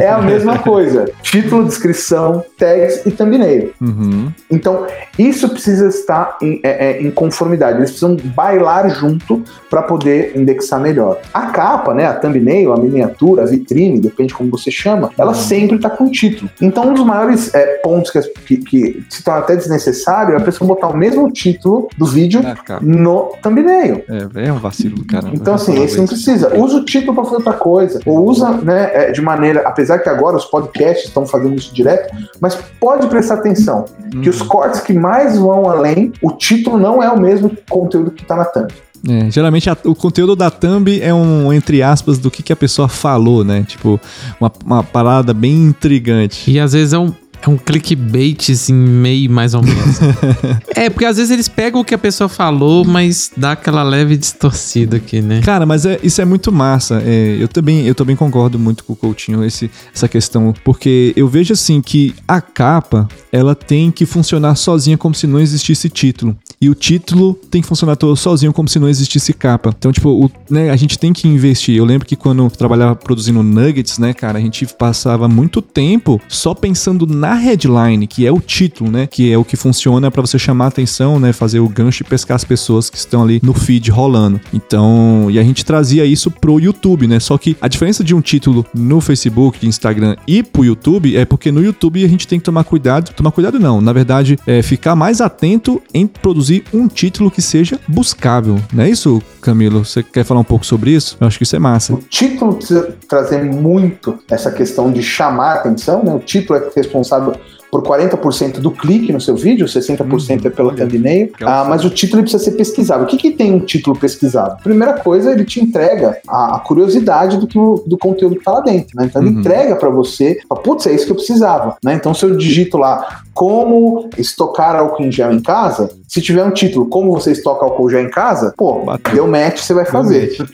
É 0.00 0.08
a 0.08 0.20
mesma 0.20 0.58
coisa. 0.58 1.10
Título, 1.22 1.64
descrição, 1.64 2.44
tags 2.58 3.04
e 3.06 3.10
thumbnail. 3.10 3.72
Uhum. 3.80 4.32
Então, 4.50 4.86
isso 5.18 5.48
precisa 5.48 5.88
estar 5.88 6.36
em, 6.42 6.60
é, 6.62 6.90
é, 6.90 7.02
em 7.02 7.10
conformidade. 7.10 7.78
Eles 7.78 7.90
precisam 7.90 8.16
bailar 8.16 8.88
junto 8.90 9.42
para 9.68 9.82
poder 9.82 10.36
indexar 10.36 10.80
melhor. 10.80 11.18
A 11.32 11.46
capa, 11.46 11.94
né, 11.94 12.06
a 12.06 12.14
thumbnail, 12.14 12.72
a 12.72 12.76
miniatura, 12.76 13.42
a 13.42 13.46
vitrine, 13.46 14.00
depende 14.00 14.34
como 14.34 14.50
você 14.50 14.70
chama, 14.70 15.10
ela 15.16 15.32
uhum. 15.32 15.34
sempre 15.34 15.76
está 15.76 15.90
com 15.90 16.10
título. 16.10 16.50
Então, 16.60 16.88
um 16.88 16.94
dos 16.94 17.04
maiores 17.04 17.54
é, 17.54 17.78
pontos 17.78 18.10
que, 18.10 18.20
que, 18.20 18.56
que 18.56 19.04
se 19.08 19.22
torna 19.22 19.40
até 19.40 19.56
desnecessário 19.56 20.34
é 20.34 20.36
a 20.38 20.40
pessoa 20.40 20.66
botar 20.66 20.88
o 20.88 20.96
mesmo 20.96 21.30
título 21.30 21.88
do 21.96 22.06
vídeo 22.06 22.40
no 22.82 23.32
thumbnail. 23.42 24.02
É, 24.08 24.48
é 24.48 24.52
um 24.52 24.58
vacilo 24.58 24.96
do 24.96 25.04
caramba. 25.04 25.34
Então, 25.34 25.54
assim, 25.54 25.82
esse 25.82 25.96
não 25.98 26.06
precisa. 26.06 26.56
Usa 26.56 26.78
o 26.78 26.84
título 26.84 27.14
para 27.14 27.24
fazer 27.24 27.36
outra 27.36 27.52
coisa. 27.52 28.00
Ou 28.06 28.24
usa, 28.26 28.39
né, 28.48 28.90
é, 28.92 29.12
de 29.12 29.20
maneira. 29.20 29.62
Apesar 29.66 29.98
que 29.98 30.08
agora 30.08 30.36
os 30.36 30.44
podcasts 30.44 31.08
estão 31.08 31.26
fazendo 31.26 31.54
isso 31.54 31.74
direto, 31.74 32.14
mas 32.40 32.56
pode 32.78 33.06
prestar 33.08 33.34
atenção 33.34 33.84
que 34.22 34.28
os 34.28 34.40
uhum. 34.40 34.48
cortes 34.48 34.80
que 34.80 34.92
mais 34.92 35.38
vão 35.38 35.68
além, 35.68 36.12
o 36.22 36.32
título 36.32 36.78
não 36.78 37.02
é 37.02 37.10
o 37.10 37.18
mesmo 37.18 37.50
conteúdo 37.68 38.10
que 38.10 38.22
está 38.22 38.36
na 38.36 38.44
thumb. 38.44 38.72
É, 39.08 39.30
geralmente 39.30 39.70
a, 39.70 39.76
o 39.84 39.94
conteúdo 39.94 40.36
da 40.36 40.50
thumb 40.50 41.00
é 41.00 41.12
um, 41.14 41.50
entre 41.52 41.82
aspas, 41.82 42.18
do 42.18 42.30
que, 42.30 42.42
que 42.42 42.52
a 42.52 42.56
pessoa 42.56 42.86
falou, 42.86 43.42
né? 43.42 43.64
Tipo, 43.66 43.98
uma, 44.38 44.52
uma 44.64 44.82
parada 44.84 45.32
bem 45.32 45.54
intrigante. 45.54 46.50
E 46.50 46.60
às 46.60 46.72
vezes 46.72 46.92
é 46.92 46.98
um, 46.98 47.14
é 47.42 47.48
um 47.48 47.56
clickbait, 47.56 48.50
assim, 48.50 48.74
meio 48.74 49.30
mais 49.30 49.54
ou 49.54 49.62
menos. 49.62 49.98
é, 50.74 50.90
porque 50.90 51.04
às 51.04 51.16
vezes 51.16 51.30
eles 51.30 51.48
pegam 51.48 51.80
o 51.80 51.84
que 51.84 51.94
a 51.94 51.98
pessoa 51.98 52.28
falou, 52.28 52.84
mas 52.84 53.30
dá 53.36 53.52
aquela 53.52 53.82
leve 53.82 54.16
distorcida 54.16 54.98
aqui, 54.98 55.20
né? 55.20 55.40
Cara, 55.40 55.64
mas 55.64 55.86
é, 55.86 55.98
isso 56.02 56.20
é 56.20 56.24
muito 56.24 56.52
massa. 56.52 57.02
É, 57.04 57.36
eu, 57.40 57.48
também, 57.48 57.86
eu 57.86 57.94
também 57.94 58.14
concordo 58.14 58.58
muito 58.58 58.84
com 58.84 58.92
o 58.92 58.96
Coutinho, 58.96 59.44
esse, 59.44 59.70
essa 59.94 60.08
questão. 60.08 60.54
Porque 60.64 61.12
eu 61.16 61.28
vejo, 61.28 61.52
assim, 61.52 61.80
que 61.80 62.14
a 62.28 62.40
capa, 62.40 63.08
ela 63.32 63.54
tem 63.54 63.90
que 63.90 64.04
funcionar 64.04 64.54
sozinha 64.54 64.98
como 64.98 65.14
se 65.14 65.26
não 65.26 65.40
existisse 65.40 65.88
título. 65.88 66.36
E 66.62 66.68
o 66.68 66.74
título 66.74 67.32
tem 67.50 67.62
que 67.62 67.66
funcionar 67.66 67.96
todo 67.96 68.14
sozinho 68.14 68.52
como 68.52 68.68
se 68.68 68.78
não 68.78 68.86
existisse 68.86 69.32
capa. 69.32 69.74
Então, 69.78 69.90
tipo, 69.90 70.10
o, 70.10 70.30
né, 70.50 70.68
a 70.68 70.76
gente 70.76 70.98
tem 70.98 71.10
que 71.10 71.26
investir. 71.26 71.74
Eu 71.74 71.86
lembro 71.86 72.06
que 72.06 72.14
quando 72.14 72.44
eu 72.44 72.50
trabalhava 72.50 72.94
produzindo 72.94 73.42
nuggets, 73.42 73.98
né, 73.98 74.12
cara, 74.12 74.38
a 74.38 74.42
gente 74.42 74.66
passava 74.66 75.26
muito 75.26 75.62
tempo 75.62 76.20
só 76.28 76.52
pensando 76.52 77.06
na 77.06 77.32
headline, 77.32 78.06
que 78.06 78.26
é 78.26 78.30
o 78.30 78.38
título, 78.38 78.90
né? 78.90 79.06
Que 79.06 79.32
é 79.32 79.38
o 79.38 79.44
que 79.44 79.56
funciona 79.56 80.10
para 80.10 80.20
você 80.20 80.38
chamar 80.38 80.66
a 80.66 80.68
atenção, 80.68 81.18
né? 81.18 81.32
Fazer 81.32 81.60
o 81.60 81.68
gancho 81.68 82.02
e 82.02 82.06
pescar 82.06 82.34
as 82.34 82.44
pessoas 82.44 82.90
que 82.90 82.98
estão 82.98 83.22
ali 83.22 83.40
no 83.42 83.54
feed 83.54 83.90
rolando. 83.90 84.38
Então, 84.52 85.28
e 85.30 85.38
a 85.38 85.42
gente 85.42 85.64
trazia 85.64 86.04
isso 86.04 86.30
pro 86.30 86.60
YouTube, 86.60 87.06
né? 87.06 87.18
Só 87.20 87.38
que 87.38 87.56
a 87.58 87.68
diferença 87.68 88.04
de 88.04 88.14
um 88.14 88.20
título 88.20 88.66
no 88.74 89.00
Facebook, 89.00 89.58
de 89.58 89.66
Instagram 89.66 90.14
e 90.28 90.42
pro 90.42 90.62
YouTube 90.62 91.16
é 91.16 91.24
porque 91.24 91.50
no 91.50 91.64
YouTube 91.64 92.04
a 92.04 92.08
gente 92.08 92.28
tem 92.28 92.38
que 92.38 92.44
tomar 92.44 92.64
cuidado. 92.64 93.14
Tomar 93.14 93.30
cuidado 93.30 93.58
não, 93.58 93.80
na 93.80 93.94
verdade, 93.94 94.38
é 94.46 94.60
ficar 94.60 94.94
mais 94.94 95.22
atento 95.22 95.80
em 95.94 96.06
produzir 96.06 96.49
um 96.72 96.88
título 96.88 97.30
que 97.30 97.40
seja 97.42 97.78
buscável. 97.86 98.56
Não 98.72 98.84
é 98.84 98.90
isso, 98.90 99.22
Camilo? 99.40 99.84
Você 99.84 100.02
quer 100.02 100.24
falar 100.24 100.40
um 100.40 100.44
pouco 100.44 100.64
sobre 100.66 100.90
isso? 100.90 101.16
Eu 101.20 101.26
acho 101.26 101.38
que 101.38 101.44
isso 101.44 101.56
é 101.56 101.58
massa. 101.58 101.94
O 101.94 101.98
título 101.98 102.54
precisa 102.54 102.94
trazer 103.08 103.44
muito 103.44 104.18
essa 104.30 104.50
questão 104.50 104.90
de 104.90 105.02
chamar 105.02 105.52
a 105.52 105.54
atenção, 105.54 106.02
né? 106.02 106.12
O 106.14 106.18
título 106.18 106.58
é 106.58 106.70
responsável 106.74 107.34
por 107.70 107.82
40% 107.82 108.58
do 108.58 108.72
clique 108.72 109.12
no 109.12 109.20
seu 109.20 109.36
vídeo, 109.36 109.64
60% 109.66 110.44
é 110.44 110.50
pela 110.50 110.74
thumbnail, 110.74 111.30
ah, 111.42 111.64
mas 111.68 111.84
o 111.84 111.90
título 111.90 112.22
precisa 112.22 112.42
ser 112.42 112.52
pesquisado. 112.56 113.04
O 113.04 113.06
que, 113.06 113.16
que 113.16 113.30
tem 113.30 113.54
um 113.54 113.60
título 113.60 113.96
pesquisado? 113.96 114.60
Primeira 114.60 114.94
coisa, 114.94 115.30
ele 115.30 115.44
te 115.44 115.60
entrega 115.60 116.18
a, 116.26 116.56
a 116.56 116.58
curiosidade 116.58 117.36
do, 117.38 117.46
que 117.46 117.56
do 117.56 117.96
conteúdo 117.96 118.34
que 118.36 118.44
tá 118.44 118.50
lá 118.50 118.60
dentro, 118.60 118.96
né? 118.96 119.04
Então 119.06 119.22
ele 119.22 119.30
Uhum. 119.30 119.38
entrega 119.38 119.76
para 119.76 119.88
você, 119.88 120.40
putz, 120.64 120.88
é 120.88 120.92
isso 120.92 121.06
que 121.06 121.12
eu 121.12 121.16
precisava, 121.16 121.76
né? 121.84 121.94
Então 121.94 122.12
se 122.12 122.24
eu 122.24 122.36
digito 122.36 122.76
lá 122.76 123.20
como 123.32 124.10
estocar 124.18 124.74
álcool 124.74 125.04
em 125.04 125.12
gel 125.12 125.32
em 125.32 125.40
casa, 125.40 125.90
se 126.10 126.20
tiver 126.20 126.42
um 126.44 126.50
título 126.50 126.86
como 126.86 127.12
você 127.12 127.30
estoca 127.30 127.64
álcool 127.64 127.88
gel 127.88 128.00
em 128.02 128.10
casa, 128.10 128.52
pô, 128.56 128.80
Bateu. 128.84 129.14
deu 129.14 129.26
match, 129.28 129.58
você 129.60 129.72
vai 129.72 129.84
fazer. 129.84 130.32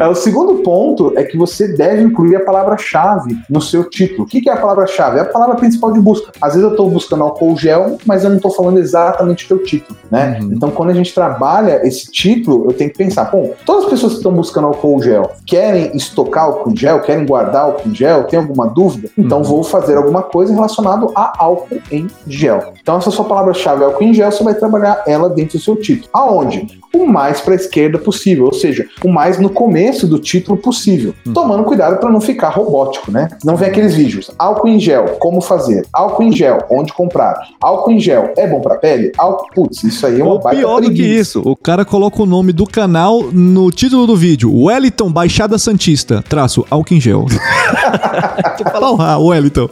É, 0.00 0.06
o 0.08 0.14
segundo 0.14 0.56
ponto 0.56 1.12
é 1.16 1.22
que 1.22 1.36
você 1.36 1.68
deve 1.68 2.02
incluir 2.02 2.36
a 2.36 2.40
palavra-chave 2.40 3.38
no 3.48 3.60
seu 3.60 3.84
título. 3.88 4.24
O 4.24 4.26
que 4.26 4.48
é 4.48 4.52
a 4.52 4.56
palavra-chave? 4.56 5.18
É 5.18 5.22
a 5.22 5.24
palavra 5.24 5.54
principal 5.54 5.92
de 5.92 6.00
busca. 6.00 6.32
Às 6.40 6.54
vezes 6.54 6.64
eu 6.64 6.70
estou 6.70 6.90
buscando 6.90 7.22
álcool 7.22 7.56
gel, 7.56 7.98
mas 8.04 8.24
eu 8.24 8.30
não 8.30 8.36
estou 8.36 8.50
falando 8.50 8.78
exatamente 8.78 9.44
o 9.44 9.48
teu 9.48 9.58
título, 9.64 9.96
né? 10.10 10.38
Uhum. 10.40 10.50
Então, 10.52 10.70
quando 10.70 10.90
a 10.90 10.94
gente 10.94 11.14
trabalha 11.14 11.86
esse 11.86 12.10
título, 12.10 12.64
eu 12.66 12.72
tenho 12.72 12.90
que 12.90 12.98
pensar, 12.98 13.24
bom, 13.30 13.52
todas 13.64 13.84
as 13.84 13.90
pessoas 13.90 14.12
que 14.14 14.18
estão 14.18 14.32
buscando 14.32 14.66
álcool 14.66 15.00
gel 15.02 15.30
querem 15.46 15.96
estocar 15.96 16.44
álcool 16.44 16.74
gel, 16.76 17.00
querem 17.00 17.24
guardar 17.24 17.62
álcool 17.62 17.94
gel, 17.94 18.24
tem 18.24 18.38
alguma 18.38 18.66
dúvida? 18.66 19.08
Então, 19.16 19.38
Uhum. 19.38 19.44
vou 19.44 19.62
fazer 19.64 19.96
alguma 19.96 20.22
coisa 20.22 20.52
relacionada 20.52 21.06
a 21.14 21.32
álcool 21.44 21.78
em 21.90 22.08
gel. 22.26 22.72
Então, 22.82 22.96
essa 22.98 23.10
sua 23.10 23.24
palavra-chave 23.24 23.82
é 23.82 23.86
álcool 23.86 24.04
em 24.04 24.14
gel, 24.14 24.23
você 24.30 24.42
vai 24.42 24.54
trabalhar 24.54 25.02
ela 25.06 25.28
dentro 25.28 25.58
do 25.58 25.64
seu 25.64 25.76
título. 25.76 26.08
Aonde? 26.12 26.80
O 26.94 27.06
mais 27.06 27.40
para 27.40 27.54
a 27.54 27.56
esquerda 27.56 27.98
possível, 27.98 28.46
ou 28.46 28.52
seja, 28.52 28.86
o 29.04 29.08
mais 29.08 29.38
no 29.38 29.50
começo 29.50 30.06
do 30.06 30.18
título 30.18 30.56
possível. 30.56 31.14
Tomando 31.32 31.64
cuidado 31.64 31.98
para 31.98 32.10
não 32.10 32.20
ficar 32.20 32.50
robótico, 32.50 33.10
né? 33.10 33.28
Não 33.44 33.56
vem 33.56 33.68
aqueles 33.68 33.94
vídeos. 33.94 34.30
Álcool 34.38 34.68
em 34.68 34.78
gel, 34.78 35.16
como 35.18 35.40
fazer? 35.40 35.86
Álcool 35.92 36.22
em 36.22 36.32
gel, 36.32 36.58
onde 36.70 36.92
comprar? 36.92 37.36
Álcool 37.60 37.92
em 37.92 38.00
gel, 38.00 38.32
é 38.36 38.46
bom 38.46 38.60
para 38.60 38.76
pele? 38.76 39.12
Álcool, 39.18 39.48
putz, 39.54 39.82
isso 39.82 40.06
aí 40.06 40.20
é 40.20 40.24
uma 40.24 40.34
Ou 40.34 40.40
baita 40.40 40.60
pior 40.60 40.80
do 40.80 40.92
que 40.92 41.02
isso, 41.02 41.42
o 41.44 41.56
cara 41.56 41.84
coloca 41.84 42.22
o 42.22 42.26
nome 42.26 42.52
do 42.52 42.66
canal 42.66 43.24
no 43.32 43.70
título 43.70 44.06
do 44.06 44.16
vídeo. 44.16 44.54
Wellington 44.54 45.10
Baixada 45.10 45.58
Santista, 45.58 46.22
traço 46.28 46.64
álcool 46.70 46.94
em 46.94 47.00
gel. 47.00 47.26
ah, 49.00 49.18
Wellington. 49.18 49.68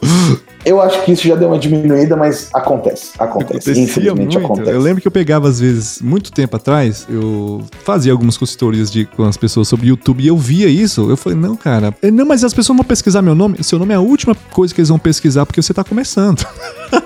Eu 0.64 0.80
acho 0.80 1.02
que 1.04 1.12
isso 1.12 1.26
já 1.26 1.34
deu 1.34 1.48
uma 1.48 1.58
diminuída, 1.58 2.16
mas 2.16 2.48
acontece. 2.52 3.12
Acontece. 3.18 3.52
Acontecia 3.58 3.82
Infelizmente 3.82 4.38
muito. 4.38 4.38
acontece. 4.38 4.70
Eu 4.70 4.80
lembro 4.80 5.02
que 5.02 5.08
eu 5.08 5.12
pegava, 5.12 5.48
às 5.48 5.58
vezes, 5.58 6.00
muito 6.00 6.30
tempo 6.30 6.56
atrás, 6.56 7.06
eu 7.10 7.62
fazia 7.82 8.12
algumas 8.12 8.36
consultorias 8.36 8.90
de, 8.90 9.06
com 9.06 9.24
as 9.24 9.36
pessoas 9.36 9.66
sobre 9.66 9.88
YouTube 9.88 10.22
e 10.22 10.28
eu 10.28 10.36
via 10.36 10.68
isso. 10.68 11.10
Eu 11.10 11.16
falei, 11.16 11.38
não, 11.38 11.56
cara, 11.56 11.94
é, 12.00 12.10
não, 12.10 12.24
mas 12.24 12.44
as 12.44 12.54
pessoas 12.54 12.76
vão 12.76 12.84
pesquisar 12.84 13.22
meu 13.22 13.34
nome. 13.34 13.62
Seu 13.62 13.78
nome 13.78 13.92
é 13.92 13.96
a 13.96 14.00
última 14.00 14.36
coisa 14.52 14.72
que 14.72 14.80
eles 14.80 14.88
vão 14.88 14.98
pesquisar 14.98 15.44
porque 15.46 15.60
você 15.60 15.74
tá 15.74 15.82
começando. 15.82 16.46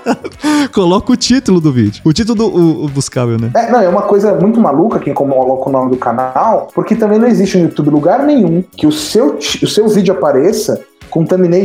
Coloca 0.71 1.11
o 1.11 1.15
título 1.15 1.59
do 1.59 1.71
vídeo. 1.71 2.01
O 2.03 2.13
título 2.13 2.35
do 2.35 2.47
o, 2.47 2.85
o 2.85 2.87
buscável, 2.89 3.39
né? 3.39 3.51
É, 3.55 3.71
não, 3.71 3.79
é 3.79 3.89
uma 3.89 4.03
coisa 4.03 4.35
muito 4.35 4.59
maluca 4.59 4.99
quem 4.99 5.13
coloca 5.13 5.69
o 5.69 5.71
nome 5.71 5.91
do 5.91 5.97
canal, 5.97 6.67
porque 6.73 6.95
também 6.95 7.17
não 7.17 7.27
existe 7.27 7.57
no 7.57 7.63
YouTube 7.65 7.89
lugar 7.89 8.23
nenhum 8.23 8.63
que 8.75 8.85
o 8.85 8.91
seu, 8.91 9.37
o 9.37 9.67
seu 9.67 9.87
vídeo 9.87 10.13
apareça 10.13 10.83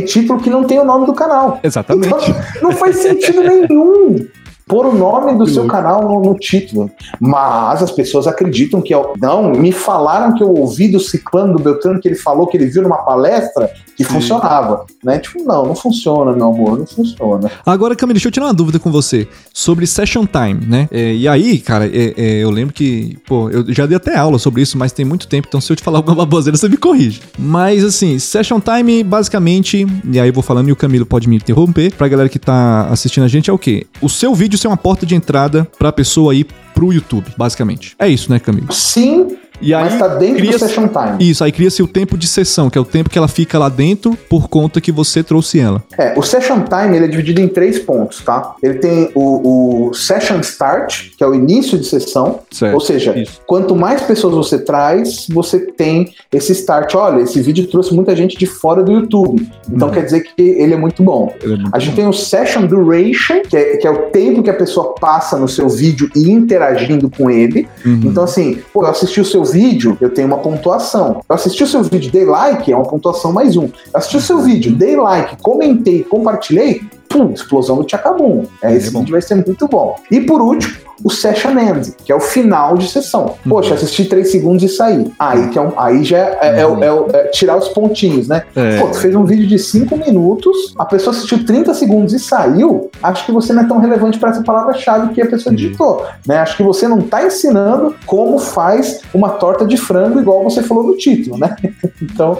e 0.01 0.05
título 0.05 0.39
que 0.39 0.49
não 0.49 0.63
tem 0.63 0.79
o 0.79 0.85
nome 0.85 1.05
do 1.05 1.13
canal. 1.13 1.59
Exatamente. 1.63 2.07
Então, 2.07 2.19
não 2.61 2.71
faz 2.71 2.97
sentido 2.97 3.41
nenhum 3.41 4.27
pôr 4.67 4.85
o 4.85 4.93
nome 4.93 5.37
do 5.37 5.47
seu 5.47 5.65
canal 5.65 6.03
no, 6.03 6.21
no 6.21 6.37
título. 6.37 6.89
Mas 7.19 7.81
as 7.81 7.91
pessoas 7.91 8.27
acreditam 8.27 8.81
que... 8.81 8.93
Eu, 8.93 9.13
não, 9.21 9.51
me 9.51 9.71
falaram 9.71 10.33
que 10.35 10.43
eu 10.43 10.53
ouvi 10.53 10.87
do 10.87 10.99
Ciclano, 10.99 11.53
do 11.53 11.63
Beltrano, 11.63 11.99
que 11.99 12.07
ele 12.07 12.15
falou 12.15 12.47
que 12.47 12.57
ele 12.57 12.65
viu 12.67 12.83
numa 12.83 12.97
palestra 12.97 13.71
que 13.95 14.03
funcionava. 14.03 14.85
Né? 15.03 15.19
Tipo, 15.19 15.43
não, 15.43 15.65
não 15.65 15.75
funciona, 15.75 16.31
meu 16.33 16.47
amor, 16.47 16.79
não 16.79 16.85
funciona. 16.85 17.51
Agora, 17.65 17.95
Camila, 17.95 18.15
deixa 18.15 18.27
eu 18.27 18.31
tirar 18.31 18.47
uma 18.47 18.53
dúvida 18.53 18.79
com 18.79 18.91
você 18.91 19.27
sobre 19.53 19.85
session 19.85 20.25
time, 20.25 20.65
né? 20.65 20.87
É, 20.91 21.13
e 21.13 21.27
aí, 21.27 21.59
cara, 21.59 21.85
é, 21.85 22.13
é, 22.17 22.43
eu 22.43 22.49
lembro 22.49 22.73
que, 22.73 23.17
pô, 23.27 23.49
eu 23.49 23.71
já 23.73 23.85
dei 23.85 23.97
até 23.97 24.17
aula 24.17 24.39
sobre 24.39 24.61
isso, 24.61 24.77
mas 24.77 24.91
tem 24.91 25.05
muito 25.05 25.27
tempo, 25.27 25.47
então 25.47 25.61
se 25.61 25.71
eu 25.71 25.75
te 25.75 25.83
falar 25.83 25.99
alguma 25.99 26.15
baboseira, 26.15 26.57
você 26.57 26.69
me 26.69 26.77
corrige. 26.77 27.21
Mas, 27.37 27.83
assim, 27.83 28.17
session 28.19 28.59
time, 28.59 29.03
basicamente, 29.03 29.85
e 30.09 30.19
aí 30.19 30.29
eu 30.29 30.33
vou 30.33 30.43
falando 30.43 30.69
e 30.69 30.71
o 30.71 30.75
Camilo 30.75 31.05
pode 31.05 31.27
me 31.27 31.35
interromper, 31.35 31.93
pra 31.93 32.07
galera 32.07 32.29
que 32.29 32.39
tá 32.39 32.87
assistindo 32.89 33.23
a 33.23 33.27
gente, 33.27 33.49
é 33.49 33.53
o 33.53 33.57
quê? 33.57 33.85
O 34.01 34.09
seu 34.09 34.33
vídeo 34.33 34.52
ser 34.57 34.67
uma 34.67 34.77
porta 34.77 35.05
de 35.05 35.15
entrada 35.15 35.67
pra 35.77 35.91
pessoa 35.91 36.33
ir 36.33 36.47
pro 36.73 36.91
YouTube, 36.91 37.25
basicamente. 37.37 37.95
É 37.99 38.07
isso, 38.07 38.31
né, 38.31 38.39
Camilo? 38.39 38.71
Sim, 38.71 39.37
E 39.61 39.73
aí, 39.73 39.83
mas 39.83 39.97
tá 39.99 40.07
dentro 40.09 40.45
do 40.45 40.59
session 40.59 40.87
time. 40.87 41.17
Isso, 41.29 41.43
aí 41.43 41.51
cria-se 41.51 41.81
o 41.81 41.87
tempo 41.87 42.17
de 42.17 42.27
sessão, 42.27 42.69
que 42.69 42.77
é 42.77 42.81
o 42.81 42.85
tempo 42.85 43.09
que 43.09 43.17
ela 43.17 43.27
fica 43.27 43.57
lá 43.57 43.69
dentro 43.69 44.17
por 44.29 44.49
conta 44.49 44.81
que 44.81 44.91
você 44.91 45.23
trouxe 45.23 45.59
ela. 45.59 45.81
É, 45.97 46.13
o 46.17 46.23
session 46.23 46.61
time 46.63 46.95
ele 46.97 47.05
é 47.05 47.07
dividido 47.07 47.39
em 47.41 47.47
três 47.47 47.79
pontos, 47.79 48.21
tá? 48.21 48.55
Ele 48.61 48.75
tem 48.75 49.09
o, 49.15 49.89
o 49.89 49.93
session 49.93 50.39
start, 50.39 51.09
que 51.17 51.23
é 51.23 51.27
o 51.27 51.33
início 51.33 51.77
de 51.77 51.85
sessão, 51.85 52.39
Certo. 52.51 52.73
ou 52.73 52.79
seja, 52.79 53.17
Isso. 53.17 53.39
quanto 53.45 53.75
mais 53.75 54.01
pessoas 54.01 54.33
você 54.35 54.59
traz, 54.59 55.27
você 55.29 55.59
tem 55.59 56.13
esse 56.31 56.51
start. 56.51 56.93
Olha, 56.95 57.21
esse 57.21 57.39
vídeo 57.41 57.67
trouxe 57.67 57.93
muita 57.93 58.15
gente 58.15 58.37
de 58.37 58.45
fora 58.45 58.83
do 58.83 58.91
YouTube, 58.91 59.47
então 59.71 59.87
Uhum. 59.87 59.93
quer 59.93 60.03
dizer 60.03 60.21
que 60.21 60.41
ele 60.41 60.73
é 60.73 60.77
muito 60.77 61.01
bom. 61.03 61.33
É 61.41 61.47
muito 61.47 61.69
A 61.71 61.79
gente 61.79 61.95
tem 61.95 62.07
o 62.07 62.13
session 62.13 62.65
duration, 62.65 63.41
que 63.49 63.55
é, 63.55 63.77
que 63.77 63.87
é 63.87 63.91
o 63.91 64.09
tempo 64.09 64.41
que 64.43 64.49
a 64.49 64.53
pessoa 64.53 64.93
passa 64.95 65.37
no 65.37 65.47
seu 65.47 65.69
vídeo 65.69 66.09
e 66.15 66.29
interagindo 66.31 67.09
com 67.09 67.29
ele. 67.29 67.67
Uhum. 67.85 68.01
Então, 68.05 68.23
assim, 68.23 68.59
pô, 68.73 68.83
eu 68.83 68.87
assisti 68.89 69.21
o 69.21 69.25
seu 69.25 69.42
vídeo, 69.43 69.97
eu 69.99 70.09
tenho 70.09 70.27
uma 70.27 70.37
pontuação. 70.37 71.21
Eu 71.27 71.35
assisti 71.35 71.63
o 71.63 71.67
seu 71.67 71.83
vídeo, 71.83 72.11
dei 72.11 72.25
like, 72.25 72.71
é 72.71 72.75
uma 72.75 72.85
pontuação 72.85 73.31
mais 73.31 73.55
um. 73.57 73.63
Eu 73.63 73.71
assisti 73.93 74.17
o 74.17 74.21
seu 74.21 74.39
vídeo, 74.39 74.75
dei 74.75 74.95
like, 74.95 75.41
comentei, 75.41 76.03
compartilhei, 76.03 76.81
pum, 77.13 77.31
explosão 77.31 77.77
do 77.77 77.83
Tchacabum. 77.83 78.45
É, 78.61 78.73
esse 78.75 78.87
É 78.95 78.99
vídeo 78.99 79.11
vai 79.11 79.21
ser 79.21 79.35
muito 79.35 79.67
bom. 79.67 79.95
E 80.11 80.19
por 80.21 80.41
último, 80.41 80.73
o 81.03 81.09
session 81.09 81.57
end, 81.57 81.93
que 82.05 82.11
é 82.11 82.15
o 82.15 82.19
final 82.19 82.77
de 82.77 82.87
sessão. 82.87 83.35
Poxa, 83.47 83.73
assisti 83.73 84.05
três 84.05 84.31
segundos 84.31 84.63
e 84.63 84.69
saí. 84.69 85.11
Aí, 85.19 85.49
que 85.49 85.57
é 85.57 85.61
um- 85.61 85.73
aí 85.77 86.03
já 86.03 86.17
é, 86.17 86.37
é- 86.41 86.59
é 86.61 86.67
o- 86.67 86.83
é 86.83 86.91
o- 86.91 87.07
é 87.11 87.27
tirar 87.27 87.57
os 87.57 87.67
pontinhos, 87.69 88.27
né? 88.27 88.43
É. 88.55 88.79
Pô, 88.79 88.87
tu 88.87 88.97
fez 88.99 89.13
um 89.15 89.25
vídeo 89.25 89.45
de 89.47 89.59
5 89.59 89.97
minutos, 89.97 90.73
a 90.77 90.85
pessoa 90.85 91.13
assistiu 91.15 91.45
30 91.45 91.73
segundos 91.73 92.13
e 92.13 92.19
saiu, 92.19 92.89
acho 93.01 93.25
que 93.25 93.31
você 93.31 93.51
não 93.53 93.63
é 93.63 93.67
tão 93.67 93.79
relevante 93.79 94.17
para 94.17 94.29
essa 94.29 94.43
palavra-chave 94.43 95.13
que 95.13 95.21
a 95.21 95.25
pessoa 95.25 95.53
digitou. 95.53 96.05
Né? 96.27 96.37
Acho 96.37 96.55
que 96.57 96.63
você 96.63 96.87
não 96.87 96.99
está 96.99 97.25
ensinando 97.25 97.95
como 98.05 98.37
faz 98.39 99.01
uma 99.13 99.29
torta 99.29 99.65
de 99.65 99.75
frango, 99.77 100.19
igual 100.19 100.43
você 100.43 100.61
falou 100.63 100.83
no 100.83 100.95
título, 100.95 101.37
né? 101.37 101.55
Então, 102.01 102.37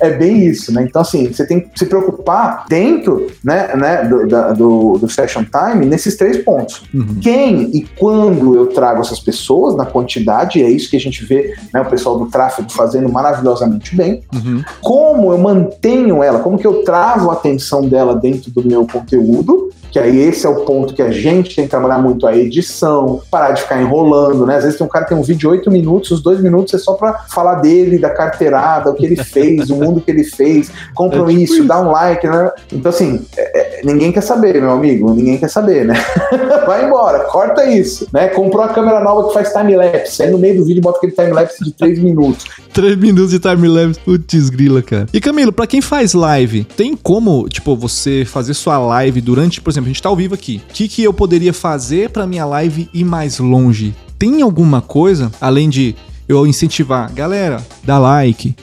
é 0.00 0.10
bem 0.10 0.46
isso, 0.46 0.72
né? 0.72 0.82
Então, 0.88 1.02
assim, 1.02 1.32
você 1.32 1.46
tem 1.46 1.60
que 1.60 1.78
se 1.78 1.86
preocupar 1.86 2.64
dentro 2.68 3.26
né, 3.42 3.70
né, 3.74 4.04
do, 4.18 4.26
da- 4.28 4.52
do, 4.52 4.98
do 4.98 5.08
session 5.08 5.44
time 5.44 5.86
nesses 5.86 6.16
três 6.16 6.38
pontos. 6.44 6.82
Uhum. 6.94 7.18
Quem 7.20 7.62
e 7.76 7.82
quando 7.98 8.54
eu 8.56 8.66
trago 8.68 9.00
essas 9.00 9.20
pessoas, 9.20 9.76
na 9.76 9.84
quantidade, 9.86 10.62
é 10.62 10.68
isso 10.70 10.90
que 10.90 10.96
a 10.96 11.00
gente 11.00 11.24
vê 11.24 11.54
né, 11.72 11.80
o 11.80 11.84
pessoal 11.86 12.18
do 12.18 12.26
tráfego 12.26 12.70
fazendo 12.72 13.08
maravilhosamente 13.08 13.94
bem 13.96 14.22
Uhum. 14.34 14.62
como 14.82 15.32
eu 15.32 15.38
mantenho 15.38 16.22
ela, 16.22 16.38
como 16.40 16.58
que 16.58 16.66
eu 16.66 16.82
travo 16.82 17.30
a 17.30 17.34
atenção 17.34 17.88
dela 17.88 18.14
dentro 18.16 18.50
do 18.50 18.66
meu 18.66 18.86
conteúdo, 18.86 19.70
que 19.90 19.98
aí 19.98 20.18
esse 20.20 20.46
é 20.46 20.48
o 20.48 20.64
ponto 20.64 20.94
que 20.94 21.02
a 21.02 21.10
gente 21.10 21.54
tem 21.56 21.64
que 21.64 21.70
trabalhar 21.70 21.98
muito 21.98 22.26
a 22.26 22.36
edição, 22.36 23.20
parar 23.30 23.52
de 23.52 23.62
ficar 23.62 23.80
enrolando, 23.80 24.44
né? 24.46 24.56
Às 24.56 24.64
vezes 24.64 24.78
tem 24.78 24.86
um 24.86 24.90
cara 24.90 25.04
que 25.04 25.10
tem 25.10 25.18
um 25.18 25.22
vídeo 25.22 25.38
de 25.40 25.46
8 25.46 25.70
minutos, 25.70 26.10
os 26.10 26.22
dois 26.22 26.40
minutos 26.40 26.74
é 26.74 26.78
só 26.78 26.94
pra 26.94 27.24
falar 27.28 27.56
dele, 27.56 27.98
da 27.98 28.10
carteirada, 28.10 28.90
o 28.90 28.94
que 28.94 29.04
ele 29.06 29.16
fez, 29.16 29.68
o 29.70 29.76
mundo 29.76 30.00
que 30.00 30.10
ele 30.10 30.24
fez, 30.24 30.70
compram 30.94 31.24
É 31.24 31.28
tipo 31.28 31.40
isso, 31.40 31.54
isso. 31.54 31.64
dá 31.64 31.80
um 31.80 31.90
like, 31.90 32.26
né? 32.26 32.50
Então, 32.72 32.90
assim, 32.90 33.24
é- 33.36 33.80
é- 33.80 33.82
ninguém 33.84 34.10
quer 34.12 34.22
saber, 34.22 34.60
meu 34.60 34.70
amigo, 34.70 35.12
ninguém 35.14 35.38
quer 35.38 35.48
saber, 35.48 35.84
né? 35.84 35.94
Vai 36.66 36.84
embora, 36.86 37.20
corta 37.24 37.64
isso, 37.66 38.06
né? 38.12 38.28
Comprou 38.28 38.62
a 38.62 38.68
câmera 38.68 39.00
nova 39.02 39.28
que 39.28 39.34
faz 39.34 39.52
time-lapse, 39.52 40.22
aí 40.22 40.30
no 40.30 40.38
meio 40.38 40.56
do 40.58 40.64
vídeo 40.64 40.82
bota 40.82 40.98
aquele 40.98 41.12
time-lapse 41.12 41.62
de 41.64 41.72
3 41.72 41.98
minutos. 41.98 42.44
Três 42.72 42.96
minutos 42.96 43.30
de 43.30 43.38
timelapse, 43.38 43.98
putz 44.00 44.50
grila, 44.50 44.82
cara. 44.82 45.06
E 45.12 45.20
Camilo, 45.20 45.52
pra 45.52 45.66
quem 45.66 45.80
faz 45.80 46.12
live, 46.12 46.64
tem 46.76 46.96
como, 46.96 47.48
tipo, 47.48 47.74
você 47.76 48.24
fazer 48.26 48.54
sua 48.54 48.78
live 48.78 49.20
durante, 49.20 49.60
por 49.60 49.70
exemplo, 49.70 49.75
a 49.84 49.88
gente 49.88 50.02
tá 50.02 50.08
ao 50.08 50.16
vivo 50.16 50.34
aqui. 50.34 50.62
O 50.68 50.72
que, 50.72 50.88
que 50.88 51.02
eu 51.02 51.12
poderia 51.12 51.52
fazer 51.52 52.10
pra 52.10 52.26
minha 52.26 52.44
live 52.44 52.88
ir 52.92 53.04
mais 53.04 53.38
longe? 53.38 53.94
Tem 54.18 54.42
alguma 54.42 54.80
coisa, 54.80 55.30
além 55.40 55.68
de 55.68 55.94
eu 56.28 56.46
incentivar, 56.46 57.12
galera, 57.12 57.64
dá 57.84 57.98
like. 57.98 58.54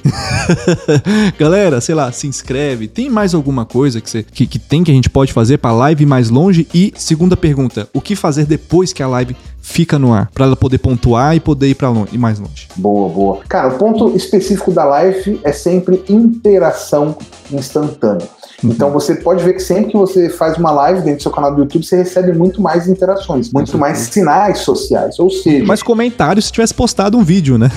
galera, 1.40 1.80
sei 1.80 1.96
lá, 1.96 2.12
se 2.12 2.28
inscreve. 2.28 2.88
Tem 2.88 3.10
mais 3.10 3.34
alguma 3.34 3.66
coisa 3.66 4.02
que, 4.02 4.10
você, 4.10 4.24
que, 4.24 4.46
que 4.46 4.60
tem 4.60 4.84
que 4.84 4.92
a 4.92 4.94
gente 4.94 5.10
pode 5.10 5.32
fazer 5.32 5.58
pra 5.60 5.72
live 5.72 6.04
ir 6.04 6.08
mais 6.08 6.30
longe? 6.30 6.68
E 6.74 6.94
segunda 6.98 7.38
pergunta, 7.38 7.88
o 7.94 8.02
que 8.02 8.16
fazer 8.16 8.46
depois 8.46 8.92
que 8.92 9.02
a 9.02 9.08
live 9.08 9.36
fica 9.64 9.98
no 9.98 10.14
ar, 10.14 10.30
para 10.32 10.46
ela 10.46 10.56
poder 10.58 10.78
pontuar 10.78 11.36
e 11.36 11.40
poder 11.40 11.70
ir 11.70 11.76
para 11.76 11.90
longe, 11.90 12.10
e 12.12 12.18
mais 12.18 12.38
longe. 12.38 12.68
Boa, 12.76 13.10
boa. 13.10 13.40
Cara, 13.48 13.70
o 13.70 13.78
ponto 13.78 14.16
específico 14.16 14.72
da 14.72 14.84
live 14.84 15.40
é 15.42 15.54
sempre 15.54 16.04
interação 16.10 17.18
instantânea. 17.52 18.28
Então 18.64 18.92
você 18.92 19.16
pode 19.16 19.44
ver 19.44 19.54
que 19.54 19.62
sempre 19.62 19.92
que 19.92 19.98
você 19.98 20.30
faz 20.30 20.58
uma 20.58 20.72
live 20.72 21.02
dentro 21.02 21.18
do 21.18 21.24
seu 21.24 21.32
canal 21.32 21.54
do 21.54 21.62
YouTube, 21.62 21.86
você 21.86 21.98
recebe 21.98 22.34
muito 22.34 22.62
mais 22.62 22.88
interações, 22.88 23.52
muito 23.52 23.78
mais 23.78 23.98
sinais 23.98 24.60
sociais. 24.60 25.20
Ou 25.20 25.30
seja. 25.30 25.66
Mais 25.66 25.84
comentários 25.84 26.46
se 26.46 26.52
tivesse 26.52 26.74
postado 26.74 27.18
um 27.18 27.24
vídeo, 27.24 27.58
né? 27.58 27.70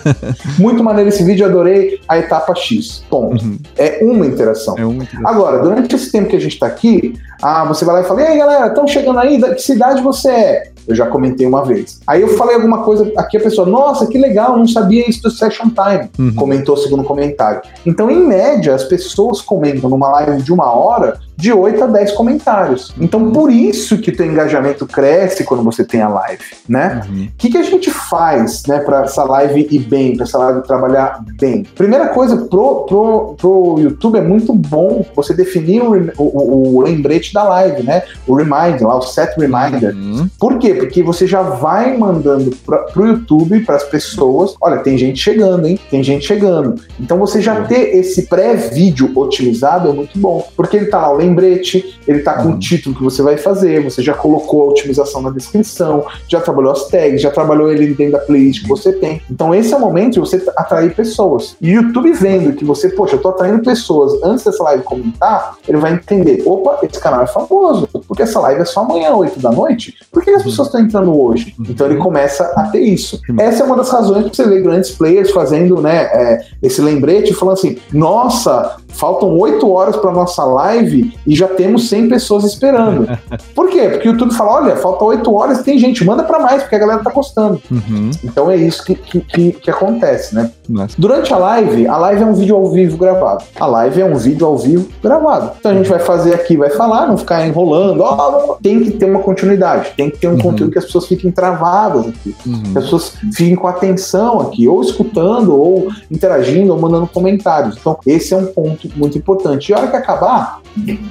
muito 0.58 0.82
maneiro 0.82 1.08
esse 1.08 1.22
vídeo, 1.22 1.44
adorei 1.44 2.00
a 2.08 2.18
etapa 2.18 2.54
X. 2.54 3.04
Ponto. 3.10 3.44
Uhum. 3.44 3.58
É 3.76 3.98
uma 4.02 4.26
interação. 4.26 4.74
É 4.78 4.84
uma 4.84 5.02
interação. 5.02 5.28
Agora, 5.28 5.58
durante 5.58 5.94
esse 5.94 6.10
tempo 6.10 6.28
que 6.28 6.36
a 6.36 6.40
gente 6.40 6.54
está 6.54 6.66
aqui, 6.66 7.14
ah, 7.42 7.64
você 7.64 7.84
vai 7.84 7.96
lá 7.96 8.00
e 8.02 8.04
fala: 8.04 8.22
E 8.22 8.26
aí, 8.26 8.38
galera, 8.38 8.66
estão 8.68 8.86
chegando 8.86 9.18
aí? 9.18 9.38
Da 9.38 9.54
que 9.54 9.62
cidade 9.62 10.02
você 10.02 10.28
é? 10.28 10.71
Eu 10.86 10.94
já 10.94 11.06
comentei 11.06 11.46
uma 11.46 11.64
vez. 11.64 12.00
Aí 12.06 12.22
eu 12.22 12.28
falei 12.36 12.56
alguma 12.56 12.82
coisa 12.82 13.10
aqui, 13.16 13.36
a 13.36 13.40
pessoa, 13.40 13.66
nossa, 13.66 14.06
que 14.06 14.18
legal, 14.18 14.56
não 14.56 14.66
sabia 14.66 15.08
isso 15.08 15.22
do 15.22 15.30
Session 15.30 15.68
Time. 15.70 16.10
Uhum. 16.18 16.34
Comentou 16.34 16.74
o 16.74 16.78
segundo 16.78 17.04
comentário. 17.04 17.62
Então, 17.86 18.10
em 18.10 18.26
média, 18.26 18.74
as 18.74 18.84
pessoas 18.84 19.40
comentam 19.40 19.88
numa 19.88 20.08
live 20.10 20.42
de 20.42 20.52
uma 20.52 20.72
hora 20.72 21.18
de 21.36 21.52
8 21.52 21.82
a 21.82 21.86
10 21.88 22.12
comentários. 22.12 22.94
Então, 23.00 23.32
por 23.32 23.50
isso 23.50 23.98
que 23.98 24.12
teu 24.12 24.24
engajamento 24.26 24.86
cresce 24.86 25.42
quando 25.42 25.62
você 25.64 25.84
tem 25.84 26.00
a 26.00 26.08
live, 26.08 26.44
né? 26.68 27.02
O 27.04 27.12
uhum. 27.12 27.28
que, 27.36 27.50
que 27.50 27.58
a 27.58 27.62
gente 27.62 27.90
faz, 27.90 28.62
né, 28.68 28.78
para 28.78 29.02
essa 29.02 29.24
live 29.24 29.66
ir 29.68 29.80
bem, 29.80 30.14
para 30.14 30.24
essa 30.24 30.38
live 30.38 30.62
trabalhar 30.62 31.20
bem? 31.40 31.64
Primeira 31.74 32.08
coisa, 32.08 32.36
pro, 32.36 32.86
pro, 32.86 33.34
pro 33.36 33.76
YouTube 33.80 34.18
é 34.18 34.22
muito 34.22 34.52
bom 34.52 35.04
você 35.16 35.34
definir 35.34 35.82
o, 35.82 36.12
o, 36.16 36.76
o 36.76 36.82
lembrete 36.82 37.34
da 37.34 37.42
live, 37.42 37.82
né? 37.82 38.02
O 38.26 38.34
reminder, 38.34 38.86
lá, 38.86 38.96
o 38.96 39.02
set 39.02 39.34
reminder. 39.36 39.94
Uhum. 39.94 40.28
Por 40.38 40.58
quê? 40.58 40.71
Porque 40.74 41.02
você 41.02 41.26
já 41.26 41.42
vai 41.42 41.96
mandando 41.96 42.54
pra, 42.64 42.78
pro 42.78 43.06
YouTube, 43.06 43.60
para 43.60 43.76
as 43.76 43.84
pessoas, 43.84 44.54
olha, 44.60 44.78
tem 44.78 44.96
gente 44.96 45.18
chegando, 45.18 45.66
hein? 45.66 45.78
Tem 45.90 46.02
gente 46.02 46.26
chegando. 46.26 46.80
Então, 47.00 47.18
você 47.18 47.40
já 47.40 47.60
uhum. 47.60 47.66
ter 47.66 47.96
esse 47.96 48.26
pré-vídeo 48.26 49.10
otimizado 49.14 49.88
é 49.88 49.92
muito 49.92 50.18
bom, 50.18 50.46
porque 50.56 50.76
ele 50.76 50.86
tá 50.86 51.00
lá, 51.00 51.12
o 51.12 51.16
lembrete, 51.16 52.00
ele 52.06 52.20
tá 52.20 52.34
com 52.34 52.48
uhum. 52.48 52.54
o 52.54 52.58
título 52.58 52.94
que 52.94 53.02
você 53.02 53.22
vai 53.22 53.36
fazer, 53.36 53.82
você 53.82 54.02
já 54.02 54.14
colocou 54.14 54.62
a 54.62 54.70
otimização 54.70 55.22
na 55.22 55.30
descrição, 55.30 56.04
já 56.28 56.40
trabalhou 56.40 56.72
as 56.72 56.86
tags, 56.88 57.20
já 57.20 57.30
trabalhou 57.30 57.70
ele 57.70 57.94
dentro 57.94 58.12
da 58.12 58.18
playlist 58.18 58.62
que 58.62 58.68
você 58.68 58.92
tem. 58.92 59.20
Então 59.30 59.54
esse 59.54 59.72
é 59.72 59.76
o 59.76 59.80
momento 59.80 60.14
de 60.14 60.20
você 60.20 60.42
atrair 60.56 60.94
pessoas. 60.94 61.56
E 61.60 61.70
o 61.76 61.82
YouTube 61.82 62.12
vendo 62.12 62.52
que 62.52 62.64
você, 62.64 62.88
poxa, 62.88 63.16
eu 63.16 63.20
tô 63.20 63.28
atraindo 63.28 63.62
pessoas 63.62 64.22
antes 64.22 64.44
dessa 64.44 64.62
live 64.64 64.82
comentar, 64.82 65.56
ele 65.66 65.78
vai 65.78 65.94
entender, 65.94 66.42
opa, 66.46 66.78
esse 66.82 67.00
canal 67.00 67.22
é 67.22 67.26
famoso, 67.26 67.88
porque 68.06 68.22
essa 68.22 68.40
live 68.40 68.60
é 68.60 68.64
só 68.64 68.80
amanhã, 68.80 69.14
8 69.14 69.40
da 69.40 69.50
noite, 69.50 69.94
por 70.10 70.22
que 70.22 70.30
as 70.30 70.42
uhum. 70.42 70.48
Pessoas 70.62 70.66
estão 70.68 70.80
entrando 70.80 71.18
hoje? 71.18 71.54
Uhum. 71.58 71.66
Então 71.68 71.86
ele 71.86 71.96
começa 71.96 72.44
a 72.56 72.64
ter 72.64 72.80
isso. 72.80 73.20
Essa 73.38 73.62
é 73.62 73.66
uma 73.66 73.76
das 73.76 73.90
razões 73.90 74.30
que 74.30 74.36
você 74.36 74.48
vê 74.48 74.60
grandes 74.60 74.90
players 74.90 75.30
fazendo 75.30 75.80
né, 75.80 76.04
é, 76.04 76.44
esse 76.62 76.80
lembrete, 76.80 77.34
falando 77.34 77.54
assim, 77.54 77.78
nossa, 77.92 78.76
faltam 78.92 79.36
8 79.38 79.70
horas 79.70 79.96
para 79.96 80.12
nossa 80.12 80.44
live 80.44 81.12
e 81.26 81.34
já 81.34 81.48
temos 81.48 81.88
100 81.88 82.08
pessoas 82.08 82.44
esperando. 82.44 83.06
Por 83.54 83.68
quê? 83.68 83.88
Porque 83.88 84.08
o 84.08 84.12
YouTube 84.12 84.32
fala: 84.34 84.62
olha, 84.62 84.76
falta 84.76 85.04
8 85.04 85.34
horas 85.34 85.62
tem 85.62 85.78
gente, 85.78 86.04
manda 86.04 86.22
para 86.22 86.38
mais, 86.38 86.62
porque 86.62 86.76
a 86.76 86.78
galera 86.78 87.02
tá 87.02 87.10
gostando. 87.10 87.60
Uhum. 87.70 88.10
Então 88.24 88.50
é 88.50 88.56
isso 88.56 88.84
que, 88.84 88.94
que, 88.94 89.20
que, 89.20 89.52
que 89.52 89.70
acontece, 89.70 90.34
né? 90.34 90.50
Nossa. 90.68 90.94
Durante 90.98 91.32
a 91.32 91.38
live, 91.38 91.86
a 91.86 91.96
live 91.96 92.22
é 92.22 92.26
um 92.26 92.34
vídeo 92.34 92.56
ao 92.56 92.70
vivo 92.70 92.96
gravado. 92.96 93.44
A 93.58 93.66
live 93.66 94.00
é 94.00 94.04
um 94.04 94.16
vídeo 94.16 94.46
ao 94.46 94.56
vivo 94.56 94.88
gravado. 95.02 95.52
Então 95.58 95.72
a 95.72 95.74
gente 95.74 95.88
vai 95.88 95.98
fazer 95.98 96.34
aqui, 96.34 96.56
vai 96.56 96.70
falar, 96.70 97.06
não 97.06 97.16
ficar 97.16 97.46
enrolando. 97.46 98.02
Oh, 98.02 98.56
tem 98.62 98.80
que 98.80 98.92
ter 98.92 99.06
uma 99.06 99.20
continuidade, 99.20 99.92
tem 99.96 100.10
que 100.10 100.18
ter 100.18 100.28
um 100.28 100.32
uhum. 100.32 100.38
conteúdo 100.38 100.72
que 100.72 100.78
as 100.78 100.84
pessoas 100.84 101.06
fiquem 101.06 101.30
travadas 101.30 102.08
aqui. 102.08 102.34
Uhum. 102.46 102.62
Que 102.62 102.78
as 102.78 102.84
pessoas 102.84 103.14
fiquem 103.34 103.56
com 103.56 103.66
atenção 103.66 104.40
aqui, 104.40 104.68
ou 104.68 104.80
escutando, 104.80 105.54
ou 105.54 105.88
interagindo, 106.10 106.72
ou 106.72 106.80
mandando 106.80 107.06
comentários. 107.06 107.76
Então, 107.78 107.98
esse 108.06 108.34
é 108.34 108.36
um 108.36 108.46
ponto 108.46 108.81
muito 108.96 109.16
importante. 109.18 109.70
E 109.70 109.74
a 109.74 109.78
hora 109.78 109.88
que 109.88 109.96
acabar, 109.96 110.60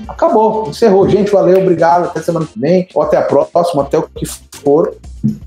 acabou, 0.07 0.69
encerrou. 0.69 1.07
Gente, 1.07 1.31
valeu, 1.31 1.61
obrigado, 1.61 2.05
até 2.05 2.21
semana 2.21 2.45
que 2.45 2.59
vem, 2.59 2.87
ou 2.93 3.01
até 3.01 3.17
a 3.17 3.21
próxima, 3.21 3.83
até 3.83 3.97
o 3.97 4.03
que 4.03 4.25
for. 4.25 4.50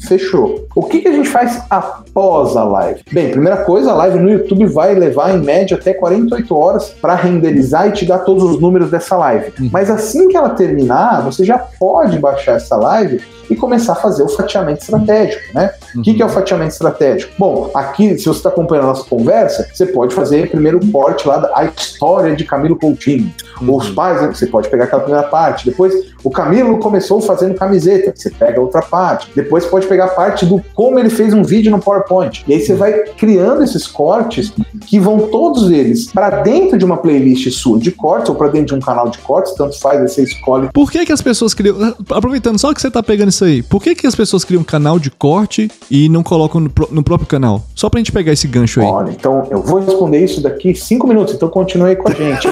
Fechou. 0.07 0.67
O 0.75 0.85
que, 0.85 1.01
que 1.01 1.09
a 1.09 1.13
gente 1.13 1.29
faz 1.29 1.63
após 1.69 2.57
a 2.57 2.63
live? 2.63 3.01
Bem, 3.11 3.31
primeira 3.31 3.65
coisa, 3.65 3.91
a 3.91 3.95
live 3.95 4.21
no 4.21 4.31
YouTube 4.31 4.67
vai 4.67 4.95
levar 4.95 5.35
em 5.35 5.41
média 5.41 5.77
até 5.77 5.93
48 5.93 6.57
horas 6.57 6.89
para 6.91 7.15
renderizar 7.15 7.89
e 7.89 7.93
te 7.93 8.07
dar 8.07 8.21
todos 8.21 8.45
os 8.45 8.61
números 8.61 8.91
dessa 8.91 9.17
live. 9.17 9.53
Uhum. 9.59 9.71
Mas 9.73 9.91
assim 9.91 10.29
que 10.29 10.37
ela 10.37 10.51
terminar, 10.51 11.23
você 11.23 11.45
já 11.45 11.59
pode 11.59 12.19
baixar 12.19 12.53
essa 12.53 12.77
live 12.77 13.21
e 13.51 13.57
começar 13.57 13.93
a 13.93 13.97
fazer 13.97 14.23
o 14.23 14.29
fatiamento 14.29 14.83
estratégico, 14.83 15.43
né? 15.53 15.71
O 15.95 16.03
que, 16.03 16.15
que, 16.15 16.23
é 16.23 16.27
o 16.27 16.29
fatiamento 16.29 16.73
estratégico? 16.73 17.33
Bom, 17.39 17.71
aqui, 17.75 18.17
se 18.17 18.25
você 18.25 18.39
está 18.39 18.49
acompanhando 18.49 18.85
a 18.85 18.89
nossa 18.89 19.05
conversa, 19.05 19.69
você 19.73 19.87
pode 19.87 20.15
fazer 20.15 20.51
primeiro 20.51 20.79
o 20.79 20.93
corte 20.93 21.27
lá 21.27 21.39
da 21.39 21.65
história 21.65 22.35
de 22.35 22.45
Camilo 22.45 22.77
Coutinho. 22.77 23.33
Uhum. 23.61 23.77
Os 23.77 23.91
pais, 23.91 24.23
né? 24.23 24.29
você 24.29 24.47
pode 24.47 24.69
pegar 24.69 24.85
aquela 24.85 25.03
primeira 25.03 25.29
parte. 25.29 25.67
Depois, 25.67 26.15
o 26.23 26.31
Camilo 26.31 26.79
começou 26.79 27.21
fazendo 27.21 27.55
camiseta, 27.55 28.13
você 28.15 28.31
pega 28.31 28.61
outra 28.61 28.81
parte. 28.83 29.04
Depois, 29.35 29.67
pode 29.67 29.87
pegar 29.87 30.09
parte 30.09 30.47
do 30.47 30.63
como 30.75 30.99
ele 30.99 31.11
fez 31.11 31.33
um 31.35 31.43
vídeo 31.43 31.71
no 31.71 31.79
PowerPoint. 31.79 32.45
E 32.47 32.55
aí 32.55 32.61
você 32.61 32.75
vai 32.75 32.93
criando 33.17 33.63
esses 33.63 33.87
cortes 33.87 34.53
que 34.87 34.99
vão 34.99 35.29
todos 35.29 35.71
eles 35.71 36.11
para 36.13 36.43
dentro 36.43 36.79
de 36.79 36.85
uma 36.85 36.97
playlist 36.97 37.51
sua 37.51 37.79
de 37.79 37.91
cortes 37.91 38.29
ou 38.29 38.35
para 38.35 38.49
dentro 38.49 38.69
de 38.69 38.75
um 38.75 38.81
canal 38.81 39.09
de 39.09 39.19
cortes, 39.19 39.55
tanto 39.55 39.79
faz, 39.79 40.01
você 40.01 40.23
escolhe. 40.23 40.69
Por 40.73 40.91
que, 40.91 41.05
que 41.05 41.13
as 41.13 41.23
pessoas 41.23 41.55
criam. 41.55 41.95
Aproveitando 42.11 42.59
só 42.59 42.73
que 42.73 42.81
você 42.81 42.91
tá 42.91 43.03
pegando 43.03 43.29
isso 43.29 43.45
aí, 43.45 43.63
por 43.63 43.83
que, 43.83 43.95
que 43.95 44.07
as 44.07 44.15
pessoas 44.15 44.45
criam 44.45 44.61
um 44.61 44.65
canal 44.65 44.99
de 44.99 45.11
corte 45.11 45.71
e 45.91 46.09
não 46.09 46.23
colocam 46.23 46.61
no, 46.61 46.71
no 46.91 47.03
próprio 47.03 47.27
canal? 47.27 47.63
Só 47.75 47.89
pra 47.89 47.99
gente 47.99 48.13
pegar 48.13 48.33
esse 48.33 48.47
gancho 48.47 48.81
aí. 48.81 48.87
Olha, 48.87 49.11
então 49.11 49.47
eu 49.51 49.63
vou 49.63 49.81
responder 49.81 50.25
isso 50.25 50.41
daqui 50.41 50.75
cinco 50.75 51.07
minutos, 51.07 51.35
então 51.35 51.49
continue 51.49 51.91
aí 51.91 51.97
com 51.97 52.09
a 52.09 52.13
gente. 52.13 52.49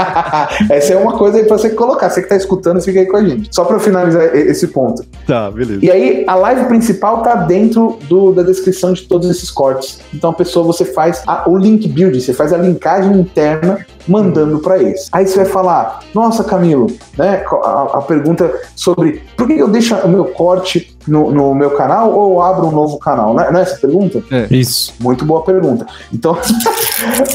Essa 0.70 0.94
é 0.94 0.96
uma 0.96 1.12
coisa 1.12 1.38
aí 1.38 1.44
pra 1.44 1.58
você 1.58 1.70
colocar. 1.70 2.10
Você 2.10 2.22
que 2.22 2.28
tá 2.28 2.36
escutando, 2.36 2.80
fica 2.80 3.00
aí 3.00 3.06
com 3.06 3.16
a 3.16 3.24
gente. 3.24 3.54
Só 3.54 3.64
pra 3.64 3.78
finalizar 3.78 4.34
esse 4.34 4.68
ponto. 4.68 5.04
Tá, 5.26 5.50
beleza. 5.50 5.75
E 5.82 5.90
aí, 5.90 6.24
a 6.26 6.34
live 6.34 6.66
principal 6.66 7.22
tá 7.22 7.34
dentro 7.34 7.98
do, 8.08 8.32
da 8.32 8.42
descrição 8.42 8.92
de 8.92 9.02
todos 9.02 9.28
esses 9.30 9.50
cortes. 9.50 10.00
Então 10.12 10.30
a 10.30 10.32
pessoa, 10.32 10.64
você 10.64 10.84
faz 10.84 11.22
a, 11.26 11.48
o 11.48 11.56
link 11.56 11.88
build, 11.88 12.20
você 12.20 12.32
faz 12.32 12.52
a 12.52 12.56
linkagem 12.56 13.12
interna 13.18 13.84
mandando 14.08 14.58
para 14.60 14.78
eles. 14.78 15.08
Aí 15.12 15.26
você 15.26 15.36
vai 15.36 15.46
falar, 15.46 16.00
nossa 16.14 16.44
Camilo, 16.44 16.86
né? 17.18 17.44
A, 17.64 17.98
a 17.98 18.02
pergunta 18.02 18.52
sobre 18.74 19.22
por 19.36 19.46
que 19.46 19.54
eu 19.54 19.68
deixo 19.68 19.94
o 19.96 20.08
meu 20.08 20.26
corte 20.26 20.96
no, 21.06 21.30
no, 21.30 21.54
meu 21.54 21.70
canal 21.72 22.12
ou 22.12 22.40
abro 22.40 22.66
um 22.66 22.72
novo 22.72 22.98
canal? 22.98 23.34
Não 23.34 23.42
é, 23.42 23.50
não 23.50 23.60
é 23.60 23.62
essa 23.62 23.76
a 23.76 23.78
pergunta? 23.78 24.22
É. 24.30 24.46
Isso. 24.50 24.94
Muito 25.00 25.24
boa 25.24 25.42
pergunta. 25.42 25.86
Então, 26.12 26.38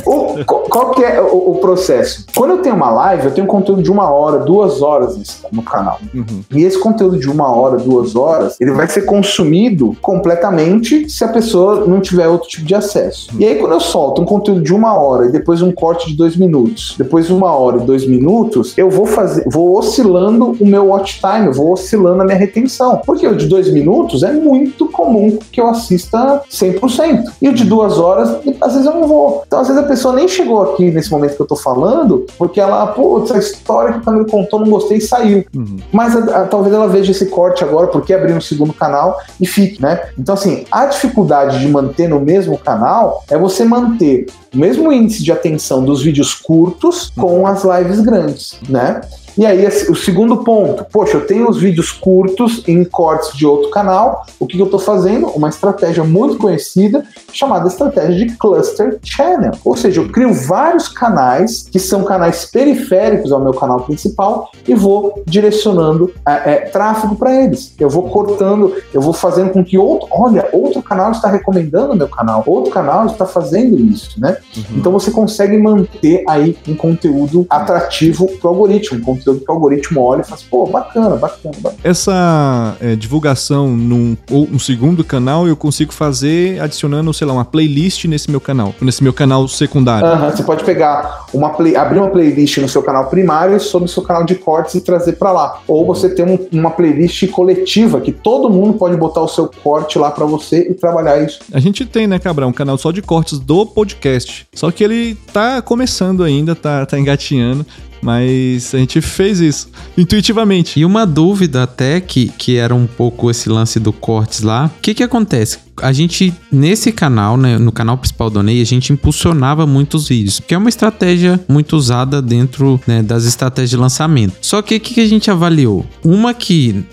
o, 0.05 0.43
qual 0.45 0.91
que 0.91 1.03
é 1.03 1.22
o, 1.22 1.51
o, 1.51 1.55
processo? 1.59 2.26
Quando 2.36 2.51
eu 2.51 2.57
tenho 2.59 2.76
uma 2.76 2.89
live, 2.89 3.26
eu 3.26 3.32
tenho 3.32 3.47
conteúdo 3.47 3.82
de 3.82 3.91
uma 3.91 4.09
hora, 4.09 4.39
duas 4.39 4.82
horas 4.82 5.41
no 5.51 5.62
canal. 5.62 5.99
Uhum. 6.14 6.43
E 6.51 6.64
esse 6.64 6.80
conteúdo 6.80 7.20
de 7.20 7.30
uma 7.30 7.49
hora, 7.49 7.78
duas 7.78 8.16
horas, 8.16 8.55
ele 8.59 8.72
vai 8.72 8.88
ser 8.88 9.03
consumido 9.03 9.95
completamente 10.01 11.09
se 11.09 11.24
a 11.24 11.28
pessoa 11.28 11.86
não 11.86 11.99
tiver 11.99 12.28
outro 12.28 12.47
tipo 12.47 12.66
de 12.66 12.76
acesso. 12.76 13.30
Uhum. 13.34 13.41
E 13.41 13.45
aí, 13.45 13.55
quando 13.55 13.74
eu 13.74 13.80
solto 13.80 14.22
um 14.22 14.26
conteúdo 14.26 14.62
de 14.62 14.74
uma 14.74 14.97
hora 14.97 15.26
e 15.26 15.32
depois 15.32 15.62
um 15.62 15.72
corte 15.72 16.07
de 16.07 16.16
dois 16.16 16.36
minutos, 16.36 16.95
depois 16.97 17.30
uma 17.30 17.51
hora 17.51 17.78
e 17.78 17.86
dois 17.86 18.07
minutos, 18.07 18.78
eu 18.78 18.89
vou 18.89 19.05
fazer, 19.05 19.43
vou 19.47 19.78
oscilando 19.78 20.55
o 20.59 20.66
meu 20.66 20.88
watch 20.88 21.20
time, 21.20 21.47
eu 21.47 21.53
vou 21.53 21.74
oscilando 21.74 22.22
a 22.22 22.26
minha 22.26 22.38
retenção. 22.38 23.01
Porque 23.05 23.28
o 23.28 23.36
de 23.36 23.47
dois 23.47 23.72
minutos, 23.72 24.24
é 24.24 24.32
muito 24.32 24.88
comum 24.88 25.38
que 25.51 25.59
eu 25.59 25.68
assista 25.68 26.41
100%. 26.49 27.24
E 27.41 27.49
o 27.49 27.53
de 27.53 27.64
duas 27.66 27.97
horas, 27.97 28.38
às 28.62 28.74
vezes 28.74 28.86
eu 28.86 28.93
não 28.93 29.07
vou. 29.07 29.43
Então, 29.52 29.60
às 29.60 29.68
vezes 29.68 29.84
a 29.84 29.86
pessoa 29.86 30.16
nem 30.16 30.30
chegou 30.30 30.62
aqui 30.62 30.89
nesse 30.91 31.12
momento 31.12 31.36
que 31.36 31.41
eu 31.41 31.45
tô 31.45 31.58
falando, 31.58 32.26
porque 32.38 32.58
ela, 32.58 32.88
pô, 32.88 33.22
essa 33.22 33.38
história 33.38 33.91
que 33.91 33.99
o 33.99 34.02
Camilo 34.02 34.26
contou, 34.26 34.62
não 34.62 34.70
gostei 34.70 34.99
e 34.99 35.02
saiu. 35.02 35.43
Uhum. 35.54 35.76
Mas 35.91 36.16
a, 36.16 36.43
a, 36.43 36.45
talvez 36.45 36.74
ela 36.74 36.88
veja 36.88 37.12
esse 37.12 37.26
corte 37.26 37.62
agora, 37.62 37.88
porque 37.88 38.14
abriu 38.14 38.34
um 38.38 38.39
segundo 38.39 38.72
canal 38.72 39.20
e 39.41 39.45
fique, 39.45 39.82
né? 39.82 40.04
Então, 40.18 40.36
assim, 40.36 40.64
a 40.72 40.86
dificuldade 40.86 41.60
de 41.60 41.68
manter 41.68 42.08
no 42.08 42.22
mesmo 42.22 42.58
canal 42.58 43.26
é 43.30 43.38
você 43.38 43.66
manter 43.66 44.28
o 44.54 44.58
mesmo 44.58 44.89
índice 44.89 45.22
de 45.22 45.34
atenção 45.34 45.84
dos 45.84 46.02
vídeos 46.02 46.34
curtos 46.34 47.12
com 47.20 47.45
as 47.45 47.66
lives 47.66 47.99
grandes, 47.99 48.58
né? 48.70 49.02
E 49.38 49.46
aí, 49.46 49.66
o 49.90 49.96
segundo 49.96 50.38
ponto, 50.38 50.86
poxa, 50.92 51.18
eu 51.18 51.26
tenho 51.26 51.50
os 51.50 51.58
vídeos 51.58 51.92
curtos 51.92 52.64
em 52.68 52.84
cortes 52.84 53.38
de 53.38 53.46
outro 53.46 53.70
canal. 53.70 54.26
O 54.40 54.46
que, 54.46 54.60
eu 54.60 54.66
estou 54.66 54.80
fazendo? 54.80 55.28
Uma 55.28 55.50
estratégia 55.50 56.04
muito 56.04 56.38
conhecida 56.38 57.04
chamada 57.32 57.68
estratégia 57.68 58.26
de 58.26 58.36
Cluster 58.36 59.00
Channel. 59.04 59.52
Ou 59.64 59.76
seja, 59.76 60.02
eu 60.02 60.10
crio 60.10 60.34
vários 60.34 60.88
canais 60.88 61.64
que 61.72 61.80
são 61.80 62.04
canais 62.04 62.46
periféricos 62.46 63.32
ao 63.32 63.40
meu 63.40 63.54
canal 63.54 63.82
principal 63.82 64.52
e 64.68 64.76
vou 64.76 65.24
direcionando 65.26 66.14
é, 66.28 66.52
é, 66.52 66.56
tráfego 66.62 67.16
para 67.16 67.34
eles. 67.44 67.74
Eu 67.80 67.90
vou 67.90 68.04
cortando, 68.10 68.76
eu 68.94 69.02
vou 69.02 69.14
fazendo 69.14 69.52
com 69.52 69.64
que 69.64 69.78
outro, 69.78 70.08
olha, 70.12 70.48
outro 70.52 70.82
canal 70.82 71.12
está 71.12 71.30
recomendando 71.30 71.96
meu 71.96 72.08
canal, 72.08 72.44
outro 72.46 72.72
canal 72.72 73.06
está 73.06 73.26
fazendo 73.26 73.80
isso, 73.80 74.20
né? 74.20 74.38
Uhum. 74.56 74.64
Então 74.78 74.92
você 74.92 75.10
consegue 75.10 75.58
manter 75.58 76.24
aí 76.28 76.58
um 76.68 76.76
conteúdo 76.76 77.46
atrativo 77.50 78.28
para 78.38 78.48
o 78.48 78.50
algoritmo, 78.50 79.00
um 79.00 79.04
conteúdo 79.22 79.46
que 79.46 79.52
o 79.52 79.54
algoritmo 79.54 80.02
olha 80.02 80.22
e 80.22 80.24
fala 80.24 80.36
assim, 80.36 80.46
pô, 80.50 80.66
bacana, 80.68 81.16
bacana, 81.16 81.56
bacana. 81.60 81.82
Essa 81.84 82.76
é, 82.80 82.96
divulgação 82.96 83.68
num 83.70 84.18
ou 84.30 84.48
um 84.52 84.60
segundo 84.60 85.04
canal 85.04 85.48
eu 85.48 85.56
consigo 85.56 85.94
fazer 85.94 86.60
adicionando, 86.62 87.14
sei 87.14 87.28
lá, 87.28 87.34
uma 87.34 87.46
playlist 87.46 88.06
nesse 88.06 88.30
meu 88.30 88.42
canal, 88.42 88.74
nesse 88.82 89.04
meu 89.04 89.14
canal 89.14 89.48
secundário. 89.48 90.08
Aham, 90.08 90.32
você 90.32 90.44
pode 90.44 90.64
pegar 90.64 91.26
uma 91.34 91.50
play, 91.52 91.76
abrir 91.76 92.00
uma 92.00 92.10
playlist 92.10 92.58
no 92.58 92.68
seu 92.70 92.82
canal 92.84 93.08
primário 93.10 93.60
sobre 93.60 93.86
o 93.88 93.92
seu 93.92 94.04
canal 94.04 94.24
de 94.26 94.36
cortes 94.36 94.76
e 94.76 94.82
trazer 94.82 95.14
pra 95.14 95.32
lá. 95.32 95.60
Ou 95.68 95.86
você 95.86 96.10
tem 96.10 96.26
um- 96.26 96.48
uma 96.52 96.72
playlist 96.72 97.28
coletiva 97.30 98.02
que 98.02 98.12
todo 98.12 98.50
mundo 98.50 98.74
pode 98.78 98.96
botar 98.98 99.22
o 99.22 99.28
seu 99.28 99.50
corte 99.64 99.98
lá 99.98 100.12
pra 100.12 100.26
você 100.26 100.68
e 100.70 100.74
trabalhar 100.74 101.22
isso. 101.24 101.40
A 101.54 101.60
gente 101.60 101.86
tem, 101.86 102.08
né, 102.08 102.20
Cabral, 102.20 102.50
um 102.50 102.54
canal 102.54 102.78
só 102.78 102.92
de 102.92 103.02
cortes 103.02 103.40
do 103.40 103.66
podcast. 103.66 104.48
Só 104.54 104.72
que 104.72 104.84
ele 104.84 105.16
tá 105.34 105.62
começando 105.62 106.24
ainda, 106.24 106.56
tá, 106.56 106.86
tá 106.86 107.00
engatinhando. 107.00 107.66
Mas 108.02 108.74
a 108.74 108.78
gente 108.78 108.99
fez 108.99 109.39
isso 109.39 109.70
intuitivamente. 109.97 110.80
E 110.80 110.86
uma 110.86 111.06
dúvida 111.06 111.64
até 111.64 111.99
que, 112.02 112.32
que 112.38 112.58
era 112.58 112.74
um 112.74 112.88
pouco 112.88 113.30
esse 113.30 113.47
lance 113.49 113.80
do 113.80 113.93
cortes 113.93 114.41
lá. 114.41 114.72
O 114.78 114.82
que 114.82 114.93
que 114.93 115.04
acontece? 115.04 115.60
A 115.82 115.91
gente, 115.91 116.34
nesse 116.52 116.91
canal, 116.91 117.38
né, 117.38 117.58
no 117.58 117.72
canal 117.72 117.97
principal 117.97 118.30
do 118.30 118.43
Ney, 118.43 118.62
a 118.62 118.66
gente 118.66 118.93
impulsionava 118.93 119.66
muitos 119.66 120.08
vídeos, 120.08 120.39
porque 120.39 120.54
é 120.54 120.58
uma 120.58 120.70
estratégia 120.70 121.39
muito 121.47 121.76
usada 121.76 122.22
dentro 122.22 122.80
né, 122.86 123.02
das 123.02 123.26
estratégias 123.26 123.72
de 123.72 123.78
lançamento. 123.78 124.36
Só 124.41 124.62
que 124.62 124.76
o 124.76 124.80
que, 124.80 124.93
que 124.95 125.02
a 125.02 125.08
gente 125.08 125.32
avaliou? 125.32 125.86
Uma 126.04 126.34
que 126.34 126.84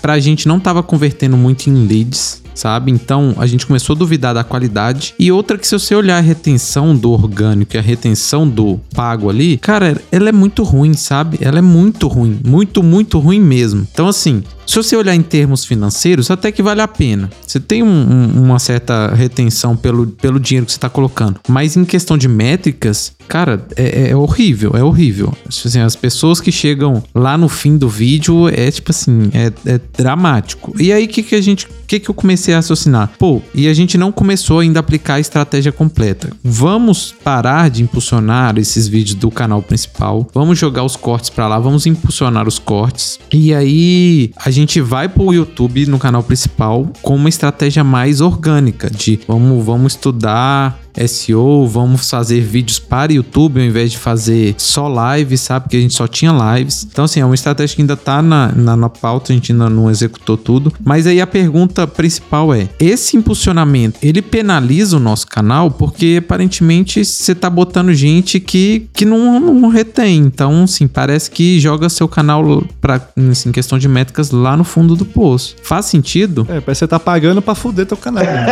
pra 0.00 0.18
gente 0.18 0.48
não 0.48 0.58
tava 0.58 0.82
convertendo 0.82 1.36
muito 1.36 1.68
em 1.68 1.86
leads, 1.86 2.42
sabe? 2.58 2.90
Então 2.90 3.34
a 3.38 3.46
gente 3.46 3.66
começou 3.66 3.94
a 3.94 3.98
duvidar 3.98 4.34
da 4.34 4.42
qualidade. 4.42 5.14
E 5.18 5.30
outra 5.30 5.56
que 5.56 5.66
se 5.66 5.78
você 5.78 5.94
olhar 5.94 6.18
a 6.18 6.20
retenção 6.20 6.94
do 6.94 7.12
orgânico 7.12 7.76
e 7.76 7.78
a 7.78 7.82
retenção 7.82 8.48
do 8.48 8.80
pago 8.94 9.30
ali, 9.30 9.56
cara, 9.56 10.00
ela 10.10 10.28
é 10.28 10.32
muito 10.32 10.62
ruim, 10.64 10.94
sabe? 10.94 11.38
Ela 11.40 11.58
é 11.58 11.62
muito 11.62 12.08
ruim, 12.08 12.40
muito, 12.44 12.82
muito 12.82 13.18
ruim 13.18 13.40
mesmo. 13.40 13.86
Então 13.92 14.08
assim, 14.08 14.42
se 14.68 14.76
você 14.76 14.94
olhar 14.96 15.14
em 15.14 15.22
termos 15.22 15.64
financeiros, 15.64 16.30
até 16.30 16.52
que 16.52 16.62
vale 16.62 16.80
a 16.82 16.88
pena. 16.88 17.30
Você 17.46 17.58
tem 17.58 17.82
um- 17.82 17.86
um- 17.88 18.42
uma 18.44 18.58
certa 18.58 19.14
retenção 19.14 19.74
pelo, 19.76 20.06
pelo 20.06 20.38
dinheiro 20.38 20.66
que 20.66 20.72
você 20.72 20.76
está 20.78 20.88
colocando. 20.90 21.40
Mas 21.48 21.76
em 21.76 21.84
questão 21.84 22.18
de 22.18 22.28
métricas, 22.28 23.12
cara, 23.26 23.64
é, 23.76 24.10
é 24.10 24.16
horrível, 24.16 24.72
é 24.74 24.82
horrível. 24.82 25.32
Assim, 25.48 25.80
as 25.80 25.96
pessoas 25.96 26.40
que 26.40 26.52
chegam 26.52 27.02
lá 27.14 27.38
no 27.38 27.48
fim 27.48 27.76
do 27.78 27.88
vídeo 27.88 28.48
é 28.48 28.70
tipo 28.70 28.90
assim, 28.90 29.30
é, 29.32 29.52
é 29.64 29.80
dramático. 29.96 30.74
E 30.78 30.92
aí, 30.92 31.04
o 31.04 31.08
que, 31.08 31.22
que 31.22 31.34
a 31.34 31.40
gente. 31.40 31.66
O 31.66 31.88
que, 31.88 31.98
que 31.98 32.10
eu 32.10 32.14
comecei 32.14 32.52
a 32.52 32.58
raciocinar? 32.58 33.12
Pô, 33.18 33.40
e 33.54 33.66
a 33.66 33.72
gente 33.72 33.96
não 33.96 34.12
começou 34.12 34.58
ainda 34.58 34.78
a 34.78 34.80
aplicar 34.80 35.14
a 35.14 35.20
estratégia 35.20 35.72
completa. 35.72 36.30
Vamos 36.44 37.14
parar 37.24 37.70
de 37.70 37.82
impulsionar 37.82 38.58
esses 38.58 38.86
vídeos 38.86 39.14
do 39.14 39.30
canal 39.30 39.62
principal. 39.62 40.28
Vamos 40.34 40.58
jogar 40.58 40.84
os 40.84 40.96
cortes 40.96 41.30
pra 41.30 41.48
lá, 41.48 41.58
vamos 41.58 41.86
impulsionar 41.86 42.46
os 42.46 42.58
cortes. 42.58 43.18
E 43.32 43.54
aí 43.54 44.32
a 44.36 44.50
gente 44.50 44.57
vai 44.80 45.08
pro 45.08 45.32
YouTube 45.32 45.86
no 45.86 45.98
canal 45.98 46.22
principal 46.22 46.86
com 47.02 47.16
uma 47.16 47.28
estratégia 47.28 47.84
mais 47.84 48.20
orgânica 48.20 48.90
de 48.90 49.20
vamos, 49.26 49.64
vamos 49.64 49.92
estudar 49.92 50.80
SEO, 51.06 51.66
vamos 51.66 52.08
fazer 52.08 52.40
vídeos 52.40 52.78
para 52.78 53.12
YouTube 53.12 53.60
ao 53.60 53.66
invés 53.66 53.92
de 53.92 53.98
fazer 53.98 54.54
só 54.58 54.88
lives, 55.14 55.40
sabe? 55.40 55.64
Porque 55.64 55.76
a 55.76 55.80
gente 55.80 55.94
só 55.94 56.06
tinha 56.06 56.32
lives. 56.56 56.86
Então, 56.90 57.04
assim, 57.04 57.20
é 57.20 57.24
uma 57.24 57.34
estratégia 57.34 57.76
que 57.76 57.82
ainda 57.82 57.96
tá 57.96 58.22
na, 58.22 58.52
na, 58.52 58.76
na 58.76 58.88
pauta, 58.88 59.32
a 59.32 59.34
gente 59.34 59.52
ainda 59.52 59.68
não 59.68 59.90
executou 59.90 60.36
tudo. 60.36 60.72
Mas 60.84 61.06
aí 61.06 61.20
a 61.20 61.26
pergunta 61.26 61.86
principal 61.86 62.52
é: 62.54 62.68
esse 62.78 63.16
impulsionamento 63.16 63.98
ele 64.02 64.22
penaliza 64.22 64.96
o 64.96 65.00
nosso 65.00 65.26
canal? 65.26 65.70
Porque 65.70 66.16
aparentemente 66.18 67.04
você 67.04 67.34
tá 67.34 67.48
botando 67.50 67.92
gente 67.92 68.40
que, 68.40 68.88
que 68.92 69.04
não, 69.04 69.38
não 69.40 69.68
retém. 69.68 70.18
Então, 70.18 70.64
assim, 70.64 70.86
parece 70.86 71.30
que 71.30 71.60
joga 71.60 71.88
seu 71.88 72.08
canal 72.08 72.62
pra, 72.80 73.00
assim, 73.30 73.48
em 73.48 73.52
questão 73.52 73.78
de 73.78 73.88
métricas 73.88 74.30
lá 74.30 74.56
no 74.56 74.64
fundo 74.64 74.96
do 74.96 75.04
poço. 75.04 75.56
Faz 75.62 75.86
sentido? 75.86 76.42
É, 76.48 76.60
parece 76.60 76.64
que 76.64 76.74
você 76.76 76.88
tá 76.88 76.98
pagando 76.98 77.40
pra 77.42 77.54
fuder 77.54 77.86
teu 77.86 77.96
canal. 77.96 78.24
né? 78.24 78.46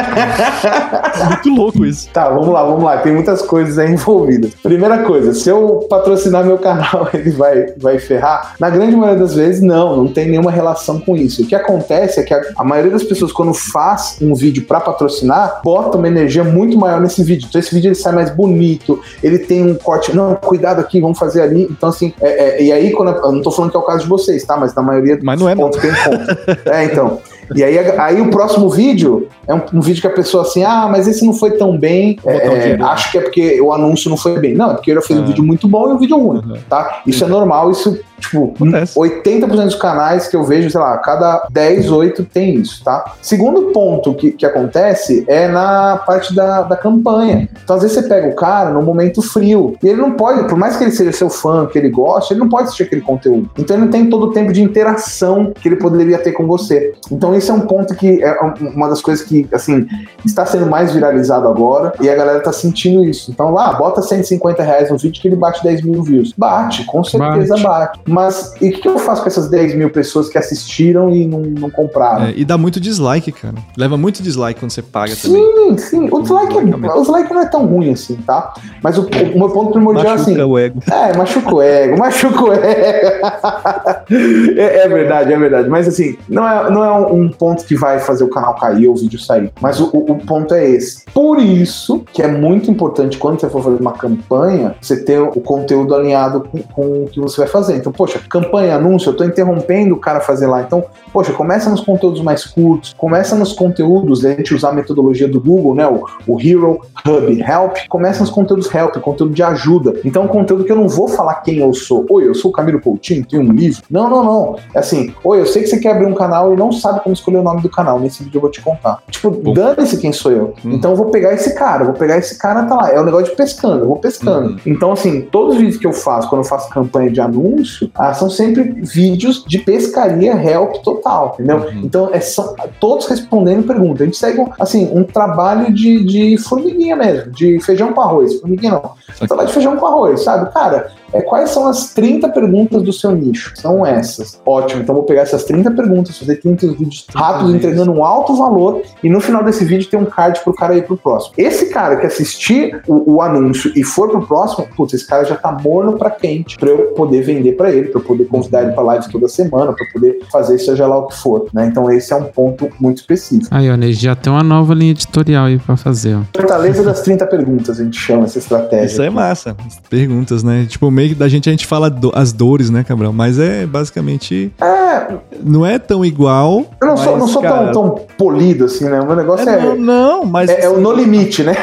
É 1.17 1.25
Muito 1.27 1.49
louco 1.51 1.85
isso. 1.87 2.09
Tá, 2.13 2.26
vamos 2.31 2.49
lá, 2.49 2.65
vamos 2.65 2.83
lá. 2.85 2.99
Tem 2.99 3.13
muitas 3.13 3.43
coisas 3.43 3.79
aí 3.79 3.91
envolvidas. 3.93 4.55
Primeira 4.63 4.99
coisa, 5.05 5.33
se 5.35 5.49
eu 5.49 5.87
patrocinar 5.89 6.45
meu 6.45 6.59
canal, 6.59 7.09
ele 7.15 7.31
vai, 7.31 7.67
vai 7.77 7.99
ferrar? 7.99 8.55
Na 8.61 8.71
grande 8.71 8.97
maioria 8.97 9.21
das 9.23 9.35
vezes, 9.35 9.61
não, 9.63 9.97
não 9.97 10.09
tem 10.09 10.29
nenhuma 10.29 10.51
relação 10.51 10.99
com 11.01 11.17
isso. 11.17 11.43
O 11.43 11.47
que 11.47 11.55
acontece 11.55 12.21
é 12.21 12.23
que 12.23 12.35
a, 12.35 12.41
a 12.57 12.65
maioria 12.65 12.91
das 12.93 13.03
pessoas, 13.05 13.33
quando 13.33 13.53
faz 13.55 14.19
um 14.21 14.35
vídeo 14.35 14.65
pra 14.65 14.81
patrocinar, 14.81 15.61
bota 15.65 15.97
uma 15.99 16.07
energia 16.09 16.45
muito 16.45 16.77
maior 16.79 17.01
nesse 17.01 17.23
vídeo. 17.23 17.47
Então 17.49 17.59
esse 17.61 17.75
vídeo 17.75 17.89
ele 17.89 17.95
sai 17.95 18.13
mais 18.13 18.31
bonito, 18.31 19.01
ele 19.23 19.39
tem 19.39 19.65
um 19.65 19.75
corte, 19.75 20.15
não, 20.15 20.35
cuidado 20.35 20.81
aqui, 20.81 21.01
vamos 21.01 21.19
fazer 21.19 21.43
ali. 21.43 21.63
Então, 21.71 21.89
assim, 21.89 22.13
é- 22.21 22.57
é- 22.59 22.63
e 22.63 22.73
aí, 22.73 22.91
quando 22.93 23.11
eu 23.11 23.33
não 23.33 23.43
tô 23.43 23.51
falando 23.51 23.71
que 23.71 23.77
é 23.77 23.81
o 23.81 23.83
caso 23.85 24.03
de 24.05 24.09
vocês, 24.09 24.45
tá? 24.45 24.57
Mas 24.57 24.75
na 24.75 24.83
maioria 24.83 25.19
Mas 25.23 25.39
não 25.41 25.49
é, 25.49 25.55
não. 25.55 25.63
pontos 25.63 25.81
tem 25.81 25.91
ponto. 25.93 26.37
É, 26.71 26.85
então. 26.85 27.19
E 27.55 27.63
aí, 27.63 27.79
aí 27.79 28.21
o 28.21 28.31
próximo 28.31 28.69
vídeo 28.69 29.29
é 29.47 29.55
um, 29.55 29.61
um 29.75 29.81
vídeo 29.81 30.01
que 30.01 30.07
a 30.07 30.11
pessoa 30.13 30.43
assim, 30.43 30.65
ah, 30.65 30.89
mas 30.91 31.07
esse 31.07 31.25
não 31.25 31.33
foi 31.33 31.53
tão 31.53 31.77
bem. 31.79 32.19
É, 32.25 32.69
vídeo. 32.71 32.85
acho 32.87 33.11
que 33.13 33.19
é 33.19 33.21
porque 33.21 33.61
o 33.61 33.73
anúncio 33.73 34.11
não 34.11 34.17
foi 34.17 34.39
bem. 34.39 34.55
Não, 34.55 34.71
é 34.73 34.75
porque 34.75 34.91
ele 34.91 35.01
fez 35.03 35.19
um 35.19 35.23
Ah. 35.23 35.27
vídeo 35.27 35.45
muito 35.45 35.69
bom 35.69 35.89
e 35.89 35.93
um 35.93 35.99
vídeo 35.99 36.17
ruim, 36.19 36.39
Uhum. 36.39 36.57
tá? 36.69 37.03
Isso 37.07 37.25
é 37.25 37.29
normal, 37.29 37.71
isso, 37.71 37.99
tipo, 38.19 38.53
Acontece. 38.57 38.99
80% 38.99 39.65
dos 39.67 39.75
canais 39.77 40.27
que 40.29 40.37
eu 40.37 40.43
vejo, 40.45 40.71
sei 40.71 40.81
lá, 40.81 40.97
cada 40.99 41.47
10, 41.51 41.91
8 41.91 42.25
tem 42.25 42.55
isso, 42.57 42.83
tá? 42.83 43.15
Segundo 43.23 43.71
ponto 43.73 44.15
que, 44.15 44.33
que 44.33 44.45
acontece 44.47 45.25
é 45.29 45.47
na 45.49 45.97
parte 46.07 46.35
da, 46.35 46.63
da 46.63 46.77
campanha. 46.77 47.49
Então, 47.63 47.77
às 47.77 47.83
vezes, 47.83 47.97
você 47.99 48.09
pega 48.09 48.29
o 48.29 48.35
cara 48.35 48.71
num 48.71 48.83
momento 48.83 49.23
frio 49.23 49.77
e 49.83 49.89
ele 49.89 50.01
não 50.01 50.13
pode, 50.13 50.45
por 50.49 50.57
mais 50.59 50.77
que 50.77 50.85
ele 50.85 50.91
seja 50.91 51.13
seu 51.13 51.29
fã, 51.31 51.67
que 51.67 51.79
ele 51.79 51.91
goste, 51.91 52.33
ele 52.33 52.41
não 52.41 52.49
pode 52.49 52.65
assistir 52.65 52.85
aquele 52.85 53.03
conteúdo. 53.03 53.51
Então, 53.59 53.77
ele 53.77 53.85
não 53.85 53.91
tem 53.93 54.09
todo 54.09 54.27
o 54.27 54.33
tempo 54.33 54.53
de 54.53 54.63
interação 54.63 55.53
que 55.55 55.69
ele 55.69 55.77
poderia 55.77 56.19
ter 56.19 56.33
com 56.33 56.47
você. 56.47 56.93
Então, 57.11 57.35
esse 57.37 57.51
é 57.51 57.55
um 57.55 57.61
ponto 57.61 57.95
que 57.95 58.23
é 58.23 58.43
um- 58.45 58.69
uma 58.71 58.89
das 58.89 59.01
coisas 59.03 59.25
que, 59.25 59.47
assim, 59.53 59.87
está 60.25 60.45
sendo 60.47 60.67
mais 60.67 60.93
viralizado 60.93 61.47
agora 61.49 61.93
e 62.01 62.09
a 62.09 62.15
galera 62.15 62.41
tá 62.41 62.53
sentindo 62.53 63.05
isso. 63.05 63.31
Então, 63.31 63.53
lá, 63.53 63.73
bota 63.75 64.03
150 64.03 64.63
reais 64.63 64.91
no 64.91 64.99
vídeo 64.99 65.21
que 65.21 65.29
ele 65.29 65.37
bate 65.37 65.63
10 65.63 65.83
mil 65.83 66.03
views. 66.03 66.33
Bate, 66.37 66.85
com 66.85 67.03
certeza 67.05 67.57
bate. 67.59 68.01
Mas 68.07 68.55
e 68.61 68.69
o 68.69 68.73
que, 68.73 68.81
que 68.81 68.89
eu 68.89 68.99
faço 68.99 69.23
com 69.23 69.29
essas 69.29 69.49
10 69.49 69.75
mil 69.75 69.91
pessoas 69.91 70.29
que 70.29 70.39
assistiram 70.39 71.11
e 71.11 71.27
não, 71.27 71.41
não 71.41 71.71
compraram? 71.71 72.27
É, 72.27 72.35
e 72.37 72.45
dá 72.45 72.57
muito 72.59 72.81
dislike, 72.81 73.33
cara. 73.33 73.55
Leva 73.77 73.97
muito 73.97 74.23
dislike 74.23 74.61
quando 74.61 74.71
você 74.71 74.83
paga 74.83 75.15
também. 75.17 75.43
Sim, 75.43 75.79
sim. 75.79 76.09
O 76.11 76.21
dislike, 76.23 76.57
é, 76.57 76.91
o 76.95 77.01
dislike 77.01 77.33
não 77.33 77.41
é 77.43 77.47
tão 77.47 77.67
ruim 77.67 77.93
assim, 77.93 78.17
tá? 78.27 78.53
Mas 78.83 78.99
o, 78.99 79.03
o 79.03 79.39
meu 79.39 79.51
ponto 79.51 79.73
primordial 79.73 80.07
é 80.07 80.15
assim. 80.15 80.33
Machuca 80.33 80.47
o 80.47 80.59
ego. 80.59 80.81
É, 80.97 81.17
machuca 81.17 81.55
o 81.55 81.63
ego, 81.63 81.99
machuca 81.99 82.43
o 82.45 82.53
ego. 82.53 83.27
é, 84.57 84.85
é 84.85 84.89
verdade, 84.89 85.33
é 85.33 85.39
verdade. 85.39 85.69
Mas 85.69 85.87
assim, 85.89 86.17
não 86.29 86.47
é, 86.49 86.71
não 86.71 86.85
é 86.85 86.93
um 87.13 87.26
ponto 87.29 87.65
que 87.65 87.75
vai 87.77 87.99
fazer 87.99 88.25
o 88.25 88.29
canal 88.29 88.55
cair 88.55 88.87
ou 88.89 88.95
o 88.95 88.97
vídeo 88.97 89.19
sair. 89.19 89.53
Mas 89.61 89.81
o, 89.81 89.89
o- 89.93 90.17
ponto 90.27 90.55
é 90.55 90.69
esse. 90.69 91.05
Por 91.13 91.39
isso 91.39 92.05
que 92.13 92.23
é 92.23 92.29
muito 92.29 92.71
importante 92.71 93.19
quando 93.19 93.41
você 93.41 93.49
for 93.49 93.63
fazer 93.63 93.81
uma 93.81 93.93
campanha, 93.93 94.75
você 94.81 95.03
ter 95.03 95.21
o 95.21 95.41
conteúdo 95.41 95.95
alinhado 95.95 96.41
com, 96.51 96.59
com 96.63 97.05
o 97.05 97.09
que 97.11 97.21
você 97.21 97.39
vai 97.43 97.47
fazer. 97.49 97.77
Então, 97.77 97.93
poxa, 97.93 98.21
campanha, 98.29 98.77
anúncio, 98.77 99.11
eu 99.11 99.17
tô 99.17 99.25
interrompendo 99.25 99.95
o 99.95 99.99
cara 99.99 100.21
fazer 100.21 100.47
lá. 100.47 100.63
Então, 100.63 100.85
poxa, 101.13 101.33
começa 101.33 101.71
nos 101.71 101.81
conteúdos 101.81 102.21
mais 102.23 102.45
curtos, 102.45 102.95
começa 102.97 103.35
nos 103.37 103.53
conteúdos, 103.53 104.25
a 104.25 104.31
gente 104.31 104.55
usar 104.55 104.71
a 104.71 104.73
metodologia 104.73 105.29
do 105.29 105.41
Google, 105.41 105.75
né? 105.75 105.87
O, 105.87 106.05
o 106.27 106.41
Hero, 106.41 106.81
Hub, 107.07 107.41
Help, 107.41 107.77
começa 107.89 108.21
nos 108.21 108.31
conteúdos 108.31 108.73
Help, 108.75 108.97
conteúdo 108.99 109.35
de 109.35 109.43
ajuda. 109.43 109.95
Então, 110.05 110.25
um 110.25 110.29
conteúdo 110.29 110.65
que 110.65 110.73
eu 110.73 110.77
não 110.77 110.89
vou 110.89 111.09
falar 111.09 111.35
quem 111.37 111.59
eu 111.59 111.73
sou. 111.73 112.05
Oi, 112.11 112.27
eu 112.29 112.35
sou 112.35 112.51
o 112.51 112.55
Camilo 112.55 112.81
Coutinho, 112.81 113.25
tenho 113.27 113.43
um 113.43 113.53
livro. 113.53 113.83
Não, 113.91 114.09
não, 114.11 114.25
não. 114.25 114.57
É 114.75 114.79
assim, 114.79 115.13
oi, 115.25 115.41
eu 115.41 115.47
sei 115.47 115.63
que 115.63 115.69
você 115.69 115.79
quer 115.79 115.93
abrir 115.93 116.07
um 116.07 116.15
canal 116.15 116.53
e 116.53 116.57
não 116.57 116.71
sabe 116.73 117.01
como 117.01 117.16
escolher 117.17 117.39
o 117.39 117.43
nome 117.43 117.61
do 117.61 117.69
canal. 117.69 117.99
Nesse 117.99 118.23
vídeo 118.23 118.39
eu 118.39 118.43
vou 118.43 118.51
te 118.51 118.63
contar. 118.63 119.03
Tipo, 119.11 119.31
dane-se 119.53 119.99
quem 119.99 120.13
sou 120.13 120.33
eu. 120.33 120.55
Hum. 120.65 120.73
Então 120.73 120.93
eu 120.93 120.97
vou 120.97 121.07
pegar 121.07 121.33
esse 121.33 121.55
cara, 121.55 121.85
vou 121.85 121.95
pegar 121.95 122.19
esse 122.19 122.39
cara, 122.39 122.65
tá 122.65 122.75
lá. 122.75 122.91
É 122.91 123.01
o 123.01 123.05
negócio 123.05 123.27
de 123.27 123.37
pescando, 123.37 123.85
eu 123.85 123.89
vou 123.89 123.97
pescando. 123.97 124.51
Uhum. 124.51 124.59
Então, 124.67 124.93
assim, 124.93 125.23
todos 125.23 125.55
os 125.55 125.61
vídeos 125.61 125.79
que 125.79 125.87
eu 125.87 125.93
faço, 125.93 126.29
quando 126.29 126.43
eu 126.43 126.49
faço 126.49 126.69
campanha 126.71 127.11
de 127.11 127.21
anúncio, 127.21 127.91
ah, 127.95 128.13
são 128.15 128.29
sempre 128.29 128.63
vídeos 128.83 129.45
de 129.47 129.59
pescaria 129.59 130.33
help 130.33 130.77
total, 130.83 131.35
entendeu? 131.35 131.59
Uhum. 131.59 131.81
Então, 131.85 132.11
é 132.13 132.21
só, 132.21 132.55
todos 132.81 133.07
respondendo 133.07 133.67
perguntas. 133.67 134.03
A 134.03 134.05
gente 134.05 134.17
segue, 134.17 134.41
um, 134.41 134.49
assim, 134.59 134.91
um 134.93 135.05
trabalho 135.05 135.73
de, 135.73 136.05
de 136.05 136.39
formiguinha 136.39 136.97
mesmo, 136.97 137.31
de 137.33 137.61
feijão 137.61 137.93
com 137.93 138.01
arroz. 138.01 138.41
Formiguinha 138.41 138.73
não. 138.73 138.93
Trabalho 139.27 139.49
de 139.49 139.55
feijão 139.55 139.77
com 139.77 139.87
arroz, 139.87 140.23
sabe? 140.23 140.53
Cara, 140.53 140.93
é, 141.17 141.23
quais 141.23 141.51
são 141.51 141.67
as 141.67 141.93
30 141.95 142.29
perguntas 142.29 142.83
do 142.83 142.93
seu 142.93 143.13
nicho? 143.13 143.53
São 143.57 143.85
essas. 143.87 144.41
Ótimo, 144.45 144.83
então 144.83 144.95
vou 144.95 145.05
pegar 145.05 145.23
essas 145.23 145.45
30 145.45 145.71
perguntas, 145.71 146.19
fazer 146.19 146.37
30 146.37 146.67
vídeos 146.69 147.03
30 147.03 147.19
rápidos, 147.19 147.55
entregando 147.55 147.93
um 147.93 148.05
alto 148.05 148.35
valor, 148.37 148.83
e 149.03 149.09
no 149.09 149.21
final 149.21 149.43
desse 149.43 149.65
vídeo 149.65 149.89
tem 149.89 149.99
um 149.99 150.05
card 150.05 150.41
pro 150.41 150.55
cara 150.55 150.77
ir 150.77 150.85
pro 150.85 150.97
próximo. 150.97 151.35
Esse 151.39 151.67
cara 151.71 151.97
que 151.97 152.07
assistir 152.07 152.81
o, 152.87 153.15
o 153.15 153.23
anúncio 153.23 153.73
e 153.75 153.83
for 153.83 154.11
pro 154.11 154.27
próximo, 154.27 154.67
putz, 154.77 154.95
esse 154.95 155.07
cara 155.07 155.25
já 155.25 155.37
tá 155.37 155.53
morno 155.53 155.97
pra 155.97 156.11
quente 156.11 156.57
pra 156.57 156.69
eu 156.69 156.89
poder 156.89 157.23
vender 157.23 157.53
pra 157.53 157.71
ele, 157.71 157.89
pra 157.89 158.01
eu 158.01 158.05
poder 158.05 158.27
convidar 158.27 158.63
ele 158.63 158.73
pra 158.73 158.83
live 158.83 159.09
toda 159.11 159.29
semana, 159.29 159.73
pra 159.73 159.85
eu 159.85 159.93
poder 159.93 160.19
fazer 160.31 160.59
seja 160.59 160.87
lá 160.87 160.99
o 160.99 161.07
que 161.07 161.17
for, 161.17 161.49
né? 161.53 161.67
Então 161.67 161.91
esse 161.91 162.13
é 162.13 162.17
um 162.17 162.25
ponto 162.25 162.69
muito 162.81 162.99
específico. 162.99 163.49
Aí, 163.51 163.71
ó, 163.71 163.77
Ney, 163.77 163.93
já 163.93 164.15
tem 164.15 164.33
uma 164.33 164.43
nova 164.43 164.75
linha 164.75 164.91
editorial 164.93 165.47
aí 165.47 165.59
pra 165.59 165.77
fazer, 165.77 166.17
ó. 166.17 166.23
Fortaleza 166.37 166.83
das 166.83 167.01
30 167.03 167.27
perguntas, 167.27 167.81
a 167.81 167.85
gente 167.85 167.99
chama 167.99 168.25
essa 168.25 168.39
estratégia. 168.39 168.87
Isso 168.87 169.03
é 169.03 169.11
massa. 169.11 169.57
Perguntas, 169.89 170.43
né? 170.43 170.67
Tipo, 170.69 170.91
meio 170.91 171.06
também 171.07 171.15
da 171.15 171.29
gente 171.29 171.49
a 171.49 171.53
gente 171.53 171.67
fala 171.67 171.89
do, 171.89 172.11
as 172.15 172.33
dores, 172.33 172.71
né, 172.71 172.83
Cabral? 172.83 173.13
Mas 173.13 173.39
é 173.39 173.67
basicamente. 173.67 174.53
É. 174.61 175.15
Não 175.43 175.65
é 175.65 175.79
tão 175.79 176.05
igual. 176.05 176.67
Eu 176.81 176.89
não 176.89 176.95
mas, 176.95 177.05
sou, 177.05 177.19
não 177.19 177.29
sou 177.29 177.43
cara, 177.43 177.71
tão, 177.71 177.91
tão 177.91 178.07
polido 178.19 178.65
assim, 178.65 178.87
né? 178.87 179.01
O 179.01 179.07
meu 179.07 179.17
negócio 179.17 179.49
é. 179.49 179.55
é 179.55 179.63
não, 179.63 179.77
não, 179.77 180.25
mas. 180.25 180.51
É, 180.51 180.65
é 180.65 180.69
o 180.69 180.81
no 180.81 180.93
limite, 180.93 181.43
né? 181.43 181.55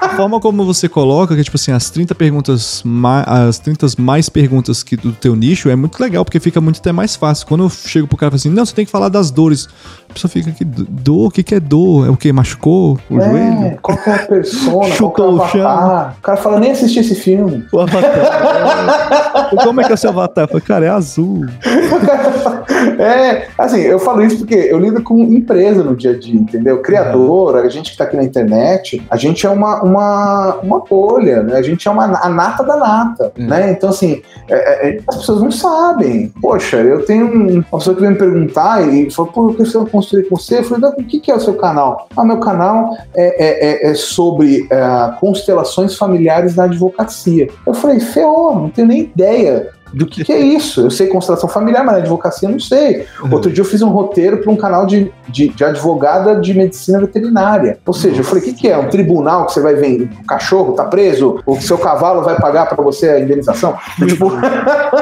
a 0.00 0.16
forma 0.16 0.38
como 0.38 0.64
você 0.64 0.88
coloca, 0.88 1.34
que 1.34 1.40
é 1.40 1.44
tipo 1.44 1.56
assim, 1.56 1.72
as 1.72 1.88
30 1.90 2.14
perguntas, 2.14 2.82
mais, 2.84 3.26
as 3.26 3.58
30 3.58 3.86
mais 3.98 4.28
perguntas 4.28 4.82
que 4.82 4.96
do 4.96 5.12
teu 5.12 5.34
nicho 5.34 5.68
é 5.70 5.76
muito 5.76 5.98
legal, 6.00 6.24
porque 6.24 6.38
fica 6.38 6.60
muito 6.60 6.78
até 6.78 6.92
mais 6.92 7.16
fácil. 7.16 7.46
Quando 7.46 7.64
eu 7.64 7.70
chego 7.70 8.06
pro 8.06 8.16
cara 8.16 8.28
e 8.28 8.30
falo 8.32 8.36
assim, 8.36 8.50
não, 8.50 8.66
você 8.66 8.74
tem 8.74 8.84
que 8.84 8.90
falar 8.90 9.08
das 9.08 9.30
dores. 9.30 9.68
A 10.14 10.22
pessoa 10.22 10.30
fica 10.30 10.50
aqui, 10.50 10.64
dor, 10.64 11.26
o 11.26 11.30
que, 11.30 11.42
que 11.42 11.56
é 11.56 11.58
dor? 11.58 12.06
É 12.06 12.10
o 12.10 12.16
que? 12.16 12.32
Machucou 12.32 12.96
o 13.10 13.20
é, 13.20 13.28
joelho? 13.28 13.78
Qual 13.82 13.98
que 13.98 14.08
é 14.08 14.14
a 14.14 14.18
persona? 14.18 14.86
que 14.94 15.02
é 15.02 15.24
o 15.24 15.28
avatar? 15.28 16.14
O 16.16 16.22
cara 16.22 16.38
fala, 16.38 16.60
nem 16.60 16.70
assisti 16.70 17.00
esse 17.00 17.16
filme. 17.16 17.66
O 17.72 17.80
avatar. 17.80 19.50
é. 19.50 19.56
Como 19.64 19.80
é 19.80 19.84
que 19.84 19.90
é 19.90 19.94
o 19.94 19.98
seu 19.98 20.10
avatar? 20.10 20.44
Eu 20.44 20.48
falei, 20.48 20.62
cara, 20.62 20.86
é 20.86 20.88
azul. 20.88 21.44
é, 22.96 23.48
assim, 23.58 23.80
eu 23.80 23.98
falo 23.98 24.22
isso 24.22 24.38
porque 24.38 24.54
eu 24.54 24.78
lido 24.78 25.02
com 25.02 25.18
empresa 25.18 25.82
no 25.82 25.96
dia 25.96 26.12
a 26.12 26.16
dia, 26.16 26.38
entendeu? 26.38 26.80
Criadora, 26.80 27.62
a 27.62 27.68
gente 27.68 27.90
que 27.90 27.96
tá 27.96 28.04
aqui 28.04 28.16
na 28.16 28.22
internet, 28.22 29.04
a 29.10 29.16
gente 29.16 29.44
é 29.44 29.50
uma, 29.50 29.82
uma, 29.82 30.60
uma 30.62 30.78
bolha, 30.78 31.42
né? 31.42 31.56
A 31.56 31.62
gente 31.62 31.88
é 31.88 31.90
uma, 31.90 32.04
a 32.04 32.28
nata 32.28 32.62
da 32.62 32.76
nata, 32.76 33.32
hum. 33.36 33.48
né? 33.48 33.72
Então, 33.72 33.90
assim, 33.90 34.22
é, 34.48 34.90
é, 34.90 35.00
as 35.08 35.16
pessoas 35.16 35.42
não 35.42 35.50
sabem. 35.50 36.32
Poxa, 36.40 36.76
eu 36.76 37.04
tenho 37.04 37.26
uma 37.68 37.78
pessoa 37.78 37.96
que 37.96 38.00
vem 38.00 38.10
me 38.10 38.16
perguntar 38.16 38.86
e 38.88 39.10
falou, 39.10 39.32
pô, 39.32 39.50
eu 39.50 39.54
preciso 39.54 39.84
construir 40.04 40.28
com 40.28 40.36
você. 40.36 40.58
Eu 40.58 40.64
falei, 40.64 40.90
o 40.90 41.04
que, 41.04 41.18
que 41.18 41.30
é 41.30 41.34
o 41.34 41.40
seu 41.40 41.54
canal? 41.54 42.08
Ah, 42.16 42.24
meu 42.24 42.38
canal 42.38 42.96
é, 43.14 43.44
é, 43.44 43.88
é, 43.88 43.90
é 43.90 43.94
sobre 43.94 44.66
é, 44.70 45.18
constelações 45.18 45.96
familiares 45.96 46.54
na 46.54 46.64
advocacia. 46.64 47.48
Eu 47.66 47.74
falei, 47.74 48.00
ferrou, 48.00 48.54
não 48.54 48.70
tenho 48.70 48.88
nem 48.88 49.00
ideia 49.00 49.72
do 49.94 50.06
que, 50.06 50.24
que, 50.24 50.32
é 50.32 50.38
isso. 50.38 50.80
Eu 50.80 50.90
sei 50.90 51.06
constelação 51.06 51.48
familiar, 51.48 51.84
mas 51.84 51.94
na 51.94 52.00
advocacia 52.00 52.48
eu 52.48 52.52
não 52.52 52.60
sei. 52.60 53.06
Uhum. 53.22 53.32
Outro 53.32 53.50
dia 53.50 53.62
eu 53.62 53.64
fiz 53.64 53.80
um 53.82 53.88
roteiro 53.88 54.38
para 54.38 54.50
um 54.50 54.56
canal 54.56 54.86
de, 54.86 55.12
de, 55.28 55.48
de, 55.48 55.64
advogada 55.64 56.36
de 56.40 56.52
medicina 56.54 56.98
veterinária. 56.98 57.78
Ou 57.86 57.92
seja, 57.92 58.20
eu 58.20 58.24
falei, 58.24 58.42
o 58.42 58.46
que, 58.46 58.52
que 58.52 58.68
é? 58.68 58.76
Um 58.76 58.88
tribunal 58.88 59.46
que 59.46 59.52
você 59.52 59.60
vai 59.60 59.74
ver 59.74 60.10
o 60.22 60.26
cachorro 60.26 60.72
tá 60.72 60.84
preso? 60.84 61.40
Que 61.46 61.62
seu 61.62 61.78
cavalo 61.78 62.22
vai 62.22 62.36
pagar 62.36 62.66
para 62.66 62.82
você 62.82 63.08
a 63.08 63.20
indenização? 63.20 63.76
tipo... 64.06 64.32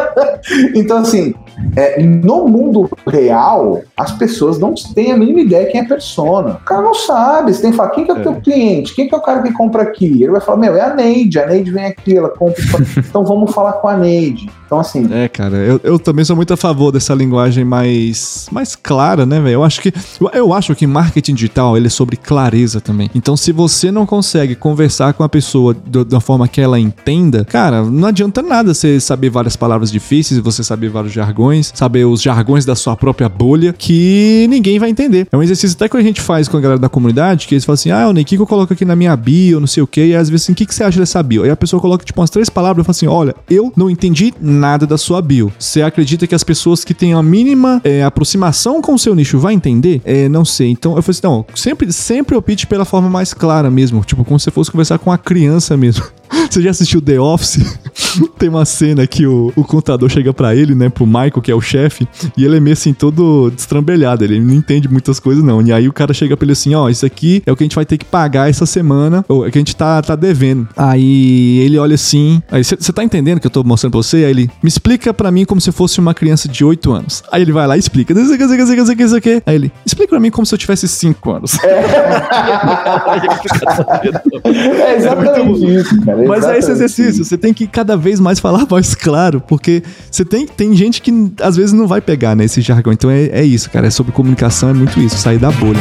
então, 0.75 0.99
assim, 0.99 1.35
é, 1.77 2.03
no 2.03 2.47
mundo 2.47 2.89
real, 3.07 3.83
as 3.97 4.13
pessoas 4.13 4.59
não 4.59 4.75
têm 4.95 5.13
a 5.13 5.17
mínima 5.17 5.41
ideia 5.41 5.67
quem 5.67 5.81
é 5.81 5.85
persona. 5.85 6.55
O 6.63 6.65
cara 6.65 6.83
não 6.83 6.95
sabe. 6.95 7.53
Você 7.53 7.63
tem 7.63 7.71
que 7.71 7.77
falar, 7.77 7.91
quem 7.91 8.05
que 8.05 8.11
é 8.11 8.15
o 8.15 8.19
é. 8.19 8.23
teu 8.23 8.35
cliente? 8.37 8.95
Quem 8.95 9.09
que 9.09 9.15
é 9.15 9.19
o 9.19 9.23
cara 9.23 9.43
que 9.43 9.53
compra 9.53 9.83
aqui? 9.83 10.23
Ele 10.23 10.33
vai 10.33 10.41
falar, 10.41 10.59
meu, 10.59 10.77
é 10.77 10.81
a 10.81 10.95
Neide. 10.95 11.39
A 11.39 11.47
Neide 11.47 11.71
vem 11.71 11.87
aqui, 11.87 12.17
ela 12.17 12.29
compra. 12.29 12.63
então 12.99 13.25
vamos 13.25 13.53
falar 13.53 13.75
com 13.75 13.89
a 13.89 13.97
Neide. 13.97 14.51
Então, 14.67 14.81
assim. 14.83 15.09
É, 15.13 15.29
cara, 15.29 15.57
eu, 15.57 15.81
eu 15.83 15.99
também 15.99 16.25
sou 16.25 16.37
muito 16.37 16.53
a 16.53 16.57
favor 16.57 16.93
dessa 16.93 17.15
linguagem 17.15 17.65
mais, 17.65 18.47
mais 18.53 18.77
clara, 18.77 19.25
né, 19.25 19.41
velho? 19.41 19.55
Eu 19.55 19.65
acho 19.65 19.81
que. 19.81 19.93
Eu, 20.33 20.53
acho 20.53 20.75
que 20.75 20.87
marketing 20.87 21.35
digital 21.35 21.77
ele 21.77 21.87
é 21.87 21.91
sobre 21.91 22.17
clareza 22.17 22.81
também. 22.81 23.11
Então, 23.15 23.37
se 23.37 23.53
você 23.53 23.91
não 23.91 24.05
consegue 24.05 24.55
conversar 24.55 25.15
com 25.15 25.23
a 25.23 25.29
pessoa 25.29 25.75
do, 25.75 26.05
da 26.05 26.21
forma 26.21 26.47
que 26.47 26.61
ela 26.61 26.79
entenda, 26.79 27.45
cara, 27.45 27.83
não 27.85 28.09
adianta 28.09 28.43
nada 28.43 28.75
você 28.75 29.01
saber 29.01 29.31
várias 29.31 29.57
palavras 29.57 29.91
difíceis, 29.91 30.39
você 30.41 30.63
saber 30.63 30.89
vários 30.89 31.13
jargões, 31.13 31.73
saber 31.75 32.05
os 32.05 32.21
jargões 32.21 32.65
da 32.65 32.75
sua 32.75 32.97
própria 32.97 33.29
bolha, 33.29 33.73
que 33.73 34.47
ninguém 34.49 34.79
vai 34.79 34.91
entender. 34.91 35.27
É 35.31 35.37
um 35.37 35.43
exercício 35.43 35.75
até 35.77 35.89
que 35.89 35.97
a 35.97 36.03
gente 36.03 36.21
faz 36.21 36.49
com 36.49 36.57
a 36.57 36.61
galera 36.61 36.79
da 36.79 36.89
comunidade, 36.89 37.47
que 37.47 37.55
eles 37.55 37.65
falam 37.65 37.75
assim: 37.75 37.91
ah, 37.91 38.09
o 38.09 38.25
que 38.25 38.37
eu 38.37 38.47
coloco 38.47 38.73
aqui 38.73 38.85
na 38.85 38.97
minha 38.97 39.17
bio, 39.17 39.61
não 39.61 39.67
sei 39.67 39.83
o 39.83 39.87
quê, 39.87 40.07
e 40.07 40.15
às 40.15 40.29
vezes 40.29 40.45
assim, 40.45 40.53
o 40.53 40.55
que, 40.55 40.67
que 40.67 40.75
você 40.75 40.85
acha 40.85 40.99
dessa 40.99 41.23
bio? 41.23 41.45
Aí 41.45 41.51
a 41.51 41.57
pessoa 41.57 41.81
coloca, 41.81 42.05
tipo, 42.05 42.21
umas 42.21 42.31
três 42.31 42.49
palavras 42.49 42.85
e 42.85 42.87
fala 42.87 42.91
assim: 42.93 43.07
olha, 43.07 43.35
eu 43.49 43.73
não 43.77 43.89
entendi 43.91 44.33
nada 44.41 44.72
nada 44.73 44.87
da 44.87 44.97
sua 44.97 45.21
bio. 45.21 45.53
Você 45.59 45.83
acredita 45.83 46.27
que 46.27 46.35
as 46.35 46.43
pessoas 46.43 46.83
que 46.83 46.95
têm 46.95 47.13
a 47.13 47.23
mínima 47.23 47.81
é, 47.85 48.03
aproximação 48.03 48.81
com 48.81 48.95
o 48.95 48.99
seu 48.99 49.15
nicho 49.15 49.39
vai 49.39 49.53
entender? 49.53 50.01
É, 50.05 50.29
não 50.29 50.45
sei. 50.45 50.71
Então 50.71 50.97
eu 50.97 51.03
falei 51.03 51.19
assim, 51.19 51.27
não, 51.27 51.45
sempre, 51.55 51.93
sempre 51.93 52.37
opte 52.37 52.67
pela 52.67 52.85
forma 52.85 53.11
mais 53.11 53.35
clara 53.35 53.71
mesmo. 53.71 54.03
Tipo, 54.03 54.25
como 54.25 54.41
se 54.41 54.51
fosse 54.51 54.71
conversar 54.71 54.99
com 54.99 55.13
a 55.13 55.19
criança 55.19 55.77
mesmo. 55.77 56.05
Você 56.51 56.63
já 56.63 56.71
assistiu 56.71 57.01
The 57.01 57.21
Office? 57.21 57.59
Tem 58.39 58.49
uma 58.49 58.65
cena 58.65 59.07
que 59.07 59.27
o, 59.27 59.53
o 59.55 59.65
contador 59.65 60.09
chega 60.09 60.33
para 60.33 60.55
ele, 60.55 60.75
né, 60.75 60.89
pro 60.89 61.07
Michael, 61.07 61.41
que 61.43 61.51
é 61.51 61.55
o 61.55 61.61
chefe, 61.61 62.07
e 62.37 62.45
ele 62.45 62.57
é 62.57 62.61
meio 62.61 62.75
assim, 62.75 62.93
todo 62.93 63.51
destrambelhado. 63.51 64.25
Ele 64.25 64.41
não 64.41 64.55
entende 64.55 64.89
muitas 64.89 65.21
coisas, 65.21 65.43
não. 65.45 65.63
E 65.63 65.73
aí 65.73 65.89
o 65.89 65.93
cara 65.93 66.13
chega 66.13 66.37
pra 66.37 66.45
ele 66.45 66.53
assim: 66.53 66.75
ó, 66.75 66.85
oh, 66.85 66.89
isso 66.91 67.07
aqui 67.07 67.43
é 67.47 67.53
o 67.53 67.57
que 67.57 67.63
a 67.63 67.67
gente 67.67 67.77
vai 67.77 67.85
ter 67.85 67.99
que 67.99 68.05
pagar 68.05 68.49
essa 68.51 68.67
semana, 68.67 69.25
ou 69.29 69.47
é 69.47 69.51
que 69.51 69.59
a 69.59 69.61
gente 69.61 69.77
tá, 69.77 70.01
tá 70.03 70.17
devendo. 70.17 70.69
Aí 70.77 71.59
ele 71.61 71.79
olha 71.79 71.95
assim, 71.95 72.43
aí 72.51 72.63
você 72.65 72.93
tá 72.93 73.05
entendendo 73.05 73.41
que 73.41 73.47
eu 73.47 73.51
tô 73.51 73.63
mostrando 73.63 73.93
pra 73.93 74.03
você? 74.03 74.19
Aí 74.19 74.31
ele, 74.31 74.51
me 74.63 74.69
explica 74.69 75.15
para 75.15 75.31
mim 75.31 75.45
como 75.45 75.61
se 75.61 75.71
fosse 75.71 76.01
uma 76.01 76.15
criança 76.15 76.49
de 76.49 76.65
8 76.65 76.93
anos. 76.93 77.23
Aí 77.31 77.43
ele 77.43 77.53
vai 77.53 77.67
lá 77.67 77.77
e 77.77 77.81
explica. 77.81 78.13
Isso 78.13 78.33
aqui, 78.33 78.45
isso 78.45 78.53
aqui, 78.53 78.63
isso 78.63 78.93
aqui, 78.93 79.03
isso 79.03 79.17
aqui. 79.17 79.43
Aí 79.47 79.55
ele, 79.55 79.73
explica 79.85 80.09
pra 80.09 80.21
mim 80.21 80.31
como 80.31 80.47
se 80.47 80.55
eu 80.55 80.59
tivesse 80.59 80.89
5 80.89 81.31
anos. 81.31 81.59
É, 81.63 81.69
é 84.83 84.97
exatamente 84.97 85.67
é 85.67 85.81
isso, 85.81 86.05
cara. 86.05 86.25
Mas 86.27 86.45
é 86.45 86.59
esse 86.59 86.71
exercício, 86.71 87.25
você 87.25 87.37
tem 87.37 87.53
que 87.53 87.67
cada 87.67 87.97
vez 87.97 88.21
mais 88.21 88.41
falar 88.41 88.67
mais 88.71 88.95
claro, 88.95 89.41
porque 89.41 89.83
você 90.11 90.25
tem, 90.25 90.47
tem 90.47 90.75
gente 90.75 91.03
que 91.03 91.33
às 91.41 91.57
vezes 91.57 91.73
não 91.73 91.87
vai 91.87 92.01
pegar, 92.01 92.35
né, 92.35 92.45
esse 92.45 92.61
jargão. 92.61 92.93
Então 92.93 93.11
é, 93.11 93.27
é 93.27 93.45
isso, 93.45 93.71
cara. 93.71 93.87
É 93.87 93.91
sobre 93.91 94.13
comunicação, 94.13 94.71
é 94.71 94.75
muito 94.75 94.99
isso, 95.01 95.19
sair 95.19 95.39
da 95.39 95.51
bolha. 95.51 95.81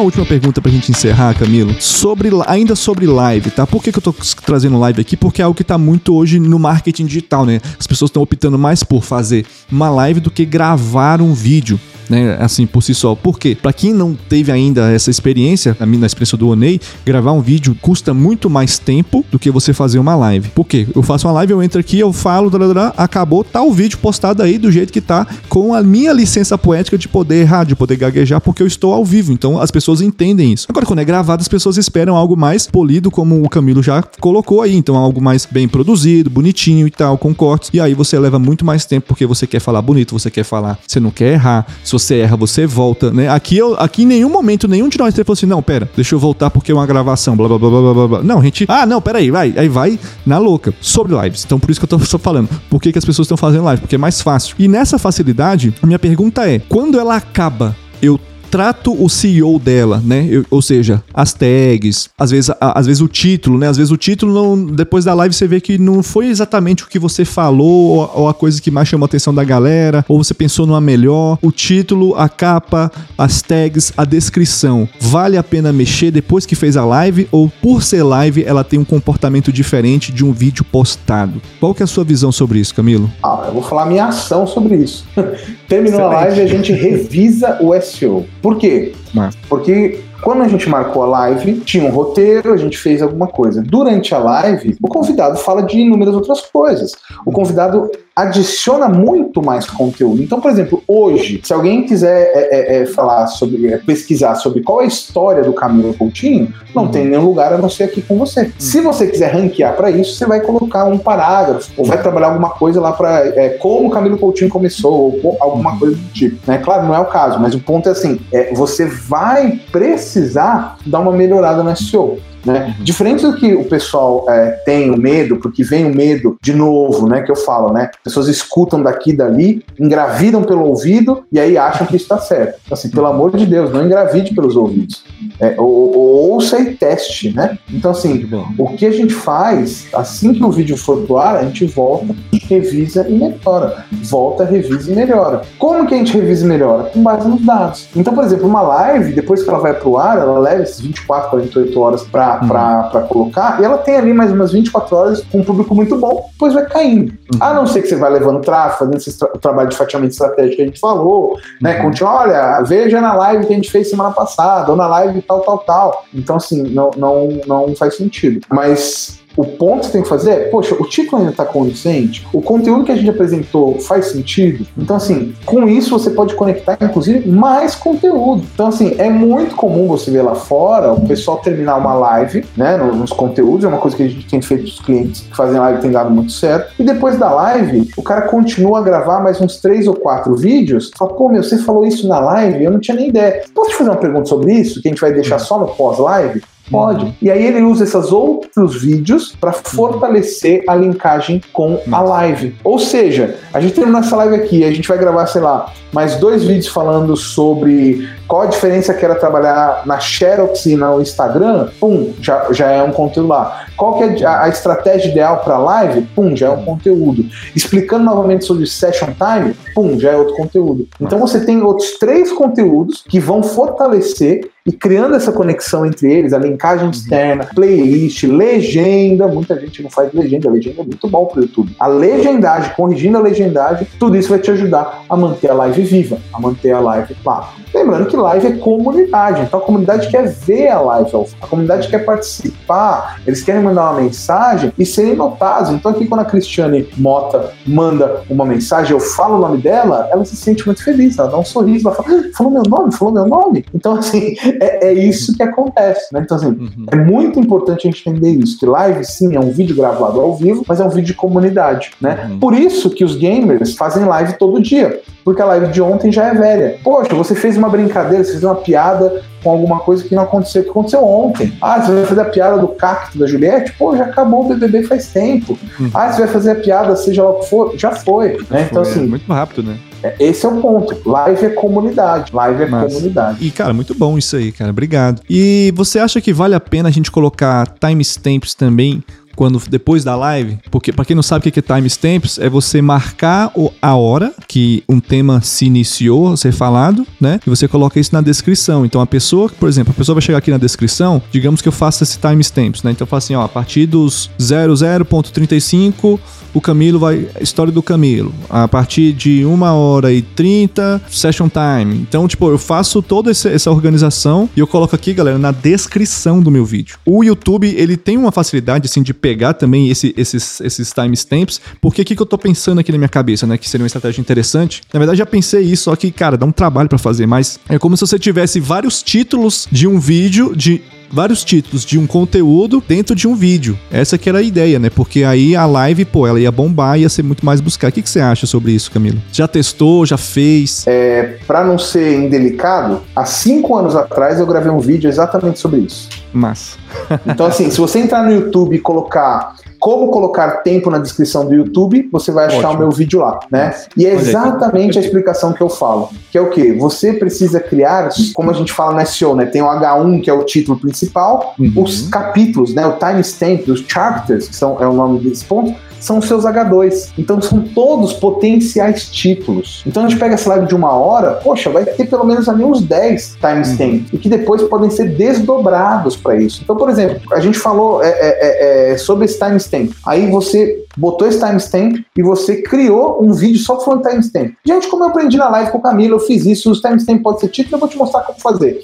Uma 0.00 0.06
última 0.06 0.24
pergunta 0.24 0.62
pra 0.62 0.72
gente 0.72 0.90
encerrar, 0.90 1.34
Camilo. 1.34 1.76
Sobre, 1.78 2.30
ainda 2.46 2.74
sobre 2.74 3.04
live, 3.04 3.50
tá? 3.50 3.66
Por 3.66 3.82
que, 3.82 3.92
que 3.92 3.98
eu 3.98 4.02
tô 4.02 4.14
trazendo 4.46 4.78
live 4.78 4.98
aqui? 4.98 5.14
Porque 5.14 5.42
é 5.42 5.44
algo 5.44 5.54
que 5.54 5.62
tá 5.62 5.76
muito 5.76 6.14
hoje 6.14 6.40
no 6.40 6.58
marketing 6.58 7.04
digital, 7.04 7.44
né? 7.44 7.60
As 7.78 7.86
pessoas 7.86 8.08
estão 8.08 8.22
optando 8.22 8.58
mais 8.58 8.82
por 8.82 9.04
fazer 9.04 9.44
uma 9.70 9.90
live 9.90 10.18
do 10.18 10.30
que 10.30 10.46
gravar 10.46 11.20
um 11.20 11.34
vídeo 11.34 11.78
né? 12.10 12.36
Assim, 12.40 12.66
por 12.66 12.82
si 12.82 12.94
só. 12.94 13.14
Por 13.14 13.38
quê? 13.38 13.56
Pra 13.60 13.72
quem 13.72 13.94
não 13.94 14.14
teve 14.28 14.52
ainda 14.52 14.90
essa 14.90 15.10
experiência, 15.10 15.76
na 15.78 15.86
minha 15.86 16.04
experiência 16.04 16.36
do 16.36 16.48
Onei, 16.48 16.80
gravar 17.04 17.32
um 17.32 17.40
vídeo 17.40 17.76
custa 17.80 18.12
muito 18.12 18.50
mais 18.50 18.78
tempo 18.78 19.24
do 19.30 19.38
que 19.38 19.50
você 19.50 19.72
fazer 19.72 19.98
uma 19.98 20.14
live. 20.16 20.48
Por 20.50 20.66
quê? 20.66 20.86
Eu 20.94 21.02
faço 21.02 21.26
uma 21.26 21.32
live, 21.34 21.52
eu 21.52 21.62
entro 21.62 21.80
aqui, 21.80 21.98
eu 21.98 22.12
falo, 22.12 22.50
acabou, 22.96 23.44
tá 23.44 23.62
o 23.62 23.72
vídeo 23.72 23.98
postado 23.98 24.42
aí 24.42 24.58
do 24.58 24.70
jeito 24.70 24.92
que 24.92 25.00
tá, 25.00 25.26
com 25.48 25.74
a 25.74 25.82
minha 25.82 26.12
licença 26.12 26.58
poética 26.58 26.98
de 26.98 27.08
poder 27.08 27.42
errar, 27.42 27.64
de 27.64 27.76
poder 27.76 27.96
gaguejar, 27.96 28.40
porque 28.40 28.62
eu 28.62 28.66
estou 28.66 28.92
ao 28.92 29.04
vivo. 29.04 29.32
Então 29.32 29.60
as 29.60 29.70
pessoas 29.70 30.00
entendem 30.00 30.52
isso. 30.52 30.66
Agora, 30.68 30.84
quando 30.84 30.98
é 30.98 31.04
gravado, 31.04 31.40
as 31.40 31.48
pessoas 31.48 31.76
esperam 31.76 32.16
algo 32.16 32.36
mais 32.36 32.66
polido, 32.66 33.10
como 33.10 33.44
o 33.44 33.48
Camilo 33.48 33.82
já 33.82 34.02
colocou 34.20 34.62
aí. 34.62 34.74
Então, 34.74 34.96
algo 34.96 35.20
mais 35.20 35.46
bem 35.46 35.68
produzido, 35.68 36.30
bonitinho 36.30 36.86
e 36.86 36.90
tal, 36.90 37.18
com 37.18 37.34
cortes. 37.34 37.70
E 37.72 37.80
aí 37.80 37.94
você 37.94 38.18
leva 38.18 38.38
muito 38.38 38.64
mais 38.64 38.84
tempo 38.84 39.06
porque 39.08 39.26
você 39.26 39.46
quer 39.46 39.60
falar 39.60 39.82
bonito, 39.82 40.18
você 40.18 40.30
quer 40.30 40.44
falar, 40.44 40.78
você 40.86 40.98
não 40.98 41.10
quer 41.10 41.34
errar. 41.34 41.66
Se 41.84 41.92
você 42.02 42.18
erra, 42.18 42.36
você 42.36 42.66
volta, 42.66 43.10
né? 43.10 43.28
Aqui, 43.28 43.56
eu, 43.56 43.74
aqui 43.78 44.02
em 44.02 44.06
nenhum 44.06 44.28
momento, 44.28 44.66
nenhum 44.66 44.88
de 44.88 44.98
nós 44.98 45.14
falou 45.14 45.32
assim, 45.32 45.46
não, 45.46 45.62
pera, 45.62 45.88
deixa 45.94 46.14
eu 46.14 46.18
voltar 46.18 46.50
porque 46.50 46.72
é 46.72 46.74
uma 46.74 46.86
gravação, 46.86 47.36
blá, 47.36 47.48
blá, 47.48 47.58
blá, 47.58 47.70
blá, 47.70 47.94
blá, 47.94 48.08
blá. 48.08 48.22
Não, 48.22 48.40
a 48.40 48.42
gente, 48.42 48.64
ah, 48.68 48.86
não, 48.86 49.00
pera 49.00 49.18
aí, 49.18 49.30
vai, 49.30 49.54
aí 49.56 49.68
vai 49.68 49.98
na 50.24 50.38
louca. 50.38 50.72
Sobre 50.80 51.14
lives. 51.20 51.44
Então, 51.44 51.58
por 51.58 51.70
isso 51.70 51.80
que 51.80 51.84
eu 51.84 51.88
tô 51.88 51.98
só 52.00 52.18
falando. 52.18 52.48
Por 52.68 52.80
que, 52.80 52.92
que 52.92 52.98
as 52.98 53.04
pessoas 53.04 53.26
estão 53.26 53.36
fazendo 53.36 53.64
live? 53.64 53.80
Porque 53.82 53.94
é 53.94 53.98
mais 53.98 54.20
fácil. 54.20 54.54
E 54.58 54.68
nessa 54.68 54.98
facilidade, 54.98 55.74
a 55.82 55.86
minha 55.86 55.98
pergunta 55.98 56.48
é, 56.48 56.58
quando 56.58 56.98
ela 56.98 57.16
acaba, 57.16 57.76
eu 58.02 58.18
trato 58.50 58.92
o 58.92 59.08
CEO 59.08 59.58
dela, 59.58 60.02
né? 60.04 60.26
Eu, 60.28 60.44
ou 60.50 60.60
seja, 60.60 61.02
as 61.14 61.32
tags, 61.32 62.10
às 62.18 62.30
vezes, 62.30 62.50
a, 62.50 62.78
às 62.78 62.86
vezes 62.86 63.00
o 63.00 63.08
título, 63.08 63.58
né? 63.58 63.68
Às 63.68 63.76
vezes 63.76 63.92
o 63.92 63.96
título, 63.96 64.34
não, 64.34 64.66
depois 64.66 65.04
da 65.04 65.14
live 65.14 65.34
você 65.34 65.46
vê 65.46 65.60
que 65.60 65.78
não 65.78 66.02
foi 66.02 66.26
exatamente 66.26 66.84
o 66.84 66.88
que 66.88 66.98
você 66.98 67.24
falou 67.24 67.96
ou, 67.96 68.12
ou, 68.14 68.28
a 68.28 68.34
coisa 68.34 68.60
que 68.60 68.70
mais 68.70 68.88
chamou 68.88 69.04
a 69.04 69.06
atenção 69.06 69.32
da 69.32 69.44
galera, 69.44 70.04
ou 70.08 70.22
você 70.22 70.34
pensou 70.34 70.66
numa 70.66 70.80
melhor. 70.80 71.38
O 71.40 71.52
título, 71.52 72.14
a 72.16 72.28
capa, 72.28 72.90
as 73.16 73.40
tags, 73.42 73.92
a 73.96 74.04
descrição. 74.04 74.88
Vale 75.00 75.36
a 75.36 75.42
pena 75.42 75.72
mexer 75.72 76.10
depois 76.10 76.44
que 76.44 76.56
fez 76.56 76.76
a 76.76 76.84
live 76.84 77.28
ou 77.30 77.50
por 77.62 77.82
ser 77.82 78.02
live 78.02 78.42
ela 78.44 78.64
tem 78.64 78.78
um 78.78 78.84
comportamento 78.84 79.52
diferente 79.52 80.12
de 80.12 80.24
um 80.24 80.32
vídeo 80.32 80.64
postado? 80.64 81.40
Qual 81.60 81.74
que 81.74 81.82
é 81.82 81.84
a 81.84 81.86
sua 81.86 82.04
visão 82.04 82.32
sobre 82.32 82.58
isso, 82.58 82.74
Camilo? 82.74 83.10
Ah, 83.22 83.44
eu 83.46 83.52
vou 83.52 83.62
falar 83.62 83.86
minha 83.86 84.06
ação 84.06 84.46
sobre 84.46 84.76
isso. 84.76 85.06
Terminou 85.70 86.00
Excelente. 86.00 86.16
a 86.16 86.20
live 86.24 86.40
e 86.40 86.42
a 86.42 86.46
gente 86.48 86.72
revisa 86.72 87.58
o 87.62 87.80
SEO. 87.80 88.26
Por 88.42 88.58
quê? 88.58 88.92
Mas... 89.14 89.36
Porque 89.48 90.00
quando 90.22 90.42
a 90.42 90.48
gente 90.48 90.68
marcou 90.68 91.02
a 91.02 91.06
live, 91.06 91.60
tinha 91.60 91.84
um 91.84 91.90
roteiro, 91.90 92.52
a 92.52 92.56
gente 92.56 92.76
fez 92.78 93.02
alguma 93.02 93.26
coisa. 93.26 93.62
Durante 93.62 94.14
a 94.14 94.18
live, 94.18 94.76
o 94.82 94.88
convidado 94.88 95.36
fala 95.38 95.62
de 95.62 95.80
inúmeras 95.80 96.14
outras 96.14 96.40
coisas. 96.42 96.92
O 97.24 97.32
convidado 97.32 97.90
adiciona 98.14 98.88
muito 98.88 99.42
mais 99.42 99.66
conteúdo. 99.66 100.22
Então, 100.22 100.40
por 100.40 100.50
exemplo, 100.50 100.82
hoje, 100.86 101.40
se 101.42 101.52
alguém 101.52 101.84
quiser 101.84 102.30
é, 102.34 102.48
é, 102.50 102.82
é, 102.82 102.86
falar 102.86 103.26
sobre, 103.28 103.72
é, 103.72 103.78
pesquisar 103.78 104.34
sobre 104.34 104.62
qual 104.62 104.82
é 104.82 104.84
a 104.84 104.88
história 104.88 105.42
do 105.42 105.52
Camilo 105.52 105.94
Coutinho, 105.94 106.52
não 106.74 106.84
uhum. 106.84 106.90
tem 106.90 107.06
nenhum 107.06 107.24
lugar 107.24 107.52
a 107.52 107.58
não 107.58 107.70
ser 107.70 107.84
aqui 107.84 108.02
com 108.02 108.18
você. 108.18 108.42
Uhum. 108.42 108.52
Se 108.58 108.80
você 108.80 109.06
quiser 109.06 109.32
ranquear 109.32 109.74
para 109.74 109.90
isso, 109.90 110.16
você 110.16 110.26
vai 110.26 110.40
colocar 110.40 110.84
um 110.84 110.98
parágrafo, 110.98 111.70
ou 111.76 111.84
vai 111.84 112.00
trabalhar 112.02 112.28
alguma 112.28 112.50
coisa 112.50 112.80
lá 112.80 112.92
para 112.92 113.26
é, 113.26 113.50
como 113.50 113.88
o 113.88 113.90
Camilo 113.90 114.18
Coutinho 114.18 114.50
começou, 114.50 115.18
ou 115.22 115.36
alguma 115.40 115.78
coisa 115.78 115.96
do 115.96 116.12
tipo. 116.12 116.38
Né? 116.46 116.58
Claro, 116.58 116.86
não 116.86 116.94
é 116.94 117.00
o 117.00 117.06
caso, 117.06 117.38
mas 117.40 117.54
o 117.54 117.60
ponto 117.60 117.88
é 117.88 117.92
assim: 117.92 118.20
é, 118.32 118.52
você 118.52 118.84
vai 118.84 119.60
precisar 119.72 120.09
precisar 120.10 120.76
dar 120.84 121.00
uma 121.00 121.12
melhorada 121.12 121.62
no 121.62 121.76
SEO. 121.76 122.18
Né? 122.44 122.74
Uhum. 122.78 122.84
Diferente 122.84 123.22
do 123.22 123.36
que 123.36 123.52
o 123.54 123.64
pessoal 123.64 124.24
é, 124.28 124.50
tem 124.64 124.90
o 124.90 124.96
medo, 124.96 125.36
porque 125.36 125.62
vem 125.62 125.84
o 125.84 125.94
medo 125.94 126.36
de 126.42 126.54
novo, 126.54 127.08
né? 127.08 127.22
Que 127.22 127.30
eu 127.30 127.36
falo, 127.36 127.72
né? 127.72 127.90
Pessoas 128.02 128.28
escutam 128.28 128.82
daqui 128.82 129.10
e 129.10 129.16
dali, 129.16 129.64
engravidam 129.78 130.42
pelo 130.42 130.64
ouvido 130.64 131.24
e 131.30 131.38
aí 131.38 131.58
acham 131.58 131.86
que 131.86 131.96
está 131.96 132.18
certo. 132.18 132.60
Então, 132.64 132.76
assim, 132.76 132.90
pelo 132.90 133.06
amor 133.06 133.36
de 133.36 133.46
Deus, 133.46 133.72
não 133.72 133.84
engravide 133.84 134.34
pelos 134.34 134.56
ouvidos. 134.56 135.04
É, 135.38 135.54
ou, 135.58 135.96
ou, 135.96 136.30
ouça 136.32 136.58
e 136.60 136.74
teste, 136.74 137.34
né? 137.34 137.58
Então, 137.72 137.90
assim, 137.90 138.28
o 138.58 138.68
que 138.76 138.86
a 138.86 138.90
gente 138.90 139.14
faz, 139.14 139.86
assim 139.92 140.32
que 140.32 140.44
o 140.44 140.50
vídeo 140.50 140.76
for 140.76 141.02
pro 141.02 141.18
ar, 141.18 141.36
a 141.36 141.42
gente 141.44 141.64
volta, 141.66 142.14
revisa 142.48 143.06
e 143.08 143.12
melhora. 143.12 143.84
Volta, 144.02 144.44
revisa 144.44 144.90
e 144.90 144.94
melhora. 144.94 145.42
Como 145.58 145.86
que 145.86 145.94
a 145.94 145.98
gente 145.98 146.12
revisa 146.12 146.44
e 146.44 146.48
melhora? 146.48 146.84
Com 146.84 147.02
base 147.02 147.28
nos 147.28 147.44
dados. 147.44 147.88
Então, 147.94 148.14
por 148.14 148.24
exemplo, 148.24 148.46
uma 148.46 148.62
live, 148.62 149.12
depois 149.12 149.42
que 149.42 149.48
ela 149.48 149.58
vai 149.58 149.74
pro 149.74 149.96
ar, 149.96 150.18
ela 150.18 150.38
leva 150.38 150.62
esses 150.62 150.80
24, 150.80 151.30
48 151.30 151.80
horas 151.80 152.02
para 152.02 152.29
para 152.38 152.90
uhum. 152.94 153.06
colocar, 153.06 153.60
e 153.60 153.64
ela 153.64 153.78
tem 153.78 153.96
ali 153.96 154.12
mais 154.12 154.32
umas 154.32 154.52
24 154.52 154.96
horas 154.96 155.24
com 155.30 155.38
um 155.38 155.44
público 155.44 155.74
muito 155.74 155.96
bom, 155.96 156.28
depois 156.32 156.54
vai 156.54 156.66
caindo. 156.66 157.12
Uhum. 157.32 157.38
A 157.40 157.54
não 157.54 157.66
ser 157.66 157.82
que 157.82 157.88
você 157.88 157.96
vai 157.96 158.10
levando 158.10 158.40
tráfego, 158.40 158.78
fazendo 158.78 158.96
esse 158.96 159.18
tra 159.18 159.28
trabalho 159.40 159.68
de 159.68 159.76
fatiamento 159.76 160.12
estratégico 160.12 160.56
que 160.56 160.62
a 160.62 160.66
gente 160.66 160.80
falou, 160.80 161.38
né? 161.60 161.76
Uhum. 161.76 161.82
Continua, 161.84 162.12
olha, 162.22 162.60
veja 162.62 163.00
na 163.00 163.14
live 163.14 163.46
que 163.46 163.52
a 163.52 163.56
gente 163.56 163.70
fez 163.70 163.88
semana 163.88 164.10
passada, 164.10 164.70
ou 164.70 164.76
na 164.76 164.86
live 164.86 165.22
tal, 165.22 165.40
tal, 165.40 165.58
tal. 165.58 166.04
Então, 166.14 166.36
assim, 166.36 166.62
não, 166.62 166.90
não, 166.96 167.28
não 167.46 167.74
faz 167.76 167.96
sentido. 167.96 168.40
Mas 168.48 169.19
o 169.36 169.44
ponto 169.44 169.80
que 169.80 169.86
você 169.86 169.92
tem 169.92 170.02
que 170.02 170.08
fazer 170.08 170.30
é, 170.30 170.36
poxa, 170.48 170.74
o 170.74 170.84
título 170.84 171.18
ainda 171.18 171.30
está 171.30 171.44
condizente, 171.44 172.26
o 172.32 172.42
conteúdo 172.42 172.84
que 172.84 172.92
a 172.92 172.96
gente 172.96 173.10
apresentou 173.10 173.78
faz 173.80 174.06
sentido. 174.06 174.66
Então, 174.76 174.96
assim, 174.96 175.34
com 175.44 175.68
isso 175.68 175.90
você 175.90 176.10
pode 176.10 176.34
conectar, 176.34 176.76
inclusive, 176.80 177.28
mais 177.28 177.74
conteúdo. 177.74 178.44
Então, 178.54 178.66
assim, 178.66 178.94
é 178.98 179.08
muito 179.08 179.54
comum 179.54 179.86
você 179.86 180.10
ver 180.10 180.22
lá 180.22 180.34
fora 180.34 180.92
o 180.92 181.06
pessoal 181.06 181.38
terminar 181.38 181.76
uma 181.76 181.94
live, 181.94 182.44
né, 182.56 182.76
nos 182.76 183.12
conteúdos, 183.12 183.64
é 183.64 183.68
uma 183.68 183.78
coisa 183.78 183.96
que 183.96 184.02
a 184.02 184.08
gente 184.08 184.26
tem 184.26 184.42
feito 184.42 184.64
os 184.64 184.80
clientes 184.80 185.22
que 185.22 185.36
fazem 185.36 185.58
live 185.58 185.80
tem 185.80 185.90
dado 185.90 186.10
muito 186.10 186.32
certo. 186.32 186.72
E 186.78 186.84
depois 186.84 187.18
da 187.18 187.32
live, 187.32 187.90
o 187.96 188.02
cara 188.02 188.22
continua 188.22 188.78
a 188.78 188.82
gravar 188.82 189.20
mais 189.20 189.40
uns 189.40 189.58
três 189.58 189.86
ou 189.86 189.94
quatro 189.94 190.34
vídeos. 190.34 190.90
Fala, 190.96 191.12
pô, 191.14 191.28
meu, 191.28 191.42
você 191.42 191.58
falou 191.58 191.86
isso 191.86 192.06
na 192.08 192.18
live? 192.18 192.64
Eu 192.64 192.70
não 192.70 192.80
tinha 192.80 192.96
nem 192.96 193.08
ideia. 193.08 193.42
Posso 193.54 193.70
te 193.70 193.76
fazer 193.76 193.90
uma 193.90 193.96
pergunta 193.96 194.26
sobre 194.26 194.52
isso, 194.52 194.80
que 194.80 194.88
a 194.88 194.90
gente 194.90 195.00
vai 195.00 195.12
deixar 195.12 195.38
só 195.38 195.58
no 195.58 195.68
pós-live? 195.68 196.42
Pode. 196.70 197.14
E 197.20 197.30
aí 197.30 197.44
ele 197.44 197.62
usa 197.62 197.84
esses 197.84 198.12
outros 198.12 198.82
vídeos 198.82 199.34
para 199.40 199.52
fortalecer 199.52 200.62
a 200.68 200.74
linkagem 200.74 201.42
com 201.52 201.80
a 201.90 202.00
live. 202.00 202.54
Ou 202.62 202.78
seja, 202.78 203.36
a 203.52 203.60
gente 203.60 203.74
terminou 203.74 204.00
essa 204.00 204.16
live 204.16 204.36
aqui, 204.36 204.64
a 204.64 204.72
gente 204.72 204.88
vai 204.88 204.98
gravar, 204.98 205.26
sei 205.26 205.40
lá, 205.40 205.72
mais 205.92 206.16
dois 206.16 206.44
vídeos 206.44 206.68
falando 206.68 207.16
sobre 207.16 208.08
qual 208.28 208.42
a 208.42 208.46
diferença 208.46 208.94
que 208.94 209.04
era 209.04 209.14
trabalhar 209.14 209.82
na 209.84 209.98
Xerox 209.98 210.66
e 210.66 210.76
no 210.76 211.00
Instagram, 211.00 211.68
pum, 211.80 212.12
já, 212.20 212.46
já 212.52 212.70
é 212.70 212.82
um 212.82 212.92
conteúdo 212.92 213.28
lá. 213.28 213.66
Qual 213.76 213.98
que 213.98 214.04
é 214.04 214.26
a, 214.26 214.44
a 214.44 214.48
estratégia 214.48 215.10
ideal 215.10 215.38
para 215.38 215.58
live? 215.58 216.02
Pum, 216.14 216.36
já 216.36 216.46
é 216.46 216.50
um 216.50 216.64
conteúdo. 216.64 217.24
Explicando 217.56 218.04
novamente 218.04 218.44
sobre 218.44 218.66
session 218.66 219.08
time, 219.08 219.54
pum, 219.74 219.98
já 219.98 220.12
é 220.12 220.16
outro 220.16 220.36
conteúdo. 220.36 220.86
Então 221.00 221.18
você 221.18 221.44
tem 221.44 221.60
outros 221.62 221.98
três 221.98 222.30
conteúdos 222.30 223.04
que 223.08 223.18
vão 223.18 223.42
fortalecer 223.42 224.48
e 224.70 224.72
criando 224.72 225.16
essa 225.16 225.32
conexão 225.32 225.84
entre 225.84 226.12
eles, 226.12 226.32
a 226.32 226.38
linkagem 226.38 226.84
uhum. 226.84 226.92
externa, 226.92 227.44
playlist, 227.44 228.22
legenda, 228.22 229.26
muita 229.26 229.58
gente 229.58 229.82
não 229.82 229.90
faz 229.90 230.12
legenda, 230.12 230.48
a 230.48 230.52
legenda 230.52 230.82
é 230.82 230.84
muito 230.84 231.08
bom 231.08 231.26
para 231.26 231.40
o 231.40 231.42
YouTube. 231.42 231.74
A 231.76 231.88
legendagem, 231.88 232.72
corrigindo 232.76 233.18
a 233.18 233.20
legendagem, 233.20 233.88
tudo 233.98 234.16
isso 234.16 234.28
vai 234.28 234.38
te 234.38 234.48
ajudar 234.52 235.02
a 235.08 235.16
manter 235.16 235.50
a 235.50 235.54
live 235.54 235.82
viva, 235.82 236.18
a 236.32 236.40
manter 236.40 236.70
a 236.70 236.78
live 236.78 237.16
lá. 237.24 237.52
Lembrando 237.72 238.06
que 238.06 238.16
live 238.16 238.46
é 238.46 238.52
comunidade, 238.52 239.42
então 239.42 239.60
a 239.60 239.62
comunidade 239.62 240.08
quer 240.08 240.26
ver 240.26 240.68
a 240.68 240.80
live, 240.80 241.10
a 241.40 241.46
comunidade 241.46 241.88
quer 241.88 242.04
participar, 242.04 243.20
eles 243.26 243.42
querem 243.42 243.62
mandar 243.62 243.90
uma 243.90 244.00
mensagem 244.00 244.72
e 244.76 244.84
serem 244.84 245.14
notados. 245.14 245.70
Então 245.70 245.92
aqui 245.92 246.06
quando 246.06 246.20
a 246.20 246.24
Cristiane 246.24 246.88
Mota 246.96 247.52
manda 247.66 248.22
uma 248.28 248.44
mensagem, 248.44 248.92
eu 248.92 249.00
falo 249.00 249.36
o 249.36 249.40
nome 249.40 249.58
dela, 249.58 250.08
ela 250.10 250.24
se 250.24 250.36
sente 250.36 250.66
muito 250.66 250.82
feliz, 250.82 251.18
ela 251.18 251.28
dá 251.28 251.38
um 251.38 251.44
sorriso, 251.44 251.86
ela 251.86 251.96
fala, 251.96 252.18
ah, 252.18 252.30
falou 252.36 252.52
meu 252.52 252.62
nome, 252.62 252.92
falou 252.92 253.14
meu 253.14 253.26
nome. 253.26 253.64
Então 253.72 253.94
assim, 253.94 254.34
é, 254.60 254.88
é 254.88 254.92
isso 254.92 255.36
que 255.36 255.42
acontece, 255.42 256.12
né? 256.12 256.20
Então 256.24 256.36
assim, 256.36 256.48
uhum. 256.48 256.86
é 256.90 256.96
muito 256.96 257.38
importante 257.38 257.86
a 257.86 257.90
gente 257.90 258.08
entender 258.08 258.30
isso, 258.30 258.58
que 258.58 258.66
live 258.66 259.04
sim 259.04 259.36
é 259.36 259.40
um 259.40 259.52
vídeo 259.52 259.76
gravado 259.76 260.20
ao 260.20 260.34
vivo, 260.34 260.64
mas 260.66 260.80
é 260.80 260.84
um 260.84 260.88
vídeo 260.88 261.06
de 261.06 261.14
comunidade, 261.14 261.92
né? 262.00 262.28
Uhum. 262.28 262.38
Por 262.40 262.54
isso 262.54 262.90
que 262.90 263.04
os 263.04 263.16
gamers 263.16 263.76
fazem 263.76 264.04
live 264.04 264.34
todo 264.38 264.60
dia, 264.60 265.00
porque 265.24 265.40
a 265.40 265.44
live 265.44 265.68
de 265.68 265.80
ontem 265.80 266.10
já 266.10 266.26
é 266.26 266.34
velha. 266.34 266.78
Poxa, 266.82 267.14
você 267.14 267.34
fez 267.34 267.56
uma 267.60 267.68
brincadeira, 267.68 268.24
você 268.24 268.32
fez 268.32 268.44
uma 268.44 268.56
piada 268.56 269.22
com 269.42 269.50
alguma 269.50 269.80
coisa 269.80 270.04
que 270.04 270.14
não 270.14 270.24
aconteceu, 270.24 270.62
que 270.62 270.70
aconteceu 270.70 271.04
ontem. 271.04 271.52
Ah, 271.60 271.80
você 271.80 271.92
vai 271.92 272.04
fazer 272.04 272.20
a 272.20 272.24
piada 272.26 272.58
do 272.58 272.68
cacto 272.68 273.18
da 273.18 273.26
Juliette? 273.26 273.72
Pô, 273.78 273.96
já 273.96 274.04
acabou 274.04 274.44
o 274.44 274.48
BBB 274.48 274.82
faz 274.84 275.08
tempo. 275.08 275.58
Uhum. 275.78 275.90
Ah, 275.94 276.12
você 276.12 276.20
vai 276.20 276.28
fazer 276.28 276.50
a 276.52 276.54
piada, 276.56 276.96
seja 276.96 277.22
lá 277.22 277.30
o 277.30 277.40
que 277.40 277.48
for? 277.48 277.72
Já 277.76 277.92
foi. 277.92 278.38
Né? 278.50 278.68
Então, 278.70 278.82
assim. 278.82 279.04
É 279.04 279.06
muito 279.06 279.32
rápido, 279.32 279.62
né? 279.62 279.78
É, 280.02 280.14
esse 280.18 280.46
é 280.46 280.48
o 280.48 280.60
ponto. 280.60 280.96
Live 281.08 281.46
é 281.46 281.50
comunidade. 281.50 282.32
Live 282.34 282.62
é 282.62 282.66
comunidade. 282.66 283.46
E, 283.46 283.50
cara, 283.50 283.72
muito 283.72 283.94
bom 283.94 284.16
isso 284.16 284.36
aí, 284.36 284.50
cara. 284.50 284.70
Obrigado. 284.70 285.20
E 285.28 285.72
você 285.76 285.98
acha 285.98 286.20
que 286.20 286.32
vale 286.32 286.54
a 286.54 286.60
pena 286.60 286.88
a 286.88 286.92
gente 286.92 287.10
colocar 287.10 287.66
timestamps 287.78 288.54
também 288.54 289.02
quando 289.40 289.58
depois 289.70 290.04
da 290.04 290.14
live, 290.16 290.58
porque 290.70 290.92
para 290.92 291.02
quem 291.02 291.16
não 291.16 291.22
sabe 291.22 291.48
o 291.48 291.50
que 291.50 291.58
é 291.58 291.62
timestamps, 291.62 292.38
é 292.38 292.46
você 292.46 292.82
marcar 292.82 293.50
a 293.80 293.94
hora 293.94 294.34
que 294.46 294.84
um 294.86 295.00
tema 295.00 295.40
se 295.40 295.64
iniciou 295.64 296.30
a 296.30 296.36
ser 296.36 296.52
falado, 296.52 297.06
né? 297.18 297.40
E 297.46 297.48
você 297.48 297.66
coloca 297.66 297.98
isso 297.98 298.10
na 298.12 298.20
descrição. 298.20 298.84
Então 298.84 299.00
a 299.00 299.06
pessoa, 299.06 299.48
por 299.48 299.66
exemplo, 299.66 299.92
a 299.92 299.94
pessoa 299.94 300.14
vai 300.14 300.20
chegar 300.20 300.36
aqui 300.36 300.50
na 300.50 300.58
descrição, 300.58 301.22
digamos 301.32 301.62
que 301.62 301.68
eu 301.68 301.72
faça 301.72 302.04
esse 302.04 302.18
timestamps, 302.18 302.82
né? 302.82 302.90
Então 302.90 303.06
eu 303.06 303.08
faço 303.08 303.28
assim, 303.28 303.34
ó, 303.34 303.42
a 303.42 303.48
partir 303.48 303.86
dos 303.86 304.30
00.35 304.38 306.20
o 306.52 306.60
Camilo 306.60 306.98
vai. 306.98 307.28
História 307.40 307.72
do 307.72 307.82
Camilo. 307.82 308.34
A 308.48 308.66
partir 308.66 309.12
de 309.12 309.44
1 309.44 309.62
hora 309.62 310.12
e 310.12 310.20
30, 310.20 311.00
session 311.08 311.48
time. 311.48 311.96
Então, 311.96 312.26
tipo, 312.26 312.50
eu 312.50 312.58
faço 312.58 313.00
toda 313.02 313.30
essa 313.30 313.70
organização 313.70 314.50
e 314.56 314.60
eu 314.60 314.66
coloco 314.66 314.94
aqui, 314.94 315.12
galera, 315.12 315.38
na 315.38 315.52
descrição 315.52 316.42
do 316.42 316.50
meu 316.50 316.64
vídeo. 316.64 316.98
O 317.06 317.22
YouTube, 317.22 317.72
ele 317.76 317.96
tem 317.96 318.16
uma 318.16 318.32
facilidade, 318.32 318.86
assim, 318.86 319.02
de 319.02 319.14
pegar 319.14 319.29
também 319.54 319.88
esse, 319.88 320.14
esses, 320.16 320.60
esses 320.60 320.92
timestamps, 320.92 321.60
porque 321.80 322.02
o 322.02 322.04
que, 322.04 322.14
que 322.14 322.22
eu 322.22 322.26
tô 322.26 322.38
pensando 322.38 322.78
aqui 322.80 322.92
na 322.92 322.98
minha 322.98 323.08
cabeça, 323.08 323.46
né? 323.46 323.56
Que 323.58 323.68
seria 323.68 323.82
uma 323.82 323.88
estratégia 323.88 324.20
interessante. 324.20 324.82
Na 324.92 324.98
verdade, 324.98 325.18
já 325.18 325.26
pensei 325.26 325.62
isso, 325.62 325.84
só 325.84 325.96
que, 325.96 326.10
cara, 326.10 326.36
dá 326.36 326.46
um 326.46 326.52
trabalho 326.52 326.88
para 326.88 326.98
fazer, 326.98 327.26
mas 327.26 327.58
é 327.68 327.78
como 327.78 327.96
se 327.96 328.00
você 328.06 328.18
tivesse 328.18 328.60
vários 328.60 329.02
títulos 329.02 329.66
de 329.70 329.86
um 329.86 329.98
vídeo 329.98 330.54
de 330.54 330.82
vários 331.12 331.44
títulos 331.44 331.84
de 331.84 331.98
um 331.98 332.06
conteúdo 332.06 332.82
dentro 332.86 333.14
de 333.14 333.26
um 333.26 333.34
vídeo. 333.34 333.78
Essa 333.90 334.16
que 334.16 334.28
era 334.28 334.38
a 334.38 334.42
ideia, 334.42 334.78
né? 334.78 334.90
Porque 334.90 335.24
aí 335.24 335.56
a 335.56 335.66
live, 335.66 336.04
pô, 336.04 336.26
ela 336.26 336.40
ia 336.40 336.50
bombar, 336.50 336.98
ia 336.98 337.08
ser 337.08 337.22
muito 337.22 337.44
mais 337.44 337.60
buscar. 337.60 337.88
O 337.88 337.92
que, 337.92 338.02
que 338.02 338.10
você 338.10 338.20
acha 338.20 338.46
sobre 338.46 338.72
isso, 338.72 338.90
Camilo? 338.90 339.18
Já 339.32 339.46
testou, 339.48 340.06
já 340.06 340.16
fez? 340.16 340.86
É, 340.86 341.38
para 341.46 341.64
não 341.64 341.78
ser 341.78 342.14
indelicado, 342.14 343.02
há 343.14 343.24
cinco 343.24 343.76
anos 343.76 343.96
atrás 343.96 344.38
eu 344.38 344.46
gravei 344.46 344.70
um 344.70 344.80
vídeo 344.80 345.08
exatamente 345.08 345.58
sobre 345.58 345.80
isso. 345.80 346.08
Massa. 346.32 346.78
então, 347.26 347.46
assim, 347.46 347.70
se 347.70 347.78
você 347.78 347.98
entrar 347.98 348.24
no 348.24 348.32
YouTube 348.32 348.76
e 348.76 348.78
colocar 348.78 349.54
como 349.80 350.08
colocar 350.08 350.62
tempo 350.62 350.90
na 350.90 350.98
descrição 350.98 351.46
do 351.46 351.54
YouTube, 351.54 352.08
você 352.12 352.30
vai 352.30 352.46
achar 352.46 352.68
Ótimo. 352.68 352.74
o 352.74 352.78
meu 352.78 352.90
vídeo 352.90 353.18
lá, 353.20 353.40
né? 353.50 353.74
E 353.96 354.06
é 354.06 354.12
exatamente 354.12 354.98
a 354.98 355.00
explicação 355.00 355.52
que 355.52 355.62
eu 355.62 355.70
falo, 355.70 356.10
que 356.30 356.36
é 356.36 356.40
o 356.40 356.50
que? 356.50 356.72
Você 356.74 357.14
precisa 357.14 357.58
criar, 357.58 358.10
como 358.34 358.50
a 358.50 358.54
gente 358.54 358.72
fala 358.72 359.00
no 359.00 359.06
SEO, 359.06 359.34
né? 359.34 359.46
Tem 359.46 359.62
o 359.62 359.66
H1, 359.66 360.22
que 360.22 360.30
é 360.30 360.32
o 360.32 360.44
título 360.44 360.78
principal, 360.78 361.54
uhum. 361.58 361.72
os 361.82 362.08
capítulos, 362.08 362.74
né? 362.74 362.86
O 362.86 362.92
timestamp, 362.92 363.66
os 363.68 363.80
chapters, 363.88 364.48
que 364.48 364.54
são, 364.54 364.76
é 364.80 364.86
o 364.86 364.92
nome 364.92 365.18
desse 365.20 365.44
ponto, 365.44 365.74
são 366.00 366.18
os 366.18 366.26
seus 366.26 366.44
H2. 366.44 367.10
Então 367.18 367.40
são 367.40 367.60
todos 367.60 368.12
potenciais 368.14 369.08
títulos. 369.10 369.82
Então 369.86 370.04
a 370.04 370.08
gente 370.08 370.18
pega 370.18 370.34
essa 370.34 370.48
live 370.50 370.66
de 370.66 370.74
uma 370.74 370.92
hora, 370.92 371.34
poxa, 371.34 371.70
vai 371.70 371.84
ter 371.84 372.06
pelo 372.06 372.24
menos 372.24 372.48
ali 372.48 372.64
uns 372.64 372.80
10 372.80 373.36
timestamps 373.40 373.78
uhum. 373.78 374.06
e 374.12 374.18
que 374.18 374.28
depois 374.28 374.62
podem 374.62 374.90
ser 374.90 375.10
desdobrados 375.10 376.16
para 376.16 376.36
isso. 376.36 376.60
Então, 376.64 376.76
por 376.76 376.88
exemplo, 376.88 377.20
a 377.32 377.40
gente 377.40 377.58
falou 377.58 378.02
é, 378.02 378.08
é, 378.08 378.90
é, 378.90 378.92
é 378.92 378.98
sobre 378.98 379.26
esse 379.26 379.38
timestamp. 379.38 379.90
Aí 380.06 380.30
você 380.30 380.84
botou 380.96 381.26
esse 381.26 381.38
timestamp 381.38 381.96
e 382.16 382.22
você 382.22 382.62
criou 382.62 383.22
um 383.22 383.32
vídeo 383.32 383.58
só 383.60 383.80
falando 383.80 384.02
timestamp. 384.02 384.52
Gente, 384.64 384.88
como 384.88 385.04
eu 385.04 385.08
aprendi 385.08 385.36
na 385.36 385.48
live 385.48 385.70
com 385.70 385.78
o 385.78 385.82
Camilo, 385.82 386.16
eu 386.16 386.20
fiz 386.20 386.44
isso, 386.46 386.70
os 386.70 386.80
timestamp 386.80 387.22
pode 387.22 387.40
ser 387.40 387.48
título, 387.48 387.76
eu 387.76 387.80
vou 387.80 387.88
te 387.88 387.96
mostrar 387.96 388.22
como 388.22 388.40
fazer. 388.40 388.80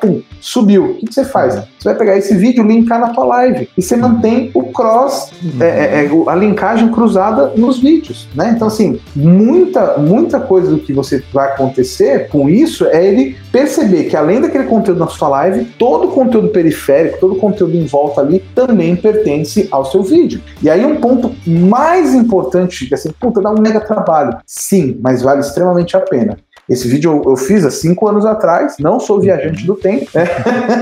Pum, 0.00 0.22
subiu. 0.40 0.84
O 0.86 0.94
que, 0.94 1.12
você 1.12 1.24
faz? 1.24 1.54
Você 1.54 1.88
vai 1.88 1.94
pegar 1.94 2.16
esse 2.16 2.34
vídeo, 2.36 2.66
linkar 2.66 3.00
na 3.00 3.08
tua 3.08 3.24
live 3.24 3.68
e 3.76 3.82
você 3.82 3.96
mantém 3.96 4.50
o 4.54 4.64
cross, 4.64 5.30
é, 5.60 5.66
é, 5.66 6.04
é, 6.04 6.30
a 6.30 6.34
linkagem 6.34 6.88
cruzada 6.90 7.52
nos 7.56 7.78
vídeos, 7.78 8.28
né? 8.34 8.52
Então, 8.54 8.68
assim, 8.68 9.00
muita, 9.14 9.98
muita 9.98 10.40
coisa 10.40 10.70
do 10.70 10.78
que 10.78 10.92
você 10.92 11.22
vai 11.32 11.48
acontecer 11.48 12.28
com 12.28 12.48
isso 12.48 12.84
é 12.86 13.06
ele 13.06 13.36
perceber 13.52 14.04
que 14.04 14.16
além 14.16 14.40
daquele 14.40 14.64
conteúdo 14.64 14.98
na 14.98 15.08
sua 15.08 15.28
live, 15.28 15.64
todo 15.78 16.08
o 16.08 16.10
conteúdo 16.10 16.48
periférico, 16.48 17.18
todo 17.20 17.34
o 17.34 17.38
conteúdo 17.38 17.76
em 17.76 17.86
volta 17.86 18.20
ali 18.20 18.42
também 18.54 18.96
pertence 18.96 19.68
ao 19.70 19.84
seu 19.84 20.02
vídeo. 20.02 20.40
E 20.62 20.68
aí 20.68 20.84
um 20.84 20.95
ponto 20.96 21.34
mais 21.46 22.14
importante, 22.14 22.86
que 22.86 22.94
assim, 22.94 23.10
puta, 23.20 23.40
dá 23.40 23.50
um 23.50 23.60
mega 23.60 23.80
trabalho. 23.80 24.36
Sim, 24.46 24.98
mas 25.02 25.22
vale 25.22 25.40
extremamente 25.40 25.96
a 25.96 26.00
pena. 26.00 26.36
Esse 26.68 26.88
vídeo 26.88 27.22
eu, 27.24 27.30
eu 27.30 27.36
fiz 27.36 27.64
há 27.64 27.70
cinco 27.70 28.08
anos 28.08 28.26
atrás, 28.26 28.74
não 28.80 28.98
sou 28.98 29.20
viajante 29.20 29.64
do 29.64 29.76
tempo, 29.76 30.06
né? 30.12 30.24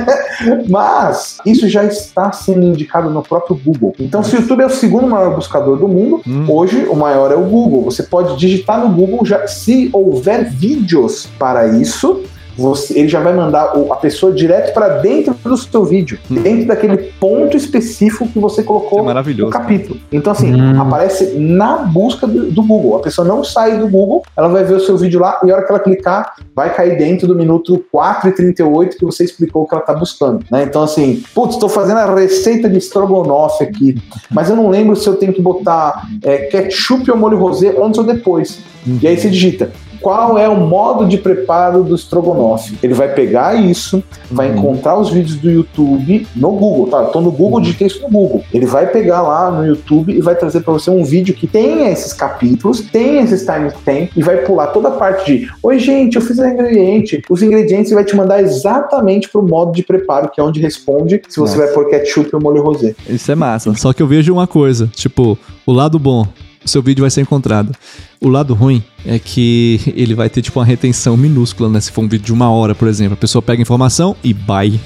Mas 0.69 1.39
isso 1.45 1.69
já 1.69 1.85
está 1.85 2.33
sendo 2.33 2.63
indicado 2.63 3.11
no 3.11 3.23
próprio 3.23 3.55
Google. 3.63 3.95
Então, 4.01 4.23
se 4.23 4.35
o 4.35 4.41
YouTube 4.41 4.63
é 4.63 4.67
o 4.67 4.71
segundo 4.71 5.07
maior 5.07 5.35
buscador 5.35 5.77
do 5.77 5.87
mundo, 5.87 6.23
hum. 6.27 6.47
hoje 6.49 6.87
o 6.87 6.97
maior 6.97 7.31
é 7.31 7.35
o 7.35 7.43
Google. 7.43 7.85
Você 7.85 8.03
pode 8.03 8.37
digitar 8.39 8.81
no 8.81 8.95
Google 8.95 9.27
já, 9.27 9.47
se 9.47 9.91
houver 9.93 10.51
vídeos 10.51 11.29
para 11.39 11.67
isso, 11.67 12.23
você, 12.57 12.99
ele 12.99 13.09
já 13.09 13.21
vai 13.21 13.35
mandar 13.35 13.73
a 13.91 13.97
pessoa 13.97 14.33
direto 14.33 14.73
para 14.73 14.99
dentro 14.99 15.35
do 15.43 15.57
seu 15.57 15.85
vídeo, 15.85 16.19
hum. 16.31 16.43
dentro 16.43 16.67
daquele 16.67 16.97
ponto 17.19 17.57
específico 17.57 18.29
que 18.29 18.39
você 18.39 18.63
colocou 18.63 19.09
é 19.11 19.15
no 19.15 19.51
capítulo. 19.51 20.01
Então, 20.13 20.33
assim, 20.33 20.55
hum. 20.55 20.81
aparece 20.81 21.35
na 21.39 21.79
busca 21.79 22.27
do, 22.27 22.51
do, 22.51 22.63
Google. 22.63 22.97
A 22.97 23.01
pessoa 23.01 23.27
não 23.27 23.45
sai 23.45 23.79
do 23.79 23.89
Google, 23.89 24.23
ela 24.37 24.49
vai 24.49 24.65
ver 24.65 24.75
o 24.75 24.81
seu 24.81 24.97
vídeo 24.97 25.21
lá 25.21 25.41
e 25.45 25.51
a 25.51 25.55
hora 25.55 25.65
que 25.65 25.73
ela 25.73 25.81
clicar, 25.81 26.35
vai 26.55 26.75
cair 26.75 26.97
dentro 26.97 27.27
do 27.27 27.35
minuto 27.35 27.85
4 27.91 28.29
e 28.29 28.33
38 28.33 28.97
que 28.97 29.05
você 29.05 29.25
explicou 29.25 29.67
que 29.67 29.75
ela 29.75 29.83
está 29.83 29.95
buscando. 29.95 30.45
Né? 30.51 30.65
Então, 30.65 30.83
assim, 30.83 31.23
putz, 31.35 31.55
estou 31.55 31.69
fazendo 31.69 31.99
a 31.99 32.15
receita 32.15 32.69
de 32.69 32.79
estrogonofe 32.79 33.65
aqui, 33.65 34.01
mas 34.31 34.49
eu 34.49 34.57
não 34.57 34.69
lembro 34.69 34.97
se 34.97 35.07
eu 35.07 35.17
tenho 35.17 35.33
que 35.33 35.43
botar 35.43 36.09
é, 36.23 36.39
ketchup 36.47 37.11
ou 37.11 37.17
molho 37.17 37.39
rosé 37.39 37.75
antes 37.81 37.99
ou 37.99 38.05
depois. 38.05 38.61
Uhum. 38.87 38.99
E 39.03 39.09
aí 39.09 39.19
você 39.19 39.29
digita 39.29 39.71
qual 40.05 40.37
é 40.37 40.47
o 40.47 40.55
modo 40.55 41.09
de 41.09 41.17
preparo 41.17 41.83
do 41.83 41.95
estrogonofe. 41.95 42.79
Ele 42.83 42.93
vai 42.93 43.15
pegar 43.15 43.55
isso, 43.55 44.05
vai 44.31 44.51
uhum. 44.51 44.59
encontrar 44.59 44.99
os 44.99 45.09
vídeos 45.09 45.37
do 45.37 45.51
YouTube 45.51 46.27
no 46.37 46.51
Google, 46.51 46.89
tá? 46.89 47.05
Estou 47.05 47.23
no 47.23 47.33
Google, 47.33 47.63
de 47.63 47.73
texto 47.73 48.03
no 48.03 48.11
Google. 48.11 48.45
Ele 48.53 48.67
vai 48.67 48.87
pegar 48.87 49.23
lá 49.23 49.51
no 49.51 49.65
YouTube 49.65 50.13
e 50.13 50.21
vai 50.21 50.35
trazer 50.35 50.61
para 50.61 50.75
você 50.75 50.91
um 50.91 51.03
vídeo 51.03 51.35
que 51.35 51.47
tenha 51.47 51.91
esses 51.91 52.13
capítulos, 52.13 52.83
tenha 52.83 53.23
esses 53.23 53.47
timestamps 53.47 54.11
e 54.15 54.23
vai 54.23 54.37
pular 54.45 54.67
toda 54.67 54.89
a 54.89 54.91
parte 54.91 55.39
de 55.39 55.49
Oi, 55.63 55.79
gente, 55.79 56.17
eu 56.17 56.23
fiz 56.23 56.39
o 56.39 56.45
ingrediente. 56.45 57.23
Os 57.31 57.43
ingredientes 57.43 57.91
vai 57.91 58.05
te 58.05 58.15
mandar 58.15 58.43
exatamente 58.43 59.31
para 59.31 59.41
o 59.41 59.49
modo 59.49 59.73
de 59.73 59.83
preparo, 59.83 60.29
que 60.29 60.39
é 60.39 60.45
onde 60.45 60.61
responde 60.61 61.23
se 61.27 61.41
você 61.41 61.57
Nossa. 61.57 61.73
vai 61.73 61.75
pôr 61.75 61.89
ketchup 61.89 62.29
ou 62.35 62.43
molho 62.43 62.63
rosé. 62.63 62.95
Isso 63.09 63.33
é 63.33 63.35
massa. 63.35 63.73
Só 63.75 63.95
que 63.95 64.03
eu 64.03 64.07
vejo 64.07 64.35
uma 64.35 64.47
coisa, 64.47 64.91
tipo, 64.95 65.39
o 65.65 65.73
lado 65.73 65.99
bom 65.99 66.27
seu 66.65 66.83
vídeo 66.83 67.03
vai 67.03 67.11
ser 67.11 67.21
encontrado. 67.21 67.73
O 68.21 68.29
lado 68.29 68.55
ruim 68.55 68.83
é 69.05 69.19
que 69.19 69.81
ele 69.95 70.15
vai 70.15 70.29
ter 70.29 70.43
tipo 70.43 70.59
uma 70.59 70.65
retenção 70.65 71.17
minúscula, 71.17 71.69
né? 71.69 71.81
Se 71.81 71.91
for 71.93 72.03
um 72.03 72.09
vídeo 72.09 72.27
de 72.27 72.33
uma 72.33 72.51
hora, 72.51 72.75
por 72.75 72.89
exemplo, 72.89 73.15
a 73.15 73.17
pessoa 73.17 73.43
pega 73.43 73.61
a 73.61 73.63
informação 73.63 74.17
e 74.23 74.33
bye. 74.33 74.81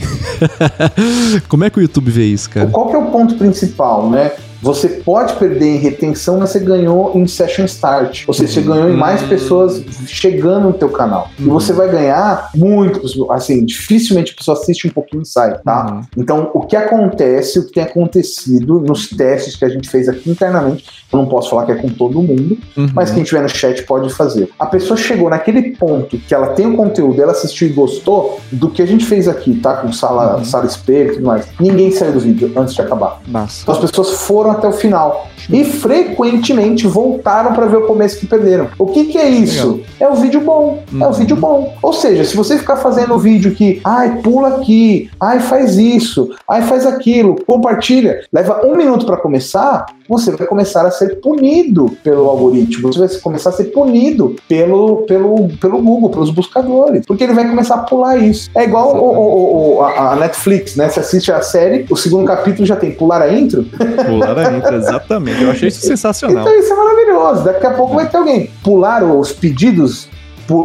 Como 1.48 1.64
é 1.64 1.70
que 1.70 1.78
o 1.78 1.82
YouTube 1.82 2.10
vê 2.10 2.26
isso, 2.26 2.50
cara? 2.50 2.68
Qual 2.70 2.88
que 2.88 2.96
é 2.96 2.98
o 2.98 3.06
ponto 3.06 3.34
principal, 3.36 4.10
né? 4.10 4.32
Você 4.62 4.88
pode 4.88 5.34
perder 5.34 5.76
em 5.76 5.78
retenção, 5.78 6.38
mas 6.38 6.50
você 6.50 6.60
ganhou 6.60 7.12
em 7.14 7.26
session 7.26 7.64
start. 7.64 8.24
Ou 8.26 8.34
seja, 8.34 8.52
você 8.52 8.60
ganhou 8.60 8.88
em 8.88 8.96
mais 8.96 9.22
hum. 9.22 9.28
pessoas 9.28 9.82
chegando 10.06 10.68
no 10.68 10.72
teu 10.72 10.88
canal. 10.88 11.30
E 11.38 11.44
uhum. 11.44 11.52
você 11.52 11.72
vai 11.72 11.88
ganhar 11.88 12.50
muito, 12.54 13.00
assim, 13.30 13.64
dificilmente 13.64 14.32
a 14.32 14.36
pessoa 14.36 14.58
assiste 14.58 14.86
um 14.86 14.90
pouquinho 14.90 15.22
e 15.22 15.26
sai, 15.26 15.58
tá? 15.58 15.86
Uhum. 15.90 16.00
Então, 16.16 16.50
o 16.52 16.60
que 16.60 16.76
acontece, 16.76 17.58
o 17.58 17.66
que 17.66 17.72
tem 17.72 17.82
acontecido 17.82 18.80
nos 18.80 19.08
testes 19.08 19.56
que 19.56 19.64
a 19.64 19.68
gente 19.68 19.88
fez 19.88 20.08
aqui 20.08 20.30
internamente, 20.30 20.84
eu 21.12 21.18
não 21.18 21.26
posso 21.26 21.50
falar 21.50 21.64
que 21.64 21.72
é 21.72 21.76
com 21.76 21.88
todo 21.88 22.20
mundo, 22.20 22.58
uhum. 22.76 22.90
mas 22.94 23.10
quem 23.10 23.22
tiver 23.22 23.42
no 23.42 23.48
chat 23.48 23.82
pode 23.84 24.12
fazer. 24.12 24.50
A 24.58 24.66
pessoa 24.66 24.96
chegou 24.96 25.30
naquele 25.30 25.76
ponto 25.76 26.18
que 26.18 26.34
ela 26.34 26.48
tem 26.48 26.66
o 26.66 26.76
conteúdo, 26.76 27.22
ela 27.22 27.32
assistiu 27.32 27.68
e 27.68 27.72
gostou 27.72 28.40
do 28.50 28.70
que 28.70 28.82
a 28.82 28.86
gente 28.86 29.04
fez 29.06 29.28
aqui, 29.28 29.54
tá? 29.54 29.76
Com 29.76 29.92
sala, 29.92 30.38
uhum. 30.38 30.44
sala 30.44 30.66
espelho 30.66 31.12
e 31.12 31.14
tudo 31.14 31.26
mais. 31.26 31.46
Ninguém 31.60 31.90
saiu 31.90 32.12
do 32.12 32.20
vídeo 32.20 32.52
antes 32.56 32.74
de 32.74 32.82
acabar. 32.82 33.20
Nossa. 33.26 33.62
Então 33.62 33.74
as 33.74 33.80
pessoas 33.80 34.10
foram 34.22 34.47
até 34.50 34.68
o 34.68 34.72
final 34.72 35.28
e 35.50 35.64
frequentemente 35.64 36.86
voltaram 36.86 37.52
para 37.52 37.66
ver 37.66 37.78
o 37.78 37.86
começo 37.86 38.18
que 38.18 38.26
perderam. 38.26 38.68
O 38.78 38.86
que, 38.86 39.04
que 39.06 39.18
é 39.18 39.28
isso? 39.28 39.72
Legal. 39.72 39.88
É 40.00 40.08
o 40.08 40.14
vídeo 40.14 40.40
bom. 40.40 40.82
É 40.92 40.94
o 40.94 41.06
uhum. 41.06 41.12
vídeo 41.12 41.36
bom. 41.36 41.74
Ou 41.82 41.92
seja, 41.92 42.24
se 42.24 42.36
você 42.36 42.58
ficar 42.58 42.76
fazendo 42.76 43.14
o 43.14 43.18
vídeo 43.18 43.54
que, 43.54 43.80
ai, 43.84 44.20
pula 44.22 44.48
aqui, 44.48 45.10
ai, 45.20 45.40
faz 45.40 45.76
isso, 45.76 46.30
ai, 46.48 46.62
faz 46.62 46.86
aquilo, 46.86 47.36
compartilha, 47.46 48.20
leva 48.32 48.60
um 48.66 48.76
minuto 48.76 49.06
para 49.06 49.16
começar, 49.16 49.86
você 50.08 50.30
vai 50.32 50.46
começar 50.46 50.86
a 50.86 50.90
ser 50.90 51.20
punido 51.20 51.96
pelo 52.02 52.28
algoritmo, 52.28 52.92
você 52.92 52.98
vai 52.98 53.08
começar 53.20 53.50
a 53.50 53.52
ser 53.52 53.64
punido 53.64 54.36
pelo, 54.48 54.98
pelo, 55.02 55.48
pelo 55.60 55.80
Google, 55.80 56.10
pelos 56.10 56.30
buscadores, 56.30 57.04
porque 57.06 57.24
ele 57.24 57.34
vai 57.34 57.48
começar 57.48 57.76
a 57.76 57.78
pular 57.78 58.16
isso. 58.16 58.50
É 58.54 58.64
igual 58.64 58.96
o, 58.96 59.00
o, 59.00 59.76
o, 59.78 59.82
a 59.82 60.16
Netflix, 60.16 60.76
né? 60.76 60.88
Você 60.88 61.00
assiste 61.00 61.32
a 61.32 61.42
série, 61.42 61.86
o 61.90 61.96
segundo 61.96 62.26
capítulo 62.26 62.66
já 62.66 62.76
tem 62.76 62.92
pular 62.92 63.22
a 63.22 63.32
intro. 63.32 63.64
Pular 64.06 64.37
intro, 64.42 64.76
exatamente. 64.76 65.42
Eu 65.42 65.50
achei 65.50 65.68
isso 65.68 65.80
sensacional. 65.80 66.42
Então 66.42 66.58
isso 66.58 66.72
é 66.72 66.76
maravilhoso. 66.76 67.44
Daqui 67.44 67.66
a 67.66 67.74
pouco 67.74 67.94
vai 67.94 68.08
ter 68.08 68.16
alguém 68.16 68.50
pular 68.62 69.02
os 69.02 69.32
pedidos 69.32 70.08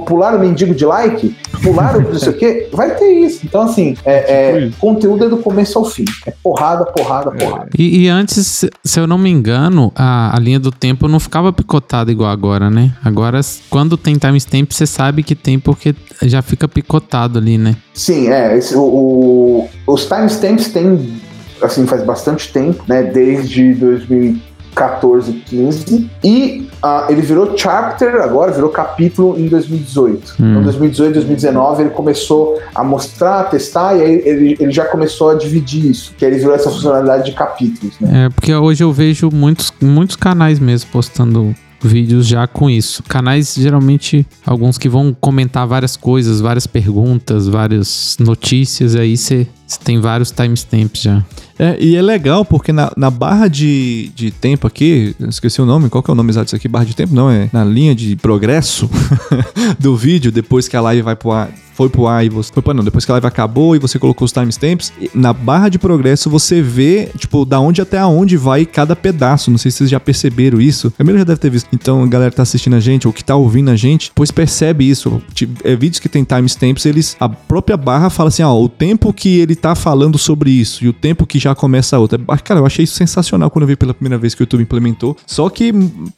pular 0.06 0.36
o 0.36 0.40
mendigo 0.40 0.74
de 0.74 0.86
like, 0.86 1.36
pular 1.62 1.98
o 1.98 2.02
não 2.02 2.18
sei 2.18 2.30
o 2.30 2.34
quê, 2.34 2.70
vai 2.72 2.96
ter 2.96 3.12
isso. 3.12 3.42
Então, 3.44 3.64
assim, 3.64 3.98
é, 4.06 4.14
é 4.14 4.72
conteúdo 4.80 5.26
é 5.26 5.30
do 5.30 5.38
começo 5.38 5.78
ao 5.78 5.86
fim. 5.86 6.06
É 6.26 6.34
porrada, 6.42 6.86
porrada, 6.86 7.32
é. 7.36 7.46
porrada. 7.46 7.70
E, 7.78 8.04
e, 8.04 8.08
antes, 8.08 8.66
se 8.84 9.00
eu 9.00 9.06
não 9.06 9.18
me 9.18 9.30
engano, 9.30 9.92
a, 9.96 10.36
a 10.36 10.40
linha 10.40 10.60
do 10.60 10.72
tempo 10.72 11.08
não 11.08 11.20
ficava 11.20 11.52
picotada 11.52 12.12
igual 12.12 12.30
agora, 12.32 12.70
né? 12.70 12.94
Agora, 13.04 13.42
quando 13.70 13.98
tem 13.98 14.16
timestamp, 14.16 14.72
você 14.72 14.88
sabe 14.88 15.22
que 15.22 15.36
tem 15.36 15.60
porque 15.60 15.94
já 16.22 16.42
fica 16.42 16.68
picotado 16.68 17.38
ali, 17.38 17.58
né? 17.58 17.76
Sim, 17.94 18.30
é. 18.30 18.58
Esse, 18.58 18.76
o, 18.76 18.82
o, 18.82 19.70
os 19.88 20.06
timestamps 20.06 20.68
tem, 20.70 21.20
assim, 21.64 21.88
faz 21.88 22.04
bastante 22.04 22.52
tempo, 22.52 22.84
né? 22.88 23.04
Desde 23.04 23.74
2000 23.74 24.54
14, 24.74 25.32
15. 25.34 26.10
E 26.24 26.68
uh, 26.84 27.12
ele 27.12 27.22
virou 27.22 27.56
chapter 27.58 28.16
agora, 28.22 28.52
virou 28.52 28.70
capítulo 28.70 29.40
em 29.40 29.48
2018. 29.48 30.36
Hum. 30.40 30.52
Então, 30.52 30.64
2018, 30.64 31.14
2019, 31.14 31.84
ele 31.84 31.90
começou 31.92 32.60
a 32.74 32.84
mostrar, 32.84 33.42
a 33.42 33.44
testar, 33.46 33.96
e 33.96 34.02
aí 34.02 34.22
ele, 34.26 34.58
ele 34.60 34.72
já 34.72 34.86
começou 34.86 35.30
a 35.30 35.36
dividir 35.36 35.86
isso, 35.86 36.14
que 36.18 36.26
aí 36.26 36.32
ele 36.32 36.40
virou 36.40 36.56
essa 36.56 36.70
funcionalidade 36.70 37.26
de 37.26 37.32
capítulos, 37.34 38.00
né? 38.00 38.26
É, 38.26 38.30
porque 38.30 38.54
hoje 38.54 38.84
eu 38.84 38.92
vejo 38.92 39.30
muitos, 39.32 39.72
muitos 39.82 40.16
canais 40.16 40.60
mesmo 40.60 40.90
postando 40.92 41.56
vídeos 41.82 42.26
já 42.26 42.48
com 42.48 42.70
isso. 42.70 43.04
Canais 43.04 43.56
geralmente 43.56 44.26
alguns 44.46 44.78
que 44.78 44.88
vão 44.88 45.16
comentar 45.20 45.68
várias 45.68 45.98
coisas, 45.98 46.40
várias 46.40 46.66
perguntas, 46.66 47.48
várias 47.48 48.16
notícias, 48.20 48.96
aí 48.96 49.18
você 49.18 49.46
tem 49.78 50.00
vários 50.00 50.32
timestamps 50.32 51.02
já. 51.02 51.24
É, 51.58 51.78
e 51.80 51.96
é 51.96 52.02
legal 52.02 52.44
porque 52.44 52.72
na, 52.72 52.92
na 52.98 53.12
barra 53.12 53.48
de, 53.48 54.12
de 54.16 54.32
tempo 54.32 54.66
aqui, 54.66 55.16
esqueci 55.30 55.62
o 55.62 55.66
nome, 55.66 55.90
qual 55.90 56.02
que 56.02 56.10
é 56.10 56.14
o 56.14 56.16
nome 56.16 56.32
exato 56.32 56.46
disso 56.46 56.56
aqui? 56.56 56.68
Barra 56.68 56.86
de 56.86 56.96
tempo? 56.96 57.14
Não, 57.14 57.30
é 57.30 57.50
na 57.54 57.64
linha 57.64 57.94
de 57.94 58.16
progresso 58.16 58.90
do 59.80 59.96
vídeo, 59.96 60.32
depois 60.32 60.68
que 60.68 60.76
a 60.76 60.82
live 60.82 61.04
vai 61.04 61.16
pro 61.16 61.32
ar, 61.32 61.50
foi 61.74 61.90
pro 61.90 62.08
ar 62.08 62.26
e 62.26 62.30
você. 62.30 62.52
Foi 62.54 62.62
pra 62.62 62.74
não, 62.74 62.84
depois 62.84 63.04
que 63.04 63.12
a 63.12 63.16
live 63.16 63.28
acabou 63.28 63.76
e 63.76 63.80
você 63.80 63.98
colocou 63.98 64.26
os 64.26 64.32
timestamps, 64.32 64.94
na 65.14 65.34
barra 65.34 65.70
de 65.70 65.80
progresso 65.80 66.30
você 66.30 66.62
vê, 66.62 67.10
tipo, 67.18 67.46
da 67.46 67.60
onde 67.60 67.82
até 67.82 67.98
aonde 67.98 68.38
vai 68.38 68.66
cada 68.66 68.96
pedaço. 68.96 69.50
Não 69.50 69.58
sei 69.58 69.72
se 69.72 69.80
vocês 69.80 69.90
já 69.90 70.00
perceberam 70.00 70.62
isso. 70.62 70.92
Primeiro 70.92 71.20
já 71.20 71.26
deve 71.26 71.40
ter 71.40 71.50
visto. 71.50 71.68
Então, 71.74 72.04
a 72.04 72.08
galera 72.08 72.32
que 72.32 72.38
tá 72.38 72.44
assistindo 72.44 72.76
a 72.76 72.80
gente 72.80 73.08
ou 73.08 73.14
que 73.14 73.24
tá 73.24 73.36
ouvindo 73.36 73.72
a 73.72 73.76
gente, 73.76 74.12
pois 74.14 74.32
percebe 74.32 74.88
isso. 74.88 75.22
Tipo, 75.34 75.68
é, 75.68 75.76
vídeos 75.76 76.00
que 76.00 76.10
tem 76.10 76.24
timestamps, 76.24 76.86
eles. 76.86 77.18
A 77.20 77.28
própria 77.28 77.76
barra 77.76 78.10
fala 78.10 78.30
assim, 78.30 78.44
ó, 78.44 78.56
o 78.56 78.70
tempo 78.70 79.12
que 79.12 79.40
ele 79.40 79.56
tá 79.64 79.76
falando 79.76 80.18
sobre 80.18 80.52
isso 80.52 80.84
e 80.84 80.90
o 80.90 80.94
tempo 80.94 81.26
que 81.26 81.40
já 81.40 81.56
começa 81.56 81.96
a 81.96 82.00
outra. 82.00 82.20
Cara, 82.44 82.60
eu 82.60 82.66
achei 82.66 82.84
isso 82.84 82.96
sensacional 82.96 83.50
quando 83.50 83.64
eu 83.64 83.68
vi 83.70 83.78
pela 83.78 83.94
primeira 83.94 84.18
vez 84.18 84.36
que 84.36 84.42
o 84.42 84.44
YouTube 84.44 84.62
implementou. 84.62 85.16
Só 85.26 85.50
que 85.50 85.72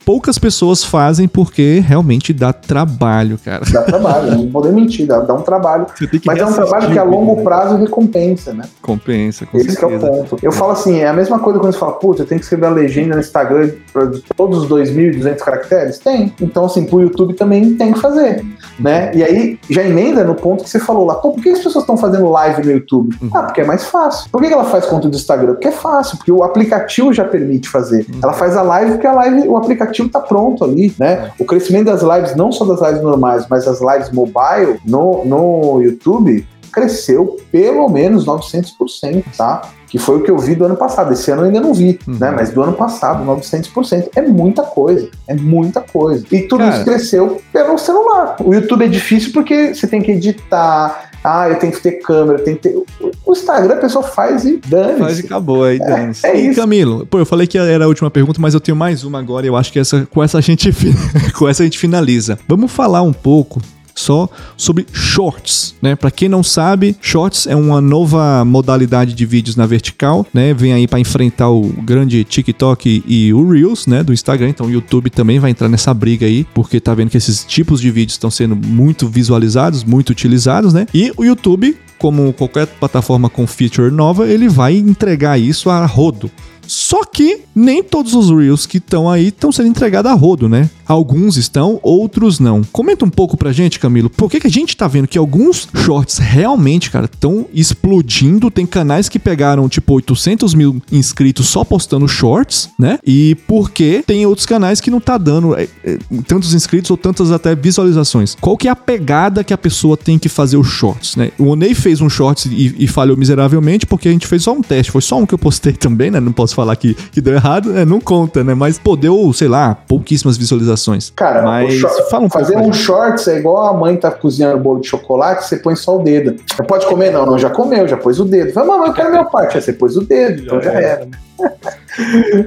poucas 0.03 0.39
pessoas 0.39 0.83
fazem 0.83 1.27
porque 1.27 1.79
realmente 1.85 2.33
dá 2.33 2.51
trabalho, 2.51 3.37
cara. 3.45 3.63
Dá 3.71 3.83
trabalho, 3.83 4.31
não 4.31 4.49
vou 4.49 4.63
nem 4.63 4.73
mentir, 4.73 5.05
dá, 5.05 5.19
dá 5.19 5.35
um 5.35 5.43
trabalho. 5.43 5.85
Mas 6.25 6.39
é 6.39 6.45
um 6.45 6.53
trabalho 6.53 6.91
que 6.91 6.97
a 6.97 7.03
longo 7.03 7.43
prazo 7.43 7.77
recompensa, 7.77 8.51
né? 8.51 8.63
Compensa, 8.81 9.45
com 9.45 9.57
Esse 9.59 9.73
certeza. 9.73 10.07
é 10.07 10.09
o 10.09 10.13
ponto. 10.15 10.37
Eu 10.41 10.51
falo 10.51 10.71
assim, 10.71 10.97
é 10.97 11.07
a 11.07 11.13
mesma 11.13 11.37
coisa 11.37 11.59
quando 11.59 11.71
você 11.71 11.77
fala, 11.79 11.93
putz, 11.93 12.21
eu 12.21 12.25
tenho 12.25 12.39
que 12.39 12.45
escrever 12.45 12.65
a 12.65 12.71
legenda 12.71 13.13
no 13.13 13.21
Instagram 13.21 13.69
para 13.93 14.09
todos 14.35 14.63
os 14.63 14.67
2.200 14.67 15.37
caracteres? 15.37 15.99
Tem. 15.99 16.33
Então, 16.41 16.65
assim, 16.65 16.85
pro 16.85 16.99
YouTube 16.99 17.35
também 17.35 17.75
tem 17.75 17.93
que 17.93 17.99
fazer, 17.99 18.43
né? 18.79 19.11
E 19.13 19.23
aí, 19.23 19.59
já 19.69 19.83
emenda 19.83 20.23
no 20.23 20.33
ponto 20.33 20.63
que 20.63 20.69
você 20.71 20.79
falou 20.79 21.05
lá, 21.05 21.13
pô, 21.13 21.31
por 21.31 21.43
que 21.43 21.49
as 21.49 21.59
pessoas 21.59 21.83
estão 21.83 21.95
fazendo 21.95 22.27
live 22.31 22.65
no 22.65 22.71
YouTube? 22.71 23.15
Uhum. 23.25 23.31
Ah, 23.33 23.43
porque 23.43 23.61
é 23.61 23.65
mais 23.65 23.85
fácil. 23.85 24.29
Por 24.29 24.41
que 24.41 24.53
ela 24.53 24.65
faz 24.65 24.85
conteúdo 24.85 25.11
do 25.11 25.17
Instagram? 25.17 25.53
Porque 25.53 25.67
é 25.67 25.71
fácil, 25.71 26.17
porque 26.17 26.31
o 26.31 26.43
aplicativo 26.43 27.13
já 27.13 27.25
permite 27.25 27.69
fazer. 27.69 28.05
Uhum. 28.09 28.19
Ela 28.23 28.33
faz 28.33 28.55
a 28.55 28.61
live 28.61 28.91
porque 28.91 29.07
a 29.07 29.13
live, 29.13 29.47
o 29.47 29.57
aplicativo 29.57 30.09
tá 30.09 30.19
pronto 30.19 30.63
ali, 30.63 30.93
né? 30.99 31.31
O 31.39 31.45
crescimento 31.45 31.85
das 31.85 32.01
lives, 32.01 32.35
não 32.35 32.51
só 32.51 32.65
das 32.65 32.81
lives 32.81 33.01
normais, 33.01 33.45
mas 33.49 33.67
as 33.67 33.81
lives 33.81 34.11
mobile 34.11 34.79
no, 34.85 35.25
no 35.25 35.81
YouTube, 35.81 36.45
cresceu 36.75 37.37
pelo 37.49 37.87
menos 37.87 38.25
900%, 38.25 39.23
tá? 39.37 39.61
Que 39.87 39.97
foi 39.97 40.17
o 40.17 40.23
que 40.23 40.29
eu 40.29 40.37
vi 40.37 40.55
do 40.55 40.65
ano 40.65 40.75
passado. 40.75 41.13
Esse 41.13 41.31
ano 41.31 41.43
eu 41.43 41.45
ainda 41.45 41.61
não 41.61 41.73
vi, 41.73 41.97
uhum. 42.05 42.17
né? 42.19 42.31
Mas 42.31 42.49
do 42.49 42.61
ano 42.61 42.73
passado, 42.73 43.23
900%. 43.23 44.09
É 44.13 44.21
muita 44.21 44.61
coisa. 44.61 45.09
É 45.25 45.33
muita 45.33 45.79
coisa. 45.79 46.25
E 46.29 46.41
tudo 46.41 46.59
Cara. 46.59 46.75
isso 46.75 46.83
cresceu 46.83 47.41
pelo 47.53 47.77
celular. 47.77 48.35
O 48.43 48.53
YouTube 48.53 48.83
é 48.83 48.89
difícil 48.89 49.31
porque 49.31 49.73
você 49.73 49.87
tem 49.87 50.01
que 50.01 50.11
editar, 50.11 51.04
ah, 51.25 51.49
eu 51.49 51.57
tenho 51.57 51.73
que 51.73 51.81
ter 51.81 51.93
câmera, 51.93 52.37
tem 52.37 52.55
que 52.55 52.69
ter. 52.69 52.83
O 53.25 53.31
Instagram 53.31 53.73
a 53.73 53.77
pessoa 53.77 54.03
faz 54.03 54.45
e 54.45 54.57
dane. 54.57 54.99
Faz 54.99 55.19
e 55.19 55.25
acabou 55.25 55.63
aí, 55.63 55.79
dane 55.79 56.13
é, 56.23 56.27
é, 56.27 56.39
isso. 56.39 56.59
Camilo, 56.59 57.05
pô, 57.07 57.17
eu 57.17 57.25
falei 57.25 57.47
que 57.47 57.57
era 57.57 57.83
a 57.83 57.87
última 57.87 58.11
pergunta, 58.11 58.39
mas 58.39 58.53
eu 58.53 58.59
tenho 58.59 58.77
mais 58.77 59.03
uma 59.03 59.17
agora 59.17 59.45
e 59.45 59.49
eu 59.49 59.55
acho 59.55 59.73
que 59.73 59.79
essa, 59.79 60.07
com, 60.11 60.21
essa 60.21 60.37
a 60.37 60.41
gente, 60.41 60.69
com 61.35 61.49
essa 61.49 61.63
a 61.63 61.65
gente 61.65 61.79
finaliza. 61.79 62.37
Vamos 62.47 62.71
falar 62.71 63.01
um 63.01 63.13
pouco 63.13 63.59
só 63.95 64.29
sobre 64.57 64.85
shorts, 64.91 65.73
né? 65.81 65.95
Para 65.95 66.11
quem 66.11 66.27
não 66.27 66.43
sabe, 66.43 66.95
shorts 67.01 67.47
é 67.47 67.55
uma 67.55 67.79
nova 67.79 68.43
modalidade 68.43 69.13
de 69.13 69.25
vídeos 69.25 69.55
na 69.55 69.65
vertical, 69.65 70.25
né? 70.33 70.53
Vem 70.53 70.73
aí 70.73 70.87
para 70.87 70.99
enfrentar 70.99 71.49
o 71.49 71.61
grande 71.61 72.23
TikTok 72.23 73.03
e 73.07 73.33
o 73.33 73.49
Reels, 73.49 73.87
né, 73.87 74.03
do 74.03 74.13
Instagram. 74.13 74.49
Então 74.49 74.67
o 74.67 74.71
YouTube 74.71 75.09
também 75.09 75.39
vai 75.39 75.51
entrar 75.51 75.69
nessa 75.69 75.93
briga 75.93 76.25
aí, 76.25 76.45
porque 76.53 76.79
tá 76.79 76.93
vendo 76.93 77.09
que 77.09 77.17
esses 77.17 77.45
tipos 77.45 77.79
de 77.79 77.89
vídeos 77.89 78.13
estão 78.13 78.29
sendo 78.29 78.55
muito 78.55 79.07
visualizados, 79.07 79.83
muito 79.83 80.09
utilizados, 80.09 80.73
né? 80.73 80.85
E 80.93 81.11
o 81.15 81.23
YouTube 81.23 81.77
como 81.97 82.33
qualquer 82.33 82.67
plataforma 82.67 83.29
com 83.29 83.47
feature 83.47 83.89
nova, 83.89 84.27
ele 84.27 84.47
vai 84.47 84.75
entregar 84.75 85.39
isso 85.39 85.69
a 85.69 85.85
rodo. 85.85 86.29
Só 86.67 87.03
que 87.03 87.41
nem 87.55 87.83
todos 87.83 88.13
os 88.13 88.29
Reels 88.29 88.65
que 88.65 88.77
estão 88.77 89.09
aí 89.09 89.27
estão 89.27 89.51
sendo 89.51 89.69
entregados 89.69 90.11
a 90.11 90.15
rodo, 90.15 90.49
né? 90.49 90.69
Alguns 90.87 91.37
estão, 91.37 91.79
outros 91.81 92.39
não. 92.39 92.63
Comenta 92.63 93.05
um 93.05 93.09
pouco 93.09 93.35
pra 93.35 93.51
gente, 93.51 93.79
Camilo, 93.79 94.09
por 94.09 94.29
que, 94.29 94.39
que 94.39 94.47
a 94.47 94.51
gente 94.51 94.77
tá 94.77 94.87
vendo 94.87 95.07
que 95.07 95.17
alguns 95.17 95.67
shorts 95.75 96.17
realmente, 96.19 96.91
cara, 96.91 97.05
estão 97.05 97.47
explodindo? 97.53 98.51
Tem 98.51 98.65
canais 98.65 99.09
que 99.09 99.17
pegaram, 99.17 99.67
tipo, 99.67 99.93
800 99.93 100.53
mil 100.53 100.81
inscritos 100.91 101.47
só 101.47 101.63
postando 101.63 102.07
shorts, 102.07 102.69
né? 102.77 102.99
E 103.05 103.35
por 103.47 103.71
que 103.71 104.03
tem 104.05 104.25
outros 104.25 104.45
canais 104.45 104.79
que 104.79 104.91
não 104.91 104.99
tá 104.99 105.17
dando 105.17 105.55
é, 105.55 105.67
é, 105.83 105.97
tantos 106.27 106.53
inscritos 106.53 106.91
ou 106.91 106.97
tantas 106.97 107.31
até 107.31 107.55
visualizações? 107.55 108.35
Qual 108.39 108.55
que 108.55 108.67
é 108.67 108.71
a 108.71 108.75
pegada 108.75 109.43
que 109.43 109.53
a 109.53 109.57
pessoa 109.57 109.97
tem 109.97 110.19
que 110.19 110.29
fazer 110.29 110.57
os 110.57 110.67
shorts, 110.67 111.15
né? 111.15 111.31
O 111.39 111.45
Onei 111.45 111.73
fez 111.73 112.01
um 112.01 112.09
shorts 112.09 112.45
e, 112.45 112.75
e 112.77 112.87
falhou 112.87 113.17
miseravelmente 113.17 113.85
porque 113.85 114.07
a 114.07 114.11
gente 114.11 114.27
fez 114.27 114.43
só 114.43 114.53
um 114.53 114.61
teste. 114.61 114.91
Foi 114.91 115.01
só 115.01 115.17
um 115.17 115.25
que 115.25 115.33
eu 115.33 115.39
postei 115.39 115.73
também, 115.73 116.11
né? 116.11 116.19
Não 116.19 116.31
posso 116.31 116.54
falar 116.55 116.75
que, 116.75 116.93
que 116.93 117.21
deu 117.21 117.33
errado, 117.33 117.71
né? 117.71 117.85
Não 117.85 117.99
conta, 117.99 118.43
né? 118.43 118.53
Mas, 118.53 118.79
pô, 118.79 118.95
deu, 118.95 119.31
sei 119.33 119.47
lá, 119.47 119.75
pouquíssimas 119.87 120.37
visualizações. 120.37 121.11
Cara, 121.15 121.43
Mas 121.43 121.73
short, 121.75 122.09
fala 122.09 122.25
um 122.25 122.29
fazer 122.29 122.57
um 122.57 122.73
shorts 122.73 123.27
é 123.27 123.37
igual 123.37 123.67
a 123.67 123.73
mãe 123.73 123.95
tá 123.95 124.09
cozinhando 124.11 124.57
bolo 124.57 124.79
de 124.79 124.87
chocolate, 124.87 125.45
você 125.45 125.57
põe 125.57 125.75
só 125.75 125.97
o 125.97 126.03
dedo. 126.03 126.35
Você 126.47 126.63
pode 126.63 126.85
comer? 126.87 127.11
Não, 127.11 127.25
não, 127.25 127.37
já 127.37 127.49
comeu, 127.49 127.87
já 127.87 127.97
pôs 127.97 128.19
o 128.19 128.25
dedo. 128.25 128.53
Fala, 128.53 128.67
mamãe, 128.67 128.87
eu 128.87 128.93
quero 128.93 129.07
a 129.09 129.11
minha 129.11 129.25
parte. 129.25 129.57
Aí 129.57 129.61
você 129.61 129.73
pôs 129.73 129.95
o 129.97 130.01
dedo, 130.01 130.43
então 130.43 130.61
já 130.61 130.71
era. 130.71 131.07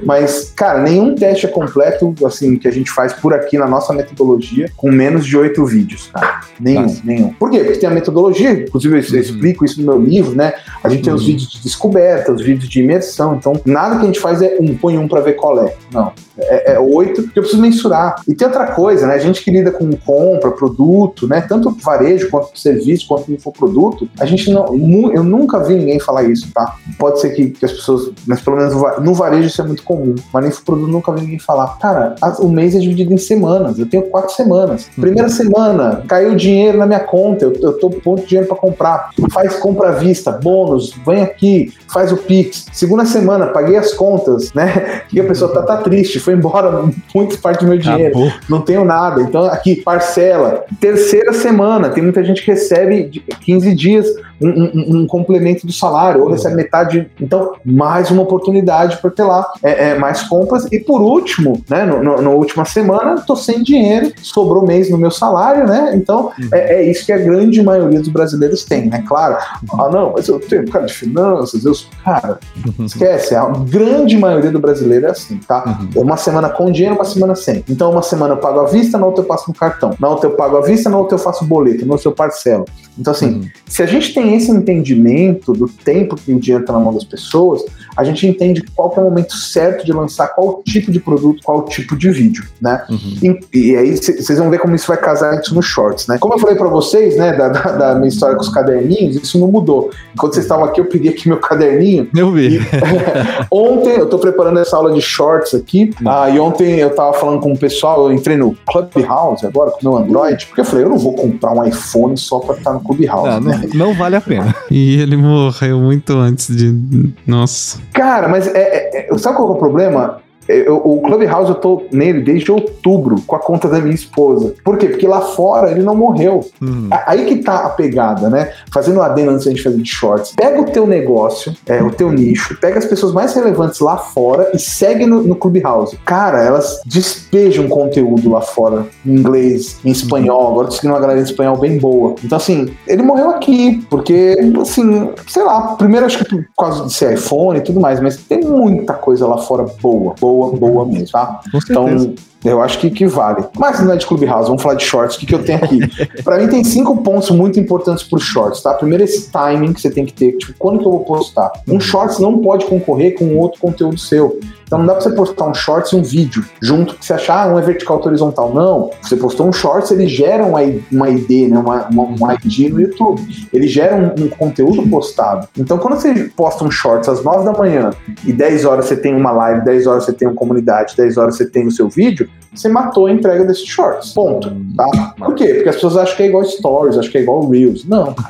Mas, 0.03 0.51
cara, 0.55 0.81
nenhum 0.81 1.15
teste 1.15 1.45
é 1.45 1.49
completo, 1.49 2.13
assim, 2.25 2.55
que 2.57 2.67
a 2.67 2.71
gente 2.71 2.91
faz 2.91 3.13
por 3.13 3.33
aqui 3.33 3.57
na 3.57 3.67
nossa 3.67 3.93
metodologia, 3.93 4.69
com 4.77 4.91
menos 4.91 5.25
de 5.25 5.37
oito 5.37 5.65
vídeos, 5.65 6.09
cara. 6.13 6.41
Nenhum, 6.59 6.81
Nossa. 6.83 7.01
nenhum. 7.03 7.33
Por 7.33 7.49
quê? 7.49 7.59
Porque 7.63 7.79
tem 7.79 7.89
a 7.89 7.93
metodologia, 7.93 8.51
inclusive 8.51 8.95
eu 8.97 8.99
Uhum. 9.09 9.19
explico 9.19 9.65
isso 9.65 9.81
no 9.81 9.87
meu 9.93 10.01
livro, 10.01 10.35
né? 10.35 10.53
A 10.83 10.89
gente 10.89 11.03
tem 11.03 11.13
os 11.13 11.25
vídeos 11.25 11.49
de 11.49 11.61
descoberta, 11.61 12.31
os 12.31 12.41
vídeos 12.41 12.69
de 12.69 12.79
imersão, 12.81 13.35
então 13.35 13.59
nada 13.65 13.95
que 13.97 14.03
a 14.03 14.05
gente 14.05 14.19
faz 14.19 14.41
é 14.41 14.57
um, 14.59 14.75
põe 14.75 14.97
um 14.97 15.07
pra 15.07 15.21
ver 15.21 15.33
qual 15.33 15.65
é. 15.65 15.73
Não. 15.91 16.11
É, 16.37 16.73
é 16.73 16.79
oito, 16.79 17.23
porque 17.23 17.39
eu 17.39 17.43
preciso 17.43 17.61
mensurar. 17.61 18.15
E 18.27 18.33
tem 18.33 18.47
outra 18.47 18.67
coisa, 18.67 19.05
né? 19.07 19.15
A 19.15 19.19
gente 19.19 19.43
que 19.43 19.51
lida 19.51 19.71
com 19.71 19.89
compra, 19.91 20.51
produto, 20.51 21.27
né? 21.27 21.41
Tanto 21.41 21.69
varejo 21.83 22.29
quanto 22.29 22.57
serviço, 22.57 23.07
quanto 23.07 23.31
infoproduto, 23.31 24.07
a 24.19 24.25
gente 24.25 24.49
não. 24.51 24.65
Eu 25.13 25.23
nunca 25.23 25.59
vi 25.63 25.75
ninguém 25.75 25.99
falar 25.99 26.23
isso, 26.23 26.49
tá? 26.53 26.75
Pode 26.97 27.19
ser 27.19 27.31
que, 27.31 27.49
que 27.49 27.65
as 27.65 27.71
pessoas. 27.73 28.11
Mas 28.25 28.39
pelo 28.41 28.55
menos 28.57 28.73
no 28.73 28.79
va- 28.79 28.99
no 28.99 29.13
varejo 29.39 29.47
isso 29.47 29.61
é 29.61 29.65
muito 29.65 29.83
comum. 29.83 30.15
Mas 30.33 30.43
no 30.43 30.49
infoproduto 30.49 30.87
eu 30.87 30.91
nunca 30.91 31.11
vi 31.13 31.21
ninguém 31.21 31.39
falar. 31.39 31.77
Cara, 31.79 32.15
o 32.39 32.47
mês 32.49 32.75
é 32.75 32.79
dividido 32.79 33.13
em 33.13 33.17
semanas. 33.17 33.79
Eu 33.79 33.85
tenho 33.89 34.03
quatro 34.03 34.33
semanas. 34.35 34.89
Primeira 34.99 35.29
semana, 35.29 36.03
caiu 36.07 36.35
dinheiro 36.35 36.77
na 36.77 36.85
minha 36.85 36.99
conta. 36.99 37.45
Eu, 37.45 37.53
eu 37.61 37.73
tô 37.79 37.89
pondo 37.89 38.25
dinheiro 38.25 38.47
pra 38.47 38.57
comprar. 38.57 39.09
Faz 39.31 39.55
compra 39.57 39.89
à 39.89 39.91
vista, 39.91 40.31
bônus, 40.31 40.93
vem 41.05 41.21
aqui, 41.21 41.73
faz 41.91 42.11
o 42.11 42.17
Pix. 42.17 42.65
Segunda 42.73 43.05
semana, 43.05 43.47
paguei 43.47 43.77
as 43.77 43.93
contas, 43.93 44.53
né? 44.53 45.01
Que 45.09 45.19
a 45.19 45.23
pessoa 45.23 45.51
tá, 45.53 45.61
tá 45.63 45.77
triste, 45.77 46.19
foi 46.19 46.33
embora 46.33 46.83
muita 47.15 47.37
parte 47.37 47.63
do 47.63 47.69
meu 47.69 47.77
dinheiro 47.77 48.17
Acabou. 48.17 48.31
não 48.49 48.61
tenho 48.61 48.83
nada. 48.85 49.21
Então, 49.21 49.43
aqui, 49.45 49.75
parcela. 49.77 50.63
Terceira 50.79 51.33
semana, 51.33 51.89
tem 51.89 52.03
muita 52.03 52.23
gente 52.23 52.43
que 52.43 52.51
recebe 52.51 53.03
de 53.05 53.19
15 53.19 53.73
dias 53.75 54.05
um, 54.41 54.47
um- 54.49 54.97
um 55.01 55.07
complemento 55.07 55.67
do 55.67 55.73
salário, 55.73 56.23
ou 56.23 56.31
recebe 56.31 56.55
metade. 56.55 57.09
Então, 57.19 57.53
mais 57.65 58.09
uma 58.09 58.21
oportunidade 58.21 58.97
para 58.97 59.09
ter 59.09 59.23
lá 59.29 59.47
é, 59.63 59.89
é, 59.91 59.95
mais 59.97 60.23
compras. 60.23 60.67
E 60.71 60.79
por 60.79 61.01
último, 61.01 61.61
né, 61.69 61.85
no, 61.85 62.03
no- 62.03 62.21
na 62.21 62.29
última 62.31 62.65
semana, 62.65 63.21
tô 63.25 63.35
sem 63.35 63.63
dinheiro, 63.63 64.11
sobrou 64.21 64.65
mês 64.65 64.89
no 64.89 64.97
meu 64.97 65.11
salário, 65.11 65.65
né? 65.67 65.91
Então, 65.95 66.31
é, 66.51 66.75
é 66.77 66.83
isso 66.83 67.05
que 67.05 67.11
a 67.13 67.17
grande 67.17 67.61
maioria 67.63 67.99
dos 67.99 68.09
brasileiros 68.09 68.63
tem, 68.65 68.87
né? 68.89 69.03
Claro, 69.07 69.37
ah, 69.73 69.89
não, 69.89 70.13
mas 70.13 70.27
eu 70.27 70.39
tenho 70.39 70.67
cara 70.69 70.85
de 70.85 70.93
finanças, 70.93 71.63
eu. 71.65 71.73
Cara, 72.03 72.39
esquece, 72.85 73.35
a 73.35 73.45
grande 73.45 74.17
maioria 74.17 74.51
do 74.51 74.59
brasileiro 74.59 75.05
é 75.07 75.11
assim, 75.11 75.37
tá? 75.47 75.63
Uhum. 75.95 76.01
Uma 76.03 76.17
semana 76.17 76.49
com 76.49 76.71
dinheiro, 76.71 76.95
uma 76.95 77.05
semana 77.05 77.35
sem. 77.35 77.63
Então, 77.69 77.91
uma 77.91 78.01
semana 78.01 78.33
eu 78.33 78.37
pago 78.37 78.59
à 78.61 78.65
vista, 78.65 78.97
na 78.97 79.05
outra 79.05 79.23
eu 79.23 79.27
passo 79.27 79.45
no 79.47 79.53
cartão. 79.53 79.91
Na 79.99 80.09
outra 80.09 80.29
eu 80.29 80.35
pago 80.35 80.57
à 80.57 80.61
vista, 80.61 80.89
na 80.89 80.97
outra 80.97 81.15
eu 81.15 81.19
faço 81.19 81.45
boleto, 81.45 81.85
na 81.85 81.93
outra 81.93 82.07
eu 82.09 82.13
parcelo. 82.13 82.65
Então, 82.99 83.11
assim, 83.13 83.29
Uhum. 83.35 83.41
se 83.65 83.81
a 83.81 83.85
gente 83.85 84.13
tem 84.13 84.35
esse 84.35 84.51
entendimento 84.51 85.53
do 85.53 85.67
tempo 85.67 86.15
que 86.15 86.33
o 86.33 86.39
dinheiro 86.39 86.63
está 86.63 86.73
na 86.73 86.79
mão 86.79 86.93
das 86.93 87.03
pessoas, 87.03 87.63
a 87.95 88.03
gente 88.03 88.25
entende 88.27 88.63
qual 88.75 88.89
que 88.89 88.99
é 88.99 89.01
o 89.01 89.05
momento 89.05 89.33
certo 89.35 89.85
de 89.85 89.91
lançar 89.91 90.27
qual 90.29 90.61
tipo 90.65 90.91
de 90.91 90.99
produto, 90.99 91.41
qual 91.43 91.63
tipo 91.65 91.97
de 91.97 92.09
vídeo, 92.11 92.45
né? 92.61 92.83
Uhum. 92.89 93.39
E, 93.53 93.57
e 93.71 93.75
aí 93.75 93.95
vocês 93.97 94.37
vão 94.37 94.49
ver 94.49 94.59
como 94.59 94.75
isso 94.75 94.87
vai 94.87 94.97
casar 94.97 95.39
isso 95.39 95.53
nos 95.55 95.65
shorts, 95.65 96.07
né? 96.07 96.17
Como 96.19 96.33
eu 96.33 96.39
falei 96.39 96.55
pra 96.55 96.67
vocês, 96.67 97.15
né, 97.17 97.33
da, 97.35 97.49
da- 97.49 97.71
da 97.71 97.95
minha 97.95 98.07
história 98.09 98.35
com 98.35 98.41
os 98.41 98.49
caderninhos, 98.49 99.15
isso 99.15 99.39
não 99.39 99.47
mudou. 99.47 99.89
Enquanto 100.13 100.33
vocês 100.33 100.45
estavam 100.45 100.65
aqui, 100.65 100.79
eu 100.81 100.85
peguei 100.85 101.11
aqui 101.11 101.27
meu 101.27 101.37
caderninho 101.39 102.09
Eu 102.15 102.31
vi. 102.31 102.59
Ontem 103.51 103.91
eu 103.95 104.07
tô 104.07 104.17
preparando 104.19 104.59
essa 104.59 104.75
aula 104.77 104.91
de 104.93 105.01
shorts 105.01 105.53
aqui. 105.53 105.91
Hum. 106.01 106.05
Ah, 106.09 106.29
e 106.29 106.39
ontem 106.39 106.79
eu 106.79 106.89
tava 106.93 107.13
falando 107.13 107.39
com 107.41 107.51
o 107.53 107.57
pessoal, 107.57 108.05
eu 108.07 108.13
entrei 108.13 108.37
no 108.37 108.55
Clubhouse 108.67 109.45
agora 109.45 109.71
com 109.71 109.79
o 109.87 109.89
meu 109.91 109.97
Android, 109.97 110.45
porque 110.47 110.61
eu 110.61 110.65
falei, 110.65 110.85
eu 110.85 110.89
não 110.89 110.97
vou 110.97 111.13
comprar 111.13 111.51
um 111.53 111.63
iPhone 111.65 112.17
só 112.17 112.39
pra 112.39 112.55
estar 112.55 112.73
no 112.73 112.79
Clubhouse. 112.95 113.29
Não, 113.29 113.39
né? 113.41 113.61
não, 113.73 113.87
não 113.87 113.93
vale 113.93 114.15
a 114.15 114.21
pena. 114.21 114.55
E 114.71 114.99
ele 114.99 115.15
morreu 115.17 115.79
muito 115.79 116.13
antes 116.17 116.55
de. 116.55 117.13
Nossa. 117.25 117.79
Cara, 117.93 118.27
mas 118.27 118.47
é, 118.47 118.59
é- 118.59 119.07
é- 119.13 119.17
sabe 119.17 119.35
qual 119.37 119.47
que 119.49 119.53
é 119.53 119.55
o 119.55 119.59
problema? 119.59 120.21
Eu- 120.49 120.77
o 120.83 121.01
Clubhouse 121.01 121.49
eu 121.49 121.55
tô 121.55 121.83
nele 121.91 122.21
desde 122.21 122.51
outubro 122.51 123.21
com 123.27 123.35
a 123.35 123.39
conta 123.39 123.67
da 123.67 123.79
minha 123.79 123.93
esposa. 123.95 124.53
Por 124.63 124.77
quê? 124.77 124.87
Porque 124.87 125.07
lá 125.07 125.21
fora 125.21 125.71
ele 125.71 125.83
não 125.83 125.95
morreu. 125.95 126.41
Uhum. 126.61 126.87
Aí 127.05 127.25
que 127.25 127.37
tá 127.37 127.57
a 127.65 127.69
pegada, 127.69 128.29
né? 128.29 128.51
Fazendo 128.73 129.01
adendo 129.01 129.31
antes 129.31 129.45
da 129.45 129.51
gente 129.51 129.63
fazer 129.63 129.77
de 129.77 129.89
shorts. 129.89 130.33
Pega 130.35 130.59
o 130.61 130.65
teu 130.65 130.87
negócio, 130.87 131.53
é, 131.67 131.81
o 131.83 131.91
teu 131.91 132.11
nicho, 132.11 132.57
pega 132.59 132.79
as 132.79 132.85
pessoas 132.85 133.13
mais 133.13 133.33
relevantes 133.33 133.79
lá 133.79 133.97
fora 133.97 134.49
e 134.53 134.59
segue 134.59 135.05
no, 135.05 135.21
no 135.21 135.35
Clubhouse. 135.35 135.97
Cara, 136.05 136.41
elas 136.43 136.81
despejam 136.85 137.67
conteúdo 137.67 138.29
lá 138.29 138.41
fora, 138.41 138.85
em 139.05 139.11
inglês, 139.15 139.79
em 139.85 139.91
espanhol. 139.91 140.51
Agora 140.51 140.67
tô 140.67 140.73
seguindo 140.73 140.91
uma 140.91 140.99
galera 140.99 141.19
em 141.19 141.23
espanhol 141.23 141.57
bem 141.57 141.77
boa. 141.77 142.15
Então, 142.23 142.37
assim, 142.37 142.73
ele 142.87 143.03
morreu 143.03 143.29
aqui, 143.29 143.85
porque, 143.89 144.35
assim, 144.61 145.09
sei 145.27 145.43
lá, 145.43 145.75
primeiro 145.75 146.05
acho 146.05 146.17
que 146.23 146.25
por 146.25 146.45
causa 146.57 146.85
de 146.85 146.93
ser 146.93 147.13
iPhone 147.13 147.59
e 147.59 147.61
tudo 147.61 147.79
mais, 147.79 147.99
mas 147.99 148.17
tem 148.17 148.41
muita 148.41 148.93
coisa 148.93 149.27
lá 149.27 149.37
fora 149.37 149.65
boa, 149.81 150.15
boa, 150.19 150.38
boa 150.57 150.85
mesmo, 150.85 151.11
tá? 151.11 151.41
Com 151.51 151.61
certeza. 151.61 152.13
Eu 152.43 152.61
acho 152.61 152.79
que, 152.79 152.89
que 152.89 153.05
vale. 153.05 153.43
Mas 153.57 153.79
não 153.81 153.93
é 153.93 153.97
de 153.97 154.05
Clubhouse, 154.05 154.47
vamos 154.47 154.61
falar 154.61 154.75
de 154.75 154.85
shorts. 154.85 155.17
O 155.17 155.19
que, 155.19 155.25
que 155.25 155.35
eu 155.35 155.43
tenho 155.43 155.63
aqui? 155.63 155.79
Pra 156.23 156.37
mim, 156.37 156.47
tem 156.47 156.63
cinco 156.63 157.01
pontos 157.03 157.29
muito 157.31 157.59
importantes 157.59 158.03
pro 158.03 158.19
shorts, 158.19 158.61
tá? 158.61 158.73
Primeiro, 158.73 159.03
esse 159.03 159.29
timing 159.29 159.73
que 159.73 159.81
você 159.81 159.89
tem 159.89 160.05
que 160.05 160.13
ter. 160.13 160.37
Tipo, 160.37 160.53
quando 160.57 160.79
que 160.79 160.85
eu 160.85 160.91
vou 160.91 161.03
postar? 161.03 161.51
Um 161.67 161.79
shorts 161.79 162.19
não 162.19 162.39
pode 162.39 162.65
concorrer 162.65 163.17
com 163.17 163.35
outro 163.37 163.59
conteúdo 163.59 163.97
seu. 163.97 164.39
Então 164.69 164.77
não 164.77 164.85
dá 164.85 164.93
pra 164.93 165.01
você 165.01 165.09
postar 165.09 165.47
um 165.47 165.53
shorts 165.53 165.91
e 165.91 165.95
um 165.95 166.03
vídeo 166.03 166.45
junto, 166.61 166.93
que 166.93 167.03
você 167.03 167.13
achar, 167.13 167.47
ah, 167.47 167.51
um 167.51 167.57
é 167.57 167.61
vertical 167.61 167.95
outro 167.95 168.09
horizontal. 168.09 168.53
Não. 168.53 168.91
Você 169.01 169.15
postou 169.15 169.47
um 169.47 169.51
shorts, 169.51 169.89
ele 169.89 170.07
gera 170.07 170.45
uma, 170.45 170.59
uma 170.91 171.09
ID, 171.09 171.49
né? 171.49 171.57
Uma, 171.57 171.87
uma, 171.87 172.03
um 172.03 172.31
ID 172.31 172.71
no 172.71 172.79
YouTube. 172.79 173.19
Ele 173.51 173.67
gera 173.67 173.95
um, 173.95 174.25
um 174.25 174.29
conteúdo 174.29 174.87
postado. 174.87 175.47
Então, 175.57 175.79
quando 175.79 175.99
você 175.99 176.31
posta 176.35 176.63
um 176.63 176.69
shorts 176.69 177.09
às 177.09 177.23
9 177.23 177.45
da 177.45 177.57
manhã 177.57 177.89
e 178.23 178.31
10 178.31 178.65
horas 178.65 178.85
você 178.85 178.95
tem 178.95 179.15
uma 179.15 179.31
live, 179.31 179.65
10 179.65 179.87
horas 179.87 180.05
você 180.05 180.13
tem 180.13 180.27
uma 180.27 180.35
comunidade, 180.35 180.95
10 180.95 181.17
horas 181.17 181.35
você 181.35 181.47
tem 181.47 181.65
o 181.65 181.71
seu 181.71 181.89
vídeo, 181.89 182.28
você 182.53 182.67
matou 182.67 183.05
a 183.05 183.11
entrega 183.11 183.45
desse 183.45 183.65
shorts. 183.67 184.11
Ponto. 184.11 184.51
Tá? 184.75 185.13
Por 185.17 185.35
quê? 185.35 185.53
Porque 185.53 185.69
as 185.69 185.75
pessoas 185.75 185.97
acham 185.97 186.15
que 186.17 186.23
é 186.23 186.25
igual 186.27 186.43
stories, 186.43 186.97
acham 186.97 187.11
que 187.11 187.17
é 187.19 187.21
igual 187.21 187.47
reels. 187.47 187.85
Não. 187.85 188.15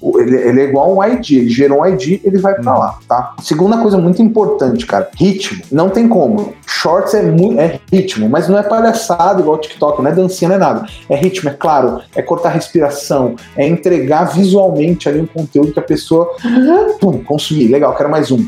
O- 0.00 0.18
ele, 0.18 0.34
ele 0.36 0.60
é 0.62 0.64
igual 0.64 0.96
um 0.96 1.04
ID. 1.04 1.30
Ele 1.32 1.48
gerou 1.50 1.82
um 1.82 1.86
ID, 1.86 2.20
ele 2.24 2.38
vai 2.38 2.54
pra 2.54 2.76
lá, 2.76 2.98
tá? 3.06 3.34
Segunda 3.42 3.78
coisa 3.78 3.98
muito 3.98 4.20
importante, 4.22 4.86
cara. 4.86 5.08
Ritmo. 5.14 5.62
Não 5.70 5.88
tem 5.90 6.08
como. 6.08 6.54
Shorts 6.66 7.12
é, 7.14 7.22
muito, 7.22 7.60
é 7.60 7.78
ritmo, 7.92 8.28
mas 8.28 8.48
não 8.48 8.58
é 8.58 8.62
palhaçada 8.62 9.40
igual 9.40 9.56
o 9.56 9.60
TikTok, 9.60 10.02
não 10.02 10.10
é 10.10 10.14
dancinha, 10.14 10.48
não 10.48 10.56
é 10.56 10.58
nada. 10.58 10.86
É 11.08 11.16
ritmo, 11.16 11.50
é 11.50 11.52
claro. 11.52 12.00
É 12.16 12.22
cortar 12.22 12.48
a 12.48 12.52
respiração. 12.52 13.36
É 13.56 13.68
entregar 13.68 14.24
visualmente 14.24 15.08
ali 15.08 15.20
um 15.20 15.26
conteúdo 15.26 15.72
que 15.72 15.78
a 15.78 15.82
pessoa 15.82 16.34
pum, 16.98 17.22
consumir. 17.22 17.68
Legal, 17.68 17.94
quero 17.94 18.10
mais 18.10 18.30
um. 18.30 18.44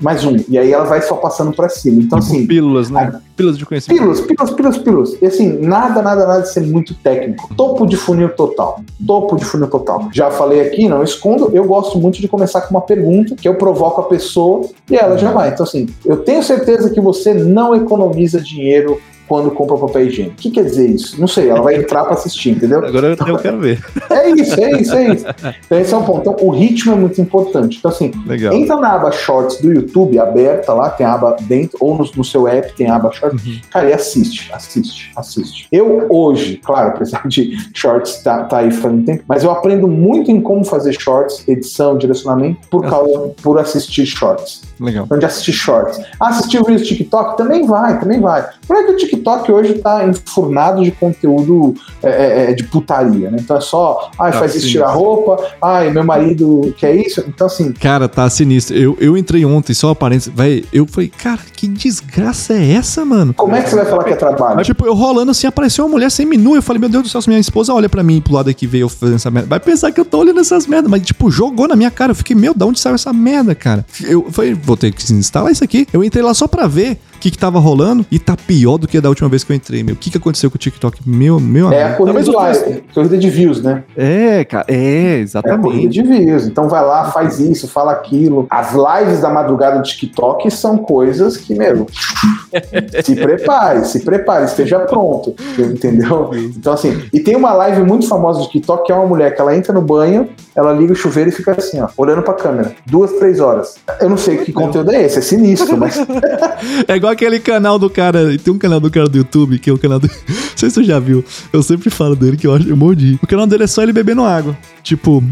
Mais 0.00 0.24
um. 0.24 0.36
E 0.48 0.58
aí 0.58 0.72
ela 0.72 0.84
vai 0.84 1.00
só 1.02 1.14
passando 1.16 1.52
pra 1.52 1.68
cima. 1.68 2.00
Então, 2.02 2.18
assim, 2.18 2.46
Pílulas, 2.46 2.90
né? 2.90 3.20
Pílulas 3.36 3.58
de 3.58 3.64
conhecimento. 3.66 3.98
Pílulas, 3.98 4.20
pílulas, 4.20 4.39
pílulas, 4.48 4.78
pílulas. 4.78 5.16
E 5.20 5.26
assim, 5.26 5.58
nada, 5.60 6.00
nada, 6.00 6.26
nada 6.26 6.42
de 6.42 6.52
ser 6.52 6.62
muito 6.62 6.94
técnico. 6.94 7.52
Topo 7.56 7.86
de 7.86 7.96
funil 7.96 8.30
total. 8.30 8.80
Topo 9.06 9.36
de 9.36 9.44
funil 9.44 9.68
total. 9.68 10.08
Já 10.12 10.30
falei 10.30 10.60
aqui, 10.60 10.88
não 10.88 11.02
escondo, 11.02 11.50
eu 11.52 11.64
gosto 11.64 11.98
muito 11.98 12.20
de 12.20 12.28
começar 12.28 12.62
com 12.62 12.70
uma 12.70 12.80
pergunta 12.80 13.34
que 13.34 13.48
eu 13.48 13.56
provoco 13.56 14.00
a 14.00 14.04
pessoa 14.04 14.62
e 14.88 14.96
ela 14.96 15.18
já 15.18 15.32
vai. 15.32 15.50
Então, 15.50 15.64
assim, 15.64 15.88
eu 16.06 16.18
tenho 16.18 16.42
certeza 16.42 16.90
que 16.90 17.00
você 17.00 17.34
não 17.34 17.74
economiza 17.74 18.40
dinheiro 18.40 19.00
quando 19.30 19.48
compra 19.52 19.76
papel 19.76 20.08
higiênico. 20.08 20.34
O 20.34 20.38
que 20.38 20.50
quer 20.50 20.64
dizer 20.64 20.90
isso? 20.90 21.20
Não 21.20 21.28
sei, 21.28 21.50
ela 21.50 21.62
vai 21.62 21.76
entrar 21.76 22.02
pra 22.02 22.14
assistir, 22.14 22.50
entendeu? 22.50 22.84
Agora 22.84 23.16
eu 23.28 23.38
quero 23.38 23.60
ver. 23.60 23.80
É 24.10 24.28
isso, 24.28 24.60
é 24.60 24.80
isso, 24.80 24.94
é 24.96 25.14
isso. 25.14 25.24
Então 25.64 25.78
esse 25.78 25.94
é 25.94 25.96
um 25.96 26.02
ponto. 26.02 26.20
Então 26.20 26.36
o 26.44 26.50
ritmo 26.50 26.92
é 26.92 26.96
muito 26.96 27.20
importante. 27.20 27.78
Então 27.78 27.92
assim, 27.92 28.10
Legal. 28.26 28.52
entra 28.52 28.74
na 28.74 28.94
aba 28.94 29.12
Shorts 29.12 29.60
do 29.60 29.72
YouTube, 29.72 30.18
aberta 30.18 30.74
lá, 30.74 30.90
tem 30.90 31.06
a 31.06 31.14
aba 31.14 31.36
dentro, 31.42 31.78
ou 31.80 31.96
no, 31.96 32.10
no 32.16 32.24
seu 32.24 32.48
app 32.48 32.74
tem 32.74 32.90
a 32.90 32.96
aba 32.96 33.12
Shorts. 33.12 33.46
Uhum. 33.46 33.60
Cara, 33.70 33.88
e 33.88 33.92
assiste, 33.92 34.52
assiste, 34.52 35.12
assiste. 35.14 35.68
Eu 35.70 36.06
hoje, 36.08 36.56
claro, 36.56 36.88
apesar 36.88 37.22
de 37.28 37.56
Shorts 37.72 38.20
tá, 38.24 38.42
tá 38.44 38.58
aí 38.58 38.72
fazendo 38.72 39.04
tempo, 39.04 39.22
mas 39.28 39.44
eu 39.44 39.52
aprendo 39.52 39.86
muito 39.86 40.30
em 40.32 40.40
como 40.40 40.64
fazer 40.64 40.92
Shorts, 41.00 41.46
edição, 41.46 41.96
direcionamento, 41.96 42.66
por 42.68 42.82
causa, 42.82 43.32
por 43.40 43.60
assistir 43.60 44.06
Shorts. 44.06 44.69
Legal. 44.80 45.04
Então, 45.04 45.18
de 45.18 45.26
assistir 45.26 45.52
shorts. 45.52 46.00
Ah, 46.18 46.28
assistir 46.28 46.58
o 46.58 46.64
TikTok? 46.64 47.36
Também 47.36 47.66
vai, 47.66 48.00
também 48.00 48.18
vai. 48.18 48.48
Por 48.66 48.76
é 48.76 48.84
que 48.84 48.92
o 48.92 48.96
TikTok 48.96 49.52
hoje 49.52 49.74
tá 49.74 50.06
enfurnado 50.06 50.82
de 50.82 50.90
conteúdo 50.90 51.74
é, 52.02 52.08
é, 52.08 52.50
é, 52.50 52.52
de 52.54 52.64
putaria, 52.64 53.30
né? 53.30 53.38
Então 53.40 53.58
é 53.58 53.60
só, 53.60 54.10
ai, 54.18 54.30
Ah, 54.30 54.32
faz 54.32 54.54
isso 54.54 54.68
tirar 54.68 54.90
roupa, 54.90 55.36
ai, 55.62 55.90
meu 55.90 56.02
marido 56.02 56.74
quer 56.78 56.94
isso. 56.94 57.22
Então, 57.28 57.46
assim, 57.46 57.72
Cara, 57.72 58.08
tá 58.08 58.28
sinistro. 58.30 58.76
Eu, 58.76 58.96
eu 58.98 59.16
entrei 59.16 59.44
ontem, 59.44 59.74
só 59.74 59.90
aparência. 59.90 60.32
Vai, 60.34 60.64
eu 60.72 60.86
falei, 60.86 61.08
cara, 61.08 61.40
que 61.54 61.68
desgraça 61.68 62.54
é 62.54 62.72
essa, 62.72 63.04
mano? 63.04 63.34
como 63.34 63.54
é 63.54 63.62
que 63.62 63.68
você 63.68 63.76
vai 63.76 63.86
falar 63.86 64.04
que 64.04 64.12
é 64.12 64.16
trabalho? 64.16 64.56
Mas, 64.56 64.66
tipo, 64.66 64.86
eu 64.86 64.94
rolando 64.94 65.30
assim, 65.30 65.46
apareceu 65.46 65.84
uma 65.84 65.90
mulher 65.90 66.10
sem 66.10 66.24
menu. 66.24 66.56
Eu 66.56 66.62
falei, 66.62 66.80
meu 66.80 66.88
Deus 66.88 67.02
do 67.04 67.08
céu, 67.08 67.20
se 67.20 67.28
minha 67.28 67.40
esposa 67.40 67.74
olha 67.74 67.88
pra 67.88 68.02
mim 68.02 68.20
pro 68.20 68.34
lado 68.34 68.48
aqui 68.48 68.68
eu 68.72 68.88
fazendo 68.88 69.16
essa 69.16 69.30
merda, 69.30 69.48
vai 69.48 69.60
pensar 69.60 69.92
que 69.92 70.00
eu 70.00 70.04
tô 70.04 70.18
olhando 70.18 70.40
essas 70.40 70.66
merdas. 70.66 70.90
Mas, 70.90 71.02
tipo, 71.02 71.30
jogou 71.30 71.68
na 71.68 71.76
minha 71.76 71.90
cara. 71.90 72.12
Eu 72.12 72.14
fiquei, 72.16 72.34
meu, 72.34 72.54
da 72.54 72.64
onde 72.64 72.80
saiu 72.80 72.94
essa 72.94 73.12
merda, 73.12 73.54
cara? 73.54 73.84
Eu 74.02 74.30
falei, 74.30 74.54
vou 74.70 74.76
ter 74.76 74.92
que 74.92 75.12
instalar 75.12 75.50
isso 75.50 75.64
aqui. 75.64 75.86
Eu 75.92 76.04
entrei 76.04 76.22
lá 76.22 76.32
só 76.32 76.46
pra 76.46 76.66
ver 76.66 76.98
que, 77.20 77.30
que 77.30 77.38
tava 77.38 77.58
rolando 77.58 78.04
e 78.10 78.18
tá 78.18 78.36
pior 78.36 78.78
do 78.78 78.88
que 78.88 79.00
da 79.00 79.08
última 79.08 79.28
vez 79.28 79.44
que 79.44 79.52
eu 79.52 79.56
entrei, 79.56 79.82
meu. 79.82 79.94
O 79.94 79.98
que, 79.98 80.10
que 80.10 80.16
aconteceu 80.18 80.50
com 80.50 80.56
o 80.56 80.58
TikTok? 80.58 81.00
Meu, 81.06 81.38
meu 81.38 81.70
É 81.72 81.82
a 81.82 81.86
amigo. 81.88 81.98
corrida 82.06 82.22
de 82.22 82.30
like, 82.30 82.82
corrida 82.94 83.18
de 83.18 83.30
views, 83.30 83.62
né? 83.62 83.84
É, 83.96 84.44
cara, 84.44 84.64
é, 84.68 84.74
É 84.74 84.76
a 84.76 84.78
corrida 84.78 85.20
exatamente. 85.22 85.88
de 85.90 86.02
views. 86.02 86.46
Então 86.46 86.68
vai 86.68 86.84
lá, 86.84 87.10
faz 87.12 87.38
isso, 87.38 87.68
fala 87.68 87.92
aquilo. 87.92 88.46
As 88.50 88.72
lives 88.72 89.20
da 89.20 89.30
madrugada 89.30 89.76
do 89.78 89.82
TikTok 89.82 90.50
são 90.50 90.78
coisas 90.78 91.36
que, 91.36 91.54
meu, 91.54 91.86
se 93.04 93.14
prepare, 93.14 93.84
se 93.84 94.00
prepare, 94.00 94.44
esteja 94.46 94.80
pronto. 94.80 95.34
Entendeu? 95.58 96.30
Então, 96.34 96.72
assim, 96.72 97.02
e 97.12 97.20
tem 97.20 97.36
uma 97.36 97.52
live 97.52 97.82
muito 97.82 98.08
famosa 98.08 98.40
do 98.40 98.46
TikTok 98.48 98.86
que 98.86 98.92
é 98.92 98.94
uma 98.94 99.06
mulher 99.06 99.34
que 99.34 99.40
ela 99.40 99.54
entra 99.54 99.72
no 99.72 99.82
banho, 99.82 100.28
ela 100.54 100.72
liga 100.72 100.92
o 100.92 100.96
chuveiro 100.96 101.28
e 101.30 101.32
fica 101.32 101.52
assim, 101.52 101.80
ó, 101.80 101.88
olhando 101.96 102.22
pra 102.22 102.34
câmera. 102.34 102.72
Duas, 102.86 103.12
três 103.12 103.40
horas. 103.40 103.76
Eu 104.00 104.08
não 104.08 104.16
sei 104.16 104.38
que 104.38 104.52
conteúdo 104.52 104.90
é 104.92 105.02
esse, 105.04 105.18
é 105.18 105.22
sinistro, 105.22 105.76
mas 105.76 105.96
É 106.88 106.96
igual 106.96 107.09
aquele 107.10 107.38
canal 107.40 107.78
do 107.78 107.90
cara. 107.90 108.36
Tem 108.38 108.52
um 108.52 108.58
canal 108.58 108.80
do 108.80 108.90
cara 108.90 109.08
do 109.08 109.18
YouTube, 109.18 109.58
que 109.58 109.68
é 109.68 109.72
o 109.72 109.78
canal 109.78 109.98
do. 109.98 110.06
Não 110.28 110.36
sei 110.56 110.70
se 110.70 110.76
você 110.76 110.84
já 110.84 110.98
viu. 110.98 111.24
Eu 111.52 111.62
sempre 111.62 111.90
falo 111.90 112.14
dele, 112.16 112.36
que 112.36 112.46
eu 112.46 112.54
acho 112.54 112.68
eu 112.68 112.76
mordi. 112.76 113.18
O 113.22 113.26
canal 113.26 113.46
dele 113.46 113.64
é 113.64 113.66
só 113.66 113.82
ele 113.82 113.92
bebendo 113.92 114.22
água. 114.24 114.56
Tipo, 114.82 115.22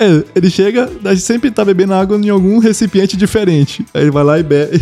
é, 0.00 0.22
ele 0.34 0.50
chega, 0.50 0.90
ele 1.04 1.16
sempre 1.18 1.50
tá 1.50 1.64
bebendo 1.64 1.94
água 1.94 2.16
em 2.16 2.28
algum 2.30 2.58
recipiente 2.58 3.16
diferente. 3.16 3.84
Aí 3.92 4.02
ele 4.02 4.10
vai 4.10 4.24
lá 4.24 4.38
e 4.38 4.42
bebe, 4.42 4.80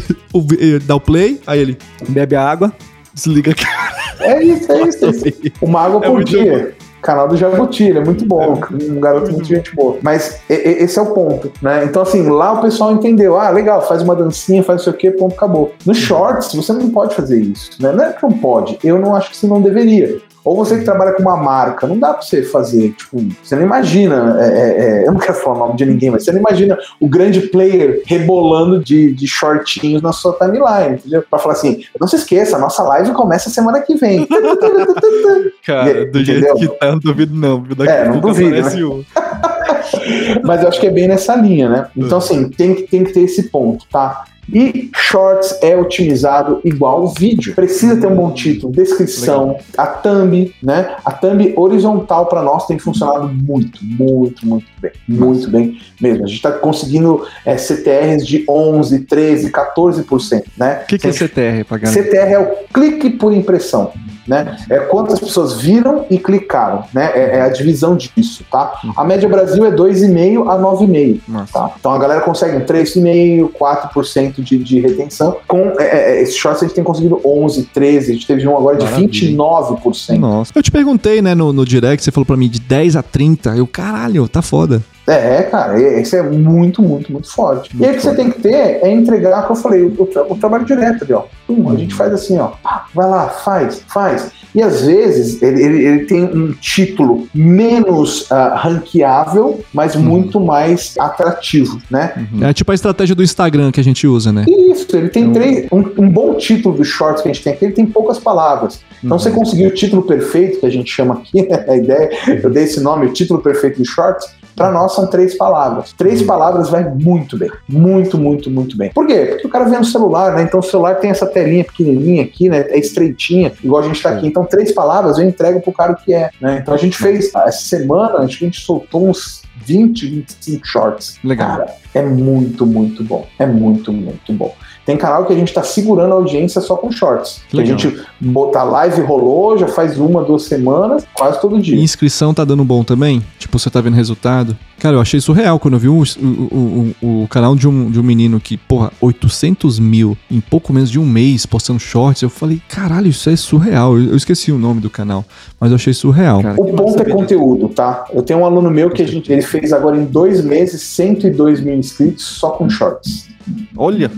ele 0.58 0.78
dá 0.86 0.94
o 0.96 1.00
play, 1.00 1.40
aí 1.46 1.60
ele 1.60 1.78
Bebe 2.08 2.36
a 2.36 2.48
água. 2.48 2.72
desliga 3.14 3.52
a 3.52 3.54
cara. 3.54 3.94
é 4.20 4.44
isso, 4.44 4.70
é 4.72 4.88
isso. 4.88 5.04
É 5.06 5.10
isso. 5.10 5.32
Uma 5.60 5.82
água 5.82 6.00
É 6.04 6.08
por 6.08 6.24
dia. 6.24 6.74
Canal 7.02 7.26
do 7.26 7.36
Jabuti, 7.36 7.84
ele 7.84 7.98
é 7.98 8.04
muito 8.04 8.24
bom, 8.24 8.60
um 8.72 9.00
garoto 9.00 9.32
muito 9.32 9.44
gente 9.44 9.74
boa. 9.74 9.98
Mas 10.00 10.40
esse 10.48 10.98
é 10.98 11.02
o 11.02 11.06
ponto, 11.06 11.52
né? 11.60 11.84
Então, 11.84 12.02
assim, 12.02 12.28
lá 12.28 12.52
o 12.52 12.62
pessoal 12.62 12.92
entendeu. 12.92 13.38
Ah, 13.38 13.50
legal, 13.50 13.82
faz 13.82 14.02
uma 14.02 14.14
dancinha, 14.14 14.62
faz 14.62 14.78
não 14.78 14.84
sei 14.84 14.92
o 14.92 14.96
quê, 14.96 15.10
ponto, 15.10 15.34
acabou. 15.34 15.72
No 15.84 15.94
Shorts, 15.94 16.54
você 16.54 16.72
não 16.72 16.90
pode 16.90 17.14
fazer 17.14 17.40
isso, 17.40 17.70
né? 17.80 17.92
Não 17.92 18.04
é 18.04 18.12
que 18.12 18.22
não 18.22 18.32
pode, 18.32 18.78
eu 18.84 18.98
não 18.98 19.14
acho 19.16 19.30
que 19.30 19.36
você 19.36 19.46
não 19.46 19.60
deveria. 19.60 20.20
Ou 20.44 20.56
você 20.56 20.78
que 20.78 20.84
trabalha 20.84 21.12
com 21.12 21.22
uma 21.22 21.36
marca, 21.36 21.86
não 21.86 21.98
dá 21.98 22.12
pra 22.12 22.22
você 22.22 22.42
fazer, 22.42 22.92
tipo, 22.92 23.24
você 23.42 23.54
não 23.54 23.62
imagina, 23.62 24.36
é, 24.40 24.46
é, 24.46 24.84
é, 25.02 25.06
eu 25.06 25.12
não 25.12 25.20
quero 25.20 25.34
falar 25.34 25.56
o 25.56 25.58
nome 25.58 25.76
de 25.76 25.86
ninguém, 25.86 26.10
mas 26.10 26.24
você 26.24 26.32
não 26.32 26.40
imagina 26.40 26.76
o 27.00 27.08
grande 27.08 27.42
player 27.42 28.02
rebolando 28.06 28.82
de, 28.82 29.12
de 29.12 29.26
shortinhos 29.26 30.02
na 30.02 30.12
sua 30.12 30.32
timeline, 30.32 30.96
entendeu? 30.96 31.24
Pra 31.28 31.38
falar 31.38 31.54
assim, 31.54 31.84
não 31.98 32.08
se 32.08 32.16
esqueça, 32.16 32.56
a 32.56 32.60
nossa 32.60 32.82
live 32.82 33.12
começa 33.12 33.50
semana 33.50 33.80
que 33.80 33.94
vem. 33.94 34.26
Cara, 35.64 36.06
do 36.06 36.24
jeito 36.24 36.44
Entendeu? 36.44 36.56
que 36.56 36.78
tá, 36.78 36.90
não 36.90 36.98
duvido 36.98 37.34
não. 37.34 37.62
viu? 37.62 37.76
Daqui 37.76 37.92
É, 37.92 38.08
não 38.08 38.20
duvido, 38.20 38.50
né? 38.50 38.84
um. 38.84 39.04
Mas 40.42 40.62
eu 40.62 40.68
acho 40.68 40.80
que 40.80 40.86
é 40.86 40.90
bem 40.90 41.06
nessa 41.06 41.34
linha, 41.36 41.68
né? 41.68 41.86
Então, 41.96 42.18
assim, 42.18 42.48
tem 42.48 42.74
que, 42.74 42.82
tem 42.82 43.04
que 43.04 43.12
ter 43.12 43.20
esse 43.20 43.44
ponto, 43.44 43.86
tá? 43.90 44.24
E 44.48 44.90
Shorts 44.94 45.58
é 45.62 45.76
otimizado 45.76 46.60
igual 46.64 47.04
o 47.04 47.08
vídeo. 47.08 47.54
Precisa 47.54 47.96
ter 47.96 48.06
um 48.06 48.16
bom 48.16 48.32
título, 48.32 48.72
descrição, 48.72 49.58
a 49.76 49.86
thumb, 49.86 50.54
né? 50.62 50.96
A 51.04 51.12
thumb 51.12 51.52
horizontal 51.56 52.26
para 52.26 52.42
nós 52.42 52.66
tem 52.66 52.78
funcionado 52.78 53.28
muito, 53.28 53.78
muito, 53.82 54.46
muito 54.46 54.66
bem. 54.80 54.92
Muito 55.08 55.50
bem 55.50 55.78
mesmo. 56.00 56.24
A 56.24 56.26
gente 56.26 56.36
está 56.36 56.52
conseguindo 56.52 57.26
é, 57.44 57.56
CTRs 57.56 58.26
de 58.26 58.44
11, 58.48 59.00
13, 59.00 59.50
14%, 59.50 60.44
né? 60.56 60.80
O 60.82 60.86
que, 60.86 60.98
que 60.98 61.06
é 61.06 61.12
CTR 61.12 61.64
galera? 61.78 61.90
CTR 61.90 62.32
é 62.32 62.38
o 62.38 62.56
clique 62.72 63.10
por 63.10 63.32
impressão, 63.32 63.92
né? 64.26 64.56
É 64.70 64.78
quantas 64.80 65.18
pessoas 65.18 65.60
viram 65.60 66.06
e 66.10 66.18
clicaram, 66.18 66.84
né? 66.92 67.10
É, 67.14 67.38
é 67.38 67.42
a 67.42 67.48
divisão 67.48 67.96
disso, 67.96 68.44
tá? 68.50 68.80
A 68.96 69.04
média 69.04 69.28
Brasil 69.28 69.64
é 69.64 69.70
2,5 69.70 70.48
a 70.48 70.58
9,5, 70.58 71.20
Nossa. 71.28 71.52
tá? 71.52 71.72
Então 71.78 71.92
a 71.92 71.98
galera 71.98 72.20
consegue 72.20 72.56
um 72.56 72.60
3,5, 72.60 73.50
4% 73.52 74.42
de, 74.42 74.58
de 74.58 74.80
retenção. 74.80 75.36
Com 75.46 75.72
é, 75.78 76.18
é, 76.18 76.22
esse 76.22 76.34
shorts 76.34 76.62
a 76.62 76.66
gente 76.66 76.74
tem 76.74 76.84
conseguido 76.84 77.20
11, 77.24 77.64
13, 77.64 78.10
a 78.10 78.14
gente 78.14 78.26
teve 78.26 78.46
um 78.46 78.56
agora 78.56 78.76
de 78.76 78.84
Maravilha. 78.84 79.08
29%. 79.10 80.18
Nossa. 80.18 80.52
Eu 80.54 80.62
te 80.62 80.70
perguntei, 80.70 81.22
né, 81.22 81.34
no, 81.34 81.52
no 81.52 81.64
direct, 81.64 82.02
você 82.02 82.10
falou 82.10 82.26
pra 82.26 82.36
mim 82.36 82.48
de 82.48 82.60
10 82.60 82.96
a 82.96 83.02
30. 83.02 83.50
Eu, 83.56 83.66
caralho, 83.66 84.28
tá 84.28 84.42
foda. 84.42 84.82
É, 85.14 85.42
cara, 85.42 85.78
e- 85.80 86.00
esse 86.00 86.16
é 86.16 86.22
muito, 86.22 86.82
muito, 86.82 87.10
muito 87.12 87.30
forte. 87.30 87.70
e 87.78 87.84
aí 87.84 87.92
o 87.92 87.94
que 87.94 88.02
você 88.02 88.14
tem 88.14 88.30
que 88.30 88.40
ter 88.40 88.54
é 88.82 88.90
entregar, 88.92 89.42
como 89.46 89.58
eu 89.58 89.62
falei, 89.62 89.82
o, 89.82 90.06
tra- 90.06 90.24
o 90.28 90.36
trabalho 90.36 90.64
direto 90.64 91.04
ali, 91.04 91.12
ó. 91.12 91.24
Pum, 91.46 91.70
a 91.70 91.76
gente 91.76 91.94
faz 91.94 92.12
assim, 92.12 92.38
ó. 92.38 92.52
Vai 92.94 93.08
lá, 93.08 93.28
faz, 93.28 93.82
faz. 93.92 94.30
E 94.54 94.62
às 94.62 94.82
vezes 94.82 95.40
ele, 95.42 95.62
ele- 95.62 95.84
ele 95.84 96.04
tem 96.04 96.24
um 96.24 96.52
título 96.52 97.26
menos 97.34 98.30
ah, 98.30 98.54
ranqueável, 98.56 99.60
mas 99.72 99.96
muito 99.96 100.38
mais 100.40 100.94
atrativo, 100.98 101.80
né? 101.90 102.26
É 102.42 102.52
tipo 102.52 102.70
a 102.70 102.74
estratégia 102.74 103.14
do 103.14 103.22
Instagram 103.22 103.70
que 103.72 103.80
a 103.80 103.84
gente 103.84 104.06
usa, 104.06 104.32
né? 104.32 104.44
Isso, 104.48 104.94
ele 104.96 105.08
tem 105.08 105.32
três. 105.32 105.66
Um, 105.72 105.78
um 105.98 106.08
bom 106.10 106.34
título 106.34 106.76
do 106.76 106.84
shorts 106.84 107.22
que 107.22 107.28
a 107.28 107.32
gente 107.32 107.42
tem 107.42 107.52
aqui, 107.52 107.64
ele 107.64 107.72
tem 107.74 107.86
poucas 107.86 108.18
palavras. 108.18 108.80
Então, 109.02 109.18
você 109.18 109.30
conseguir 109.30 109.66
o 109.66 109.74
título 109.74 110.02
perfeito, 110.02 110.60
que 110.60 110.66
a 110.66 110.70
gente 110.70 110.90
chama 110.90 111.14
aqui, 111.14 111.42
né, 111.48 111.64
a 111.68 111.76
ideia, 111.76 112.10
eu 112.42 112.50
dei 112.50 112.64
esse 112.64 112.80
nome, 112.80 113.06
o 113.06 113.12
título 113.12 113.40
perfeito 113.40 113.78
do 113.78 113.84
shorts, 113.84 114.26
para 114.54 114.70
nós 114.70 114.94
são 114.94 115.06
três 115.06 115.36
palavras. 115.36 115.92
Três 115.92 116.22
palavras 116.22 116.68
vai 116.68 116.84
muito 116.84 117.36
bem. 117.36 117.50
Muito, 117.68 118.18
muito, 118.18 118.50
muito 118.50 118.76
bem. 118.76 118.90
Por 118.92 119.06
quê? 119.06 119.26
Porque 119.30 119.46
o 119.46 119.50
cara 119.50 119.64
vê 119.64 119.78
no 119.78 119.84
celular, 119.84 120.34
né? 120.34 120.42
Então 120.42 120.60
o 120.60 120.62
celular 120.62 120.96
tem 120.96 121.10
essa 121.10 121.26
telinha 121.26 121.64
pequenininha 121.64 122.22
aqui, 122.22 122.48
né? 122.48 122.66
É 122.68 122.78
estreitinha, 122.78 123.52
igual 123.62 123.82
a 123.82 123.86
gente 123.86 124.02
tá 124.02 124.10
aqui. 124.10 124.26
Então, 124.26 124.44
três 124.44 124.72
palavras 124.72 125.18
eu 125.18 125.24
entrego 125.24 125.60
pro 125.60 125.72
cara 125.72 125.92
o 125.92 125.96
que 125.96 126.12
é. 126.12 126.30
Né? 126.40 126.58
Então 126.60 126.74
a 126.74 126.76
gente 126.76 126.96
fez, 126.96 127.34
essa 127.34 127.52
semana, 127.52 128.18
acho 128.18 128.38
que 128.38 128.44
a 128.44 128.48
gente 128.48 128.60
soltou 128.60 129.08
uns 129.08 129.42
20, 129.64 130.06
25 130.06 130.66
shorts. 130.66 131.18
Legal. 131.24 131.48
Cara, 131.48 131.74
é 131.94 132.02
muito, 132.02 132.66
muito 132.66 133.04
bom. 133.04 133.26
É 133.38 133.46
muito, 133.46 133.92
muito 133.92 134.32
bom. 134.32 134.54
Tem 134.84 134.96
canal 134.96 135.24
que 135.24 135.32
a 135.32 135.36
gente 135.36 135.52
tá 135.52 135.62
segurando 135.62 136.12
a 136.12 136.16
audiência 136.16 136.60
só 136.60 136.76
com 136.76 136.90
shorts. 136.90 137.40
Que 137.48 137.60
a 137.60 137.64
gente 137.64 138.00
botar 138.20 138.64
live 138.64 139.00
rolou, 139.02 139.56
já 139.56 139.68
faz 139.68 139.98
uma, 139.98 140.22
duas 140.22 140.42
semanas, 140.44 141.06
quase 141.14 141.40
todo 141.40 141.58
E 141.58 141.62
dia. 141.62 141.80
inscrição 141.80 142.34
tá 142.34 142.44
dando 142.44 142.64
bom 142.64 142.82
também? 142.82 143.22
Tipo, 143.38 143.58
você 143.58 143.70
tá 143.70 143.80
vendo 143.80 143.94
resultado? 143.94 144.56
Cara, 144.80 144.96
eu 144.96 145.00
achei 145.00 145.20
surreal 145.20 145.60
quando 145.60 145.74
eu 145.74 145.78
vi 145.80 145.88
o, 145.88 146.02
o, 146.20 146.94
o, 147.00 147.22
o 147.22 147.28
canal 147.28 147.54
de 147.54 147.68
um, 147.68 147.88
de 147.88 148.00
um 148.00 148.02
menino 148.02 148.40
que, 148.40 148.56
porra, 148.56 148.90
800 149.00 149.78
mil 149.78 150.18
em 150.28 150.40
pouco 150.40 150.72
menos 150.72 150.90
de 150.90 150.98
um 150.98 151.06
mês 151.06 151.46
postando 151.46 151.78
shorts. 151.78 152.20
Eu 152.22 152.30
falei, 152.30 152.60
caralho, 152.68 153.06
isso 153.06 153.30
é 153.30 153.36
surreal. 153.36 153.96
Eu, 153.96 154.10
eu 154.10 154.16
esqueci 154.16 154.50
o 154.50 154.58
nome 154.58 154.80
do 154.80 154.90
canal, 154.90 155.24
mas 155.60 155.70
eu 155.70 155.76
achei 155.76 155.94
surreal. 155.94 156.42
Cara, 156.42 156.60
O 156.60 156.72
ponto 156.74 157.00
é 157.00 157.04
conteúdo, 157.04 157.68
tá? 157.68 158.04
Eu 158.12 158.22
tenho 158.22 158.40
um 158.40 158.44
aluno 158.44 158.68
meu 158.70 158.90
que 158.90 159.02
a 159.02 159.06
gente, 159.06 159.30
ele 159.32 159.42
fez 159.42 159.72
agora 159.72 159.96
em 159.96 160.04
dois 160.04 160.44
meses 160.44 160.82
102 160.82 161.60
mil 161.60 161.76
inscritos 161.76 162.24
só 162.24 162.50
com 162.50 162.68
shorts. 162.68 163.28
Olha, 163.76 164.10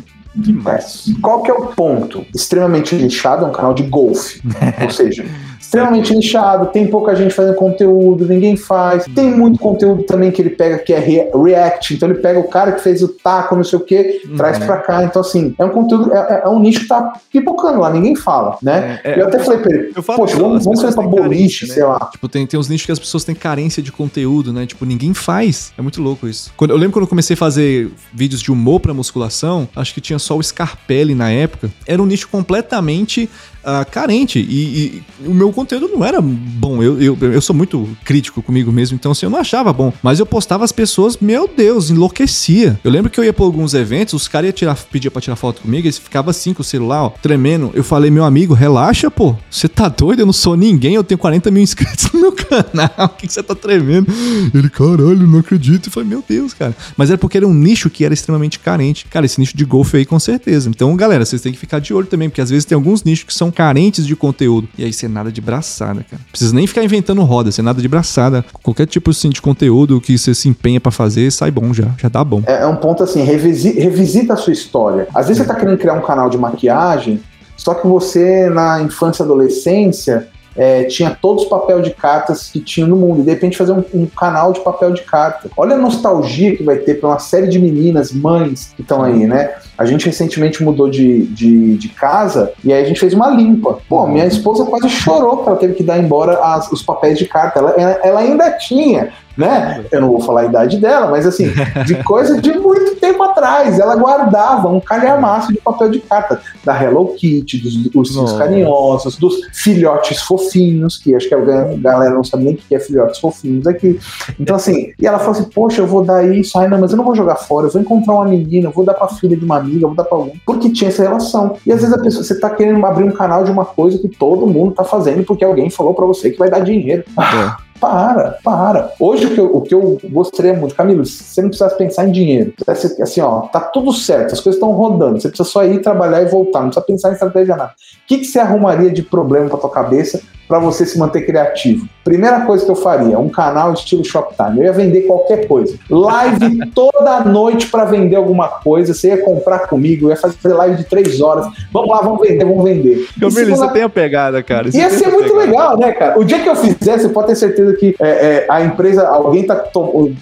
Qual 1.21 1.43
que 1.43 1.51
é 1.51 1.55
o 1.55 1.67
ponto? 1.69 2.27
Extremamente 2.35 2.95
nichado, 2.95 3.45
é 3.45 3.49
um 3.49 3.53
canal 3.53 3.75
de 3.75 3.85
golfe. 3.85 4.43
Ou 4.83 4.91
seja, 4.91 5.25
extremamente 5.65 6.15
nichado, 6.15 6.67
tem 6.67 6.87
pouca 6.87 7.15
gente 7.17 7.35
fazendo 7.35 7.55
conteúdo, 7.55 8.27
ninguém 8.27 8.57
faz. 8.57 9.05
Tem 9.15 9.31
muito 9.31 9.59
conteúdo 9.59 10.03
também 10.05 10.31
que 10.31 10.41
ele 10.43 10.51
pega 10.51 10.79
que 10.79 10.93
é 10.93 10.99
re 10.99 11.29
react, 11.35 11.95
então 11.95 12.09
ele 12.09 12.19
pega 12.19 12.39
o 12.39 12.49
cara 12.49 12.73
que 12.73 12.83
fez 12.83 13.03
o 13.03 13.09
taco, 13.09 13.57
não 13.57 13.65
sei 13.65 13.79
o 13.79 13.83
que, 13.83 14.23
Uhum. 14.29 14.37
traz 14.37 14.59
pra 14.59 14.79
cá. 14.79 15.05
Então, 15.05 15.21
assim, 15.21 15.55
é 15.59 15.65
um 15.65 15.71
conteúdo, 15.71 16.13
é, 16.13 16.43
é 16.45 16.49
um 16.49 16.59
nicho 16.61 16.81
que 16.81 16.89
tá 16.89 17.13
pipocando 17.33 17.81
lá, 17.81 17.91
ninguém 17.91 18.15
fala, 18.15 18.57
né? 18.63 19.01
É, 19.05 19.13
é, 19.13 19.21
eu 19.21 19.27
até 19.29 19.39
falei 19.39 19.61
pra 19.61 19.75
ele, 19.75 19.93
Eu 19.97 20.03
falo 20.03 20.19
poxa, 20.19 20.37
vamos, 20.37 20.65
vamos 20.65 20.81
fazer 20.83 20.95
pra 20.95 21.05
boliche, 21.07 21.67
carência, 21.67 21.67
né? 21.69 21.75
sei 21.75 21.85
lá. 21.85 22.09
Tipo, 22.13 22.29
tem, 22.29 22.47
tem 22.47 22.59
uns 22.61 22.69
nichos 22.69 22.87
que 22.87 22.93
as 22.93 22.99
pessoas 22.99 23.25
têm 23.25 23.35
carência 23.35 23.83
de 23.83 23.91
conteúdo, 23.93 24.53
né? 24.53 24.67
Tipo, 24.67 24.85
ninguém 24.85 25.15
faz. 25.15 25.73
É 25.79 25.83
muito 25.83 26.01
louco 26.03 26.27
isso. 26.29 26.53
Quando, 26.57 26.71
eu 26.71 26.77
lembro 26.77 26.93
quando 26.93 27.05
eu 27.05 27.09
comecei 27.09 27.35
a 27.35 27.37
fazer 27.37 27.91
vídeos 28.13 28.41
de 28.41 28.51
humor 28.53 28.81
pra 28.81 28.93
musculação, 28.95 29.69
acho 29.75 29.95
que 29.95 30.01
tinha 30.01 30.19
só 30.19 30.37
o 30.37 30.43
Scarpelli 30.43 31.15
na 31.15 31.31
época. 31.31 31.71
Era 31.87 32.03
um 32.03 32.07
nicho 32.07 32.29
completamente 32.29 33.29
ah, 33.65 33.85
carente. 33.85 34.39
E, 34.39 35.03
e 35.23 35.27
o 35.27 35.35
meu 35.35 35.53
conteúdo 35.53 35.89
não 35.89 36.05
era 36.05 36.21
bom. 36.21 36.83
Eu, 36.83 37.01
eu, 37.01 37.17
eu 37.21 37.41
sou 37.41 37.55
muito 37.55 37.89
crítico 38.05 38.43
comigo 38.43 38.71
mesmo, 38.71 38.95
então 38.95 39.13
assim, 39.13 39.27
eu 39.27 39.31
não 39.31 39.39
achava 39.39 39.73
bom. 39.73 39.93
Mas 40.03 40.19
eu 40.19 40.27
postava 40.27 40.65
as 40.65 40.73
pessoas, 40.73 41.19
meu 41.19 41.49
Deus, 41.49 41.91
enlouquecia. 41.91 42.79
Eu 42.85 42.91
lembro 42.91 43.11
que 43.11 43.19
eu 43.19 43.25
ia 43.25 43.33
pra 43.33 43.45
alguns 43.45 43.75
eventos, 43.75 44.15
os 44.15 44.29
caras 44.29 44.49
iam 44.49 44.53
tirar, 44.53 44.77
pedir 44.91 45.11
pra 45.11 45.21
tirar 45.21 45.37
foto 45.37 45.63
comigo, 45.63 45.87
eles 45.87 45.99
ficavam 45.99 46.31
assim 46.31 46.53
com 46.53 46.63
o 46.63 46.65
celular, 46.65 47.05
ó, 47.05 47.11
tremendo. 47.11 47.71
Eu 47.75 47.85
falei, 47.85 48.11
meu 48.11 48.25
amigo, 48.25 48.55
relaxa, 48.55 49.11
pô. 49.11 49.35
Você 49.51 49.69
tá 49.69 49.89
doido? 49.89 50.21
Eu 50.21 50.27
não 50.27 50.33
sou 50.33 50.57
ninguém, 50.57 50.95
eu 50.95 51.05
tenho 51.05 51.19
40 51.19 51.51
mil 51.51 51.63
inscritos 51.63 52.11
no 52.13 52.21
meu 52.21 52.33
canal. 52.33 52.91
O 53.15 53.17
que 53.17 53.33
você 53.33 53.43
tá 53.43 53.55
tremendo? 53.55 54.13
Ele, 54.53 54.69
caralho, 54.69 55.27
não 55.27 55.39
acredito. 55.39 55.89
Eu 55.89 55.93
falei, 55.93 56.09
meu 56.09 56.25
Deus, 56.27 56.53
cara. 56.53 56.75
Mas 56.97 57.11
era 57.11 57.19
porque 57.19 57.37
era 57.37 57.47
um 57.47 57.55
nicho 57.55 57.89
que 57.89 58.05
era 58.05 58.13
extremamente 58.13 58.59
carente. 58.59 59.07
Cara, 59.07 59.25
esse 59.25 59.39
nicho 59.39 59.57
de 59.57 59.65
golfe 59.65 59.97
aí, 59.97 60.05
com 60.05 60.19
certeza. 60.19 60.69
Então, 60.69 60.95
galera, 60.97 61.25
vocês 61.25 61.41
têm 61.41 61.53
que 61.53 61.59
ficar 61.59 61.79
de 61.79 61.95
olho 61.95 62.07
também, 62.07 62.29
porque 62.29 62.41
às 62.41 62.51
vezes 62.51 62.65
tem 62.65 62.75
alguns 62.75 63.03
nichos 63.05 63.25
que 63.25 63.35
são 63.35 63.51
carentes 63.55 64.07
de 64.07 64.15
conteúdo. 64.15 64.69
E 64.77 64.85
aí 64.85 64.93
você 64.93 65.09
nada 65.09 65.33
de 65.33 65.41
braçada, 65.41 66.05
cara. 66.11 66.21
Precisa 66.31 66.55
nem 66.55 66.67
ficar 66.67 66.85
inventando 66.85 67.23
roda, 67.23 67.51
você 67.51 67.63
nada 67.63 67.81
de 67.81 67.89
braçada. 67.89 68.45
Qualquer 68.63 68.87
tipo 68.87 69.11
assim, 69.11 69.31
de 69.31 69.41
conteúdo 69.41 70.01
que 70.01 70.19
você 70.19 70.35
se 70.35 70.49
empenha 70.49 70.81
pra 70.81 70.93
fazer, 70.93 71.31
sai 71.31 71.51
bom 71.51 71.73
já. 71.73 71.87
Já 71.99 72.09
dá 72.09 72.23
bom. 72.23 72.43
É, 72.47 72.63
é 72.63 72.67
um 72.67 72.77
ponto 72.77 73.03
assim, 73.03 73.23
revisi- 73.23 73.79
revisita 73.79 74.35
a 74.35 74.37
sua 74.37 74.53
história. 74.53 75.07
Às 75.15 75.29
vezes 75.29 75.43
você 75.43 75.49
tá 75.49 75.55
querendo 75.55 75.79
criar 75.79 75.95
um 75.95 76.03
canal 76.03 76.29
de 76.29 76.37
maquiagem, 76.37 77.21
só 77.57 77.73
que 77.75 77.87
você, 77.87 78.51
na 78.51 78.83
infância 78.83 79.23
e 79.23 79.25
adolescência, 79.25 80.29
é, 80.57 80.85
tinha 80.85 81.17
todos 81.21 81.45
os 81.45 81.49
papel 81.49 81.81
de 81.83 81.91
cartas 81.91 82.49
que 82.51 82.61
tinha 82.61 82.87
no 82.87 82.97
mundo. 82.97 83.21
E 83.21 83.25
de 83.25 83.31
repente 83.31 83.57
fazer 83.57 83.73
um, 83.73 83.85
um 83.93 84.07
canal 84.07 84.53
de 84.53 84.61
papel 84.61 84.93
de 84.93 85.03
carta. 85.03 85.51
Olha 85.57 85.75
a 85.75 85.79
nostalgia 85.79 86.57
que 86.57 86.63
vai 86.63 86.77
ter 86.77 86.95
para 87.01 87.09
uma 87.11 87.19
série 87.19 87.49
de 87.49 87.59
meninas, 87.59 88.13
mães 88.13 88.73
que 88.77 88.83
estão 88.83 89.03
aí, 89.03 89.27
né? 89.27 89.55
A 89.77 89.85
gente 89.85 90.07
recentemente 90.07 90.63
mudou 90.63 90.89
de, 90.89 91.27
de, 91.27 91.77
de 91.77 91.89
casa 91.89 92.53
e 92.63 92.73
aí 92.73 92.83
a 92.83 92.87
gente 92.87 93.01
fez 93.01 93.13
uma 93.13 93.29
limpa. 93.29 93.79
Pô, 93.89 94.07
minha 94.07 94.27
esposa 94.27 94.65
quase 94.65 94.89
chorou 94.89 95.39
que 95.39 95.49
ela 95.49 95.59
teve 95.59 95.75
que 95.75 95.83
dar 95.83 95.99
embora 95.99 96.39
as- 96.39 96.71
os 96.71 96.83
papéis 96.83 97.19
de 97.19 97.25
carta. 97.27 97.59
Ela- 97.59 98.01
ela 98.05 98.21
ainda 98.21 98.53
tinha, 98.53 99.13
né? 99.37 99.85
Eu 99.91 100.01
não 100.01 100.09
vou 100.09 100.21
falar 100.21 100.43
a 100.43 100.45
idade 100.47 100.79
dela, 100.79 101.09
mas 101.11 101.27
assim, 101.27 101.51
de 101.87 101.95
coisa 102.05 102.41
de 102.41 102.53
muito 102.59 102.97
tempo 102.97 103.23
atrás. 103.23 103.79
Ela 103.79 103.97
guardava 103.97 104.69
um 104.69 104.81
calhamaço 104.81 105.53
de 105.53 105.59
papel 105.61 105.91
de 105.91 106.01
carta 106.01 106.41
da 106.65 106.81
Hello 106.83 107.15
Kitty, 107.15 107.59
dos 107.59 107.95
ursinhos 107.95 108.33
carinhosos, 108.33 109.17
dos 109.17 109.35
filhotes 109.53 110.21
fofinhos, 110.23 110.97
que 110.99 111.15
acho 111.15 111.29
que 111.29 111.35
a 111.35 111.41
ga- 111.41 111.69
galera 111.79 112.15
não 112.15 112.25
sabe 112.25 112.45
nem 112.45 112.55
o 112.55 112.57
que 112.57 112.75
é 112.75 112.79
filhotes 112.81 113.19
fofinhos 113.21 113.67
aqui. 113.67 113.99
Então, 114.39 114.57
assim, 114.57 114.93
e 115.01 115.07
ela 115.07 115.19
falou 115.19 115.33
assim: 115.33 115.45
Poxa, 115.45 115.81
eu 115.81 115.87
vou 115.87 116.05
dar 116.05 116.25
isso, 116.27 116.59
ai 116.59 116.69
não, 116.69 116.79
mas 116.81 116.91
eu 116.93 116.97
não 116.97 117.05
vou 117.05 117.15
jogar 117.15 117.37
fora, 117.37 117.67
eu 117.67 117.71
vou 117.71 117.81
encontrar 117.81 118.15
uma 118.15 118.25
menina, 118.27 118.69
eu 118.69 118.73
vou 118.73 118.85
dar 118.85 118.95
pra 118.95 119.09
filha 119.09 119.37
de 119.37 119.45
uma 119.45 119.59
amiga, 119.59 119.85
eu 119.85 119.89
vou 119.89 119.97
dar 119.97 120.05
pra 120.05 120.17
alguém. 120.19 120.41
Porque 120.47 120.71
tinha 120.71 120.89
essa 120.89 121.03
relação. 121.03 121.57
E 121.67 121.73
às 121.73 121.81
vezes 121.81 121.95
a 121.95 121.99
pessoa, 122.01 122.23
você 122.25 122.39
tá 122.39 122.51
querendo 122.51 122.85
abrir 122.85 123.05
um 123.05 123.13
canal 123.13 123.45
de 123.45 123.51
uma 123.51 123.65
coisa 123.65 123.99
que 123.99 124.09
todo 124.09 124.47
mundo 124.47 124.73
tá 124.73 124.85
fazendo 124.85 125.25
porque 125.25 125.45
alguém 125.45 125.71
falou 125.71 125.95
pra 125.95 126.07
você 126.07 126.31
que 126.31 126.39
vai 126.39 126.51
dar 126.51 126.61
dinheiro. 126.61 127.05
Ah, 127.17 127.57
para, 127.81 128.39
para. 128.43 128.93
Hoje 128.99 129.27
o 129.27 129.35
que, 129.35 129.41
eu, 129.41 129.57
o 129.57 129.61
que 129.63 129.75
eu 129.75 129.99
gostaria 130.05 130.55
muito, 130.55 130.75
Camilo, 130.75 131.05
você 131.05 131.43
não 131.43 131.49
precisa 131.49 131.71
pensar 131.71 132.09
em 132.09 132.13
dinheiro. 132.13 132.53
Precisa 132.65 132.95
ser 132.95 133.03
Assim, 133.03 133.21
ó, 133.21 133.43
tá 133.43 133.61
tudo 133.61 133.93
certo, 133.93 134.33
as 134.33 134.41
coisas 134.41 134.55
estão 134.55 134.73
rodando. 134.73 135.21
Você 135.21 135.29
precisa 135.29 135.49
só 135.49 135.65
ir 135.65 135.83
trabalhar 135.83 136.23
e 136.23 136.27
voltar, 136.27 136.61
não 136.61 136.69
precisa 136.69 136.87
pensar 136.87 137.11
em 137.11 137.13
estratégia 137.13 137.57
nada. 137.57 137.73
O 137.73 138.07
que, 138.07 138.19
que 138.19 138.25
você 138.25 138.39
arrumaria 138.39 138.91
de 138.91 139.03
problema 139.03 139.49
pra 139.49 139.59
tua 139.59 139.71
cabeça 139.71 140.21
para 140.49 140.59
você 140.59 140.87
se 140.87 140.99
manter 140.99 141.27
criativo? 141.27 141.89
Primeira 142.05 142.43
coisa 142.43 142.65
que 142.65 142.71
eu 142.71 142.77
faria, 142.77 143.19
um 143.19 143.31
canal 143.31 143.73
estilo 143.73 144.05
Shoptime. 144.05 144.59
Eu 144.59 144.65
ia 144.65 144.73
vender 144.73 145.03
qualquer 145.03 145.49
coisa. 145.49 145.75
Live 145.89 146.59
toda 146.75 147.21
noite 147.25 147.69
para 147.69 147.87
vender 147.87 148.17
alguma 148.17 148.47
coisa. 148.49 148.93
Você 148.93 149.09
ia 149.09 149.25
comprar 149.25 149.61
comigo, 149.61 150.07
eu 150.07 150.11
ia 150.11 150.17
fazer 150.17 150.53
live 150.53 150.77
de 150.77 150.85
três 150.85 151.21
horas. 151.21 151.47
Vamos 151.73 151.89
lá, 151.89 152.03
vamos 152.03 152.21
vender, 152.21 152.45
vamos 152.45 152.63
vender. 152.63 153.07
Camilo, 153.19 153.31
segunda- 153.33 153.57
você 153.57 153.73
tem 153.73 153.83
a 153.83 153.89
pegada, 153.89 154.43
cara. 154.43 154.71
Você 154.71 154.79
Ia 154.79 154.91
ser 154.91 155.09
muito 155.09 155.33
pegada. 155.33 155.47
legal, 155.47 155.79
né, 155.79 155.93
cara? 155.93 156.19
O 156.19 156.25
dia 156.25 156.39
que 156.41 156.49
eu 156.49 156.55
fizer, 156.57 156.99
você 156.99 157.09
pode 157.09 157.29
ter 157.29 157.37
certeza 157.37 157.73
que 157.75 157.97
é, 157.99 158.09
é, 158.09 158.47
a 158.51 158.63
empresa, 158.63 159.09
alguém 159.09 159.47
tá, 159.47 159.65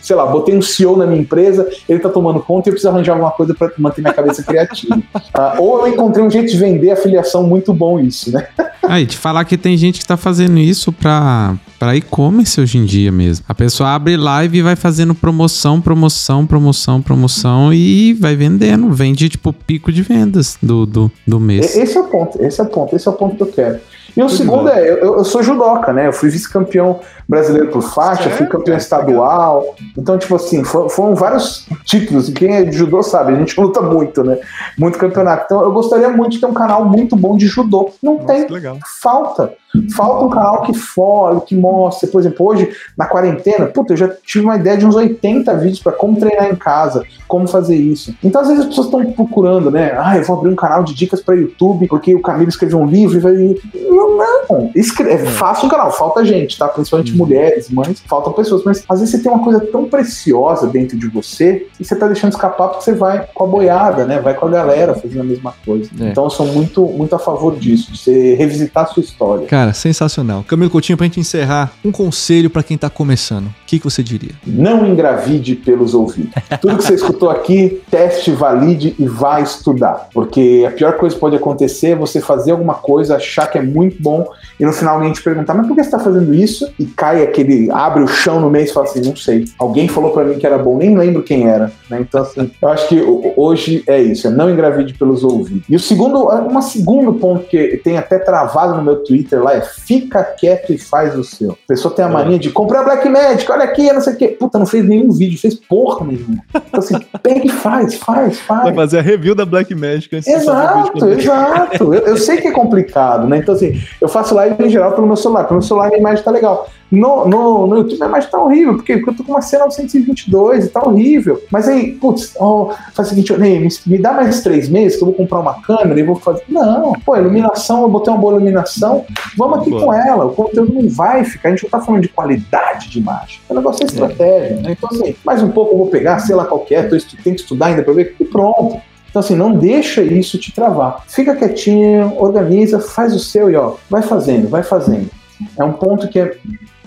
sei 0.00 0.14
lá, 0.14 0.26
botei 0.26 0.56
um 0.56 0.62
CEO 0.62 0.96
na 0.96 1.06
minha 1.06 1.20
empresa, 1.20 1.68
ele 1.88 1.98
tá 1.98 2.08
tomando 2.08 2.40
conta 2.40 2.68
e 2.68 2.70
eu 2.70 2.74
preciso 2.74 2.90
arranjar 2.90 3.12
alguma 3.14 3.32
coisa 3.32 3.54
para 3.54 3.72
manter 3.78 4.02
minha 4.02 4.14
cabeça 4.14 4.42
criativa. 4.42 4.98
Ah, 5.34 5.54
ou 5.58 5.86
eu 5.86 5.94
encontrei 5.94 6.22
um 6.22 6.28
jeito 6.30 6.50
de 6.50 6.58
vender 6.58 6.90
afiliação 6.90 7.42
muito 7.42 7.72
bom 7.72 7.98
isso, 7.98 8.30
né? 8.30 8.46
Aí, 8.82 9.06
te 9.06 9.16
falar 9.16 9.46
que 9.46 9.56
tem 9.56 9.76
gente 9.78 9.98
que 10.00 10.06
tá 10.06 10.14
fazendo 10.16 10.58
isso 10.58 10.92
pra, 10.92 11.54
pra 11.82 11.96
e-commerce 11.96 12.60
hoje 12.60 12.78
em 12.78 12.84
dia 12.84 13.10
mesmo. 13.10 13.44
A 13.48 13.52
pessoa 13.54 13.90
abre 13.90 14.16
live 14.16 14.58
e 14.58 14.62
vai 14.62 14.76
fazendo 14.76 15.16
promoção, 15.16 15.80
promoção, 15.80 16.46
promoção, 16.46 17.02
promoção 17.02 17.72
e 17.74 18.14
vai 18.14 18.36
vendendo. 18.36 18.88
Vende, 18.92 19.28
tipo, 19.28 19.52
pico 19.52 19.90
de 19.90 20.00
vendas 20.00 20.56
do, 20.62 20.86
do, 20.86 21.10
do 21.26 21.40
mês. 21.40 21.74
Esse 21.76 21.98
é 21.98 22.00
o 22.00 22.04
ponto, 22.04 22.40
esse 22.40 22.60
é 22.60 22.62
o 22.62 22.66
ponto, 22.68 22.94
esse 22.94 23.08
é 23.08 23.10
o 23.10 23.14
ponto 23.14 23.34
que 23.34 23.42
eu 23.42 23.46
quero. 23.48 23.80
E 24.16 24.22
o 24.22 24.28
segundo 24.28 24.68
é, 24.68 24.90
eu, 24.90 25.16
eu 25.16 25.24
sou 25.24 25.42
judoca, 25.42 25.92
né? 25.92 26.06
Eu 26.06 26.12
fui 26.12 26.28
vice-campeão 26.28 27.00
brasileiro 27.28 27.68
por 27.70 27.82
faixa, 27.82 28.28
fui 28.30 28.46
campeão 28.46 28.76
estadual. 28.76 29.74
Então, 29.98 30.16
tipo 30.18 30.36
assim, 30.36 30.62
fo- 30.62 30.88
foram 30.88 31.14
vários 31.16 31.66
títulos. 31.84 32.28
E 32.28 32.32
quem 32.32 32.54
é 32.54 32.62
de 32.62 32.76
judô 32.76 33.02
sabe, 33.02 33.32
a 33.32 33.36
gente 33.36 33.58
luta 33.60 33.80
muito, 33.80 34.22
né? 34.22 34.38
Muito 34.78 34.98
campeonato. 34.98 35.46
Então, 35.46 35.62
eu 35.62 35.72
gostaria 35.72 36.10
muito 36.10 36.32
de 36.32 36.40
ter 36.40 36.46
um 36.46 36.52
canal 36.52 36.84
muito 36.84 37.16
bom 37.16 37.36
de 37.38 37.46
judô. 37.48 37.90
Não 38.02 38.16
Nossa, 38.18 38.26
tem. 38.26 38.46
legal. 38.48 38.78
Falta. 39.02 39.54
Falta 39.94 40.24
um 40.24 40.30
canal 40.30 40.62
que 40.62 40.74
fole, 40.74 41.40
que 41.42 41.54
mostre. 41.54 42.08
Por 42.08 42.20
exemplo, 42.20 42.46
hoje, 42.46 42.70
na 42.96 43.06
quarentena, 43.06 43.66
puta, 43.66 43.92
eu 43.92 43.96
já 43.96 44.08
tive 44.08 44.44
uma 44.44 44.56
ideia 44.56 44.76
de 44.76 44.86
uns 44.86 44.94
80 44.94 45.54
vídeos 45.56 45.80
para 45.80 45.92
como 45.92 46.18
treinar 46.18 46.50
em 46.50 46.56
casa, 46.56 47.04
como 47.26 47.48
fazer 47.48 47.76
isso. 47.76 48.14
Então, 48.22 48.40
às 48.40 48.48
vezes, 48.48 48.64
as 48.64 48.68
pessoas 48.68 48.86
estão 48.86 49.12
procurando, 49.12 49.70
né? 49.70 49.92
Ah, 49.96 50.16
eu 50.16 50.24
vou 50.24 50.38
abrir 50.38 50.50
um 50.50 50.56
canal 50.56 50.84
de 50.84 50.94
dicas 50.94 51.22
para 51.22 51.34
YouTube, 51.34 51.86
porque 51.88 52.14
o 52.14 52.20
Camilo 52.20 52.48
escreveu 52.48 52.78
um 52.78 52.86
livro 52.86 53.16
e 53.16 53.20
vai. 53.20 53.32
Não, 53.32 54.16
não. 54.16 54.70
Escreve, 54.74 55.26
faça 55.26 55.64
um 55.64 55.68
canal, 55.68 55.90
falta 55.90 56.24
gente, 56.24 56.58
tá? 56.58 56.68
Principalmente 56.68 57.16
mulheres, 57.16 57.70
mães, 57.70 58.02
faltam 58.06 58.32
pessoas. 58.32 58.62
Mas 58.64 58.84
às 58.88 59.00
vezes 59.00 59.14
você 59.14 59.22
tem 59.22 59.32
uma 59.32 59.42
coisa 59.42 59.60
tão 59.60 59.84
preciosa 59.86 60.66
dentro 60.66 60.98
de 60.98 61.08
você 61.08 61.66
e 61.78 61.84
você 61.84 61.96
tá 61.96 62.06
deixando 62.06 62.32
escapar 62.32 62.68
porque 62.68 62.84
você 62.84 62.92
vai 62.92 63.26
com 63.32 63.44
a 63.44 63.46
boiada, 63.46 64.04
né? 64.04 64.20
Vai 64.20 64.34
com 64.34 64.46
a 64.46 64.50
galera 64.50 64.94
fazendo 64.94 65.20
a 65.20 65.24
mesma 65.24 65.54
coisa. 65.64 65.90
É. 66.00 66.10
Então, 66.10 66.24
eu 66.24 66.30
sou 66.30 66.46
muito, 66.46 66.84
muito 66.84 67.14
a 67.14 67.18
favor 67.18 67.56
disso, 67.56 67.92
de 67.92 67.98
você 67.98 68.34
revisitar 68.34 68.84
a 68.84 68.86
sua 68.86 69.02
história. 69.02 69.46
Cara, 69.46 69.61
sensacional. 69.72 70.42
Camilo 70.48 70.70
Coutinho, 70.70 70.96
pra 70.96 71.06
gente 71.06 71.20
encerrar, 71.20 71.72
um 71.84 71.92
conselho 71.92 72.50
pra 72.50 72.62
quem 72.62 72.76
tá 72.78 72.88
começando. 72.90 73.46
O 73.46 73.54
que, 73.66 73.78
que 73.78 73.84
você 73.84 74.02
diria? 74.02 74.32
Não 74.46 74.86
engravide 74.86 75.54
pelos 75.54 75.94
ouvidos. 75.94 76.32
Tudo 76.60 76.78
que 76.78 76.84
você 76.84 76.94
escutou 76.94 77.30
aqui, 77.30 77.80
teste, 77.90 78.30
valide 78.32 78.94
e 78.98 79.06
vá 79.06 79.40
estudar. 79.40 80.08
Porque 80.12 80.64
a 80.66 80.70
pior 80.72 80.94
coisa 80.94 81.14
que 81.14 81.20
pode 81.20 81.36
acontecer 81.36 81.88
é 81.88 81.94
você 81.96 82.20
fazer 82.20 82.52
alguma 82.52 82.74
coisa, 82.74 83.16
achar 83.16 83.46
que 83.50 83.58
é 83.58 83.62
muito 83.62 84.02
bom, 84.02 84.26
e 84.58 84.64
no 84.64 84.72
final 84.72 84.94
alguém 84.96 85.12
te 85.12 85.22
perguntar, 85.22 85.54
mas 85.54 85.66
por 85.66 85.74
que 85.76 85.82
você 85.82 85.88
está 85.88 85.98
fazendo 85.98 86.34
isso? 86.34 86.70
E 86.78 86.84
cai 86.86 87.22
aquele, 87.22 87.70
abre 87.70 88.02
o 88.02 88.08
chão 88.08 88.40
no 88.40 88.50
meio 88.50 88.64
e 88.64 88.68
fala 88.68 88.86
assim, 88.86 89.00
não 89.02 89.14
sei. 89.16 89.44
Alguém 89.58 89.88
falou 89.88 90.10
para 90.12 90.24
mim 90.24 90.38
que 90.38 90.46
era 90.46 90.58
bom, 90.58 90.76
nem 90.76 90.96
lembro 90.96 91.22
quem 91.22 91.46
era. 91.48 91.70
Né? 91.90 92.00
Então, 92.00 92.22
assim, 92.22 92.50
eu 92.60 92.68
acho 92.68 92.88
que 92.88 93.00
ho- 93.00 93.32
hoje 93.36 93.82
é 93.86 94.00
isso, 94.00 94.26
é 94.26 94.30
não 94.30 94.50
engravide 94.50 94.94
pelos 94.94 95.22
ouvidos. 95.24 95.64
E 95.68 95.76
o 95.76 95.80
segundo, 95.80 96.24
uma 96.24 96.62
segundo 96.62 97.12
ponto 97.14 97.46
que 97.46 97.80
tem 97.82 97.98
até 97.98 98.18
travado 98.18 98.76
no 98.76 98.82
meu 98.82 98.96
Twitter 98.96 99.42
lá 99.42 99.51
é 99.54 99.60
fica 99.60 100.22
quieto 100.22 100.72
e 100.72 100.78
faz 100.78 101.16
o 101.16 101.24
seu. 101.24 101.52
A 101.52 101.56
pessoa 101.68 101.94
tem 101.94 102.04
a 102.04 102.08
mania 102.08 102.38
de 102.38 102.50
comprar 102.50 102.82
Black 102.84 103.08
Magic, 103.08 103.50
olha 103.50 103.64
aqui, 103.64 103.92
não 103.92 104.00
sei 104.00 104.14
o 104.14 104.16
quê. 104.16 104.28
Puta, 104.28 104.58
não 104.58 104.66
fez 104.66 104.84
nenhum 104.84 105.12
vídeo, 105.12 105.38
fez 105.38 105.54
porra 105.54 106.06
nenhuma. 106.06 106.42
Então 106.54 106.80
assim, 106.80 106.98
pega 107.22 107.46
e 107.46 107.48
faz, 107.48 107.94
faz, 107.94 108.38
faz. 108.40 108.62
Vai 108.64 108.74
fazer 108.74 108.98
a 108.98 109.02
review 109.02 109.34
da 109.34 109.44
Black 109.44 109.74
Magic 109.74 110.14
antes 110.14 110.28
Exato, 110.28 110.92
com- 110.92 111.08
exato. 111.08 111.94
Eu, 111.94 112.06
eu 112.06 112.16
sei 112.16 112.38
que 112.38 112.48
é 112.48 112.52
complicado, 112.52 113.26
né? 113.28 113.38
Então, 113.38 113.54
assim, 113.54 113.80
eu 114.00 114.08
faço 114.08 114.34
live 114.34 114.64
em 114.64 114.70
geral 114.70 114.92
pelo 114.92 115.06
meu 115.06 115.16
celular. 115.16 115.44
Pelo 115.44 115.60
meu 115.60 115.66
celular 115.66 115.92
a 115.92 115.96
imagem 115.98 116.24
tá 116.24 116.30
legal. 116.30 116.68
No, 116.90 117.26
no, 117.26 117.66
no 117.66 117.76
YouTube 117.78 118.02
a 118.02 118.06
imagem 118.06 118.30
tá 118.30 118.38
horrível, 118.38 118.74
porque 118.74 118.92
eu 118.92 119.14
tô 119.16 119.24
com 119.24 119.32
uma 119.32 119.40
C922 119.40 120.66
e 120.66 120.68
tá 120.68 120.82
horrível. 120.86 121.42
Mas 121.50 121.66
aí, 121.66 121.92
putz, 121.92 122.34
ó, 122.38 122.74
faz 122.92 123.08
o 123.08 123.10
seguinte, 123.14 123.32
me, 123.38 123.68
me 123.86 123.98
dá 123.98 124.12
mais 124.12 124.42
três 124.42 124.68
meses 124.68 124.98
que 124.98 125.02
eu 125.02 125.06
vou 125.06 125.14
comprar 125.14 125.40
uma 125.40 125.62
câmera 125.62 125.98
e 125.98 126.02
vou 126.02 126.16
fazer. 126.16 126.42
Não, 126.48 126.92
pô, 127.04 127.16
iluminação, 127.16 127.82
eu 127.82 127.88
botei 127.88 128.12
uma 128.12 128.20
boa 128.20 128.34
iluminação, 128.34 129.06
vamos 129.48 129.58
aqui 129.60 129.70
Boa. 129.70 129.84
com 129.84 129.92
ela. 129.94 130.24
O 130.26 130.34
conteúdo 130.34 130.72
não 130.72 130.88
vai 130.88 131.24
ficar, 131.24 131.48
a 131.48 131.52
gente 131.52 131.64
não 131.64 131.70
tá 131.70 131.80
falando 131.80 132.02
de 132.02 132.08
qualidade 132.08 132.88
de 132.90 132.98
imagem. 132.98 133.40
O 133.48 133.54
negócio 133.54 133.82
é 133.82 133.86
estratégia, 133.86 134.56
né? 134.56 134.72
Então, 134.72 134.88
assim, 134.90 135.14
mais 135.24 135.42
um 135.42 135.50
pouco 135.50 135.74
eu 135.74 135.78
vou 135.78 135.86
pegar, 135.88 136.18
sei 136.20 136.34
lá 136.34 136.44
qual 136.44 136.60
que 136.60 136.74
é, 136.74 136.86
estu- 136.94 137.16
tenho 137.22 137.36
que 137.36 137.42
estudar 137.42 137.66
ainda 137.66 137.82
pra 137.82 137.92
ver, 137.92 138.14
e 138.18 138.24
pronto. 138.24 138.80
Então, 139.10 139.20
assim, 139.20 139.34
não 139.36 139.52
deixa 139.54 140.02
isso 140.02 140.38
te 140.38 140.52
travar. 140.54 141.04
Fica 141.06 141.36
quietinho, 141.36 142.14
organiza, 142.18 142.80
faz 142.80 143.14
o 143.14 143.18
seu 143.18 143.50
e 143.50 143.56
ó, 143.56 143.74
vai 143.90 144.00
fazendo, 144.02 144.48
vai 144.48 144.62
fazendo. 144.62 145.10
é 145.58 145.62
um 145.64 145.72
ponto 145.72 146.08
que 146.08 146.18
é 146.18 146.36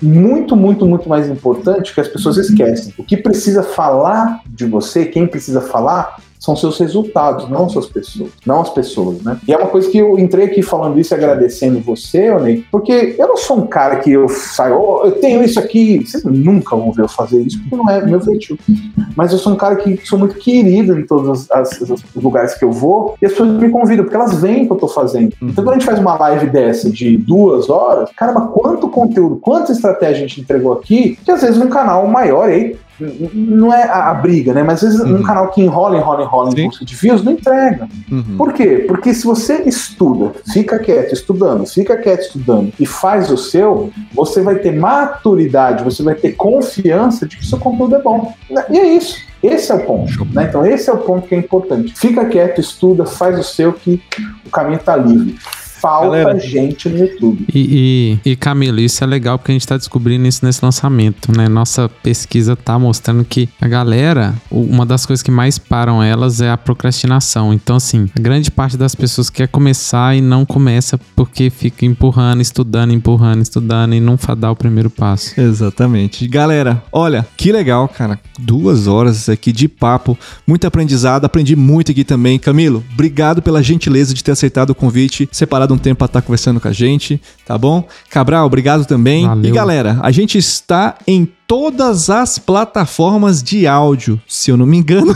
muito, 0.01 0.55
muito, 0.55 0.85
muito 0.85 1.07
mais 1.07 1.29
importante 1.29 1.93
que 1.93 2.01
as 2.01 2.07
pessoas 2.07 2.37
esquecem. 2.37 2.93
O 2.97 3.03
que 3.03 3.15
precisa 3.17 3.61
falar 3.63 4.41
de 4.47 4.65
você, 4.65 5.05
quem 5.05 5.27
precisa 5.27 5.61
falar, 5.61 6.17
são 6.45 6.55
seus 6.55 6.77
resultados, 6.77 7.49
não 7.49 7.67
suas 7.67 7.87
pessoas, 7.87 8.29
não 8.45 8.61
as 8.61 8.69
pessoas, 8.69 9.19
né? 9.23 9.39
E 9.47 9.51
é 9.51 9.57
uma 9.57 9.67
coisa 9.67 9.89
que 9.89 9.97
eu 9.97 10.19
entrei 10.19 10.45
aqui 10.45 10.61
falando 10.61 10.99
isso 10.99 11.11
e 11.11 11.15
agradecendo 11.15 11.79
você, 11.79 12.31
Ney, 12.39 12.63
porque 12.71 13.15
eu 13.17 13.27
não 13.27 13.37
sou 13.37 13.57
um 13.57 13.65
cara 13.65 13.95
que 13.95 14.11
eu 14.11 14.29
saio, 14.29 14.79
oh, 14.79 15.05
eu 15.05 15.13
tenho 15.13 15.43
isso 15.43 15.59
aqui, 15.59 16.05
vocês 16.05 16.23
nunca 16.23 16.75
vão 16.75 16.91
ver 16.91 17.01
eu 17.01 17.07
fazer 17.07 17.41
isso, 17.41 17.59
porque 17.61 17.75
não 17.75 17.89
é 17.89 18.05
meu 18.05 18.21
feitio. 18.21 18.59
Mas 19.15 19.31
eu 19.31 19.39
sou 19.39 19.53
um 19.53 19.55
cara 19.55 19.77
que 19.77 19.99
sou 20.05 20.19
muito 20.19 20.35
querido 20.35 20.97
em 20.99 21.05
todos 21.05 21.49
as, 21.49 21.81
as, 21.81 21.81
os 21.81 22.03
lugares 22.15 22.53
que 22.53 22.63
eu 22.63 22.71
vou 22.71 23.15
e 23.19 23.25
as 23.25 23.31
pessoas 23.31 23.49
me 23.49 23.69
convidam, 23.69 24.05
porque 24.05 24.15
elas 24.15 24.39
veem 24.39 24.63
o 24.63 24.67
que 24.67 24.73
eu 24.73 24.77
tô 24.77 24.87
fazendo. 24.87 25.33
Então 25.41 25.63
quando 25.63 25.77
a 25.77 25.79
gente 25.79 25.85
faz 25.85 25.97
uma 25.97 26.15
live 26.15 26.47
dessa 26.47 26.91
de 26.91 27.17
duas 27.17 27.69
horas, 27.71 28.09
caramba, 28.15 28.47
quanto 28.47 28.87
conteúdo, 28.89 29.37
quanta 29.37 29.71
estratégia 29.71 30.17
a 30.17 30.27
gente 30.27 30.41
entregou 30.41 30.73
aqui, 30.73 31.17
que 31.25 31.31
às 31.31 31.41
vezes 31.41 31.57
um 31.57 31.69
canal 31.69 32.05
maior 32.07 32.49
aí 32.49 32.77
não 32.99 33.73
é 33.73 33.83
a, 33.83 34.11
a, 34.11 34.13
briga, 34.13 34.53
né? 34.53 34.63
Mas 34.63 34.83
às 34.83 34.93
vezes 34.93 34.99
uhum. 34.99 35.19
um 35.19 35.23
canal 35.23 35.49
que 35.51 35.61
enrola, 35.61 35.97
enrola, 35.97 36.23
enrola 36.23 36.51
Sim. 36.51 36.61
em 36.61 36.65
busca 36.67 36.85
de 36.85 36.95
views 36.95 37.23
não 37.23 37.33
entrega. 37.33 37.87
Uhum. 38.11 38.37
Por 38.37 38.53
quê? 38.53 38.85
Porque 38.87 39.13
se 39.13 39.25
você 39.25 39.63
estuda, 39.63 40.31
fica 40.51 40.79
quieto 40.79 41.13
estudando, 41.13 41.65
fica 41.65 41.97
quieto 41.97 42.21
estudando 42.21 42.71
e 42.79 42.85
faz 42.85 43.29
o 43.29 43.37
seu, 43.37 43.91
você 44.13 44.41
vai 44.41 44.55
ter 44.55 44.71
maturidade, 44.71 45.83
você 45.83 46.03
vai 46.03 46.15
ter 46.15 46.33
confiança 46.33 47.27
de 47.27 47.37
que 47.37 47.45
seu 47.45 47.59
conteúdo 47.59 47.95
é 47.95 48.01
bom. 48.01 48.33
E 48.69 48.77
é 48.77 48.87
isso. 48.93 49.17
Esse 49.43 49.71
é 49.71 49.75
o 49.75 49.85
ponto. 49.85 50.25
Né? 50.33 50.45
Então, 50.49 50.65
esse 50.65 50.89
é 50.89 50.93
o 50.93 50.97
ponto 50.97 51.27
que 51.27 51.35
é 51.35 51.37
importante. 51.37 51.93
Fica 51.95 52.25
quieto, 52.25 52.59
estuda, 52.59 53.05
faz 53.05 53.37
o 53.37 53.43
seu, 53.43 53.73
que 53.73 54.01
o 54.45 54.49
caminho 54.49 54.77
está 54.77 54.95
livre 54.95 55.37
falta 55.85 56.17
Galera, 56.17 56.39
gente 56.39 56.89
no 56.89 56.97
YouTube. 56.97 57.45
E, 57.53 58.19
e, 58.25 58.31
e, 58.31 58.35
Camilo, 58.35 58.79
isso 58.79 59.03
é 59.03 59.07
legal 59.07 59.37
porque 59.37 59.51
a 59.51 59.53
gente 59.53 59.67
tá 59.67 59.77
descobrindo 59.77 60.25
isso 60.25 60.43
nesse 60.43 60.65
lançamento, 60.65 61.31
né? 61.35 61.47
Nossa 61.47 61.87
pesquisa 62.01 62.55
tá 62.55 62.79
mostrando 62.79 63.23
que 63.23 63.47
a 63.61 63.67
galera, 63.67 64.33
uma 64.49 64.83
das 64.83 65.05
coisas 65.05 65.21
que 65.21 65.29
mais 65.29 65.59
param 65.59 66.01
elas 66.01 66.41
é 66.41 66.49
a 66.49 66.57
procrastinação. 66.57 67.53
Então, 67.53 67.75
assim, 67.75 68.09
a 68.15 68.19
grande 68.19 68.49
parte 68.49 68.75
das 68.75 68.95
pessoas 68.95 69.29
quer 69.29 69.47
começar 69.47 70.15
e 70.15 70.21
não 70.21 70.43
começa 70.43 70.99
porque 71.15 71.51
fica 71.51 71.85
empurrando, 71.85 72.41
estudando, 72.41 72.91
empurrando, 72.91 73.43
estudando 73.43 73.93
e 73.93 73.99
não 73.99 74.17
dá 74.35 74.51
o 74.51 74.55
primeiro 74.55 74.89
passo. 74.89 75.39
Exatamente. 75.39 76.27
Galera, 76.27 76.81
olha, 76.91 77.27
que 77.37 77.51
legal, 77.51 77.87
cara. 77.87 78.19
Duas 78.39 78.87
horas 78.87 79.29
aqui 79.29 79.51
de 79.51 79.67
papo, 79.67 80.17
muito 80.47 80.65
aprendizado, 80.65 81.25
aprendi 81.25 81.55
muito 81.55 81.91
aqui 81.91 82.03
também. 82.03 82.39
Camilo, 82.39 82.83
obrigado 82.91 83.41
pela 83.41 83.61
gentileza 83.61 84.13
de 84.13 84.23
ter 84.23 84.31
aceitado 84.31 84.71
o 84.71 84.75
convite, 84.75 85.29
separado 85.31 85.74
um 85.75 85.77
tempo 85.77 85.99
para 85.99 86.05
estar 86.05 86.21
tá 86.21 86.25
conversando 86.25 86.59
com 86.59 86.67
a 86.67 86.73
gente, 86.73 87.21
tá 87.45 87.57
bom? 87.57 87.87
Cabral, 88.09 88.45
obrigado 88.45 88.85
também. 88.85 89.27
Valeu. 89.27 89.51
E 89.51 89.53
galera, 89.53 89.99
a 90.01 90.11
gente 90.11 90.37
está 90.37 90.95
em 91.05 91.25
todas 91.47 92.09
as 92.09 92.37
plataformas 92.37 93.41
de 93.43 93.67
áudio, 93.67 94.19
se 94.27 94.51
eu 94.51 94.57
não 94.57 94.65
me 94.65 94.77
engano. 94.77 95.15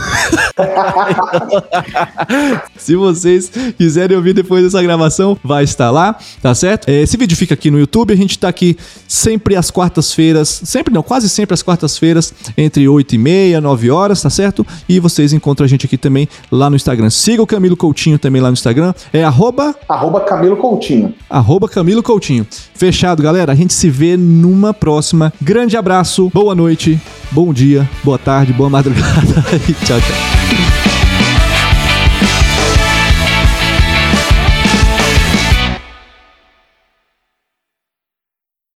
se 2.76 2.94
vocês 2.94 3.50
quiserem 3.76 4.16
ouvir 4.16 4.32
depois 4.32 4.62
dessa 4.62 4.82
gravação, 4.82 5.36
vai 5.42 5.64
estar 5.64 5.90
lá, 5.90 6.16
tá 6.40 6.54
certo? 6.54 6.88
Esse 6.88 7.16
vídeo 7.16 7.36
fica 7.36 7.54
aqui 7.54 7.70
no 7.70 7.78
YouTube, 7.78 8.12
a 8.12 8.16
gente 8.16 8.38
tá 8.38 8.48
aqui 8.48 8.76
sempre 9.08 9.56
às 9.56 9.70
quartas-feiras, 9.70 10.62
sempre 10.64 10.94
não, 10.94 11.02
quase 11.02 11.28
sempre 11.28 11.54
às 11.54 11.62
quartas-feiras, 11.62 12.32
entre 12.56 12.88
8 12.88 13.14
e 13.14 13.18
meia, 13.18 13.60
9 13.60 13.90
horas, 13.90 14.22
tá 14.22 14.30
certo? 14.30 14.66
E 14.88 15.00
vocês 15.00 15.32
encontram 15.32 15.64
a 15.64 15.68
gente 15.68 15.86
aqui 15.86 15.98
também 15.98 16.28
lá 16.50 16.70
no 16.70 16.76
Instagram. 16.76 17.10
Siga 17.10 17.42
o 17.42 17.46
Camilo 17.46 17.76
Coutinho 17.76 18.18
também 18.18 18.40
lá 18.40 18.48
no 18.48 18.54
Instagram, 18.54 18.94
é 19.12 19.24
arroba... 19.24 19.74
Arroba 19.88 20.20
Camilo 20.20 20.56
Coutinho. 20.56 21.14
Arroba 21.28 21.68
Camilo 21.68 22.02
Coutinho. 22.02 22.46
Fechado, 22.74 23.22
galera, 23.22 23.52
a 23.52 23.54
gente 23.54 23.74
se 23.74 23.90
vê 23.90 24.16
numa 24.16 24.72
próxima. 24.72 25.32
Grande 25.40 25.76
abraço 26.20 26.30
boa 26.30 26.54
noite, 26.54 27.00
bom 27.30 27.52
dia, 27.52 27.88
boa 28.04 28.18
tarde, 28.18 28.52
boa 28.52 28.68
madrugada 28.68 29.44
e 29.68 29.72
tchau, 29.72 29.98
tchau. 30.00 30.89